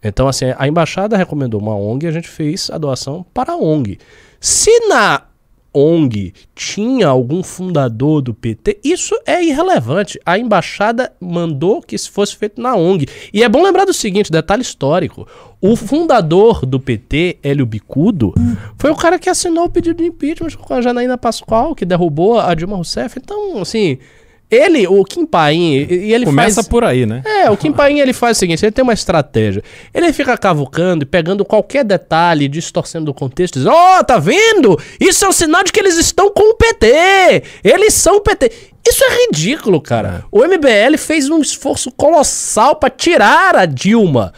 Então, 0.03 0.27
assim, 0.27 0.45
a 0.57 0.67
embaixada 0.67 1.17
recomendou 1.17 1.59
uma 1.59 1.75
ONG 1.75 2.05
e 2.05 2.09
a 2.09 2.11
gente 2.11 2.29
fez 2.29 2.69
a 2.69 2.77
doação 2.77 3.25
para 3.33 3.53
a 3.53 3.57
ONG. 3.57 3.99
Se 4.39 4.87
na 4.87 5.23
ONG 5.73 6.33
tinha 6.55 7.07
algum 7.07 7.43
fundador 7.43 8.21
do 8.21 8.33
PT, 8.33 8.79
isso 8.83 9.15
é 9.25 9.43
irrelevante. 9.43 10.19
A 10.25 10.37
embaixada 10.37 11.11
mandou 11.19 11.81
que 11.81 11.95
isso 11.95 12.11
fosse 12.11 12.35
feito 12.35 12.61
na 12.61 12.75
ONG. 12.75 13.07
E 13.33 13.43
é 13.43 13.49
bom 13.49 13.61
lembrar 13.61 13.85
do 13.85 13.93
seguinte, 13.93 14.31
detalhe 14.31 14.61
histórico. 14.61 15.27
O 15.61 15.75
fundador 15.75 16.65
do 16.65 16.79
PT, 16.79 17.37
Hélio 17.43 17.65
Bicudo, 17.65 18.33
foi 18.77 18.89
o 18.91 18.95
cara 18.95 19.19
que 19.19 19.29
assinou 19.29 19.65
o 19.65 19.69
pedido 19.69 19.97
de 19.97 20.05
impeachment 20.05 20.51
com 20.51 20.73
a 20.73 20.81
Janaína 20.81 21.17
Pascoal, 21.17 21.75
que 21.75 21.83
derrubou 21.83 22.39
a 22.39 22.53
Dilma 22.55 22.77
Rousseff. 22.77 23.19
Então, 23.21 23.61
assim, 23.61 23.97
ele, 24.49 24.87
o 24.87 25.03
Kim 25.03 25.27
Paim, 25.27 25.85
e 25.87 26.11
ele 26.11 26.25
Começa 26.25 26.55
faz... 26.55 26.67
por 26.67 26.83
aí, 26.83 27.05
né? 27.05 27.21
É, 27.23 27.51
o 27.51 27.57
Kim 27.57 27.71
Paim 27.71 27.99
ele 27.99 28.13
faz 28.13 28.37
o 28.37 28.39
seguinte, 28.39 28.65
ele 28.65 28.71
tem 28.71 28.81
uma 28.81 28.93
estratégia. 28.93 29.61
Ele 29.93 30.11
fica 30.11 30.35
cavucando 30.37 31.03
e 31.03 31.05
pegando 31.05 31.45
qualquer 31.45 31.83
detalhe, 31.83 32.47
distorcendo 32.47 33.11
o 33.11 33.13
contexto, 33.13 33.55
dizendo, 33.55 33.75
ó, 33.75 34.01
tá 34.01 34.17
vendo? 34.17 34.79
Isso 34.99 35.23
é 35.23 35.29
um 35.29 35.33
sinal 35.33 35.63
de 35.63 35.71
que 35.71 35.79
eles 35.79 35.97
estão 35.97 36.31
com 36.31 36.51
o 36.51 36.55
PT. 36.55 37.43
Eles 37.63 37.93
são 37.93 38.15
o 38.15 38.21
PT. 38.21 38.51
Isso 38.87 39.03
é 39.03 39.25
ridículo, 39.25 39.79
cara. 39.79 40.23
O 40.31 40.39
MBL 40.39 40.97
fez 40.97 41.29
um 41.29 41.39
esforço 41.41 41.91
colossal 41.91 42.75
pra 42.77 42.89
tirar 42.89 43.55
a 43.55 43.65
Dilma. 43.65 44.33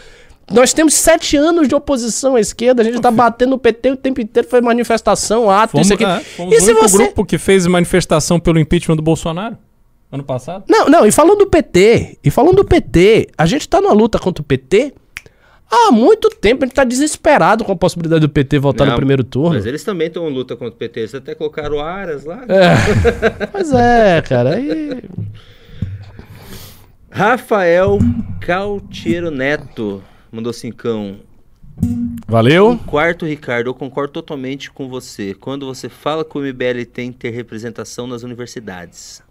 Nós 0.52 0.74
temos 0.74 0.94
sete 0.94 1.38
anos 1.38 1.68
de 1.68 1.76
oposição 1.76 2.36
à 2.36 2.40
esquerda, 2.40 2.82
a 2.82 2.86
gente 2.86 3.00
tá 3.00 3.10
batendo 3.12 3.52
no 3.52 3.58
PT 3.58 3.92
o 3.92 3.98
tempo 3.98 4.22
inteiro, 4.22 4.48
foi 4.48 4.62
manifestação, 4.62 5.50
ato, 5.50 5.72
Fomos, 5.72 5.88
isso 5.88 5.94
aqui. 5.94 6.04
é, 6.04 6.20
fomos 6.20 6.54
e 6.54 6.58
o 6.58 6.62
se 6.62 6.72
único 6.72 6.90
você... 6.90 6.98
grupo 6.98 7.26
que 7.26 7.38
fez 7.38 7.66
manifestação 7.66 8.40
pelo 8.40 8.60
impeachment 8.60 8.96
do 8.96 9.02
Bolsonaro 9.02 9.58
ano 10.12 10.24
passado. 10.24 10.66
Não, 10.68 10.90
não, 10.90 11.06
e 11.06 11.12
falando 11.12 11.38
do 11.38 11.48
PT, 11.48 12.18
e 12.22 12.30
falando 12.30 12.58
do 12.58 12.66
PT, 12.66 13.30
a 13.38 13.46
gente 13.46 13.68
tá 13.68 13.80
numa 13.80 13.94
luta 13.94 14.20
contra 14.20 14.42
o 14.42 14.46
PT 14.46 14.94
Há 15.72 15.90
muito 15.90 16.30
tempo 16.30 16.66
a 16.66 16.68
gente 16.68 16.76
tá 16.76 16.84
desesperado 16.84 17.64
com 17.64 17.72
a 17.72 17.76
possibilidade 17.78 18.20
do 18.20 18.28
PT 18.28 18.60
voltar 18.60 18.84
Não, 18.84 18.92
no 18.92 18.98
primeiro 18.98 19.24
turno. 19.24 19.56
Mas 19.56 19.66
eles 19.66 19.82
também 19.86 20.08
estão 20.08 20.30
em 20.30 20.34
luta 20.34 20.58
contra 20.58 20.74
o 20.74 20.78
PT. 20.78 21.00
Eles 21.00 21.16
até 21.16 21.34
colocaram 21.34 21.78
o 21.78 21.80
Aras 21.80 22.26
lá. 22.26 22.44
É. 22.50 23.48
Pois 23.48 23.72
é, 23.72 24.22
cara. 24.22 24.56
Aí... 24.56 25.02
Rafael 27.10 28.00
Cautiero 28.42 29.32
Neto 29.32 30.04
mandou 30.32 30.54
cincão. 30.54 31.20
Valeu. 32.28 32.80
Quarto, 32.86 33.26
Ricardo, 33.26 33.68
eu 33.68 33.74
concordo 33.74 34.14
totalmente 34.14 34.72
com 34.72 34.88
você. 34.88 35.34
Quando 35.34 35.66
você 35.66 35.90
fala 35.90 36.24
que 36.24 36.38
o 36.38 36.42
MBL 36.42 36.86
tem 36.92 37.12
que 37.12 37.20
ter 37.20 37.30
representação 37.32 38.08
nas 38.08 38.24
universidades. 38.24 39.22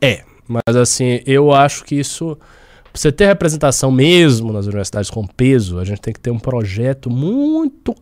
É, 0.00 0.24
mas 0.46 0.76
assim, 0.76 1.20
eu 1.26 1.52
acho 1.52 1.84
que 1.84 1.94
isso. 1.94 2.36
Pra 2.84 3.00
você 3.00 3.10
ter 3.10 3.26
representação 3.26 3.90
mesmo 3.90 4.52
nas 4.52 4.66
universidades 4.66 5.10
com 5.10 5.26
peso, 5.26 5.78
a 5.78 5.84
gente 5.84 6.00
tem 6.00 6.14
que 6.14 6.20
ter 6.20 6.30
um 6.30 6.38
projeto 6.38 7.10
muito 7.10 7.94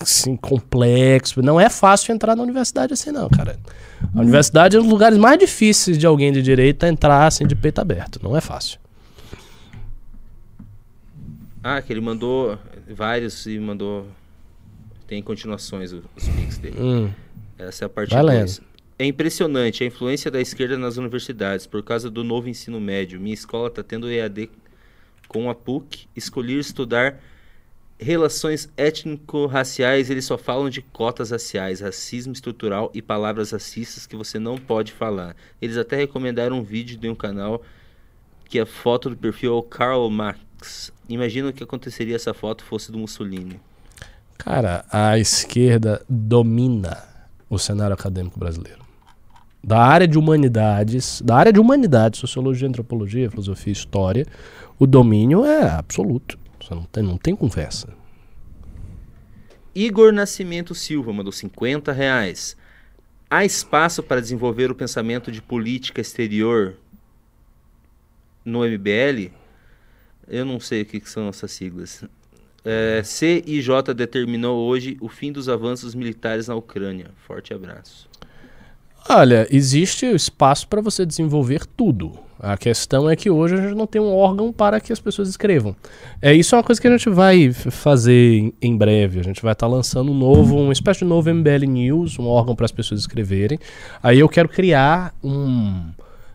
assim, 0.00 0.36
complexo. 0.36 1.40
Não 1.40 1.60
é 1.60 1.68
fácil 1.68 2.12
entrar 2.12 2.34
na 2.34 2.42
universidade 2.42 2.92
assim, 2.92 3.12
não, 3.12 3.28
cara. 3.28 3.56
A 4.14 4.20
universidade 4.20 4.76
é 4.76 4.80
um 4.80 4.82
dos 4.82 4.90
lugares 4.90 5.18
mais 5.18 5.38
difíceis 5.38 5.96
de 5.96 6.06
alguém 6.06 6.32
de 6.32 6.42
direita 6.42 6.88
entrar 6.88 7.26
assim 7.26 7.46
de 7.46 7.54
peito 7.54 7.80
aberto. 7.80 8.18
Não 8.22 8.36
é 8.36 8.40
fácil. 8.40 8.79
Ah, 11.62 11.80
que 11.82 11.92
ele 11.92 12.00
mandou 12.00 12.58
vários 12.88 13.46
e 13.46 13.58
mandou. 13.58 14.06
Tem 15.06 15.22
continuações 15.22 15.92
os, 15.92 16.04
os 16.16 16.28
pics 16.28 16.58
dele. 16.58 16.76
Hum. 16.80 17.10
Essa 17.58 17.84
é 17.84 17.86
a 17.86 17.88
parte 17.88 18.14
Vai 18.14 18.22
2. 18.24 18.60
É 18.98 19.04
impressionante 19.04 19.82
a 19.82 19.86
influência 19.86 20.30
da 20.30 20.40
esquerda 20.40 20.76
nas 20.76 20.96
universidades 20.96 21.66
por 21.66 21.82
causa 21.82 22.10
do 22.10 22.22
novo 22.22 22.48
ensino 22.48 22.80
médio. 22.80 23.20
Minha 23.20 23.34
escola 23.34 23.68
está 23.68 23.82
tendo 23.82 24.10
EAD 24.10 24.50
com 25.26 25.48
a 25.50 25.54
PUC. 25.54 26.06
Escolhi 26.14 26.58
estudar 26.58 27.18
relações 27.98 28.70
étnico-raciais. 28.76 30.10
Eles 30.10 30.24
só 30.24 30.38
falam 30.38 30.70
de 30.70 30.80
cotas 30.80 31.30
raciais, 31.30 31.80
racismo 31.80 32.32
estrutural 32.32 32.90
e 32.94 33.02
palavras 33.02 33.52
racistas 33.52 34.06
que 34.06 34.16
você 34.16 34.38
não 34.38 34.56
pode 34.56 34.92
falar. 34.92 35.36
Eles 35.60 35.76
até 35.76 35.96
recomendaram 35.96 36.58
um 36.58 36.62
vídeo 36.62 36.98
de 36.98 37.08
um 37.08 37.14
canal 37.14 37.62
que 38.48 38.58
a 38.58 38.66
foto 38.66 39.10
do 39.10 39.16
perfil 39.16 39.52
é 39.52 39.56
o 39.56 39.62
Karl 39.62 40.08
Marx. 40.10 40.92
Imagina 41.10 41.48
o 41.48 41.52
que 41.52 41.64
aconteceria 41.64 42.18
se 42.18 42.30
a 42.30 42.34
foto 42.34 42.64
fosse 42.64 42.92
do 42.92 42.98
Mussolini. 42.98 43.60
Cara, 44.38 44.84
a 44.90 45.18
esquerda 45.18 46.04
domina 46.08 47.02
o 47.48 47.58
cenário 47.58 47.92
acadêmico 47.92 48.38
brasileiro. 48.38 48.78
Da 49.62 49.78
área 49.82 50.06
de 50.06 50.16
humanidades, 50.16 51.20
da 51.20 51.36
área 51.36 51.52
de 51.52 51.58
humanidades, 51.58 52.20
sociologia, 52.20 52.68
antropologia, 52.68 53.28
filosofia, 53.28 53.72
história, 53.72 54.24
o 54.78 54.86
domínio 54.86 55.44
é 55.44 55.68
absoluto. 55.68 56.38
Você 56.62 56.74
não 56.74 56.84
tem, 56.84 57.02
não 57.02 57.18
tem 57.18 57.34
conversa. 57.34 57.88
Igor 59.74 60.12
Nascimento 60.12 60.74
Silva 60.74 61.12
mandou 61.12 61.32
50 61.32 61.92
reais. 61.92 62.56
Há 63.28 63.44
espaço 63.44 64.02
para 64.02 64.20
desenvolver 64.20 64.70
o 64.70 64.74
pensamento 64.74 65.30
de 65.30 65.42
política 65.42 66.00
exterior 66.00 66.76
no 68.44 68.60
MBL? 68.60 69.39
Eu 70.30 70.44
não 70.44 70.60
sei 70.60 70.82
o 70.82 70.86
que, 70.86 71.00
que 71.00 71.10
são 71.10 71.28
essas 71.28 71.50
siglas. 71.50 72.04
É, 72.64 73.02
CIJ 73.02 73.68
determinou 73.94 74.68
hoje 74.68 74.96
o 75.00 75.08
fim 75.08 75.32
dos 75.32 75.48
avanços 75.48 75.94
militares 75.94 76.48
na 76.48 76.54
Ucrânia. 76.54 77.06
Forte 77.26 77.52
abraço. 77.52 78.08
Olha, 79.08 79.46
existe 79.50 80.06
espaço 80.06 80.68
para 80.68 80.80
você 80.80 81.04
desenvolver 81.04 81.66
tudo. 81.66 82.12
A 82.38 82.56
questão 82.56 83.08
é 83.08 83.16
que 83.16 83.28
hoje 83.28 83.54
a 83.54 83.60
gente 83.60 83.74
não 83.74 83.86
tem 83.86 84.00
um 84.00 84.14
órgão 84.14 84.52
para 84.52 84.80
que 84.80 84.92
as 84.92 85.00
pessoas 85.00 85.28
escrevam. 85.28 85.74
É 86.22 86.32
isso 86.32 86.54
é 86.54 86.58
uma 86.58 86.64
coisa 86.64 86.80
que 86.80 86.86
a 86.86 86.90
gente 86.90 87.08
vai 87.10 87.52
fazer 87.52 88.38
em, 88.38 88.54
em 88.62 88.76
breve. 88.76 89.20
A 89.20 89.22
gente 89.22 89.42
vai 89.42 89.52
estar 89.52 89.66
lançando 89.66 90.12
um 90.12 90.14
novo, 90.14 90.56
uma 90.56 90.72
espécie 90.72 91.00
de 91.00 91.06
novo 91.06 91.32
MBL 91.32 91.66
News, 91.66 92.18
um 92.18 92.26
órgão 92.26 92.54
para 92.54 92.66
as 92.66 92.72
pessoas 92.72 93.00
escreverem. 93.00 93.58
Aí 94.02 94.18
eu 94.18 94.28
quero 94.28 94.48
criar 94.48 95.14
um 95.24 95.90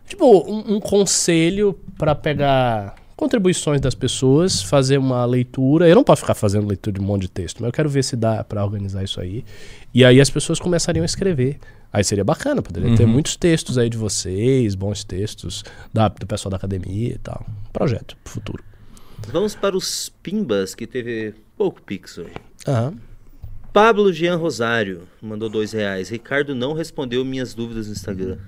tipo 0.06 0.26
um, 0.26 0.76
um 0.76 0.80
conselho 0.80 1.76
para 1.98 2.14
pegar 2.14 2.94
contribuições 3.16 3.80
das 3.80 3.94
pessoas, 3.94 4.62
fazer 4.62 4.98
uma 4.98 5.24
leitura. 5.24 5.88
Eu 5.88 5.94
não 5.94 6.04
posso 6.04 6.20
ficar 6.20 6.34
fazendo 6.34 6.66
leitura 6.68 6.94
de 6.94 7.00
um 7.00 7.04
monte 7.04 7.22
de 7.22 7.30
texto, 7.30 7.60
mas 7.60 7.68
eu 7.68 7.72
quero 7.72 7.88
ver 7.88 8.04
se 8.04 8.14
dá 8.14 8.44
para 8.44 8.62
organizar 8.62 9.02
isso 9.02 9.20
aí. 9.20 9.44
E 9.94 10.04
aí 10.04 10.20
as 10.20 10.28
pessoas 10.28 10.60
começariam 10.60 11.02
a 11.02 11.06
escrever. 11.06 11.58
Aí 11.92 12.04
seria 12.04 12.24
bacana, 12.24 12.60
poderia 12.60 12.94
ter 12.94 13.06
muitos 13.06 13.36
textos 13.36 13.78
aí 13.78 13.88
de 13.88 13.96
vocês, 13.96 14.74
bons 14.74 15.02
textos 15.02 15.64
da, 15.94 16.08
do 16.08 16.26
pessoal 16.26 16.50
da 16.50 16.58
academia 16.58 17.14
e 17.14 17.18
tal. 17.18 17.46
Projeto 17.72 18.16
pro 18.22 18.34
futuro. 18.34 18.62
Vamos 19.32 19.54
para 19.54 19.74
os 19.74 20.12
Pimbas, 20.22 20.74
que 20.74 20.86
teve 20.86 21.34
pouco 21.56 21.80
pix 21.80 22.18
hoje. 22.18 22.34
Aham. 22.68 22.94
Pablo 23.72 24.12
Jean 24.12 24.36
Rosário 24.36 25.02
mandou 25.20 25.48
dois 25.48 25.72
reais. 25.72 26.08
Ricardo 26.08 26.54
não 26.54 26.72
respondeu 26.72 27.24
minhas 27.24 27.54
dúvidas 27.54 27.86
no 27.86 27.92
Instagram. 27.92 28.38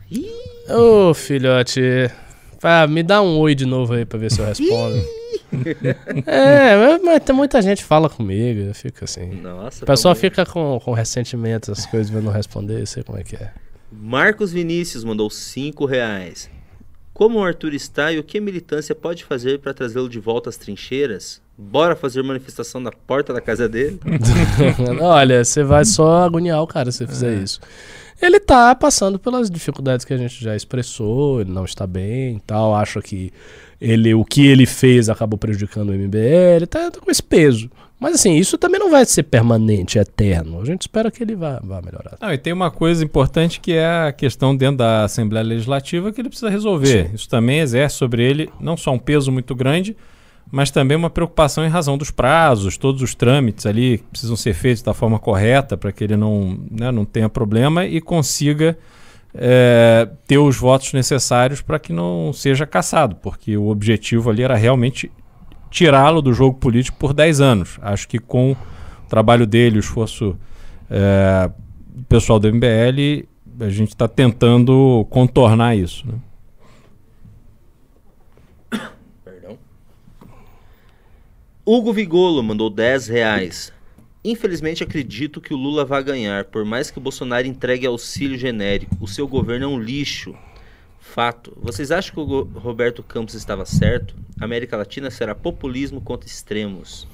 Ô, 0.68 1.12
filhote. 1.12 2.10
Ah, 2.62 2.86
me 2.86 3.02
dá 3.02 3.22
um 3.22 3.38
oi 3.38 3.54
de 3.54 3.64
novo 3.64 3.92
aí 3.94 4.04
pra 4.04 4.18
ver 4.18 4.30
se 4.30 4.40
eu 4.40 4.46
respondo. 4.46 5.02
é, 6.26 6.98
mas, 7.02 7.22
tem 7.24 7.34
muita 7.34 7.62
gente 7.62 7.78
que 7.78 7.84
fala 7.84 8.08
comigo, 8.08 8.60
eu 8.60 8.74
fico 8.74 9.04
assim. 9.04 9.40
nossa. 9.40 9.84
O 9.84 9.86
pessoal 9.86 10.14
tá 10.14 10.20
fica 10.20 10.44
com, 10.44 10.80
com 10.84 10.92
ressentimento, 10.92 11.72
as 11.72 11.86
coisas 11.86 12.12
eu 12.12 12.22
não 12.22 12.32
responder, 12.32 12.80
eu 12.80 12.86
sei 12.86 13.02
como 13.02 13.18
é 13.18 13.22
que 13.22 13.36
é. 13.36 13.52
Marcos 13.90 14.52
Vinícius 14.52 15.04
mandou 15.04 15.30
5 15.30 15.86
reais. 15.86 16.50
Como 17.14 17.40
o 17.40 17.42
Arthur 17.42 17.74
está 17.74 18.12
e 18.12 18.18
o 18.18 18.22
que 18.22 18.38
a 18.38 18.40
militância 18.40 18.94
pode 18.94 19.24
fazer 19.24 19.58
para 19.58 19.74
trazê-lo 19.74 20.08
de 20.08 20.20
volta 20.20 20.50
às 20.50 20.56
trincheiras? 20.56 21.42
Bora 21.56 21.96
fazer 21.96 22.22
manifestação 22.22 22.80
na 22.80 22.92
porta 22.92 23.32
da 23.32 23.40
casa 23.40 23.68
dele? 23.68 23.98
Olha, 25.00 25.44
você 25.44 25.64
vai 25.64 25.84
só 25.84 26.24
agoniar 26.24 26.62
o 26.62 26.66
cara 26.66 26.92
se 26.92 26.98
você 26.98 27.06
fizer 27.08 27.34
isso. 27.42 27.60
Ele 28.20 28.40
tá 28.40 28.74
passando 28.74 29.18
pelas 29.18 29.50
dificuldades 29.50 30.04
que 30.04 30.12
a 30.12 30.16
gente 30.16 30.42
já 30.42 30.56
expressou, 30.56 31.40
ele 31.40 31.52
não 31.52 31.64
está 31.64 31.86
bem 31.86 32.36
e 32.36 32.40
tal, 32.40 32.74
acho 32.74 33.00
que 33.00 33.32
ele, 33.80 34.12
o 34.12 34.24
que 34.24 34.46
ele 34.46 34.66
fez 34.66 35.08
acabou 35.08 35.38
prejudicando 35.38 35.90
o 35.90 35.94
MBL, 35.94 36.66
tá, 36.68 36.90
tá 36.90 37.00
com 37.00 37.10
esse 37.10 37.22
peso. 37.22 37.70
Mas 38.00 38.14
assim, 38.14 38.36
isso 38.36 38.56
também 38.56 38.78
não 38.78 38.90
vai 38.90 39.04
ser 39.04 39.24
permanente, 39.24 39.98
eterno. 39.98 40.60
A 40.60 40.64
gente 40.64 40.82
espera 40.82 41.10
que 41.10 41.22
ele 41.22 41.34
vá, 41.34 41.60
vá 41.62 41.82
melhorar. 41.82 42.16
Não, 42.20 42.32
e 42.32 42.38
tem 42.38 42.52
uma 42.52 42.70
coisa 42.70 43.04
importante 43.04 43.58
que 43.58 43.72
é 43.72 43.86
a 43.86 44.12
questão 44.12 44.56
dentro 44.56 44.78
da 44.78 45.04
Assembleia 45.04 45.44
Legislativa 45.44 46.12
que 46.12 46.20
ele 46.20 46.28
precisa 46.28 46.48
resolver. 46.48 47.10
Isso 47.12 47.28
também 47.28 47.58
exerce 47.58 47.96
sobre 47.96 48.22
ele 48.22 48.50
não 48.60 48.76
só 48.76 48.92
um 48.92 48.98
peso 48.98 49.32
muito 49.32 49.54
grande, 49.54 49.96
mas 50.50 50.70
também 50.70 50.96
uma 50.96 51.10
preocupação 51.10 51.64
em 51.64 51.68
razão 51.68 51.98
dos 51.98 52.10
prazos, 52.10 52.76
todos 52.76 53.02
os 53.02 53.14
trâmites 53.14 53.66
ali 53.66 53.98
precisam 54.10 54.36
ser 54.36 54.54
feitos 54.54 54.82
da 54.82 54.94
forma 54.94 55.18
correta 55.18 55.76
para 55.76 55.92
que 55.92 56.02
ele 56.04 56.16
não, 56.16 56.58
né, 56.70 56.90
não 56.90 57.04
tenha 57.04 57.28
problema 57.28 57.84
e 57.84 58.00
consiga 58.00 58.78
é, 59.34 60.08
ter 60.26 60.38
os 60.38 60.56
votos 60.56 60.92
necessários 60.92 61.60
para 61.60 61.78
que 61.78 61.92
não 61.92 62.32
seja 62.32 62.66
caçado, 62.66 63.16
porque 63.16 63.56
o 63.56 63.68
objetivo 63.68 64.30
ali 64.30 64.42
era 64.42 64.56
realmente 64.56 65.12
tirá-lo 65.70 66.22
do 66.22 66.32
jogo 66.32 66.58
político 66.58 66.96
por 66.98 67.12
10 67.12 67.40
anos. 67.40 67.78
Acho 67.82 68.08
que 68.08 68.18
com 68.18 68.52
o 68.52 68.56
trabalho 69.08 69.46
dele, 69.46 69.76
o 69.76 69.80
esforço 69.80 70.36
é, 70.90 71.50
pessoal 72.08 72.38
do 72.38 72.52
MBL, 72.52 73.26
a 73.60 73.68
gente 73.68 73.88
está 73.88 74.08
tentando 74.08 75.06
contornar 75.10 75.76
isso. 75.76 76.06
Né? 76.06 76.14
Hugo 81.70 81.92
Vigolo 81.92 82.42
mandou 82.42 82.70
10 82.70 83.08
reais. 83.08 83.70
Infelizmente 84.24 84.82
acredito 84.82 85.38
que 85.38 85.52
o 85.52 85.56
Lula 85.58 85.84
vai 85.84 86.02
ganhar, 86.02 86.46
por 86.46 86.64
mais 86.64 86.90
que 86.90 86.96
o 86.96 87.00
Bolsonaro 87.00 87.46
entregue 87.46 87.86
auxílio 87.86 88.38
genérico. 88.38 88.96
O 88.98 89.06
seu 89.06 89.28
governo 89.28 89.66
é 89.66 89.68
um 89.68 89.78
lixo. 89.78 90.34
Fato. 90.98 91.52
Vocês 91.60 91.90
acham 91.90 92.14
que 92.14 92.20
o 92.20 92.44
Roberto 92.58 93.02
Campos 93.02 93.34
estava 93.34 93.66
certo? 93.66 94.14
A 94.40 94.46
América 94.46 94.78
Latina 94.78 95.10
será 95.10 95.34
populismo 95.34 96.00
contra 96.00 96.26
extremos. 96.26 97.06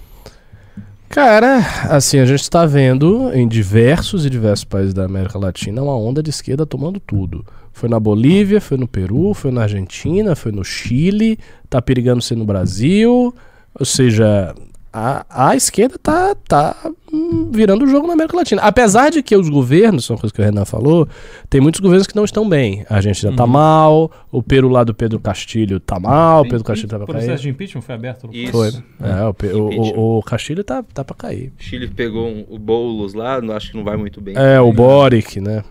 Cara, 1.09 1.59
assim, 1.91 2.21
a 2.21 2.25
gente 2.25 2.43
está 2.43 2.65
vendo 2.65 3.33
em 3.35 3.49
diversos 3.49 4.25
e 4.25 4.31
diversos 4.31 4.65
países 4.65 4.95
da 4.95 5.05
América 5.05 5.37
Latina 5.37 5.83
uma 5.83 5.97
onda 5.97 6.23
de 6.23 6.31
esquerda 6.31 6.65
tomando 6.65 7.01
tudo. 7.01 7.45
Foi 7.73 7.89
na 7.89 7.99
Bolívia, 7.99 8.61
foi 8.61 8.77
no 8.77 8.87
Peru, 8.87 9.35
foi 9.35 9.51
na 9.51 9.63
Argentina, 9.63 10.37
foi 10.37 10.53
no 10.53 10.65
Chile, 10.65 11.41
tá 11.69 11.83
perigando 11.83 12.23
ser 12.23 12.37
no 12.37 12.45
Brasil. 12.45 13.35
Ou 13.79 13.85
seja, 13.85 14.55
a, 14.93 15.27
a 15.49 15.57
esquerda 15.57 15.99
tá, 16.01 16.35
tá 16.47 16.77
hum, 17.13 17.51
virando 17.53 17.85
o 17.85 17.89
jogo 17.89 18.07
na 18.07 18.13
América 18.13 18.37
Latina. 18.37 18.63
Apesar 18.63 19.11
de 19.11 19.21
que 19.23 19.37
os 19.37 19.49
governos, 19.49 20.05
são 20.05 20.17
coisas 20.17 20.31
que 20.31 20.41
o 20.41 20.45
Renan 20.45 20.65
falou, 20.65 21.09
tem 21.51 21.61
muitos 21.61 21.81
governos 21.81 22.07
que 22.07 22.15
não 22.15 22.25
estão 22.25 22.49
bem. 22.49 22.87
A 22.89 22.95
Argentina 22.97 23.35
tá 23.35 23.45
mal, 23.47 24.09
o 24.31 24.41
Peru 24.41 24.69
lá 24.69 24.85
do 24.85 24.95
Pedro 24.95 25.19
Castilho 25.19 25.81
tá 25.81 25.99
mal, 25.99 26.43
o 26.43 26.49
Pedro 26.49 26.63
Castilho 26.63 26.89
tá 26.89 26.97
pra 26.99 27.05
O 27.05 27.09
cair. 27.09 27.19
processo 27.25 27.43
de 27.43 27.49
impeachment 27.51 27.83
foi 27.83 27.95
aberto? 27.97 28.29
Isso. 28.33 28.53
Foi. 28.53 28.69
É, 29.01 29.25
o, 29.27 29.35
Pe- 29.35 29.49
o, 29.53 29.69
o, 29.69 30.19
o 30.19 30.23
Castilho 30.23 30.63
tá, 30.63 30.85
tá 30.95 31.05
pra 31.05 31.17
cair. 31.17 31.53
Chile 31.59 31.89
pegou 31.89 32.29
um- 32.29 32.47
o 32.49 32.59
Boulos 32.59 33.15
lá, 33.15 33.41
não- 33.41 33.55
acho 33.57 33.73
que 33.73 33.77
não 33.77 33.83
vai 33.85 33.97
muito 33.97 34.21
bem. 34.21 34.35
É, 34.37 34.61
o 34.61 34.73
Boric, 34.73 35.41
né? 35.41 35.65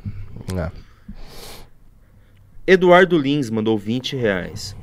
É. 0.57 0.69
Eduardo 2.65 3.17
Lins 3.17 3.49
mandou 3.49 3.77
20 3.77 4.15
reais. 4.15 4.75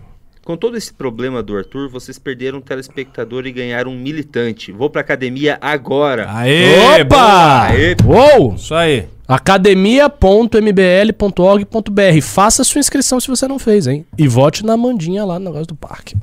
Com 0.51 0.57
todo 0.57 0.77
esse 0.77 0.93
problema 0.93 1.45
do 1.45 1.57
Arthur, 1.57 1.89
vocês 1.89 2.19
perderam 2.19 2.59
um 2.59 2.61
telespectador 2.61 3.47
e 3.47 3.53
ganharam 3.53 3.93
um 3.93 3.97
militante. 3.97 4.73
Vou 4.73 4.91
pra 4.91 5.01
academia 5.01 5.57
agora. 5.61 6.27
Aê! 6.29 7.03
Opa! 7.03 7.69
Aê. 7.69 7.95
Uou! 8.05 8.57
Isso 8.57 8.75
aí. 8.75 9.07
academia.mbl.org.br. 9.29 12.21
Faça 12.21 12.65
sua 12.65 12.81
inscrição 12.81 13.21
se 13.21 13.29
você 13.29 13.47
não 13.47 13.61
fez, 13.61 13.87
hein? 13.87 14.05
E 14.19 14.27
vote 14.27 14.67
na 14.67 14.77
Mandinha 14.77 15.25
lá 15.25 15.39
no 15.39 15.45
negócio 15.45 15.69
do 15.69 15.77
parque. 15.77 16.17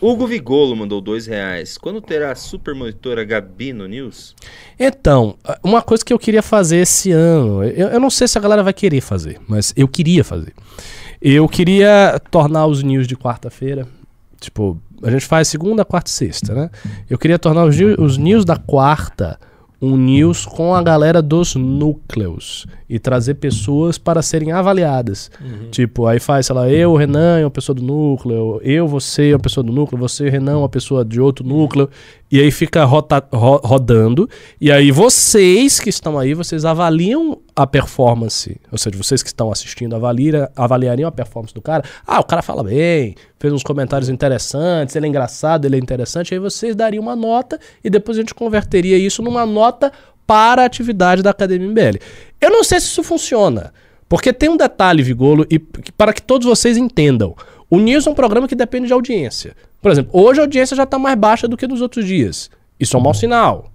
Hugo 0.00 0.26
Vigolo 0.26 0.74
mandou 0.74 1.02
dois 1.02 1.26
reais. 1.26 1.76
Quando 1.76 2.00
terá 2.00 2.32
a 2.32 2.34
super 2.34 2.74
monitora 2.74 3.22
Gabi 3.22 3.74
no 3.74 3.86
News? 3.86 4.34
Então, 4.80 5.34
uma 5.62 5.82
coisa 5.82 6.02
que 6.02 6.14
eu 6.14 6.18
queria 6.18 6.40
fazer 6.40 6.78
esse 6.78 7.12
ano, 7.12 7.62
eu, 7.64 7.88
eu 7.88 8.00
não 8.00 8.08
sei 8.08 8.26
se 8.26 8.38
a 8.38 8.40
galera 8.40 8.62
vai 8.62 8.72
querer 8.72 9.02
fazer, 9.02 9.38
mas 9.46 9.74
eu 9.76 9.86
queria 9.86 10.24
fazer. 10.24 10.54
Eu 11.22 11.48
queria 11.48 12.20
tornar 12.30 12.66
os 12.66 12.82
news 12.82 13.06
de 13.06 13.16
quarta-feira, 13.16 13.86
tipo, 14.40 14.76
a 15.02 15.10
gente 15.10 15.24
faz 15.24 15.46
segunda, 15.48 15.84
quarta 15.84 16.10
e 16.10 16.12
sexta, 16.12 16.52
né? 16.54 16.70
Eu 17.08 17.16
queria 17.16 17.38
tornar 17.38 17.64
os, 17.64 17.76
news- 17.76 17.96
os 17.98 18.18
news 18.18 18.44
da 18.44 18.56
quarta 18.56 19.38
um 19.84 19.96
news 19.96 20.46
com 20.46 20.76
a 20.76 20.80
galera 20.82 21.20
dos 21.20 21.56
núcleos 21.56 22.66
e 22.88 23.00
trazer 23.00 23.34
pessoas 23.34 23.98
para 23.98 24.22
serem 24.22 24.52
avaliadas. 24.52 25.28
Tipo, 25.72 26.06
aí 26.06 26.20
faz, 26.20 26.46
sei 26.46 26.54
lá, 26.54 26.70
eu, 26.70 26.92
o 26.92 26.96
Renan, 26.96 27.40
é 27.40 27.44
uma 27.44 27.50
pessoa 27.50 27.74
do 27.74 27.82
núcleo, 27.82 28.60
eu, 28.62 28.86
você, 28.86 29.30
é 29.30 29.34
uma 29.34 29.40
pessoa 29.40 29.64
do 29.64 29.72
núcleo, 29.72 29.98
você, 29.98 30.28
Renan, 30.30 30.58
uma 30.58 30.68
pessoa 30.68 31.04
de 31.04 31.20
outro 31.20 31.44
núcleo, 31.44 31.90
e 32.30 32.38
aí 32.40 32.52
fica 32.52 32.84
rota- 32.84 33.26
ro- 33.32 33.60
rodando, 33.64 34.30
e 34.60 34.70
aí 34.70 34.92
vocês 34.92 35.80
que 35.80 35.88
estão 35.90 36.16
aí, 36.16 36.32
vocês 36.32 36.64
avaliam 36.64 37.38
a 37.54 37.66
performance, 37.66 38.58
ou 38.70 38.78
seja, 38.78 38.96
vocês 38.96 39.22
que 39.22 39.28
estão 39.28 39.52
assistindo 39.52 39.94
avalia, 39.94 40.50
avaliariam 40.56 41.06
a 41.06 41.12
performance 41.12 41.52
do 41.52 41.60
cara. 41.60 41.84
Ah, 42.06 42.20
o 42.20 42.24
cara 42.24 42.40
fala 42.40 42.64
bem, 42.64 43.14
fez 43.38 43.52
uns 43.52 43.62
comentários 43.62 44.08
interessantes, 44.08 44.96
ele 44.96 45.06
é 45.06 45.08
engraçado, 45.08 45.66
ele 45.66 45.76
é 45.76 45.78
interessante, 45.78 46.32
aí 46.32 46.40
vocês 46.40 46.74
dariam 46.74 47.02
uma 47.02 47.14
nota 47.14 47.58
e 47.84 47.90
depois 47.90 48.16
a 48.16 48.20
gente 48.22 48.34
converteria 48.34 48.96
isso 48.96 49.22
numa 49.22 49.44
nota 49.44 49.92
para 50.26 50.62
a 50.62 50.64
atividade 50.64 51.22
da 51.22 51.30
Academia 51.30 51.68
MBL. 51.68 51.98
Eu 52.40 52.50
não 52.50 52.64
sei 52.64 52.80
se 52.80 52.86
isso 52.86 53.02
funciona, 53.02 53.72
porque 54.08 54.32
tem 54.32 54.48
um 54.48 54.56
detalhe, 54.56 55.02
Vigolo, 55.02 55.46
e 55.50 55.58
para 55.58 56.12
que 56.12 56.22
todos 56.22 56.46
vocês 56.46 56.76
entendam. 56.76 57.34
O 57.68 57.78
News 57.78 58.06
é 58.06 58.10
um 58.10 58.14
programa 58.14 58.48
que 58.48 58.54
depende 58.54 58.86
de 58.86 58.92
audiência. 58.92 59.54
Por 59.80 59.90
exemplo, 59.90 60.10
hoje 60.18 60.40
a 60.40 60.44
audiência 60.44 60.76
já 60.76 60.84
está 60.84 60.98
mais 60.98 61.18
baixa 61.18 61.48
do 61.48 61.56
que 61.56 61.66
nos 61.66 61.80
outros 61.80 62.06
dias. 62.06 62.50
Isso 62.78 62.96
é 62.96 63.00
um 63.00 63.02
mau 63.02 63.14
sinal. 63.14 63.71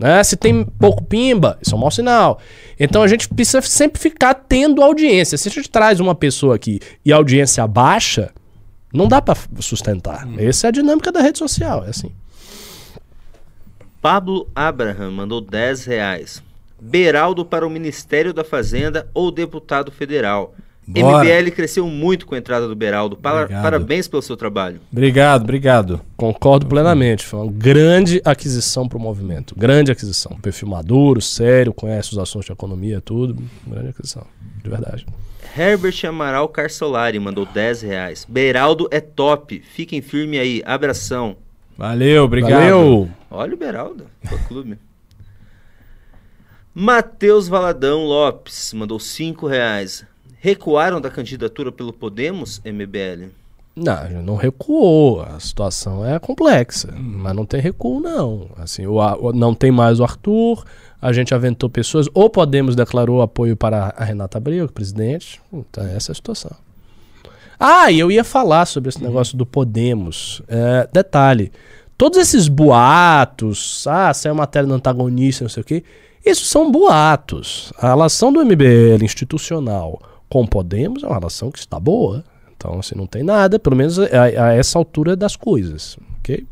Né? 0.00 0.24
Se 0.24 0.34
tem 0.34 0.64
pouco 0.64 1.04
pimba, 1.04 1.58
isso 1.60 1.74
é 1.74 1.76
um 1.76 1.80
mau 1.80 1.90
sinal. 1.90 2.40
Então 2.78 3.02
a 3.02 3.06
gente 3.06 3.28
precisa 3.28 3.60
sempre 3.60 4.00
ficar 4.00 4.32
tendo 4.32 4.82
audiência. 4.82 5.36
Se 5.36 5.48
a 5.48 5.50
gente 5.52 5.68
traz 5.68 6.00
uma 6.00 6.14
pessoa 6.14 6.56
aqui 6.56 6.80
e 7.04 7.12
a 7.12 7.16
audiência 7.16 7.66
baixa, 7.66 8.30
não 8.90 9.06
dá 9.06 9.20
para 9.20 9.38
sustentar. 9.58 10.26
Essa 10.38 10.66
é 10.66 10.68
a 10.68 10.70
dinâmica 10.72 11.12
da 11.12 11.20
rede 11.20 11.38
social, 11.38 11.84
é 11.84 11.90
assim. 11.90 12.10
Pablo 14.00 14.48
Abraham 14.54 15.10
mandou 15.10 15.42
10 15.42 15.84
reais. 15.84 16.42
Beraldo 16.80 17.44
para 17.44 17.66
o 17.66 17.70
Ministério 17.70 18.32
da 18.32 18.42
Fazenda 18.42 19.06
ou 19.12 19.30
deputado 19.30 19.92
federal. 19.92 20.54
Bora. 20.92 21.24
MBL 21.24 21.50
cresceu 21.52 21.86
muito 21.86 22.26
com 22.26 22.34
a 22.34 22.38
entrada 22.38 22.66
do 22.66 22.74
Beraldo. 22.74 23.16
Para- 23.16 23.46
parabéns 23.48 24.08
pelo 24.08 24.22
seu 24.22 24.36
trabalho. 24.36 24.80
Obrigado, 24.90 25.42
obrigado. 25.42 26.00
Concordo 26.16 26.66
plenamente. 26.66 27.24
Foi 27.24 27.40
uma 27.40 27.52
grande 27.52 28.20
aquisição 28.24 28.88
para 28.88 28.98
o 28.98 29.00
movimento. 29.00 29.54
Grande 29.56 29.92
aquisição. 29.92 30.36
Perfil 30.40 30.68
maduro, 30.68 31.20
sério, 31.20 31.72
conhece 31.72 32.12
os 32.12 32.18
assuntos 32.18 32.46
de 32.46 32.52
economia, 32.52 33.00
tudo. 33.00 33.36
Grande 33.66 33.88
aquisição. 33.90 34.26
De 34.62 34.68
verdade. 34.68 35.06
Herbert 35.56 35.94
Amaral 36.06 36.48
Carsolari 36.48 37.18
mandou 37.18 37.44
10 37.46 37.82
reais. 37.82 38.26
Beraldo 38.28 38.88
é 38.90 39.00
top. 39.00 39.60
Fiquem 39.60 40.00
firme 40.00 40.38
aí. 40.38 40.62
Abração. 40.64 41.36
Valeu, 41.76 42.24
obrigado. 42.24 42.52
Valeu! 42.60 43.10
Olha 43.30 43.54
o 43.54 43.56
Beraldo. 43.56 44.06
Fã 44.24 44.36
clube. 44.46 44.76
Matheus 46.74 47.48
Valadão 47.48 48.04
Lopes 48.04 48.72
mandou 48.72 48.98
5 49.00 49.46
reais. 49.46 50.04
Recuaram 50.40 51.00
da 51.00 51.10
candidatura 51.10 51.70
pelo 51.70 51.92
Podemos, 51.92 52.60
MBL? 52.64 53.28
Não, 53.76 54.22
não 54.22 54.36
recuou. 54.36 55.20
A 55.22 55.38
situação 55.38 56.04
é 56.04 56.18
complexa, 56.18 56.92
mas 56.96 57.36
não 57.36 57.44
tem 57.44 57.60
recuo, 57.60 58.00
não. 58.00 58.48
Assim, 58.56 58.86
o, 58.86 58.94
o- 58.96 59.32
não 59.32 59.54
tem 59.54 59.70
mais 59.70 60.00
o 60.00 60.02
Arthur, 60.04 60.64
a 61.00 61.12
gente 61.12 61.34
aventou 61.34 61.68
pessoas. 61.68 62.06
Ou 62.14 62.28
Podemos 62.30 62.74
declarou 62.74 63.20
apoio 63.22 63.54
para 63.56 63.94
a 63.96 64.04
Renata 64.04 64.38
Abreu, 64.38 64.66
presidente. 64.68 65.40
Então, 65.52 65.84
essa 65.84 66.10
é 66.10 66.12
a 66.12 66.16
situação. 66.16 66.52
Ah, 67.58 67.90
e 67.92 67.98
eu 68.00 68.10
ia 68.10 68.24
falar 68.24 68.64
sobre 68.64 68.88
esse 68.88 69.02
negócio 69.02 69.36
do 69.36 69.44
Podemos. 69.44 70.40
É, 70.48 70.88
detalhe: 70.92 71.52
todos 71.98 72.18
esses 72.18 72.48
boatos, 72.48 73.86
ah, 73.86 74.12
saiu 74.14 74.34
matéria 74.34 74.66
no 74.66 74.74
antagonista, 74.74 75.44
não 75.44 75.50
sei 75.50 75.60
o 75.60 75.66
quê, 75.66 75.84
isso 76.24 76.44
são 76.46 76.70
boatos. 76.72 77.72
A 77.78 77.88
relação 77.88 78.32
do 78.32 78.44
MBL 78.44 79.02
institucional 79.04 80.00
com 80.30 80.46
Podemos 80.46 81.02
é 81.02 81.06
uma 81.06 81.16
relação 81.18 81.50
que 81.50 81.58
está 81.58 81.78
boa. 81.78 82.24
Então, 82.56 82.78
assim, 82.78 82.94
não 82.94 83.06
tem 83.06 83.22
nada, 83.22 83.58
pelo 83.58 83.76
menos 83.76 83.98
a, 83.98 84.04
a 84.22 84.52
essa 84.54 84.78
altura 84.78 85.14
das 85.16 85.34
coisas, 85.36 85.98
ok? 86.18 86.46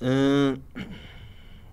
Ahn, 0.00 0.56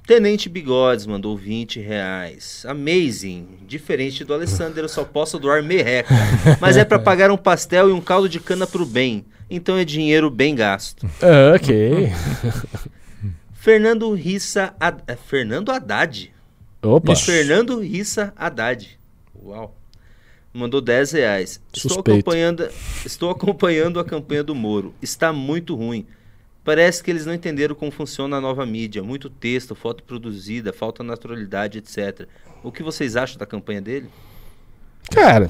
Tenente 0.05 0.49
Bigodes 0.49 1.05
mandou 1.05 1.35
20 1.37 1.79
reais. 1.79 2.65
Amazing. 2.67 3.47
Diferente 3.67 4.23
do 4.23 4.33
Alessandro, 4.33 4.79
eu 4.81 4.89
só 4.89 5.03
posso 5.03 5.39
doar 5.39 5.63
merreca. 5.63 6.13
Mas 6.59 6.77
é 6.77 6.83
pra 6.85 6.99
pagar 6.99 7.31
um 7.31 7.37
pastel 7.37 7.89
e 7.89 7.93
um 7.93 8.01
caldo 8.01 8.27
de 8.27 8.39
cana 8.39 8.67
pro 8.67 8.85
bem. 8.85 9.25
Então 9.49 9.77
é 9.77 9.85
dinheiro 9.85 10.29
bem 10.29 10.55
gasto. 10.55 11.07
É, 11.21 11.53
ok. 11.55 12.11
Fernando 13.53 14.13
Rissa... 14.13 14.73
Had- 14.79 15.03
é 15.07 15.15
Fernando 15.15 15.71
Haddad. 15.71 16.33
Opa. 16.81 17.15
Fernando 17.15 17.79
Rissa 17.79 18.33
Haddad. 18.35 18.99
Uau. 19.43 19.75
Mandou 20.53 20.79
10 20.79 21.11
reais. 21.13 21.61
Estou 21.73 21.99
acompanhando, 21.99 22.69
estou 23.05 23.29
acompanhando 23.29 23.99
a 23.99 24.05
campanha 24.05 24.43
do 24.43 24.53
Moro. 24.53 24.93
Está 25.01 25.33
muito 25.33 25.75
ruim. 25.75 26.05
Parece 26.63 27.03
que 27.03 27.11
eles 27.11 27.25
não 27.25 27.33
entenderam 27.33 27.75
como 27.75 27.91
funciona 27.91 28.37
a 28.37 28.41
nova 28.41 28.65
mídia. 28.65 29.03
Muito 29.03 29.29
texto, 29.29 29.75
foto 29.75 30.03
produzida, 30.03 30.71
falta 30.71 31.03
naturalidade, 31.03 31.79
etc. 31.79 32.27
O 32.63 32.71
que 32.71 32.83
vocês 32.83 33.15
acham 33.15 33.37
da 33.37 33.45
campanha 33.45 33.81
dele? 33.81 34.07
Cara, 35.11 35.49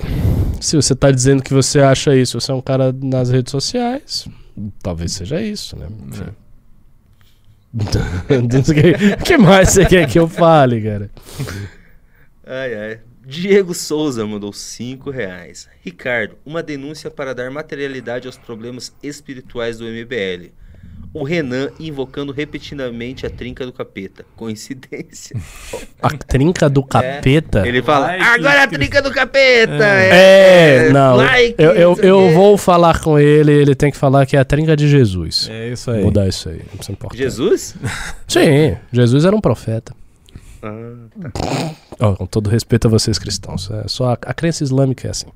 se 0.59 0.75
você 0.75 0.95
tá 0.95 1.11
dizendo 1.11 1.43
que 1.43 1.53
você 1.53 1.79
acha 1.79 2.15
isso, 2.15 2.39
você 2.39 2.51
é 2.51 2.55
um 2.55 2.61
cara 2.61 2.91
nas 2.91 3.29
redes 3.29 3.51
sociais, 3.51 4.27
talvez 4.81 5.11
seja 5.11 5.41
isso, 5.41 5.77
né? 5.77 5.87
Enfim. 6.07 6.23
O 9.19 9.23
que 9.23 9.35
mais 9.35 9.69
você 9.69 9.83
quer 9.83 10.07
que 10.07 10.19
eu 10.19 10.27
fale, 10.27 10.79
cara? 10.79 11.09
Ai, 12.45 12.75
ai. 12.75 12.99
Diego 13.25 13.73
Souza 13.73 14.25
mandou 14.25 14.51
5 14.51 15.09
reais. 15.09 15.69
Ricardo, 15.81 16.35
uma 16.45 16.61
denúncia 16.61 17.09
para 17.09 17.33
dar 17.33 17.49
materialidade 17.49 18.27
aos 18.27 18.37
problemas 18.37 18.93
espirituais 19.01 19.77
do 19.77 19.85
MBL. 19.85 20.51
O 21.13 21.23
Renan 21.23 21.69
invocando 21.79 22.33
repetidamente 22.33 23.25
a 23.25 23.29
trinca 23.29 23.65
do 23.65 23.71
capeta. 23.71 24.25
Coincidência? 24.35 25.39
A 26.01 26.09
trinca 26.09 26.67
do 26.67 26.83
capeta? 26.83 27.65
Ele 27.65 27.81
fala, 27.83 28.07
Like, 28.07 28.23
agora 28.23 28.63
a 28.63 28.67
trinca 28.67 29.01
do 29.01 29.11
capeta! 29.11 29.85
É, 29.85 30.89
não. 30.91 31.15
like, 31.15 31.55
eu 31.57 31.71
eu, 31.71 31.95
não 31.95 32.03
eu 32.03 32.27
quê." 32.27 32.33
vou 32.33 32.57
falar 32.57 32.99
com 32.99 33.19
ele, 33.19 33.51
ele 33.53 33.75
tem 33.75 33.91
que 33.91 33.97
falar 33.97 34.25
que 34.25 34.35
é 34.35 34.39
a 34.39 34.45
trinca 34.45 34.75
de 34.75 34.89
Jesus. 34.89 35.47
É 35.49 35.69
isso 35.69 35.91
aí. 35.91 36.03
Mudar 36.03 36.27
isso 36.27 36.49
aí, 36.49 36.61
isso 36.79 36.91
é 36.91 36.93
importante. 36.93 37.19
Jesus? 37.21 37.75
Sim, 38.27 38.75
Jesus 38.91 39.23
era 39.23 39.35
um 39.35 39.41
profeta. 39.41 39.93
Ah, 40.63 41.31
Ó, 41.99 42.15
com 42.15 42.25
todo 42.25 42.49
respeito 42.49 42.87
a 42.87 42.89
vocês 42.89 43.19
cristãos, 43.19 43.69
é 43.69 43.87
só 43.87 44.11
a, 44.11 44.13
a 44.13 44.33
crença 44.33 44.63
islâmica 44.63 45.07
é 45.07 45.11
assim. 45.11 45.27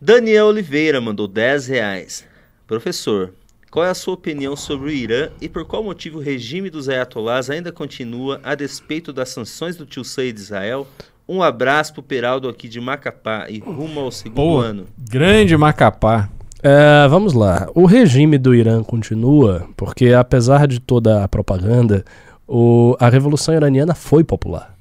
Daniel 0.00 0.46
Oliveira 0.46 1.00
mandou 1.00 1.26
10 1.26 1.66
reais. 1.66 2.24
Professor, 2.66 3.32
qual 3.70 3.84
é 3.84 3.90
a 3.90 3.94
sua 3.94 4.14
opinião 4.14 4.54
sobre 4.54 4.86
o 4.88 4.90
Irã 4.90 5.28
e 5.40 5.48
por 5.48 5.64
qual 5.64 5.82
motivo 5.82 6.18
o 6.18 6.22
regime 6.22 6.70
dos 6.70 6.88
ayatolás 6.88 7.50
ainda 7.50 7.72
continua 7.72 8.40
a 8.44 8.54
despeito 8.54 9.12
das 9.12 9.30
sanções 9.30 9.76
do 9.76 9.84
tio 9.84 10.04
Say 10.04 10.32
de 10.32 10.40
Israel? 10.40 10.86
Um 11.28 11.42
abraço 11.42 11.92
pro 11.92 12.02
Peraldo 12.02 12.48
aqui 12.48 12.68
de 12.68 12.80
Macapá 12.80 13.46
e 13.50 13.58
rumo 13.58 13.98
ao 14.00 14.12
segundo 14.12 14.36
Pô, 14.36 14.58
ano. 14.58 14.86
grande 14.96 15.56
Macapá. 15.56 16.28
É, 16.62 17.06
vamos 17.08 17.32
lá. 17.32 17.68
O 17.74 17.84
regime 17.84 18.38
do 18.38 18.54
Irã 18.54 18.82
continua, 18.82 19.68
porque 19.76 20.12
apesar 20.12 20.66
de 20.66 20.80
toda 20.80 21.24
a 21.24 21.28
propaganda, 21.28 22.04
o- 22.46 22.96
a 23.00 23.08
Revolução 23.08 23.54
Iraniana 23.54 23.94
foi 23.94 24.22
popular. 24.24 24.74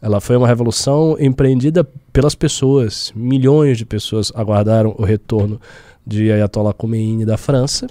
Ela 0.00 0.20
foi 0.20 0.36
uma 0.36 0.48
revolução 0.48 1.16
empreendida 1.20 1.86
pelas 2.12 2.34
pessoas. 2.34 3.12
Milhões 3.14 3.78
de 3.78 3.84
pessoas 3.86 4.32
aguardaram 4.34 4.94
o 4.98 5.04
retorno 5.04 5.60
de 6.04 6.32
Ayatollah 6.32 6.72
Khomeini 6.74 7.24
da 7.24 7.36
França. 7.36 7.86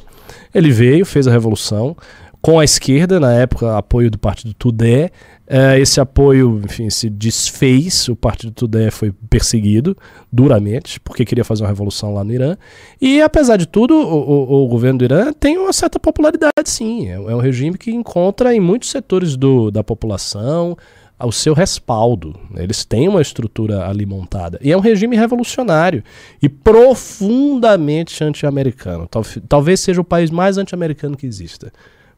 Ele 0.53 0.71
veio, 0.71 1.05
fez 1.05 1.25
a 1.27 1.31
revolução, 1.31 1.95
com 2.41 2.59
a 2.59 2.63
esquerda, 2.63 3.19
na 3.19 3.31
época, 3.33 3.77
apoio 3.77 4.09
do 4.09 4.17
partido 4.17 4.53
Tudé. 4.53 5.11
Eh, 5.47 5.79
esse 5.79 5.99
apoio, 6.01 6.59
enfim, 6.65 6.89
se 6.89 7.09
desfez. 7.09 8.07
O 8.07 8.15
partido 8.15 8.51
Tudé 8.51 8.89
foi 8.89 9.11
perseguido 9.29 9.95
duramente, 10.31 10.99
porque 11.01 11.23
queria 11.25 11.43
fazer 11.43 11.61
uma 11.63 11.69
revolução 11.69 12.13
lá 12.13 12.23
no 12.23 12.33
Irã. 12.33 12.57
E, 12.99 13.21
apesar 13.21 13.57
de 13.57 13.67
tudo, 13.67 13.93
o, 13.95 14.53
o- 14.53 14.65
o 14.65 14.67
governo 14.67 14.99
do 14.99 15.05
Irã 15.05 15.31
tem 15.33 15.57
uma 15.57 15.71
certa 15.73 15.99
popularidade, 15.99 16.51
sim. 16.65 17.09
É, 17.09 17.13
é 17.13 17.35
um 17.35 17.39
regime 17.39 17.77
que 17.77 17.91
encontra 17.91 18.55
em 18.55 18.59
muitos 18.59 18.89
setores 18.89 19.35
do, 19.37 19.69
da 19.69 19.83
população 19.83 20.75
o 21.23 21.31
seu 21.31 21.53
respaldo. 21.53 22.33
Eles 22.55 22.83
têm 22.83 23.07
uma 23.07 23.21
estrutura 23.21 23.87
ali 23.87 24.07
montada. 24.07 24.57
E 24.59 24.71
é 24.71 24.75
um 24.77 24.79
regime 24.79 25.15
revolucionário 25.15 26.03
e 26.41 26.49
profundamente 26.49 28.23
anti-americano. 28.23 29.07
Tal- 29.07 29.23
talvez 29.47 29.79
seja 29.81 30.01
o 30.01 30.03
país 30.03 30.31
mais 30.31 30.57
anti-americano 30.57 31.15
que 31.15 31.27
exista. 31.27 31.71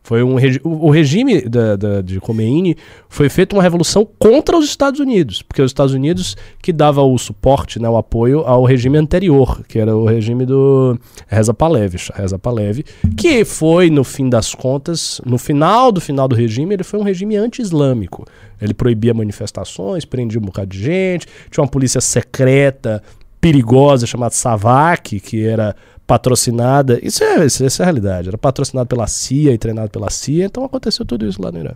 Foi 0.06 0.22
um 0.22 0.36
regi- 0.36 0.60
o, 0.66 0.90
regime 0.90 1.42
da, 1.44 1.78
da- 1.78 2.02
de 2.02 2.20
Khomeini 2.20 2.76
foi 3.08 3.30
feito 3.30 3.54
uma 3.54 3.64
revolução 3.64 4.06
contra 4.20 4.58
os 4.58 4.66
Estados 4.66 5.00
Unidos, 5.00 5.42
porque 5.42 5.62
os 5.62 5.70
Estados 5.72 5.94
Unidos 5.94 6.36
que 6.62 6.74
dava 6.74 7.02
o 7.02 7.18
suporte, 7.18 7.80
né, 7.80 7.88
o 7.88 7.96
apoio 7.96 8.42
ao 8.42 8.66
regime 8.66 8.98
anterior, 8.98 9.64
que 9.66 9.80
era 9.80 9.96
o 9.96 10.06
regime 10.06 10.46
do 10.46 11.00
Reza 11.28 11.54
Pahlavi, 11.54 11.98
Reza 12.14 12.38
Pahlavi, 12.38 12.84
que 13.16 13.46
foi 13.46 13.90
no 13.90 14.04
fim 14.04 14.28
das 14.28 14.54
contas, 14.54 15.22
no 15.26 15.38
final 15.38 15.90
do 15.90 16.02
final 16.02 16.28
do 16.28 16.36
regime, 16.36 16.74
ele 16.76 16.84
foi 16.84 17.00
um 17.00 17.04
regime 17.04 17.38
anti-islâmico. 17.38 18.26
Ele 18.62 18.74
proibia 18.74 19.14
manifestações, 19.14 20.04
prendia 20.04 20.40
um 20.40 20.44
bocado 20.44 20.68
de 20.68 20.82
gente, 20.84 21.28
tinha 21.50 21.64
uma 21.64 21.70
polícia 21.70 22.02
secreta 22.02 23.02
perigosa 23.40 24.06
chamada 24.08 24.34
Savak, 24.34 25.20
que 25.20 25.46
era 25.46 25.76
patrocinada. 26.06 27.00
Isso 27.02 27.24
é, 27.24 27.46
isso, 27.46 27.64
essa 27.66 27.82
é 27.82 27.84
a 27.84 27.86
realidade. 27.86 28.30
Era 28.30 28.38
patrocinado 28.38 28.88
pela 28.88 29.08
CIA 29.08 29.54
e 29.54 29.58
treinado 29.58 29.90
pela 29.90 30.10
CIA, 30.10 30.46
então 30.46 30.64
aconteceu 30.64 31.06
tudo 31.06 31.28
isso 31.28 31.42
lá 31.42 31.52
no 31.52 31.60
Irã. 31.60 31.72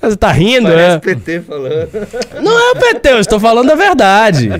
Você 0.00 0.16
tá 0.16 0.32
rindo, 0.32 0.68
Parece 0.68 0.94
né? 0.94 0.98
PT 0.98 1.40
falando. 1.42 1.88
Não 2.42 2.58
é 2.58 2.72
o 2.72 2.76
PT, 2.76 3.08
eu 3.08 3.20
estou 3.20 3.38
falando 3.38 3.70
a 3.70 3.74
verdade. 3.74 4.50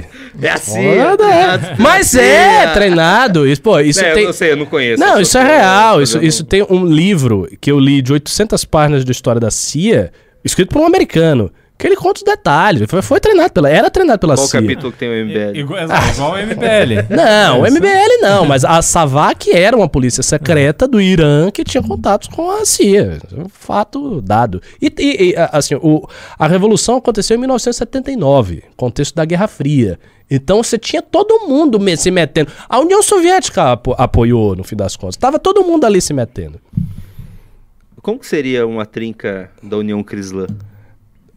É 0.40 0.50
assim. 0.50 0.98
A 0.98 1.16
verdade. 1.16 1.74
Mas 1.78 2.14
é 2.14 2.72
treinado. 2.72 3.46
Isso, 3.46 3.60
pô, 3.60 3.78
isso 3.80 4.04
É, 4.04 4.12
tem... 4.12 4.22
Eu 4.22 4.26
não 4.28 4.32
sei, 4.32 4.52
eu 4.52 4.56
não 4.56 4.66
conheço. 4.66 5.00
Não, 5.00 5.20
isso 5.20 5.36
é 5.36 5.42
real. 5.44 6.00
Isso, 6.00 6.22
isso 6.22 6.44
tem 6.44 6.64
um 6.68 6.86
livro 6.86 7.48
que 7.60 7.70
eu 7.70 7.78
li 7.78 8.00
de 8.02 8.12
800 8.12 8.64
páginas 8.64 9.04
da 9.04 9.12
história 9.12 9.40
da 9.40 9.50
CIA, 9.50 10.12
escrito 10.44 10.72
por 10.72 10.82
um 10.82 10.86
americano, 10.86 11.50
que 11.78 11.86
ele 11.86 11.96
conta 11.96 12.18
os 12.20 12.22
detalhes. 12.24 12.84
Foi, 12.88 13.02
foi 13.02 13.20
treinado 13.20 13.52
pela. 13.52 13.68
Era 13.68 13.90
treinado 13.90 14.18
pela 14.18 14.34
Qual 14.34 14.46
CIA. 14.46 14.60
capítulo 14.62 14.92
que 14.92 14.98
tem 14.98 15.08
o 15.08 15.26
MBL? 15.26 15.58
Igual, 15.58 15.80
igual 15.84 16.32
o 16.32 16.36
MBL. 16.38 17.06
Não, 17.14 17.60
o 17.60 17.62
MBL 17.70 18.22
não, 18.22 18.44
mas 18.48 18.64
a 18.64 18.80
Savak 18.80 19.54
era 19.54 19.76
uma 19.76 19.88
polícia 19.88 20.22
secreta 20.22 20.88
do 20.88 21.00
Irã 21.00 21.50
que 21.50 21.62
tinha 21.64 21.82
contatos 21.82 22.28
com 22.28 22.50
a 22.50 22.64
CIA. 22.64 23.18
É 23.36 23.40
um 23.40 23.48
fato 23.48 24.20
dado. 24.22 24.62
E, 24.80 24.92
e- 24.98 25.30
e, 25.32 25.36
a- 25.36 25.50
assim, 25.52 25.74
o, 25.76 26.08
a 26.38 26.46
revolução 26.48 26.96
aconteceu 26.96 27.36
em 27.36 27.40
1979, 27.40 28.62
contexto 28.76 29.14
da 29.14 29.24
Guerra 29.24 29.46
Fria. 29.48 29.98
Então 30.30 30.62
você 30.62 30.76
tinha 30.78 31.00
todo 31.02 31.46
mundo 31.46 31.78
se 31.96 32.10
metendo. 32.10 32.50
A 32.68 32.80
União 32.80 33.02
Soviética 33.02 33.72
apo- 33.72 33.94
apoiou, 33.98 34.56
no 34.56 34.64
fim 34.64 34.74
das 34.74 34.96
contas. 34.96 35.16
Tava 35.16 35.38
todo 35.38 35.62
mundo 35.62 35.84
ali 35.84 36.00
se 36.00 36.12
metendo. 36.12 36.58
Como 38.02 38.18
que 38.18 38.26
seria 38.26 38.66
uma 38.66 38.86
trinca 38.86 39.50
da 39.62 39.76
União 39.76 40.02
Crislã? 40.02 40.46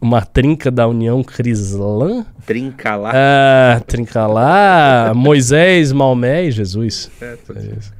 Uma 0.00 0.22
trinca 0.24 0.70
da 0.70 0.86
União 0.88 1.22
Crislã. 1.22 2.24
Trinca 2.46 2.96
lá? 2.96 3.12
Ah, 3.14 3.80
trinca 3.86 4.26
lá. 4.26 5.12
Moisés, 5.14 5.92
Maomé 5.92 6.44
e 6.46 6.50
Jesus. 6.50 7.10
É, 7.20 7.36
tô- 7.36 7.52
É 7.52 7.62
isso. 7.78 7.92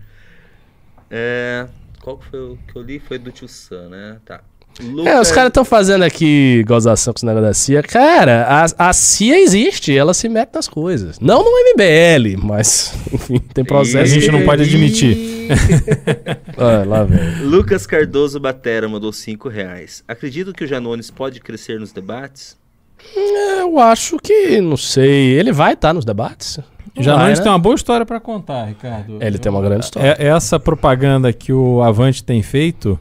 É, 1.10 1.66
qual 2.00 2.16
que 2.18 2.26
foi 2.26 2.40
o 2.40 2.58
que 2.66 2.76
eu 2.76 2.82
li? 2.82 2.98
Foi 2.98 3.18
do 3.18 3.30
Tio 3.30 3.48
Sam, 3.48 3.88
né? 3.90 4.16
Tá. 4.24 4.40
É, 5.04 5.20
os 5.20 5.30
caras 5.30 5.48
estão 5.48 5.64
fazendo 5.64 6.02
aqui 6.04 6.64
gozação 6.66 7.12
com 7.12 7.18
esse 7.18 7.26
negócio 7.26 7.46
da 7.48 7.52
CIA. 7.54 7.82
Cara, 7.82 8.46
a, 8.78 8.88
a 8.88 8.92
CIA 8.94 9.38
existe, 9.40 9.94
ela 9.96 10.14
se 10.14 10.28
mete 10.28 10.50
nas 10.54 10.66
coisas. 10.68 11.18
Não 11.20 11.44
no 11.44 11.50
MBL, 11.74 12.38
mas, 12.42 12.94
enfim, 13.12 13.38
tem 13.38 13.62
A 13.62 13.66
processo. 13.66 14.06
gente 14.14 14.26
que- 14.26 14.32
não 14.32 14.42
pode 14.44 14.62
admitir. 14.62 15.16
Ah, 16.56 16.84
lá, 16.86 17.02
velho. 17.04 17.48
Lucas 17.48 17.86
Cardoso 17.86 18.38
Batera 18.38 18.88
mandou 18.88 19.12
5 19.12 19.48
reais. 19.48 20.04
Acredito 20.06 20.52
que 20.52 20.62
o 20.62 20.66
Janones 20.66 21.10
pode 21.10 21.40
crescer 21.40 21.80
nos 21.80 21.90
debates? 21.90 22.56
Eu 23.16 23.78
acho 23.78 24.16
que, 24.18 24.60
não 24.60 24.76
sei, 24.76 25.32
ele 25.38 25.50
vai 25.52 25.72
estar 25.72 25.92
nos 25.92 26.04
debates? 26.04 26.60
Nós 26.96 27.38
né? 27.38 27.42
tem 27.42 27.50
uma 27.50 27.58
boa 27.58 27.74
história 27.74 28.04
pra 28.04 28.20
contar, 28.20 28.66
Ricardo. 28.66 29.18
Ele 29.20 29.38
tem 29.38 29.50
uma 29.50 29.60
grande 29.62 29.84
história. 29.86 30.16
É- 30.18 30.26
essa 30.26 30.60
propaganda 30.60 31.32
que 31.32 31.52
o 31.52 31.82
Avante 31.82 32.22
tem 32.22 32.42
feito, 32.42 32.98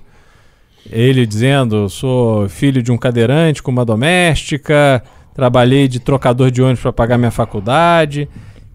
ele 0.90 1.26
dizendo, 1.26 1.88
sou 1.90 2.48
filho 2.50 2.82
de 2.82 2.92
um 2.92 2.98
cadeirante 2.98 3.62
com 3.62 3.72
uma 3.72 3.86
doméstica, 3.86 5.04
trabalhei 5.34 5.88
de 5.88 6.00
trocador 6.00 6.52
de 6.52 6.62
ônibus 6.62 6.82
para 6.82 6.94
pagar 6.94 7.18
minha 7.18 7.32
faculdade. 7.32 8.28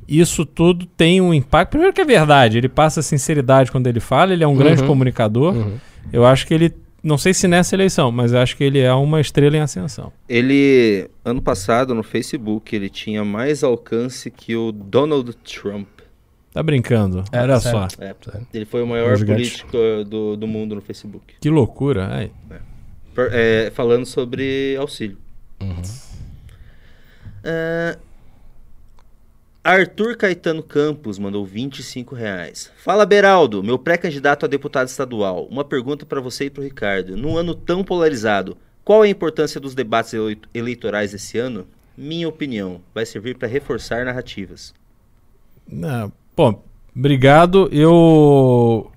Isso 0.07 0.45
tudo 0.45 0.87
tem 0.87 1.21
um 1.21 1.33
impacto. 1.33 1.71
Primeiro 1.71 1.93
que 1.95 2.01
é 2.01 2.05
verdade, 2.05 2.59
ele 2.59 2.69
passa 2.69 3.01
sinceridade 3.03 3.71
quando 3.73 3.87
ele 3.87 4.01
fala, 4.01 4.33
ele 4.33 4.45
é 4.45 4.47
um 4.47 4.57
grande 4.57 4.83
Uhum. 4.83 4.89
comunicador. 4.89 5.55
Uhum. 5.55 5.75
Eu 6.13 6.27
acho 6.27 6.47
que 6.47 6.53
ele, 6.53 6.73
não 7.03 7.17
sei 7.17 7.33
se 7.33 7.49
nessa 7.49 7.75
eleição, 7.75 8.13
mas 8.13 8.33
eu 8.33 8.39
acho 8.39 8.57
que 8.57 8.63
ele 8.65 8.79
é 8.81 8.93
uma 8.93 9.21
estrela 9.21 9.57
em 9.57 9.61
ascensão. 9.61 10.13
Ele, 10.29 11.09
ano 11.25 11.41
passado, 11.41 11.95
no 11.95 12.03
Facebook, 12.03 12.77
ele 12.77 12.91
tinha 12.91 13.25
mais 13.25 13.65
alcance 13.65 14.31
que 14.31 14.55
o 14.55 14.71
Donald 14.73 15.35
Trump. 15.43 15.89
Tá 16.55 16.63
brincando? 16.63 17.25
É, 17.33 17.41
Olha 17.43 17.59
sério. 17.61 17.81
só. 17.91 18.03
É, 18.03 18.15
ele 18.55 18.65
foi 18.65 18.83
o 18.83 18.87
maior 18.87 19.17
Um 19.21 19.27
político 19.27 19.77
do, 20.09 20.37
do 20.37 20.47
mundo 20.47 20.75
no 20.77 20.81
Facebook. 20.81 21.35
Que 21.41 21.51
loucura. 21.51 22.09
Ai. 22.11 22.31
Per- 23.13 23.31
é, 23.33 23.71
falando 23.75 24.07
sobre 24.07 24.77
auxílio. 24.79 25.19
Uhum. 25.61 25.83
Ah, 27.45 27.97
Arthur 29.65 30.17
Caetano 30.17 30.63
Campos 30.63 31.19
mandou 31.19 31.45
25 31.45 32.15
reais. 32.15 32.71
Fala 32.77 33.05
Beraldo, 33.07 33.63
meu 33.63 33.79
pré-candidato 33.79 34.45
a 34.45 34.49
deputado 34.49 34.89
estadual. 34.89 35.47
Uma 35.47 35.65
pergunta 35.65 36.05
para 36.07 36.21
você 36.21 36.45
e 36.47 36.51
para 36.51 36.61
o 36.61 36.65
Ricardo. 36.65 37.17
Num 37.17 37.37
ano 37.37 37.55
tão 37.55 37.83
polarizado, 37.83 38.57
qual 38.85 39.03
é 39.05 39.09
a 39.09 39.11
importância 39.11 39.59
dos 39.61 39.75
debates 39.75 40.13
elei- 40.15 40.39
eleitorais 40.53 41.15
esse 41.15 41.39
ano? 41.39 41.67
Minha 41.97 42.29
opinião, 42.29 42.81
vai 42.95 43.07
servir 43.07 43.37
para 43.39 43.49
reforçar 43.49 44.05
narrativas. 44.05 44.75
Não, 45.67 46.13
Bom, 46.37 46.63
obrigado. 46.97 47.69
Eu 47.73 48.91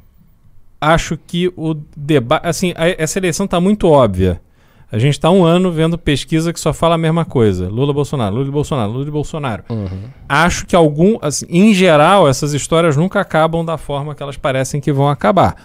acho 0.79 1.17
que 1.17 1.51
o 1.55 1.75
debate. 1.95 2.45
Assim, 2.47 2.73
a- 2.75 2.89
essa 3.01 3.19
eleição 3.19 3.45
está 3.45 3.59
muito 3.59 3.87
óbvia. 3.89 4.41
A 4.89 4.97
gente 4.97 5.13
está 5.13 5.29
um 5.29 5.43
ano 5.43 5.69
vendo 5.69 5.97
pesquisa 5.97 6.53
que 6.53 6.59
só 6.59 6.71
fala 6.71 6.95
a 6.95 6.97
mesma 6.97 7.25
coisa. 7.25 7.67
Lula, 7.67 7.91
Bolsonaro, 7.91 8.35
Lula 8.37 8.49
Bolsonaro, 8.51 8.89
Lula 8.91 9.11
Bolsonaro. 9.11 9.63
Uhum. 9.69 10.03
Acho 10.29 10.65
que 10.65 10.75
algum. 10.75 11.17
Assim, 11.21 11.45
em 11.49 11.73
geral, 11.73 12.27
essas 12.27 12.53
histórias 12.53 12.95
nunca 12.95 13.19
acabam 13.19 13.65
da 13.65 13.77
forma 13.77 14.15
que 14.15 14.23
elas 14.23 14.37
parecem 14.37 14.79
que 14.79 14.91
vão 14.93 15.09
acabar. 15.09 15.55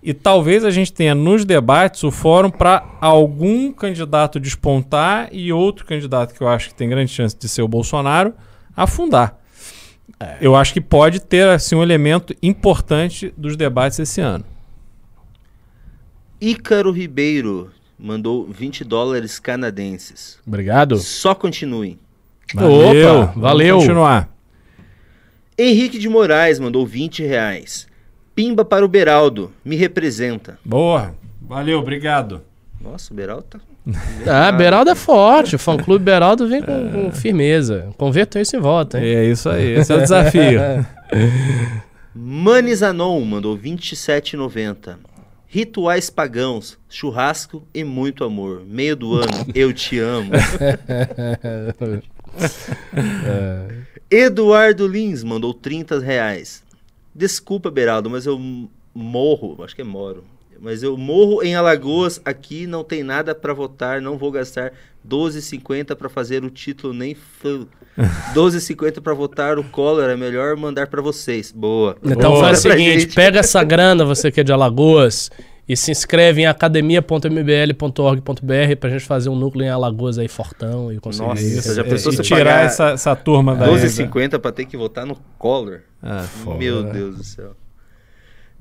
E 0.00 0.14
talvez 0.14 0.64
a 0.64 0.70
gente 0.70 0.92
tenha 0.92 1.12
nos 1.12 1.44
debates 1.44 2.04
o 2.04 2.12
fórum 2.12 2.50
para 2.50 2.84
algum 3.00 3.72
candidato 3.72 4.38
despontar 4.38 5.28
e 5.32 5.52
outro 5.52 5.84
candidato 5.84 6.32
que 6.32 6.40
eu 6.40 6.46
acho 6.46 6.68
que 6.68 6.74
tem 6.76 6.88
grande 6.88 7.10
chance 7.10 7.36
de 7.36 7.48
ser 7.48 7.62
o 7.62 7.68
Bolsonaro 7.68 8.32
afundar. 8.76 9.36
Eu 10.40 10.56
acho 10.56 10.72
que 10.72 10.80
pode 10.80 11.20
ter 11.20 11.46
assim, 11.48 11.74
um 11.76 11.82
elemento 11.82 12.34
importante 12.42 13.32
dos 13.36 13.56
debates 13.56 13.98
esse 13.98 14.20
ano. 14.20 14.44
Ícaro 16.40 16.90
Ribeiro 16.90 17.70
mandou 17.98 18.46
20 18.46 18.84
dólares 18.84 19.38
canadenses. 19.38 20.38
Obrigado. 20.46 20.96
Só 20.98 21.34
continuem. 21.34 21.98
Opa, 22.54 22.62
Vamos 22.66 23.34
valeu. 23.36 23.78
continuar. 23.78 24.34
Henrique 25.58 25.98
de 25.98 26.08
Moraes 26.08 26.58
mandou 26.60 26.86
20 26.86 27.24
reais. 27.24 27.88
Pimba 28.34 28.64
para 28.64 28.84
o 28.84 28.88
Beraldo, 28.88 29.52
me 29.64 29.74
representa. 29.74 30.58
Boa. 30.64 31.14
Valeu, 31.42 31.80
obrigado. 31.80 32.42
Nossa, 32.80 33.12
o 33.12 33.16
Beraldo 33.16 33.42
tá. 33.42 33.60
Ah, 34.26 34.52
Beraldo 34.52 34.90
é 34.90 34.94
forte. 34.94 35.56
O 35.56 35.58
fã-clube 35.58 36.04
Beraldo 36.04 36.48
vem 36.48 36.62
com, 36.62 36.90
com 36.90 37.12
firmeza. 37.12 37.88
Convertam 37.96 38.40
isso 38.40 38.56
em 38.56 38.60
voto, 38.60 38.96
hein? 38.96 39.04
É 39.04 39.24
isso 39.24 39.48
aí, 39.48 39.72
esse 39.72 39.92
é 39.92 39.96
o 39.96 40.00
desafio. 40.00 40.60
Manizanon 42.14 43.20
mandou 43.24 43.56
27,90. 43.56 44.96
Rituais 45.46 46.10
pagãos, 46.10 46.78
churrasco 46.90 47.66
e 47.72 47.82
muito 47.82 48.22
amor. 48.22 48.62
Meio 48.66 48.94
do 48.94 49.14
ano, 49.14 49.46
eu 49.54 49.72
te 49.72 49.98
amo. 49.98 50.30
Eduardo 54.10 54.86
Lins 54.86 55.24
mandou 55.24 55.54
30 55.54 56.00
reais. 56.00 56.62
Desculpa, 57.14 57.70
Beraldo, 57.70 58.10
mas 58.10 58.26
eu 58.26 58.38
morro, 58.94 59.62
acho 59.64 59.74
que 59.74 59.80
é 59.80 59.84
moro. 59.84 60.22
Mas 60.60 60.82
eu 60.82 60.96
morro 60.96 61.42
em 61.42 61.54
Alagoas, 61.54 62.20
aqui 62.24 62.66
não 62.66 62.82
tem 62.82 63.02
nada 63.02 63.34
pra 63.34 63.52
votar, 63.54 64.00
não 64.00 64.18
vou 64.18 64.30
gastar 64.32 64.72
12,50 65.08 65.94
pra 65.96 66.08
fazer 66.08 66.44
o 66.44 66.50
título 66.50 66.92
nem 66.92 67.12
f... 67.12 67.66
12,50 68.34 68.98
pra 69.00 69.14
votar 69.14 69.58
o 69.58 69.64
Collor, 69.64 70.08
é 70.10 70.16
melhor 70.16 70.56
mandar 70.56 70.88
pra 70.88 71.00
vocês. 71.02 71.52
Boa. 71.52 71.96
Então 72.04 72.32
Boa. 72.32 72.44
faz 72.44 72.58
o 72.58 72.62
seguinte, 72.62 73.06
pega 73.14 73.40
essa 73.40 73.62
grana, 73.62 74.04
você 74.04 74.30
que 74.30 74.40
é 74.40 74.44
de 74.44 74.52
Alagoas, 74.52 75.30
E 75.68 75.76
se 75.76 75.90
inscreve 75.90 76.40
em 76.42 76.46
academia.mbl.org.br 76.46 78.76
pra 78.80 78.90
gente 78.90 79.04
fazer 79.04 79.28
um 79.28 79.36
núcleo 79.36 79.64
em 79.64 79.68
Alagoas 79.68 80.18
aí, 80.18 80.28
Fortão, 80.28 80.92
e 80.92 80.98
conseguir 80.98 81.28
Nossa, 81.28 81.42
isso. 81.42 81.74
já 81.74 81.82
E- 81.82 81.84
pensou 81.84 82.12
e 82.12 82.16
você 82.16 82.22
tirar 82.22 82.64
essa, 82.64 82.90
essa 82.90 83.14
turma 83.14 83.54
daí. 83.54 83.68
12,50 83.70 84.38
pra 84.38 84.50
ter 84.52 84.64
que 84.64 84.76
votar 84.76 85.04
no 85.06 85.16
Collor. 85.38 85.80
Ah, 86.02 86.24
Meu? 86.58 86.82
Deus 86.84 87.16
do 87.18 87.24
céu. 87.24 87.54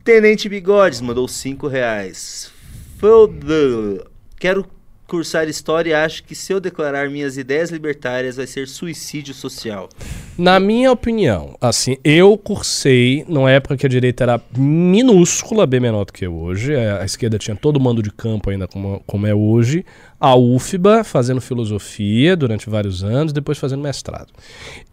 Tenente 0.08 0.48
Bigodes 0.48 1.02
mandou 1.02 1.28
5 1.28 1.68
reais. 1.68 2.50
Foda. 2.98 4.08
Quero 4.40 4.66
cursar 5.06 5.50
história 5.50 5.90
e 5.90 5.94
acho 5.94 6.24
que 6.24 6.34
se 6.34 6.54
eu 6.54 6.62
declarar 6.62 7.10
minhas 7.10 7.38
ideias 7.38 7.72
libertárias 7.72 8.38
vai 8.38 8.48
ser 8.48 8.70
suicídio 8.70 9.34
social. 9.34 9.90
Na 10.38 10.62
minha 10.62 10.94
opinião, 10.94 11.58
assim, 11.60 11.98
eu 12.06 12.38
cursei 12.38 13.26
numa 13.28 13.52
época 13.52 13.76
que 13.76 13.86
a 13.86 13.90
direita 13.90 14.24
era 14.24 14.42
minúscula, 14.56 15.68
bem 15.68 15.82
menor 15.82 16.06
do 16.06 16.14
que 16.14 16.26
hoje. 16.26 16.74
é, 16.74 17.02
A 17.02 17.04
esquerda 17.04 17.38
tinha 17.38 17.58
todo 17.58 17.76
o 17.76 17.82
mando 17.82 18.02
de 18.02 18.10
campo 18.10 18.50
ainda 18.50 18.66
como, 18.66 19.04
como 19.06 19.28
é 19.28 19.36
hoje. 19.36 19.86
A 20.18 20.38
UFBA 20.38 21.04
fazendo 21.04 21.42
filosofia 21.42 22.34
durante 22.38 22.70
vários 22.70 23.04
anos, 23.04 23.34
depois 23.34 23.58
fazendo 23.58 23.84
mestrado. 23.84 24.32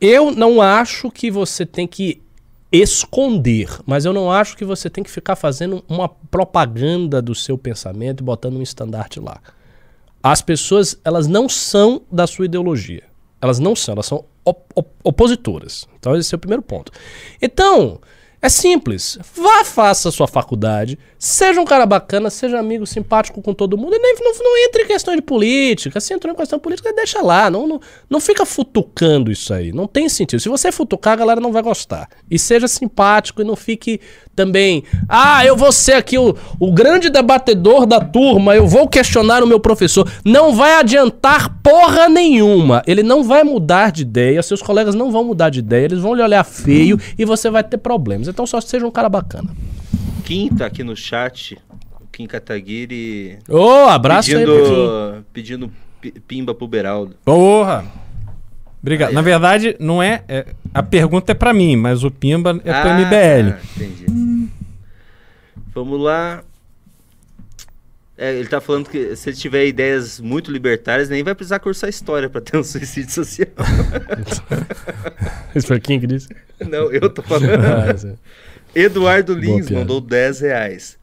Eu 0.01 0.33
não 0.33 0.61
acho 0.61 1.09
que 1.09 1.31
você 1.31 1.65
tem 1.65 1.87
que 1.87 2.24
esconder, 2.77 3.69
mas 3.87 4.05
eu 4.05 4.13
não 4.13 4.31
acho 4.31 4.57
que 4.57 4.65
você 4.65 4.91
tem 4.91 5.05
que 5.05 5.11
ficar 5.11 5.37
fazendo 5.37 5.85
uma 5.89 6.09
propaganda 6.09 7.23
do 7.23 7.35
seu 7.35 7.57
pensamento 7.57 8.21
e 8.21 8.25
botando 8.25 8.57
um 8.57 8.63
estandarte 8.63 9.21
lá. 9.21 9.41
As 10.23 10.43
pessoas, 10.43 10.99
elas 11.05 11.27
não 11.27 11.49
são 11.49 12.03
da 12.11 12.27
sua 12.27 12.47
ideologia. 12.47 13.05
Elas 13.41 13.59
não 13.59 13.77
são, 13.77 13.93
elas 13.93 14.07
são 14.07 14.25
op- 14.45 14.73
op- 14.75 14.95
opositoras. 15.05 15.87
Então, 15.99 16.17
esse 16.17 16.35
é 16.35 16.37
o 16.37 16.39
primeiro 16.39 16.63
ponto. 16.63 16.91
Então, 17.41 18.01
é 18.45 18.49
simples. 18.51 19.19
Vá, 19.35 19.65
faça 19.65 20.11
a 20.11 20.13
sua 20.13 20.29
faculdade, 20.29 20.99
seja 21.19 21.59
um 21.59 21.65
cara 21.65 21.87
bacana, 21.87 22.29
seja 22.29 22.59
amigo, 22.59 22.85
simpático 22.85 23.41
com 23.41 23.55
todo 23.55 23.79
mundo, 23.79 23.97
e 23.97 23.99
nem, 23.99 24.15
não, 24.21 24.33
não 24.39 24.59
entre 24.67 24.83
em 24.83 24.87
questão 24.87 25.17
de 25.17 25.23
política. 25.23 25.99
Se 25.99 26.13
entrou 26.13 26.31
em 26.31 26.37
questão 26.37 26.59
política, 26.59 26.93
deixa 26.93 27.23
lá. 27.23 27.51
Não, 27.51 27.67
não, 27.67 27.81
não 28.11 28.21
fica 28.21 28.45
futucando 28.45 29.33
isso 29.33 29.55
aí. 29.55 29.73
Não 29.73 29.87
tem 29.87 30.11
sentido. 30.11 30.41
Se 30.41 30.51
você 30.51 30.71
futucar, 30.71 31.15
a 31.15 31.17
galera 31.17 31.41
não 31.41 31.53
vai 31.53 31.63
gostar. 31.63 32.07
E 32.31 32.39
seja 32.39 32.69
simpático 32.69 33.41
e 33.41 33.45
não 33.47 33.57
fique 33.57 33.99
também. 34.35 34.85
Ah, 35.09 35.47
eu 35.47 35.57
vou 35.57 35.73
ser 35.73 35.95
aqui 35.95 36.19
o, 36.19 36.37
o 36.61 36.71
grande 36.71 37.09
debatedor 37.09 37.87
da 37.87 38.01
turma, 38.01 38.55
eu 38.55 38.67
vou 38.67 38.87
questionar 38.87 39.43
o 39.43 39.47
meu 39.47 39.61
professor. 39.61 40.11
Não 40.23 40.55
vai 40.55 40.75
adiantar 40.75 41.63
porra 41.63 42.11
nenhuma. 42.11 42.83
Ele 42.87 43.03
não 43.03 43.25
vai 43.25 43.43
mudar 43.43 43.91
de 43.91 44.03
ideia, 44.03 44.43
seus 44.43 44.61
colegas 44.61 44.95
não 44.95 45.11
vão 45.11 45.25
mudar 45.25 45.49
de 45.49 45.61
ideia, 45.61 45.87
eles 45.87 46.01
vão 46.01 46.15
lhe 46.15 46.23
olhar 46.23 46.45
feio 46.45 46.99
e 47.19 47.25
você 47.25 47.49
vai 47.49 47.65
ter 47.65 47.79
problemas. 47.79 48.29
Então 48.35 48.45
só 48.49 48.61
seja 48.61 48.85
um 48.85 48.91
cara 48.91 49.09
bacana. 49.09 49.49
Tá 50.59 50.67
aqui 50.67 50.83
no 50.83 50.97
chat. 50.97 51.57
O 52.01 52.07
Kim 52.11 52.27
Kataguiri 52.27 53.39
Ô, 53.49 53.89
abraço 53.89 54.37
aí 54.37 54.45
pro 54.45 54.55
Kim. 54.55 54.63
pedindo, 54.65 55.25
pedindo 55.33 55.73
pi- 56.01 56.21
pimba 56.27 56.53
pro 56.55 56.67
Beraldo. 56.67 57.15
Porra! 57.25 57.85
Obrigado. 58.83 59.13
Na 59.13 59.23
verdade, 59.23 59.77
não 59.79 60.03
é, 60.03 60.25
é- 60.29 60.47
A 60.75 60.83
pergunta 60.83 61.31
é 61.31 61.35
pra 61.35 61.55
mim, 61.55 61.77
mas 61.77 62.03
o 62.03 62.11
Pimba 62.11 62.61
é 62.65 62.81
pro 62.81 62.91
MBL. 62.91 63.53
tá, 63.53 63.59
entendi. 63.77 64.49
Vamos 65.73 66.01
lá. 66.01 66.43
É, 68.17 68.33
ele 68.33 68.49
tá 68.49 68.61
falando 68.61 68.89
que 68.89 69.17
se 69.17 69.31
ele 69.31 69.37
tiver 69.37 69.67
ideias 69.67 70.21
muito 70.21 70.51
libertárias, 70.51 71.09
nem 71.09 71.25
vai 71.25 71.35
precisar 71.35 71.59
cursar 71.59 71.91
história 71.91 72.31
pra 72.31 72.41
ter 72.41 72.57
um 72.57 72.63
suicídio 72.65 73.13
social. 73.13 73.49
Esse 75.55 75.67
foi 75.67 75.81
quem 75.81 75.99
que 75.99 76.07
disse? 76.07 76.29
Não, 76.61 76.93
eu 76.93 77.11
tô 77.11 77.23
falando. 77.23 77.45
Ah, 77.65 77.97
sim. 77.97 78.17
Eduardo 78.75 79.35
Lins 79.35 79.71
mandou 79.71 80.01
10 80.01 80.41
reais. 80.41 80.99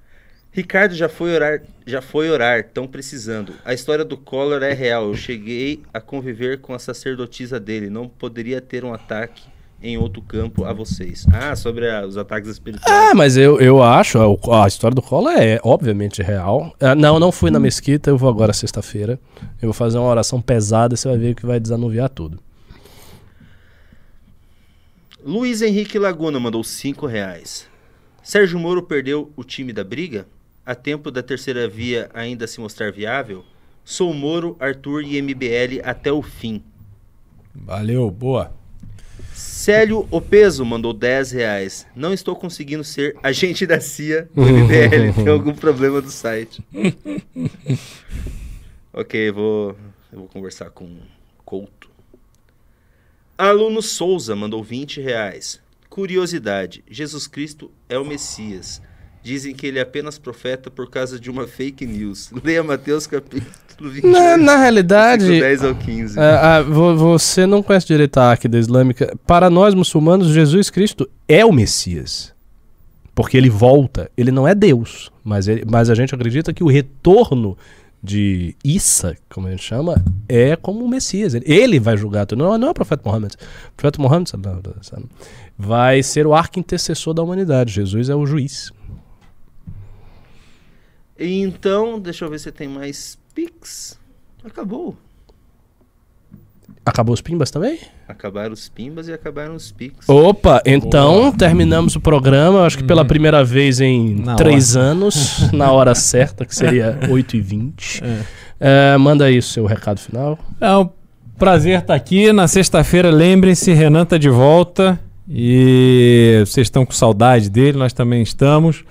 Ricardo 0.52 0.94
já 0.94 1.08
foi 1.08 1.34
orar, 1.34 1.62
já 1.86 2.02
foi 2.02 2.30
orar, 2.30 2.66
tão 2.74 2.86
precisando. 2.86 3.54
A 3.64 3.74
história 3.74 4.04
do 4.04 4.18
Collor 4.18 4.62
é 4.64 4.74
real. 4.74 5.08
Eu 5.08 5.16
cheguei 5.16 5.82
a 5.94 6.02
conviver 6.02 6.60
com 6.60 6.74
a 6.74 6.80
sacerdotisa 6.80 7.60
dele. 7.60 7.90
Não 7.90 8.08
poderia 8.08 8.60
ter 8.60 8.84
um 8.84 8.94
ataque 8.94 9.44
em 9.82 9.98
outro 9.98 10.22
campo 10.22 10.64
a 10.66 10.74
vocês. 10.74 11.26
Ah, 11.32 11.56
sobre 11.56 11.90
a- 11.90 12.06
os 12.06 12.18
ataques 12.18 12.50
espirituais. 12.50 12.92
Ah, 12.92 13.14
mas 13.16 13.36
eu, 13.38 13.60
eu 13.60 13.82
acho, 13.82 14.18
a, 14.50 14.64
a 14.64 14.68
história 14.68 14.94
do 14.96 15.02
Collor 15.02 15.34
é 15.34 15.60
obviamente 15.64 16.22
real. 16.22 16.76
Ah, 16.80 16.94
não, 16.96 17.20
não 17.20 17.32
fui 17.32 17.50
na 17.52 17.60
mesquita, 17.60 18.10
eu 18.10 18.18
vou 18.18 18.30
agora 18.30 18.54
sexta-feira. 18.54 19.20
Eu 19.62 19.68
vou 19.70 19.74
fazer 19.74 19.98
uma 19.98 20.08
oração 20.08 20.42
pesada, 20.42 20.96
você 20.96 21.08
vai 21.08 21.18
ver 21.18 21.36
que 21.36 21.46
vai 21.46 21.60
desanuviar 21.60 22.10
tudo. 22.10 22.40
Luiz 25.24 25.62
Henrique 25.62 26.00
Laguna 26.00 26.40
mandou 26.40 26.64
5 26.64 27.06
reais. 27.06 27.68
Sérgio 28.24 28.60
Moro 28.60 28.84
perdeu 28.84 29.32
o 29.36 29.44
time 29.44 29.72
da 29.74 29.84
briga? 29.84 30.28
A 30.66 30.76
tempo 30.76 31.10
da 31.12 31.22
terceira 31.24 31.68
via 31.68 32.10
ainda 32.14 32.48
se 32.48 32.60
mostrar 32.60 32.92
viável? 32.92 33.44
Sou 33.84 34.14
Moro, 34.14 34.56
Arthur 34.60 35.04
e 35.04 35.20
MBL 35.22 35.82
até 35.84 36.12
o 36.12 36.22
fim. 36.22 36.64
Valeu, 37.54 38.10
boa. 38.10 38.54
Célio 39.42 40.08
Opeso 40.12 40.64
mandou 40.64 40.94
10 40.94 41.32
reais. 41.32 41.88
Não 41.96 42.14
estou 42.14 42.36
conseguindo 42.36 42.84
ser 42.84 43.18
agente 43.24 43.66
da 43.66 43.80
CIA 43.82 44.30
do 44.34 44.42
MBL. 44.46 45.14
Tem 45.16 45.28
algum 45.28 45.54
problema 45.54 46.00
do 46.00 46.12
site. 46.12 46.64
ok, 48.94 49.32
vou, 49.32 49.76
eu 50.12 50.20
vou 50.20 50.28
conversar 50.28 50.70
com 50.70 50.86
o 50.86 51.00
Couto. 51.44 51.90
Aluno 53.36 53.82
Souza 53.82 54.36
mandou 54.36 54.64
20 54.64 55.02
reais. 55.02 55.60
Curiosidade: 55.90 56.84
Jesus 56.88 57.26
Cristo 57.26 57.72
é 57.90 57.98
o 57.98 58.06
Messias. 58.06 58.80
Dizem 59.24 59.54
que 59.54 59.68
ele 59.68 59.78
é 59.78 59.82
apenas 59.84 60.18
profeta 60.18 60.72
por 60.72 60.90
causa 60.90 61.20
de 61.20 61.30
uma 61.30 61.46
fake 61.48 61.86
news. 61.86 62.32
Leia 62.44 62.64
Mateus 62.64 63.06
capítulo 63.06 63.46
28, 63.80 64.08
Na, 64.08 64.38
na 64.38 64.58
realidade, 64.58 65.40
10 65.40 65.64
ao 65.64 65.76
15. 65.76 66.20
ah, 66.20 66.58
ah, 66.58 66.62
vo- 66.64 66.96
você 66.96 67.46
não 67.46 67.62
conhece 67.64 67.88
direito 67.88 68.18
a 68.18 68.32
Áquida 68.32 68.58
Islâmica. 68.58 69.16
Para 69.28 69.50
nós 69.50 69.74
muçulmanos, 69.76 70.28
Jesus 70.30 70.70
Cristo 70.70 71.08
é 71.28 71.46
o 71.46 71.52
Messias. 71.52 72.34
Porque 73.14 73.38
ele 73.38 73.50
volta. 73.50 74.10
Ele 74.18 74.32
não 74.32 74.48
é 74.48 74.56
Deus. 74.56 75.12
Mas, 75.24 75.48
ele- 75.48 75.66
mas 75.70 75.90
a 75.90 75.96
gente 75.96 76.16
acredita 76.16 76.54
que 76.54 76.64
o 76.64 76.68
retorno 76.68 77.58
de 78.04 78.56
Issa, 78.64 79.16
como 79.30 79.46
a 79.48 79.52
gente 79.52 79.64
chama, 79.64 80.04
é 80.28 80.56
como 80.56 80.84
o 80.84 80.90
Messias. 80.90 81.36
Ele, 81.36 81.80
vai 81.80 81.96
julgar 81.96 82.26
tudo. 82.26 82.44
Não, 82.44 82.58
não 82.58 82.70
é 82.70 82.72
o 82.72 82.74
profeta 82.74 83.04
Muhammad. 83.08 83.34
O 83.34 83.76
profeta 83.78 84.02
alaihi 84.02 84.78
wasallam, 84.78 85.10
vai 85.58 86.02
ser 86.02 86.26
o 86.26 86.34
arco 86.34 86.58
intercessor 86.60 87.14
da 87.14 87.22
humanidade. 87.22 87.72
Jesus 87.74 88.10
é 88.10 88.16
o 88.16 88.26
juiz. 88.26 88.72
Então, 91.22 92.00
deixa 92.00 92.26
eu 92.26 92.30
ver 92.30 92.40
se 92.40 92.52
tem 92.52 92.68
mais 92.68 93.18
Pix. 93.34 94.00
Acabou. 94.44 94.98
Acabou 96.84 97.14
os 97.14 97.22
pimbas 97.22 97.52
também? 97.52 97.80
Acabaram 98.08 98.54
os 98.54 98.68
Pimbas 98.68 99.08
e 99.08 99.14
acabaram 99.14 99.56
os 99.56 99.72
Pix. 99.72 100.10
Opa, 100.10 100.62
então 100.66 101.32
terminamos 101.32 101.96
o 101.96 102.02
programa, 102.02 102.66
acho 102.66 102.78
que 102.80 102.84
pela 102.84 103.06
primeira 103.06 103.44
vez 103.44 103.80
em 103.80 104.16
Na 104.16 104.36
três 104.36 104.76
anos, 104.76 105.50
na 105.54 105.72
hora 105.72 105.94
certa, 105.94 106.44
que 106.44 106.56
seria 106.56 107.00
8h20. 107.04 108.04
É, 108.60 108.98
manda 108.98 109.26
aí 109.26 109.38
o 109.38 109.44
seu 109.44 109.66
recado 109.66 110.00
final. 110.00 110.40
É 110.60 110.76
um 110.76 110.90
prazer 111.38 111.80
estar 111.80 111.94
aqui. 111.94 112.34
Na 112.34 112.48
sexta-feira, 112.48 113.12
lembrem-se, 113.12 113.72
Renan 113.72 114.06
tá 114.06 114.18
de 114.18 114.30
volta. 114.30 115.00
E 115.30 116.44
vocês 116.46 116.66
estão 116.66 116.86
com 116.86 116.92
saudade 116.92 117.50
dele, 117.50 117.78
nós 117.78 117.94
também 117.94 118.22
estamos. 118.22 118.84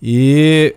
E 0.00 0.74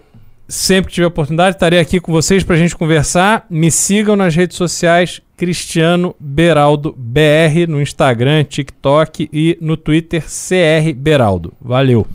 sempre 0.50 0.90
que 0.90 0.96
tiver 0.96 1.08
oportunidade, 1.08 1.56
estarei 1.56 1.80
aqui 1.80 2.00
com 2.00 2.12
vocês 2.12 2.44
para 2.44 2.56
a 2.56 2.58
gente 2.58 2.76
conversar. 2.76 3.46
Me 3.50 3.70
sigam 3.70 4.16
nas 4.16 4.36
redes 4.36 4.58
sociais, 4.58 5.22
Cristiano 5.38 6.16
Beraldo 6.20 6.94
BR, 6.98 7.68
no 7.68 7.80
Instagram, 7.80 8.44
TikTok 8.44 9.30
e 9.32 9.58
no 9.62 9.78
Twitter, 9.78 10.24
CR 10.24 10.92
Beraldo. 10.96 11.54
Valeu. 11.62 12.06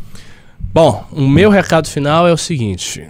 Bom, 0.59 1.07
o 1.13 1.29
meu 1.29 1.49
recado 1.49 1.89
final 1.89 2.27
é 2.27 2.33
o 2.33 2.37
seguinte: 2.37 3.09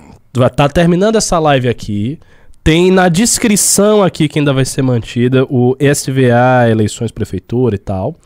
tá 0.55 0.68
terminando 0.68 1.16
essa 1.16 1.38
live 1.38 1.68
aqui. 1.68 2.18
Tem 2.62 2.90
na 2.90 3.09
descrição 3.09 4.02
aqui 4.02 4.26
que 4.28 4.38
ainda 4.38 4.52
vai 4.52 4.64
ser 4.64 4.82
mantida 4.82 5.44
o 5.44 5.76
SVA, 5.80 6.70
eleições 6.70 7.10
prefeitura 7.10 7.74
e 7.74 7.78
tal. 7.78 8.16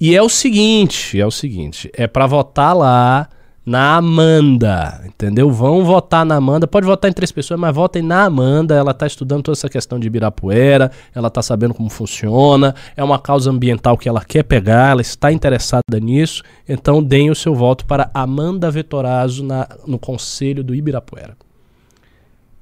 E 0.00 0.16
é 0.16 0.22
o 0.22 0.28
seguinte, 0.28 1.20
é 1.20 1.26
o 1.26 1.30
seguinte, 1.30 1.90
é 1.94 2.06
pra 2.06 2.26
votar 2.26 2.76
lá 2.76 3.28
na 3.64 3.96
Amanda, 3.96 5.02
entendeu? 5.06 5.50
Vão 5.50 5.84
votar 5.84 6.26
na 6.26 6.34
Amanda, 6.34 6.66
pode 6.66 6.84
votar 6.84 7.10
em 7.10 7.14
três 7.14 7.30
pessoas, 7.30 7.58
mas 7.58 7.74
votem 7.74 8.02
na 8.02 8.24
Amanda, 8.24 8.74
ela 8.74 8.92
tá 8.92 9.06
estudando 9.06 9.42
toda 9.42 9.56
essa 9.56 9.68
questão 9.68 10.00
de 10.00 10.08
Ibirapuera, 10.08 10.90
ela 11.14 11.30
tá 11.30 11.40
sabendo 11.42 11.72
como 11.72 11.88
funciona, 11.88 12.74
é 12.96 13.04
uma 13.04 13.20
causa 13.20 13.50
ambiental 13.50 13.96
que 13.96 14.08
ela 14.08 14.24
quer 14.24 14.42
pegar, 14.42 14.90
ela 14.90 15.00
está 15.00 15.30
interessada 15.30 16.00
nisso, 16.00 16.42
então 16.68 17.02
deem 17.02 17.30
o 17.30 17.34
seu 17.34 17.54
voto 17.54 17.86
para 17.86 18.10
Amanda 18.12 18.70
Vetorazzo 18.70 19.44
na, 19.44 19.68
no 19.86 19.98
Conselho 19.98 20.64
do 20.64 20.74
Ibirapuera. 20.74 21.36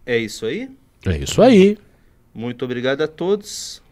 É 0.05 0.19
isso 0.19 0.45
aí. 0.45 0.69
É 1.07 1.17
isso 1.17 1.41
aí. 1.41 1.79
Muito 2.35 2.65
obrigado 2.65 3.01
a 3.01 3.09
todos. 3.09 3.83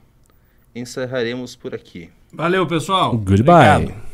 Encerraremos 0.75 1.57
por 1.57 1.75
aqui. 1.75 2.11
Valeu, 2.33 2.67
pessoal. 2.67 3.17
Goodbye. 3.17 3.85
Obrigado. 3.85 4.09